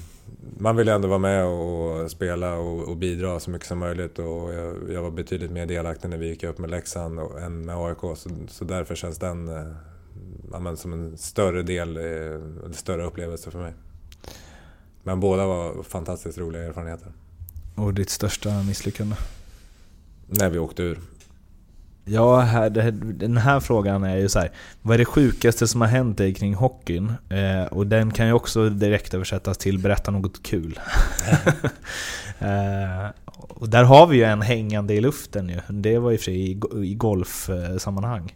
man 0.58 0.76
ville 0.76 0.94
ändå 0.94 1.08
vara 1.08 1.20
med 1.20 1.46
och 1.46 2.12
spela 2.12 2.56
och, 2.58 2.90
och 2.90 2.98
bidra 2.98 3.40
så 3.40 3.50
mycket 3.50 3.68
som 3.68 3.80
möjligt 3.80 4.20
och 4.20 4.54
jag, 4.54 4.92
jag 4.92 5.02
var 5.02 5.12
betydligt 5.12 5.52
mer 5.52 5.66
delaktig 5.66 6.10
när 6.10 6.18
vi 6.18 6.28
gick 6.28 6.44
upp 6.44 6.58
med 6.58 6.70
Leksand 6.70 7.20
och, 7.20 7.42
än 7.42 7.66
med 7.66 7.78
AIK 7.78 8.00
så, 8.00 8.30
så 8.48 8.66
därför 8.66 8.96
känns 8.96 9.18
den 9.18 9.48
eh, 9.48 9.74
ja, 10.52 10.60
men, 10.60 10.78
som 10.78 10.94
en 10.94 11.18
större 11.18 11.64
del, 11.64 11.98
en 11.98 12.74
större 12.74 13.06
upplevelse 13.06 13.52
för 13.52 13.60
mig. 13.60 13.74
Men 15.06 15.20
båda 15.20 15.46
var 15.46 15.84
fantastiskt 15.84 16.38
roliga 16.38 16.64
erfarenheter. 16.64 17.08
Och 17.76 17.94
ditt 17.94 18.10
största 18.10 18.64
misslyckande? 18.64 19.16
När 20.28 20.50
vi 20.50 20.60
åkte 20.60 20.84
ur. 20.84 21.00
Ja, 22.06 22.40
här, 22.40 22.70
det, 22.70 22.92
den 22.92 23.38
här 23.38 23.60
frågan 23.60 24.04
är 24.04 24.18
ju 24.18 24.30
så 24.30 24.40
här. 24.40 24.52
Vad 24.82 24.94
är 24.94 24.98
det 24.98 25.06
sjukaste 25.06 25.68
som 25.68 25.82
har 25.82 25.88
hänt 25.88 26.18
dig 26.18 26.34
kring 26.34 26.54
hockeyn? 26.54 27.14
Eh, 27.30 27.64
och 27.64 27.88
den 27.88 28.12
kan 28.12 28.28
ju 28.28 28.34
också 28.34 28.70
direkt 28.70 29.14
översättas 29.14 29.58
till 29.58 29.80
berätta 29.80 30.12
något 30.12 30.44
kul. 30.44 30.80
eh, 32.40 33.10
och 33.38 33.70
där 33.70 33.84
har 33.84 34.08
vi 34.08 34.18
ju 34.18 34.24
en 34.24 34.42
hängande 34.42 34.94
i 34.94 35.02
luften 35.02 35.50
ju. 35.50 35.60
Det 35.68 35.98
var 36.00 36.12
i 36.12 36.16
och 36.16 36.20
för 36.20 36.26
sig 36.26 36.52
i, 36.52 36.60
i 36.84 36.96
golfsammanhang. 36.96 38.36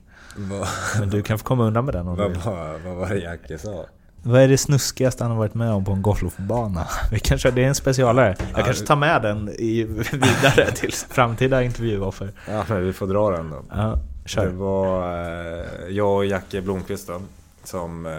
Men 0.99 1.09
du 1.09 1.21
kan 1.21 1.39
få 1.39 1.45
komma 1.45 1.63
undan 1.63 1.85
med 1.85 1.93
den 1.93 2.07
om 2.07 2.15
du 2.15 2.21
vad, 2.21 2.31
vill. 2.31 2.39
vad 2.85 2.95
var 2.95 3.09
det 3.09 3.19
Jacke 3.19 3.57
sa? 3.57 3.85
Vad 4.23 4.41
är 4.41 4.47
det 4.47 4.57
snuskigaste 4.57 5.23
han 5.23 5.31
har 5.31 5.37
varit 5.37 5.53
med 5.53 5.71
om 5.71 5.85
på 5.85 5.91
en 5.91 6.01
golfbana? 6.01 6.87
Vi 7.11 7.19
kanske, 7.19 7.51
det 7.51 7.63
är 7.63 7.67
en 7.67 7.75
specialare. 7.75 8.35
Jag 8.39 8.47
Ja, 8.59 8.63
kanske 8.65 8.83
det- 8.83 8.87
tar 8.87 8.95
med 8.95 9.21
den 9.21 9.49
i, 9.49 9.83
vidare 10.11 10.71
till 10.71 10.93
framtida 10.93 11.63
intervjuoffer. 11.63 12.31
Ja, 12.49 12.63
men 12.69 12.85
vi 12.85 12.93
får 12.93 13.07
dra 13.07 13.29
den 13.31 13.49
då. 13.49 13.61
Ja, 13.69 13.99
Det 14.23 14.29
kör. 14.29 14.47
var 14.47 15.13
eh, 15.59 15.65
jag 15.89 16.15
och 16.15 16.25
Jacke 16.25 16.61
Blomqvist 16.61 17.07
då, 17.07 17.21
som 17.63 18.05
eh, 18.05 18.11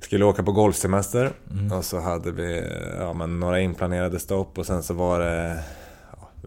skulle 0.00 0.24
åka 0.24 0.42
på 0.42 0.52
golfsemester. 0.52 1.30
Mm. 1.50 1.72
Och 1.72 1.84
så 1.84 2.00
hade 2.00 2.30
vi 2.30 2.58
eh, 2.58 2.64
ja, 3.00 3.12
men 3.12 3.40
några 3.40 3.60
inplanerade 3.60 4.18
stopp 4.18 4.58
och 4.58 4.66
sen 4.66 4.82
så 4.82 4.94
var 4.94 5.20
det 5.20 5.58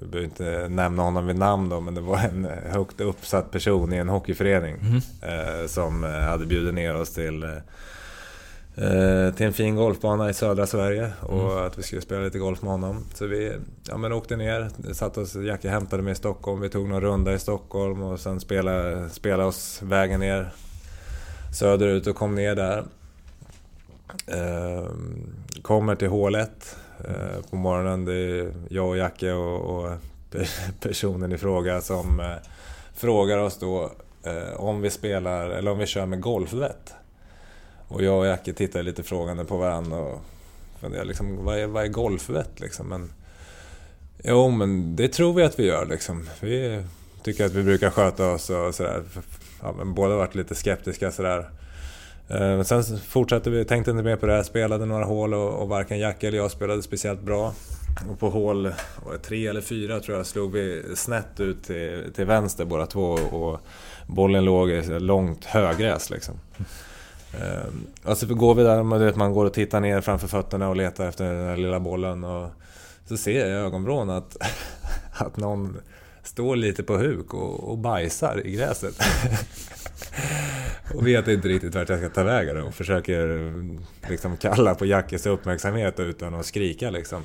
vi 0.02 0.08
behöver 0.08 0.24
inte 0.30 0.68
nämna 0.70 1.04
honom 1.04 1.28
vid 1.28 1.36
namn 1.38 1.70
då, 1.70 1.80
men 1.82 1.96
det 1.96 2.02
var 2.02 2.18
en 2.18 2.48
högt 2.70 3.02
uppsatt 3.02 3.52
person 3.52 3.94
i 3.94 3.98
en 3.98 4.10
hockeyförening 4.10 4.76
Mm. 4.82 4.96
eh, 5.22 5.68
som 5.68 6.04
hade 6.04 6.46
bjudit 6.46 6.74
ner 6.74 6.96
oss 6.96 7.14
till 7.14 7.44
eh, 7.44 9.34
till 9.36 9.46
en 9.46 9.54
fin 9.54 9.76
golfbana 9.76 10.30
i 10.30 10.34
södra 10.34 10.68
Sverige 10.68 11.12
och 11.22 11.66
att 11.66 11.78
vi 11.78 11.84
skulle 11.84 12.02
spela 12.02 12.22
lite 12.22 12.40
golf 12.40 12.62
med 12.62 12.72
honom. 12.72 13.04
Så 13.14 13.26
vi 13.26 13.58
ja, 13.90 13.98
men 13.98 14.14
åkte 14.14 14.36
ner, 14.36 14.70
satt 14.94 15.18
oss, 15.18 15.36
Jacke 15.36 15.70
hämtade 15.70 16.04
mig 16.04 16.12
i 16.12 16.16
Stockholm, 16.16 16.62
vi 16.62 16.70
tog 16.70 16.90
någon 16.90 17.02
runda 17.02 17.34
i 17.34 17.40
Stockholm 17.40 18.02
och 18.04 18.20
sen 18.20 18.40
spelade, 18.40 19.10
spelade 19.10 19.44
oss 19.44 19.80
vägen 19.84 20.20
ner 20.20 20.52
söderut 21.60 22.08
och 22.08 22.16
kom 22.16 22.36
ner 22.36 22.56
där. 22.56 22.84
Eh, 24.28 24.88
kommer 25.62 25.96
till 25.96 26.08
hålet 26.10 26.76
Eh, 27.06 27.42
på 27.50 27.56
morgonen. 27.56 28.06
Det 28.06 28.14
är 28.14 28.54
jag 28.70 28.88
och 28.88 28.98
Jacke 28.98 29.32
och, 29.32 29.62
och 29.62 29.98
personen 30.80 31.32
i 31.32 31.38
fråga 31.38 31.82
som 31.82 32.20
eh, 32.20 32.36
frågar 32.96 33.38
oss 33.38 33.58
då 33.60 33.92
eh, 34.24 34.54
om 34.60 34.82
vi 34.82 34.90
spelar, 34.90 35.50
eller 35.50 35.72
om 35.72 35.78
vi 35.78 35.86
kör 35.86 36.06
med 36.06 36.22
golfvett. 36.22 36.94
Och 37.88 38.04
jag 38.04 38.20
och 38.20 38.28
Jacke 38.28 38.54
tittar 38.54 38.84
lite 38.84 39.04
frågande 39.04 39.46
på 39.46 39.58
varandra 39.58 39.98
och 39.98 40.22
funderar 40.80 41.06
liksom, 41.06 41.46
vad 41.46 41.58
är, 41.58 41.68
vad 41.68 41.84
är 41.84 41.88
golfvett 41.88 42.60
liksom? 42.60 42.88
Men, 42.88 43.12
jo, 44.24 44.50
men 44.50 44.96
det 44.96 45.08
tror 45.08 45.34
vi 45.34 45.44
att 45.44 45.60
vi 45.60 45.66
gör 45.66 45.86
liksom. 45.86 46.30
Vi 46.40 46.84
tycker 47.24 47.46
att 47.46 47.54
vi 47.54 47.64
brukar 47.64 47.90
sköta 47.90 48.32
oss 48.32 48.50
och 48.50 48.76
sådär. 48.76 49.04
Ja, 49.62 49.74
men 49.78 49.94
båda 49.94 50.10
har 50.10 50.18
varit 50.18 50.36
lite 50.36 50.56
skeptiska 50.56 51.12
sådär. 51.12 51.50
Men 52.28 52.66
sen 52.66 52.84
fortsatte 53.00 53.50
vi, 53.50 53.66
tänkte 53.66 53.92
inte 53.92 54.04
mer 54.04 54.16
på 54.16 54.26
det 54.26 54.34
här, 54.34 54.44
spelade 54.44 54.86
några 54.86 55.06
hål 55.06 55.34
och, 55.34 55.62
och 55.62 55.70
varken 55.70 56.00
Jack 56.00 56.24
eller 56.24 56.38
jag 56.38 56.52
spelade 56.52 56.84
speciellt 56.84 57.22
bra. 57.22 57.54
Och 58.10 58.20
på 58.20 58.30
hål 58.30 58.74
tre 59.22 59.48
eller 59.48 59.62
fyra 59.62 60.00
tror 60.00 60.18
jag 60.18 60.26
slog 60.26 60.52
vi 60.52 60.84
snett 60.96 61.40
ut 61.40 61.64
till, 61.64 62.04
till 62.16 62.26
vänster 62.26 62.66
båda 62.66 62.86
två 62.86 63.12
och 63.12 63.60
bollen 64.08 64.46
låg 64.46 64.70
i 64.70 65.00
långt 65.00 65.46
högräs 65.46 66.10
liksom. 66.10 66.36
Mm. 67.42 67.88
Och 68.04 68.18
så 68.18 68.36
går 68.36 68.56
vi 68.56 68.64
där, 68.64 68.84
man, 68.84 69.00
vet, 69.00 69.16
man 69.16 69.34
går 69.34 69.46
och 69.46 69.54
tittar 69.54 69.80
ner 69.80 70.02
framför 70.02 70.28
fötterna 70.28 70.70
och 70.70 70.76
letar 70.76 71.08
efter 71.08 71.26
den 71.26 71.48
där 71.48 71.58
lilla 71.58 71.80
bollen 71.80 72.24
och 72.24 72.50
så 73.06 73.18
ser 73.18 73.40
jag 73.40 73.50
i 73.50 73.52
ögonvrån 73.52 74.10
att, 74.10 74.38
att 75.14 75.38
någon 75.38 75.78
står 76.24 76.56
lite 76.56 76.84
på 76.84 76.98
huk 76.98 77.34
och, 77.34 77.70
och 77.72 77.78
bajsar 77.78 78.48
i 78.48 78.52
gräset. 78.52 78.96
och 80.96 81.08
vet 81.08 81.28
inte 81.28 81.48
riktigt 81.48 81.76
vart 81.76 81.90
jag 81.90 82.00
ska 82.00 82.10
ta 82.10 82.24
vägen 82.24 82.64
och 82.64 82.74
försöker 82.74 83.54
liksom 84.10 84.38
kalla 84.38 84.76
på 84.76 84.86
Jackes 84.86 85.26
uppmärksamhet 85.26 86.00
utan 86.00 86.34
att 86.34 86.46
skrika 86.46 86.90
liksom. 86.90 87.24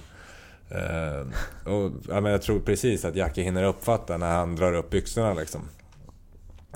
Eh, 0.70 1.26
och, 1.72 1.92
ja, 2.08 2.20
men 2.20 2.32
jag 2.32 2.42
tror 2.42 2.60
precis 2.60 3.04
att 3.04 3.16
Jacke 3.16 3.42
hinner 3.42 3.64
uppfatta 3.64 4.18
när 4.18 4.30
han 4.30 4.56
drar 4.56 4.72
upp 4.72 4.90
byxorna 4.90 5.34
liksom. 5.34 5.60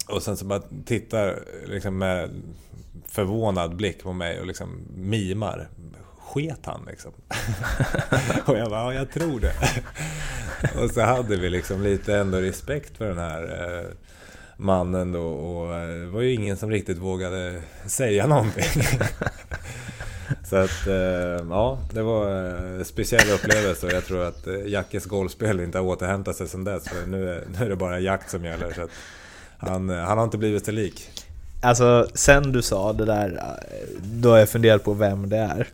Och 0.09 0.23
sen 0.23 0.37
så 0.37 0.45
bara 0.45 0.63
tittar 0.85 1.39
liksom 1.67 1.99
med 1.99 2.31
förvånad 3.07 3.77
blick 3.77 4.03
på 4.03 4.13
mig 4.13 4.41
och 4.41 4.47
liksom 4.47 4.81
mimar. 4.97 5.69
Sket 6.19 6.67
han 6.67 6.87
liksom? 6.91 7.13
och 8.47 8.59
jag 8.59 8.71
bara, 8.71 8.95
ja 8.95 8.95
jag 8.95 9.11
tror 9.11 9.41
det. 9.41 9.55
och 10.83 10.91
så 10.91 11.01
hade 11.01 11.37
vi 11.37 11.51
liksom 11.51 11.83
lite 11.83 12.17
ändå 12.17 12.39
respekt 12.39 12.97
för 12.97 13.09
den 13.09 13.19
här 13.19 13.43
eh, 13.43 13.91
mannen 14.57 15.13
då 15.13 15.23
och 15.27 15.75
eh, 15.75 15.89
det 16.01 16.07
var 16.07 16.21
ju 16.21 16.33
ingen 16.35 16.57
som 16.57 16.71
riktigt 16.71 16.99
vågade 16.99 17.63
säga 17.87 18.27
någonting. 18.27 18.65
Så 20.45 20.57
att, 20.57 20.87
eh, 20.87 21.47
ja, 21.51 21.79
det 21.93 22.03
var 22.03 22.31
en 22.31 22.85
speciell 22.85 23.31
upplevelse 23.31 23.87
och 23.87 23.93
jag 23.93 24.05
tror 24.05 24.25
att 24.25 24.47
eh, 24.47 24.55
Jackes 24.67 25.05
golfspel 25.05 25.61
inte 25.61 25.79
har 25.79 25.85
återhämtat 25.85 26.37
sig 26.37 26.49
sedan 26.49 26.65
dess. 26.65 26.89
För 26.89 27.07
nu 27.07 27.31
är, 27.31 27.45
nu 27.59 27.65
är 27.65 27.69
det 27.69 27.77
bara 27.77 28.01
jakt 28.01 28.31
som 28.31 28.45
gäller. 28.45 28.73
Så 28.73 28.83
att 28.83 28.91
han, 29.59 29.91
eh, 29.91 29.97
han 29.97 30.19
har 30.19 30.25
inte 30.25 30.39
blivit 30.39 30.65
sig 30.65 30.75
lik. 30.75 31.11
Alltså, 31.63 32.09
sen 32.15 32.53
du 32.53 32.63
sa 32.63 32.93
det 32.93 33.05
där, 33.05 33.41
då 34.03 34.31
har 34.31 34.39
jag 34.39 34.49
funderat 34.49 34.85
på 34.85 34.93
vem 34.93 35.29
det 35.29 35.37
är. 35.37 35.69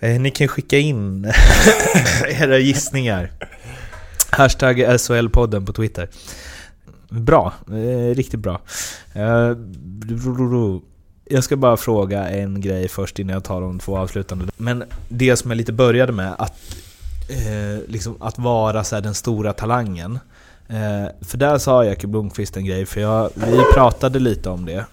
Eh, 0.00 0.20
Ni 0.20 0.30
kan 0.30 0.48
skicka 0.48 0.78
in 0.78 1.32
era 2.28 2.58
gissningar. 2.58 3.30
Hashtag 4.30 4.78
SHL-podden 4.78 5.66
på 5.66 5.72
Twitter. 5.72 6.08
Bra, 7.10 7.52
eh, 7.68 8.14
riktigt 8.14 8.40
bra. 8.40 8.60
Eh, 9.14 9.52
Jag 11.24 11.44
ska 11.44 11.56
bara 11.56 11.76
fråga 11.76 12.28
en 12.28 12.60
grej 12.60 12.88
först 12.88 13.18
innan 13.18 13.34
jag 13.34 13.44
tar 13.44 13.60
de 13.60 13.78
två 13.78 13.96
avslutande. 13.98 14.44
Men 14.56 14.84
det 15.08 15.36
som 15.36 15.50
jag 15.50 15.56
lite 15.58 15.72
började 15.72 16.12
med, 16.12 16.34
att, 16.38 16.76
eh, 17.28 17.88
liksom, 17.88 18.16
att 18.20 18.38
vara 18.38 18.84
så 18.84 18.94
här, 18.94 19.02
den 19.02 19.14
stora 19.14 19.52
talangen. 19.52 20.18
Eh, 20.68 21.06
för 21.20 21.38
där 21.38 21.58
sa 21.58 21.84
Jackie 21.84 22.08
Blomqvist 22.08 22.56
en 22.56 22.64
grej, 22.64 22.86
för 22.86 23.00
jag, 23.00 23.30
vi 23.34 23.62
pratade 23.74 24.18
lite 24.18 24.48
om 24.48 24.64
det. 24.66 24.84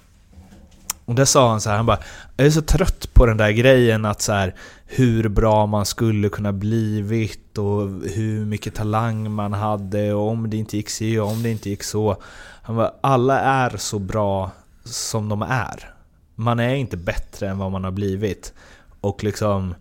Och 1.08 1.16
där 1.16 1.26
sa 1.26 1.50
han 1.50 1.62
så 1.62 1.70
här, 1.70 1.78
han 1.78 1.86
bara 1.86 2.00
Jag 2.38 2.48
är 2.48 2.52
så 2.52 2.62
trött 2.62 3.14
på 3.14 3.26
den 3.26 3.38
där 3.38 3.52
grejen 3.52 4.06
att 4.06 4.22
så 4.22 4.32
här, 4.32 4.56
hur 4.86 5.30
bra 5.30 5.66
man 5.66 5.86
skulle 5.86 6.30
kunna 6.30 6.54
blivit 6.54 7.58
och 7.58 7.90
hur 8.16 8.46
mycket 8.46 8.76
talang 8.76 9.32
man 9.32 9.54
hade 9.54 10.14
och 10.14 10.30
om 10.30 10.50
det 10.50 10.58
inte 10.58 10.78
gick 10.78 10.90
si 10.90 11.18
och 11.18 11.28
om 11.28 11.44
det 11.44 11.50
inte 11.50 11.70
gick 11.70 11.84
så. 11.84 12.22
Han 12.62 12.76
bara, 12.76 12.94
alla 13.02 13.40
är 13.40 13.78
så 13.78 14.00
bra 14.00 14.52
som 14.84 15.30
de 15.30 15.42
är. 15.42 15.94
Man 16.36 16.60
är 16.60 16.76
inte 16.76 16.98
bättre 16.98 17.50
än 17.50 17.58
vad 17.58 17.72
man 17.72 17.84
har 17.84 17.92
blivit. 17.92 18.54
Och 19.02 19.24
liksom... 19.24 19.76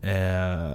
Eh, 0.00 0.70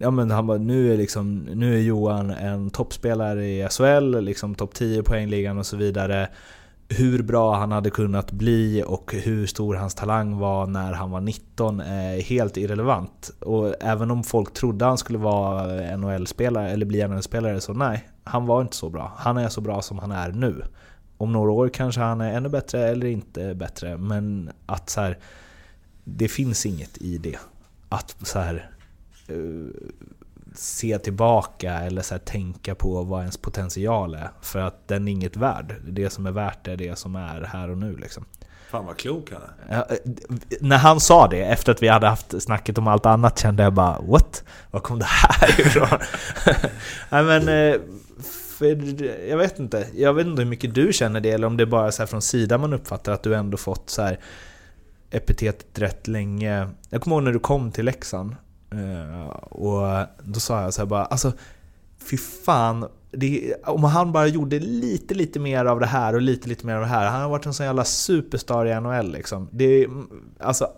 ja 0.00 0.10
men 0.10 0.30
han 0.30 0.46
bara, 0.46 0.58
nu 0.58 0.92
är, 0.92 0.96
liksom, 0.96 1.38
nu 1.54 1.74
är 1.74 1.80
Johan 1.80 2.30
en 2.30 2.70
toppspelare 2.70 3.46
i 3.46 3.68
SHL, 3.70 4.20
liksom 4.20 4.54
topp 4.54 4.74
10 4.74 5.00
i 5.00 5.02
poängligan 5.02 5.58
och 5.58 5.66
så 5.66 5.76
vidare 5.76 6.28
hur 6.92 7.22
bra 7.22 7.54
han 7.54 7.72
hade 7.72 7.90
kunnat 7.90 8.32
bli 8.32 8.84
och 8.86 9.14
hur 9.14 9.46
stor 9.46 9.74
hans 9.74 9.94
talang 9.94 10.38
var 10.38 10.66
när 10.66 10.92
han 10.92 11.10
var 11.10 11.20
19 11.20 11.80
är 11.80 12.16
eh, 12.16 12.22
helt 12.22 12.56
irrelevant. 12.56 13.30
Och 13.40 13.74
även 13.80 14.10
om 14.10 14.24
folk 14.24 14.52
trodde 14.52 14.84
han 14.84 14.98
skulle 14.98 15.18
vara 15.18 15.96
NHL-spelare 15.96 16.70
eller 16.70 16.86
bli 16.86 17.08
NHL-spelare 17.08 17.60
så 17.60 17.72
nej, 17.72 18.08
han 18.24 18.46
var 18.46 18.62
inte 18.62 18.76
så 18.76 18.90
bra. 18.90 19.12
Han 19.16 19.36
är 19.36 19.48
så 19.48 19.60
bra 19.60 19.82
som 19.82 19.98
han 19.98 20.12
är 20.12 20.32
nu. 20.32 20.62
Om 21.16 21.32
några 21.32 21.50
år 21.50 21.68
kanske 21.68 22.00
han 22.00 22.20
är 22.20 22.32
ännu 22.32 22.48
bättre 22.48 22.88
eller 22.88 23.06
inte 23.06 23.54
bättre, 23.54 23.96
men 23.96 24.50
att 24.66 24.90
så 24.90 25.00
här, 25.00 25.18
det 26.04 26.28
finns 26.28 26.66
inget 26.66 26.98
i 26.98 27.18
det. 27.18 27.38
Att 27.88 28.16
så 28.22 28.38
här, 28.38 28.70
eh, 29.28 29.36
se 30.54 30.98
tillbaka 30.98 31.72
eller 31.72 32.02
så 32.02 32.14
här, 32.14 32.18
tänka 32.18 32.74
på 32.74 33.02
vad 33.02 33.20
ens 33.20 33.36
potential 33.36 34.14
är. 34.14 34.30
För 34.40 34.58
att 34.58 34.88
den 34.88 35.08
är 35.08 35.12
inget 35.12 35.36
värd. 35.36 35.74
Det 35.88 36.10
som 36.10 36.26
är 36.26 36.30
värt 36.30 36.68
är 36.68 36.76
det 36.76 36.98
som 36.98 37.16
är 37.16 37.40
här 37.40 37.70
och 37.70 37.78
nu 37.78 37.96
liksom. 37.96 38.24
Fan 38.70 38.86
vad 38.86 38.96
klok 38.96 39.32
han 39.32 39.42
är. 39.42 39.76
Ja, 39.76 39.96
när 40.60 40.78
han 40.78 41.00
sa 41.00 41.28
det, 41.28 41.44
efter 41.44 41.72
att 41.72 41.82
vi 41.82 41.88
hade 41.88 42.06
haft 42.06 42.42
snacket 42.42 42.78
om 42.78 42.88
allt 42.88 43.06
annat, 43.06 43.38
kände 43.38 43.62
jag 43.62 43.72
bara 43.72 44.00
What? 44.00 44.44
Var 44.70 44.80
kom 44.80 44.98
det 44.98 45.04
här 45.08 45.60
ifrån? 45.66 45.88
Nej 47.10 47.24
men, 47.24 47.48
eh, 47.48 47.80
jag 49.28 49.36
vet 49.36 49.58
inte. 49.58 49.86
Jag 49.94 50.14
vet 50.14 50.26
inte 50.26 50.42
hur 50.42 50.48
mycket 50.48 50.74
du 50.74 50.92
känner 50.92 51.20
det, 51.20 51.30
eller 51.30 51.46
om 51.46 51.56
det 51.56 51.64
är 51.64 51.66
bara 51.66 51.92
så 51.92 52.06
från 52.06 52.22
sidan 52.22 52.60
man 52.60 52.72
uppfattar 52.72 53.12
att 53.12 53.22
du 53.22 53.34
ändå 53.34 53.56
fått 53.56 53.90
så 53.90 54.02
här 54.02 54.18
epitetet 55.10 55.78
rätt 55.78 56.08
länge. 56.08 56.68
Jag 56.90 57.02
kommer 57.02 57.16
ihåg 57.16 57.24
när 57.24 57.32
du 57.32 57.38
kom 57.38 57.72
till 57.72 57.84
Leksand, 57.84 58.30
eh, 58.30 58.36
Eh, 58.72 59.26
och 59.36 60.06
då 60.22 60.40
sa 60.40 60.62
jag 60.62 60.74
så 60.74 60.80
här 60.80 60.86
bara, 60.86 61.04
alltså 61.04 61.32
fy 61.98 62.16
fan, 62.16 62.88
det, 63.10 63.54
om 63.64 63.84
han 63.84 64.12
bara 64.12 64.26
gjorde 64.26 64.58
lite, 64.58 65.14
lite 65.14 65.40
mer 65.40 65.64
av 65.64 65.80
det 65.80 65.86
här 65.86 66.14
och 66.14 66.22
lite, 66.22 66.48
lite 66.48 66.66
mer 66.66 66.74
av 66.74 66.80
det 66.80 66.86
här. 66.86 67.06
Han 67.06 67.22
har 67.22 67.28
varit 67.28 67.46
en 67.46 67.54
sån 67.54 67.66
jävla 67.66 67.84
superstar 67.84 68.66
i 68.66 68.80
NHL 68.80 69.12
liksom. 69.12 69.48
Det, 69.50 69.84
mm, 69.84 70.08
alltså, 70.40 70.68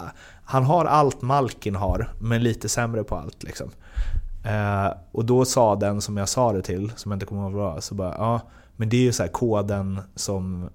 han 0.44 0.64
har 0.64 0.84
allt 0.84 1.22
Malkin 1.22 1.74
har, 1.74 2.12
men 2.20 2.42
lite 2.42 2.68
sämre 2.68 3.04
på 3.04 3.16
allt 3.16 3.42
liksom. 3.42 3.70
Eh, 4.44 4.92
och 5.12 5.24
då 5.24 5.44
sa 5.44 5.76
den 5.76 6.00
som 6.00 6.16
jag 6.16 6.28
sa 6.28 6.52
det 6.52 6.62
till, 6.62 6.92
som 6.96 7.10
jag 7.10 7.16
inte 7.16 7.26
kommer 7.26 7.42
ihåg 7.42 7.52
vad 7.52 7.84
så 7.84 7.94
bara 7.94 8.14
ja, 8.18 8.40
men 8.76 8.88
det 8.88 8.96
är 8.96 9.02
ju 9.02 9.12
så 9.12 9.28
koden 9.28 10.00
som 10.14 10.68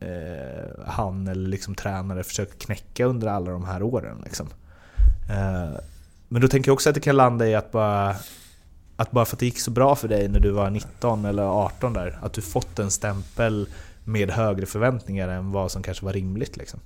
eh, 0.00 0.84
han 0.86 1.28
eller 1.28 1.48
liksom 1.48 1.74
tränare 1.74 2.22
försöker 2.22 2.58
knäcka 2.58 3.06
under 3.06 3.28
alla 3.28 3.50
de 3.50 3.64
här 3.64 3.82
åren. 3.82 4.22
Liksom. 4.24 4.46
Eh, 5.30 5.78
men 6.32 6.42
då 6.42 6.48
tänker 6.48 6.68
jag 6.68 6.74
också 6.74 6.88
att 6.88 6.94
det 6.94 7.00
kan 7.00 7.16
landa 7.16 7.48
i 7.48 7.54
att 7.54 7.72
bara 7.72 8.16
att 8.96 9.10
bara 9.10 9.24
för 9.24 9.36
att 9.36 9.40
det 9.40 9.46
gick 9.46 9.60
så 9.60 9.70
bra 9.70 9.96
för 9.96 10.08
dig 10.08 10.28
när 10.28 10.40
du 10.40 10.50
var 10.50 10.70
19 10.70 11.24
eller 11.24 11.42
18 11.42 11.92
där, 11.92 12.18
att 12.22 12.32
du 12.32 12.42
fått 12.42 12.78
en 12.78 12.90
stämpel 12.90 13.68
med 14.04 14.30
högre 14.30 14.66
förväntningar 14.66 15.28
än 15.28 15.52
vad 15.52 15.70
som 15.70 15.82
kanske 15.82 16.04
var 16.04 16.12
rimligt 16.12 16.56
liksom. 16.56 16.80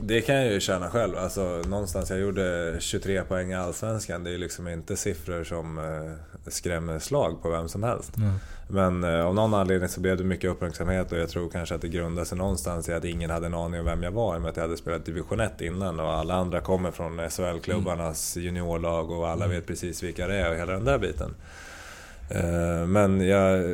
Det 0.00 0.20
kan 0.20 0.34
jag 0.34 0.52
ju 0.52 0.60
känna 0.60 0.90
själv. 0.90 1.18
Alltså, 1.18 1.62
någonstans, 1.68 2.10
jag 2.10 2.20
gjorde 2.20 2.76
23 2.80 3.22
poäng 3.22 3.50
i 3.50 3.54
Allsvenskan. 3.54 4.24
Det 4.24 4.30
är 4.30 4.38
liksom 4.38 4.68
inte 4.68 4.96
siffror 4.96 5.44
som 5.44 5.78
eh, 5.78 6.50
skrämmer 6.50 6.98
slag 6.98 7.42
på 7.42 7.50
vem 7.50 7.68
som 7.68 7.82
helst. 7.82 8.16
Mm. 8.16 8.32
Men 8.68 9.04
eh, 9.04 9.26
av 9.26 9.34
någon 9.34 9.54
anledning 9.54 9.88
så 9.88 10.00
blev 10.00 10.16
det 10.16 10.24
mycket 10.24 10.50
uppmärksamhet 10.50 11.12
och 11.12 11.18
jag 11.18 11.28
tror 11.28 11.50
kanske 11.50 11.74
att 11.74 11.80
det 11.80 11.88
grundade 11.88 12.26
sig 12.26 12.38
någonstans 12.38 12.88
i 12.88 12.92
att 12.92 13.04
ingen 13.04 13.30
hade 13.30 13.46
en 13.46 13.54
aning 13.54 13.80
om 13.80 13.86
vem 13.86 14.02
jag 14.02 14.10
var. 14.10 14.34
I 14.34 14.38
och 14.38 14.42
med 14.42 14.50
att 14.50 14.56
jag 14.56 14.64
hade 14.64 14.76
spelat 14.76 15.04
division 15.04 15.40
1 15.40 15.60
innan 15.60 16.00
och 16.00 16.12
alla 16.12 16.34
andra 16.34 16.60
kommer 16.60 16.90
från 16.90 17.20
SHL-klubbarnas 17.30 18.36
juniorlag 18.36 19.10
och 19.10 19.28
alla 19.28 19.46
vet 19.46 19.66
precis 19.66 20.02
vilka 20.02 20.26
det 20.26 20.36
är 20.36 20.50
och 20.50 20.56
hela 20.56 20.72
den 20.72 20.84
där 20.84 20.98
biten. 20.98 21.34
Eh, 22.34 22.86
Men 22.86 23.20
jag 23.20 23.64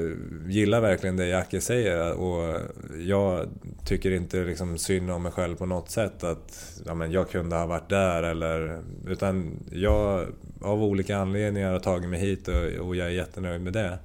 gillar 0.49 0.81
verkligen 0.81 1.17
det 1.17 1.27
Jacke 1.27 1.61
säger 1.61 2.13
och 2.13 2.61
jag 2.99 3.49
tycker 3.85 4.11
inte 4.11 4.45
liksom 4.45 4.79
synd 4.79 5.11
om 5.11 5.23
mig 5.23 5.33
själv 5.33 5.57
på 5.57 5.67
något 5.67 5.91
sätt 5.91 6.25
att 6.25 6.81
ja, 6.87 6.95
men 6.95 7.13
jag 7.13 7.31
kunde 7.31 7.57
ha 7.57 7.67
varit 7.67 7.89
där 7.89 8.23
eller... 8.23 8.83
Utan 9.07 9.53
jag 9.73 10.27
av 10.61 10.83
olika 10.83 11.17
anledningar 11.17 11.73
har 11.73 11.81
tagit 11.81 12.11
mig 12.11 12.21
hit 12.21 12.49
och, 12.49 12.87
och 12.87 12.97
jag 12.97 13.07
är 13.07 13.11
jättenöjd 13.11 13.61
med 13.61 13.73
det. 13.73 13.99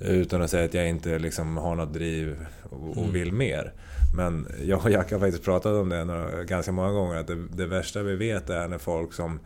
Utan 0.00 0.42
att 0.42 0.50
säga 0.50 0.64
att 0.64 0.74
jag 0.74 0.88
inte 0.88 1.18
liksom 1.18 1.56
har 1.56 1.74
något 1.74 1.94
driv 1.94 2.46
och, 2.62 2.98
och 2.98 3.14
vill 3.14 3.32
mer. 3.32 3.72
Men 4.16 4.46
jag 4.64 4.84
och 4.84 4.90
Jacke 4.90 5.14
har 5.14 5.20
faktiskt 5.20 5.44
pratat 5.44 5.72
om 5.72 5.88
det 5.88 6.04
några, 6.04 6.44
ganska 6.44 6.72
många 6.72 6.92
gånger 6.92 7.16
att 7.16 7.26
det, 7.26 7.46
det 7.56 7.66
värsta 7.66 8.02
vi 8.02 8.16
vet 8.16 8.50
är 8.50 8.68
när 8.68 8.78
folk 8.78 9.12
som 9.12 9.40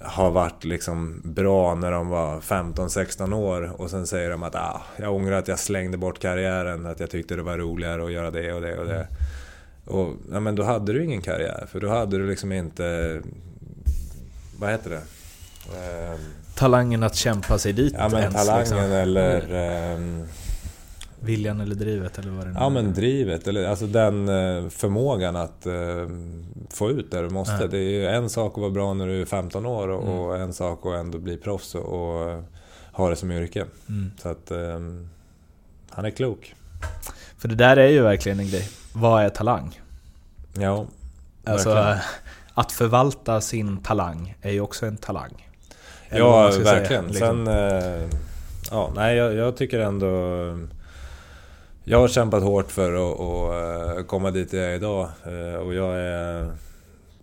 har 0.00 0.30
varit 0.30 0.64
liksom 0.64 1.20
bra 1.24 1.74
när 1.74 1.90
de 1.90 2.08
var 2.08 2.40
15-16 2.40 3.34
år 3.34 3.80
och 3.80 3.90
sen 3.90 4.06
säger 4.06 4.30
de 4.30 4.42
att 4.42 4.54
ah, 4.54 4.82
jag 4.96 5.14
ångrar 5.14 5.38
att 5.38 5.48
jag 5.48 5.58
slängde 5.58 5.96
bort 5.96 6.18
karriären, 6.18 6.86
att 6.86 7.00
jag 7.00 7.10
tyckte 7.10 7.36
det 7.36 7.42
var 7.42 7.58
roligare 7.58 8.04
att 8.04 8.12
göra 8.12 8.30
det 8.30 8.52
och 8.52 8.60
det 8.60 8.78
och 8.78 8.86
det. 8.86 9.06
Och 9.84 10.14
ja, 10.32 10.40
men 10.40 10.54
då 10.54 10.62
hade 10.62 10.92
du 10.92 11.04
ingen 11.04 11.22
karriär, 11.22 11.66
för 11.68 11.80
då 11.80 11.88
hade 11.88 12.18
du 12.18 12.28
liksom 12.28 12.52
inte... 12.52 13.20
Vad 14.58 14.70
heter 14.70 14.90
det? 14.90 15.02
Eh, 15.76 16.18
Talangen 16.54 17.02
att 17.02 17.14
kämpa 17.14 17.58
sig 17.58 17.72
dit 17.72 17.94
ja 17.98 18.08
men 18.08 18.20
ens, 18.20 18.34
talangen 18.34 18.60
liksom. 18.60 18.78
eller... 18.78 19.54
ehm, 19.54 20.26
Viljan 21.24 21.60
eller 21.60 21.74
drivet 21.74 22.18
eller 22.18 22.30
vad 22.30 22.46
det 22.46 22.50
nu 22.50 22.56
Ja 22.58 22.66
är. 22.66 22.70
men 22.70 22.94
drivet, 22.94 23.48
eller 23.48 23.68
alltså 23.68 23.86
den 23.86 24.28
eh, 24.28 24.68
förmågan 24.68 25.36
att 25.36 25.66
eh, 25.66 26.08
få 26.70 26.90
ut 26.90 27.10
det 27.10 27.22
du 27.22 27.30
måste. 27.30 27.56
Ja. 27.60 27.66
Det 27.66 27.78
är 27.78 27.90
ju 27.90 28.06
en 28.06 28.30
sak 28.30 28.52
att 28.54 28.60
vara 28.60 28.70
bra 28.70 28.94
när 28.94 29.06
du 29.06 29.20
är 29.22 29.26
15 29.26 29.66
år 29.66 29.88
och, 29.88 30.30
Mm. 30.34 30.42
en 30.48 30.52
sak 30.52 30.86
att 30.86 30.94
ändå 30.94 31.18
bli 31.18 31.36
proffs 31.36 31.74
och, 31.74 32.42
ha 32.92 33.10
det 33.10 33.16
som 33.16 33.30
yrke. 33.30 33.64
Mm. 33.88 34.10
Så 34.22 34.28
att 34.28 34.50
eh, 34.50 34.58
han 35.90 36.04
är 36.04 36.10
klok. 36.10 36.54
För 37.38 37.48
det 37.48 37.54
där 37.54 37.76
är 37.76 37.88
ju 37.88 38.02
verkligen 38.02 38.40
en 38.40 38.48
grej. 38.48 38.68
Vad 38.92 39.22
är 39.24 39.28
talang? 39.28 39.80
Ja, 40.58 40.86
Alltså, 41.44 41.68
verkligen. 41.74 41.98
att 42.54 42.72
förvalta 42.72 43.40
sin 43.40 43.76
talang 43.82 44.34
är 44.42 44.50
ju 44.52 44.60
också 44.60 44.86
en 44.86 44.96
talang. 44.96 45.48
Eller 46.08 46.20
Ja, 46.20 46.50
ska 46.52 46.62
säga, 46.64 46.74
verkligen. 46.74 47.06
liksom. 47.06 47.46
Sen... 47.46 47.48
Eh, 47.48 48.08
ja, 48.70 48.92
nej, 48.96 49.16
jag, 49.16 49.34
jag 49.34 49.56
tycker 49.56 49.78
ändå... 49.80 50.08
Jag 51.84 51.98
har 51.98 52.08
kämpat 52.08 52.42
hårt 52.42 52.70
för 52.72 52.92
att, 52.92 53.20
att 53.20 53.96
eh, 53.98 54.04
komma 54.04 54.30
dit 54.30 54.52
jag 54.52 54.64
är 54.64 54.74
idag. 54.74 55.08
Eh, 55.24 55.54
Och 55.54 55.74
jag 55.74 55.94
är... 55.96 56.50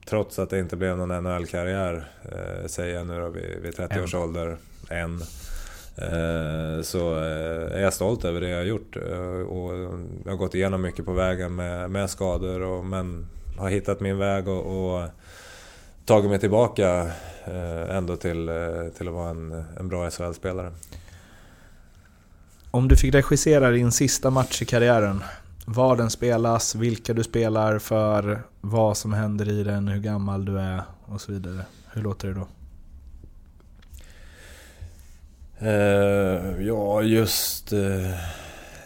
Trots 0.06 0.40
att 0.40 0.50
det 0.50 0.60
inte 0.60 0.76
blev 0.76 0.98
någon 0.98 1.24
NHL-karriär, 1.24 2.08
eh, 2.32 2.68
säger 2.68 2.96
jag 2.96 3.08
nu 3.08 3.20
då 3.20 3.30
vid, 3.30 3.60
vid 3.62 3.76
30 3.76 4.02
års 4.02 4.16
ålder, 4.16 4.58
än. 4.90 5.22
eh, 5.98 6.82
Så 6.82 7.16
eh, 7.16 7.76
är 7.78 7.82
jag 7.82 7.94
stolt 7.94 8.26
över 8.26 8.42
det 8.42 8.50
jag 8.50 8.58
har 8.58 8.64
gjort. 8.64 8.96
Och 9.48 9.74
jag 10.26 10.32
har 10.32 10.36
gått 10.36 10.56
igenom 10.56 10.82
mycket 10.82 11.06
på 11.06 11.14
vägen 11.14 11.56
med, 11.56 11.92
med 11.92 12.10
skador, 12.10 12.62
och, 12.62 12.86
men 12.86 13.28
har 13.58 13.70
hittat 13.70 14.00
min 14.00 14.18
väg 14.18 14.48
och, 14.48 14.94
och 14.96 15.10
tagit 16.06 16.30
mig 16.30 16.40
tillbaka 16.40 17.12
ändå 17.90 18.16
till, 18.16 18.50
till 18.98 19.08
att 19.08 19.14
vara 19.14 19.30
en, 19.30 19.64
en 19.80 19.88
bra 19.88 20.10
SHL-spelare. 20.10 20.72
Om 22.72 22.88
du 22.88 22.96
fick 22.96 23.16
regissera 23.16 23.72
din 23.72 23.92
sista 23.92 24.30
match 24.30 24.62
i 24.62 24.66
karriären, 24.66 25.24
var 25.66 25.98
den 25.98 26.10
spelas, 26.10 26.76
vilka 26.76 27.14
du 27.14 27.24
spelar 27.24 27.80
för 27.80 28.42
vad 28.62 28.98
som 28.98 29.14
händer 29.14 29.50
i 29.50 29.64
den, 29.64 29.88
hur 29.88 30.00
gammal 30.00 30.46
du 30.46 30.60
är 30.60 30.82
och 31.06 31.22
så 31.22 31.32
vidare. 31.32 31.66
Hur 31.94 32.02
låter 32.02 32.28
det 32.28 32.34
då? 32.34 32.48
Eh, 35.68 36.68
ja, 36.68 37.02
just... 37.02 37.74
eh, 37.74 38.10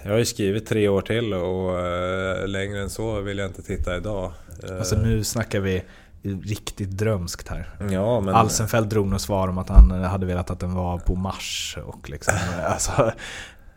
jag 0.04 0.12
har 0.12 0.18
ju 0.18 0.26
skrivit 0.26 0.66
tre 0.68 0.88
år 0.88 1.02
till 1.02 1.34
och 1.34 1.80
eh, 1.80 2.48
längre 2.48 2.82
än 2.82 2.90
så 2.90 3.22
vill 3.22 3.38
jag 3.38 3.50
inte 3.50 3.62
titta 3.62 3.98
idag. 3.98 4.32
Alltså 4.70 4.96
nu 4.96 5.24
snackar 5.24 5.60
vi 5.60 5.84
riktigt 6.24 6.90
drömskt 6.90 7.48
här. 7.48 7.70
Ja, 7.92 8.20
men... 8.20 8.36
Alsenfelt 8.36 8.90
drog 8.90 9.08
något 9.08 9.22
svar 9.22 9.48
om 9.48 9.58
att 9.58 9.70
han 9.70 9.92
hade 9.92 10.26
velat 10.26 10.50
att 10.50 10.60
den 10.60 10.74
var 10.74 10.98
på 10.98 11.16
Mars 11.16 11.78
och 11.86 12.10
liksom, 12.10 12.34
alltså, 12.66 13.12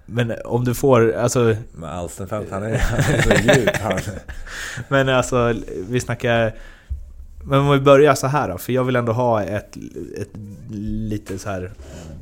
Men 0.06 0.32
om 0.44 0.64
du 0.64 0.74
får, 0.74 1.12
alltså, 1.12 1.56
Men 1.74 1.88
Alstenfelt, 1.90 2.50
han 2.50 2.62
är, 2.62 2.78
han 2.78 2.98
är 2.98 3.22
så 3.22 3.58
djup 3.58 3.76
han. 3.76 4.00
men 4.88 5.08
alltså 5.08 5.54
vi 5.88 6.00
snackar 6.00 6.54
Men 7.44 7.58
om 7.58 7.70
vi 7.70 7.80
börjar 7.80 8.14
så 8.14 8.26
här 8.26 8.48
då, 8.48 8.58
för 8.58 8.72
jag 8.72 8.84
vill 8.84 8.96
ändå 8.96 9.12
ha 9.12 9.42
ett, 9.42 9.76
ett 10.20 10.30
lite 10.70 11.38
så 11.38 11.48
här 11.48 11.72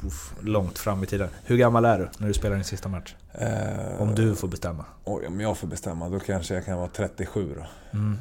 uff, 0.06 0.32
långt 0.40 0.78
fram 0.78 1.02
i 1.02 1.06
tiden. 1.06 1.28
Hur 1.44 1.56
gammal 1.56 1.84
är 1.84 1.98
du 1.98 2.08
när 2.18 2.28
du 2.28 2.34
spelar 2.34 2.54
din 2.56 2.64
sista 2.64 2.88
match? 2.88 3.14
Eh, 3.32 4.02
Om 4.02 4.14
du 4.14 4.34
får 4.34 4.48
bestämma. 4.48 4.84
Oj, 5.04 5.26
om 5.26 5.40
jag 5.40 5.56
får 5.56 5.68
bestämma, 5.68 6.08
då 6.08 6.20
kanske 6.20 6.54
jag 6.54 6.64
kan 6.64 6.78
vara 6.78 6.88
37 6.88 7.54
då. 7.56 7.98
Mm. 7.98 8.18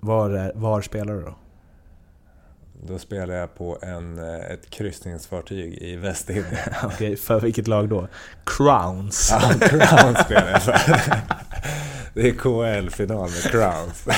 Var, 0.00 0.30
är, 0.30 0.52
var 0.54 0.82
spelar 0.82 1.14
du 1.14 1.20
då? 1.22 1.34
Då 2.86 2.98
spelar 2.98 3.34
jag 3.34 3.54
på 3.54 3.78
en, 3.82 4.18
eh, 4.18 4.50
ett 4.50 4.70
kryssningsfartyg 4.70 5.74
i 5.82 5.96
Västindien. 5.96 6.56
Okej, 6.84 7.16
för 7.16 7.40
vilket 7.40 7.68
lag 7.68 7.88
då? 7.88 8.08
Crowns? 8.44 9.28
Ja, 9.32 9.68
Crowns 9.68 10.18
spelar 10.24 10.50
jag 10.50 10.62
för. 10.62 10.80
Det 12.14 12.28
är 12.28 12.32
KL-final 12.32 13.30
med 13.30 13.42
Crowns. 13.42 14.04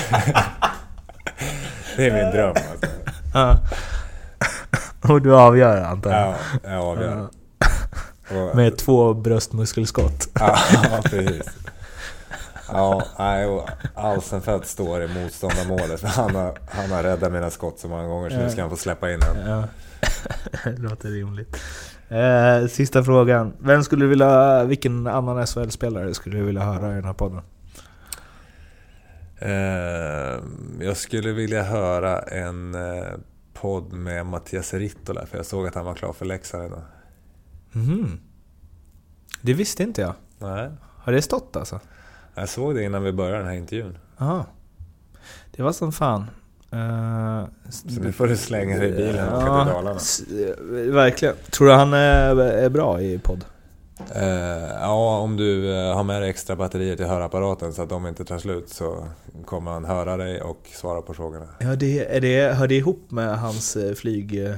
Det 1.97 2.07
är 2.07 2.25
min 2.25 2.33
dröm 2.33 2.49
alltså. 2.73 2.87
Ja. 3.35 3.59
Och 5.09 5.23
du 5.23 5.37
avgör 5.37 5.83
antar 5.83 6.11
jag? 6.11 6.35
Ja, 6.63 6.71
jag 6.71 6.83
avgör. 6.83 7.29
Och, 8.31 8.57
Med 8.57 8.79
två 8.79 9.15
bröstmuskelskott? 9.15 10.29
ja, 10.35 10.59
precis. 11.05 11.47
Ja, 12.73 13.03
nej, 13.19 13.65
Alsenfelt 13.95 14.67
står 14.67 15.03
i 15.03 15.09
motståndarmålet. 15.23 16.03
Han 16.03 16.35
har, 16.35 16.59
han 16.71 16.91
har 16.91 17.03
räddat 17.03 17.33
mina 17.33 17.51
skott 17.51 17.79
så 17.79 17.89
många 17.89 18.07
gånger 18.07 18.31
så 18.31 18.37
nu 18.37 18.51
ska 18.51 18.61
han 18.61 18.71
få 18.71 18.77
släppa 18.77 19.13
in 19.13 19.21
en. 19.23 19.51
Ja. 19.51 19.65
Det 20.65 20.79
låter 20.79 21.09
rimligt. 21.09 21.57
Eh, 22.09 22.67
sista 22.69 23.05
frågan. 23.05 23.53
Vem 23.59 23.85
skulle 23.85 24.05
du 24.05 24.09
vilja, 24.09 24.65
vilken 24.65 25.07
annan 25.07 25.47
SHL-spelare 25.47 26.15
skulle 26.15 26.39
du 26.39 26.45
vilja 26.45 26.63
höra 26.63 26.93
i 26.93 26.95
den 26.95 27.05
här 27.05 27.13
podden? 27.13 27.41
Eh, 29.39 30.41
jag 30.87 30.97
skulle 30.97 31.33
vilja 31.33 31.63
höra 31.63 32.19
en 32.19 32.75
eh, 32.75 33.05
podd 33.55 33.93
med 33.93 34.27
Mattias 34.27 34.75
Rittola 34.75 35.27
för 35.27 35.37
jag 35.37 35.47
såg 35.47 35.67
att 35.67 35.75
han 35.75 35.85
var 35.85 35.95
klar 35.95 36.13
för 36.13 36.25
Leksand 36.25 36.67
idag. 36.67 36.83
Mhm. 37.73 38.21
Det 39.43 39.55
visste 39.55 39.83
inte 39.83 40.01
jag. 40.01 40.15
Nej, 40.39 40.71
Har 40.81 41.13
det 41.13 41.23
stått 41.23 41.57
alltså? 41.57 41.81
Jag 42.35 42.49
såg 42.49 42.75
det 42.75 42.83
innan 42.83 43.03
vi 43.03 43.13
började 43.13 43.39
den 43.39 43.47
här 43.47 43.55
intervjun. 43.55 43.99
Aha. 44.19 44.47
Det 45.57 45.63
var 45.63 45.73
som 45.73 45.93
fan. 45.93 46.31
Eh, 46.71 47.45
Så 47.71 48.01
nu 48.01 48.13
får 48.13 48.27
du 48.27 48.37
slänga 48.37 48.79
dig 48.79 48.89
i 48.89 48.93
bilen 48.93 49.29
och 49.29 49.43
åka 49.43 49.65
till 49.65 49.73
Dalarna. 49.73 50.01
Verkligen. 50.93 51.35
Tror 51.51 51.67
du 51.67 51.73
han 51.73 51.93
är, 51.93 52.37
är 52.37 52.69
bra 52.69 53.01
i 53.01 53.19
podd? 53.19 53.45
Eh, 54.15 54.25
ja, 54.81 55.19
om 55.19 55.37
du 55.37 55.75
eh, 55.77 55.95
har 55.95 56.05
med 56.05 56.23
dig 56.23 56.31
extra 56.31 56.57
batterier 56.57 56.97
till 56.97 57.07
hörapparaten 57.07 57.73
så 57.73 57.83
att 57.83 57.89
de 57.89 58.07
inte 58.07 58.25
tar 58.25 58.39
slut 58.39 58.69
så 58.69 59.07
kommer 59.45 59.71
han 59.71 59.85
höra 59.85 60.17
dig 60.17 60.43
och 60.43 60.61
svara 60.75 61.03
på 61.03 61.15
frågorna. 61.15 61.47
Ja, 61.59 61.77
det, 61.77 62.17
är 62.17 62.21
det, 62.21 62.53
hör 62.55 62.69
det 62.69 62.75
ihop 62.75 63.11
med 63.11 63.39
hans 63.39 63.77
eh, 63.77 63.95
flyg... 63.95 64.49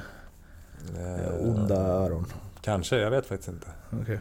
Onda 1.40 1.76
öron? 1.76 2.26
Kanske, 2.60 2.96
jag 2.96 3.10
vet 3.10 3.26
faktiskt 3.26 3.48
inte. 3.48 3.66
Okej. 4.02 4.20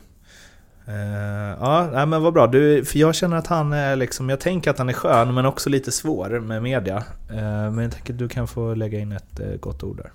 Eh, 0.87 1.57
ja, 1.59 2.05
men 2.05 2.21
vad 2.21 2.33
bra. 2.33 2.47
Du, 2.47 2.85
för 2.85 2.99
jag 2.99 3.15
känner 3.15 3.37
att 3.37 3.47
han 3.47 3.73
är 3.73 3.95
liksom, 3.95 4.29
jag 4.29 4.39
tänker 4.39 4.71
att 4.71 4.77
han 4.77 4.89
är 4.89 4.93
skön 4.93 5.33
men 5.33 5.45
också 5.45 5.69
lite 5.69 5.91
svår 5.91 6.39
med 6.39 6.63
media. 6.63 7.03
Eh, 7.29 7.71
men 7.71 7.79
jag 7.79 7.91
tänker 7.91 8.13
att 8.13 8.19
du 8.19 8.29
kan 8.29 8.47
få 8.47 8.73
lägga 8.73 8.99
in 8.99 9.11
ett 9.11 9.39
eh, 9.39 9.47
gott 9.59 9.83
ord 9.83 9.97
där. 9.97 10.11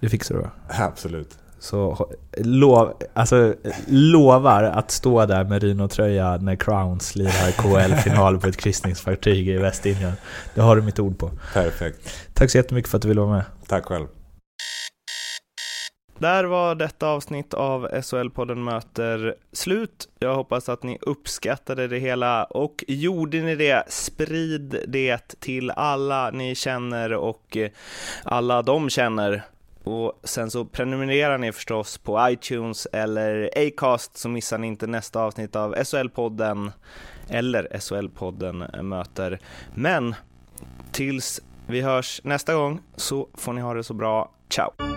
Det 0.00 0.08
fixar 0.08 0.34
du 0.34 0.40
va? 0.40 0.50
Absolut. 0.68 1.38
Så 1.58 2.08
lov, 2.36 2.94
alltså, 3.14 3.54
lovar 3.86 4.62
att 4.62 4.90
stå 4.90 5.26
där 5.26 5.44
med 5.44 5.62
Rino-tröja 5.62 6.36
när 6.36 6.56
Crowns 6.56 7.16
lirar 7.16 7.50
KL-final 7.50 8.38
på 8.40 8.48
ett 8.48 8.56
kryssningsfartyg 8.56 9.48
i 9.48 9.56
Västindien. 9.56 10.12
Det 10.54 10.60
har 10.60 10.76
du 10.76 10.82
mitt 10.82 10.98
ord 10.98 11.18
på. 11.18 11.30
Perfekt. 11.54 11.98
Tack 12.34 12.50
så 12.50 12.58
jättemycket 12.58 12.90
för 12.90 12.98
att 12.98 13.02
du 13.02 13.08
ville 13.08 13.20
vara 13.20 13.32
med. 13.32 13.44
Tack 13.68 13.84
själv. 13.84 14.06
Där 16.18 16.44
var 16.44 16.74
detta 16.74 17.08
avsnitt 17.08 17.54
av 17.54 17.88
SHL-podden 17.88 18.64
möter 18.64 19.34
slut. 19.52 20.08
Jag 20.18 20.34
hoppas 20.34 20.68
att 20.68 20.82
ni 20.82 20.98
uppskattade 21.00 21.88
det 21.88 21.98
hela 21.98 22.44
och 22.44 22.84
gjorde 22.88 23.42
ni 23.42 23.54
det, 23.54 23.84
sprid 23.88 24.84
det 24.88 25.40
till 25.40 25.70
alla 25.70 26.30
ni 26.30 26.54
känner 26.54 27.12
och 27.12 27.56
eh, 27.56 27.70
alla 28.24 28.62
de 28.62 28.90
känner. 28.90 29.42
Och 29.84 30.20
sen 30.24 30.50
så 30.50 30.64
prenumererar 30.64 31.38
ni 31.38 31.52
förstås 31.52 31.98
på 31.98 32.28
iTunes 32.30 32.86
eller 32.92 33.50
Acast 33.56 34.16
så 34.16 34.28
missar 34.28 34.58
ni 34.58 34.66
inte 34.66 34.86
nästa 34.86 35.20
avsnitt 35.20 35.56
av 35.56 35.74
SHL-podden 35.74 36.72
eller 37.28 37.68
SHL-podden 37.72 38.82
möter. 38.82 39.38
Men 39.74 40.14
tills 40.92 41.40
vi 41.66 41.80
hörs 41.80 42.20
nästa 42.24 42.54
gång 42.54 42.80
så 42.96 43.28
får 43.34 43.52
ni 43.52 43.60
ha 43.60 43.74
det 43.74 43.84
så 43.84 43.94
bra. 43.94 44.30
Ciao! 44.48 44.95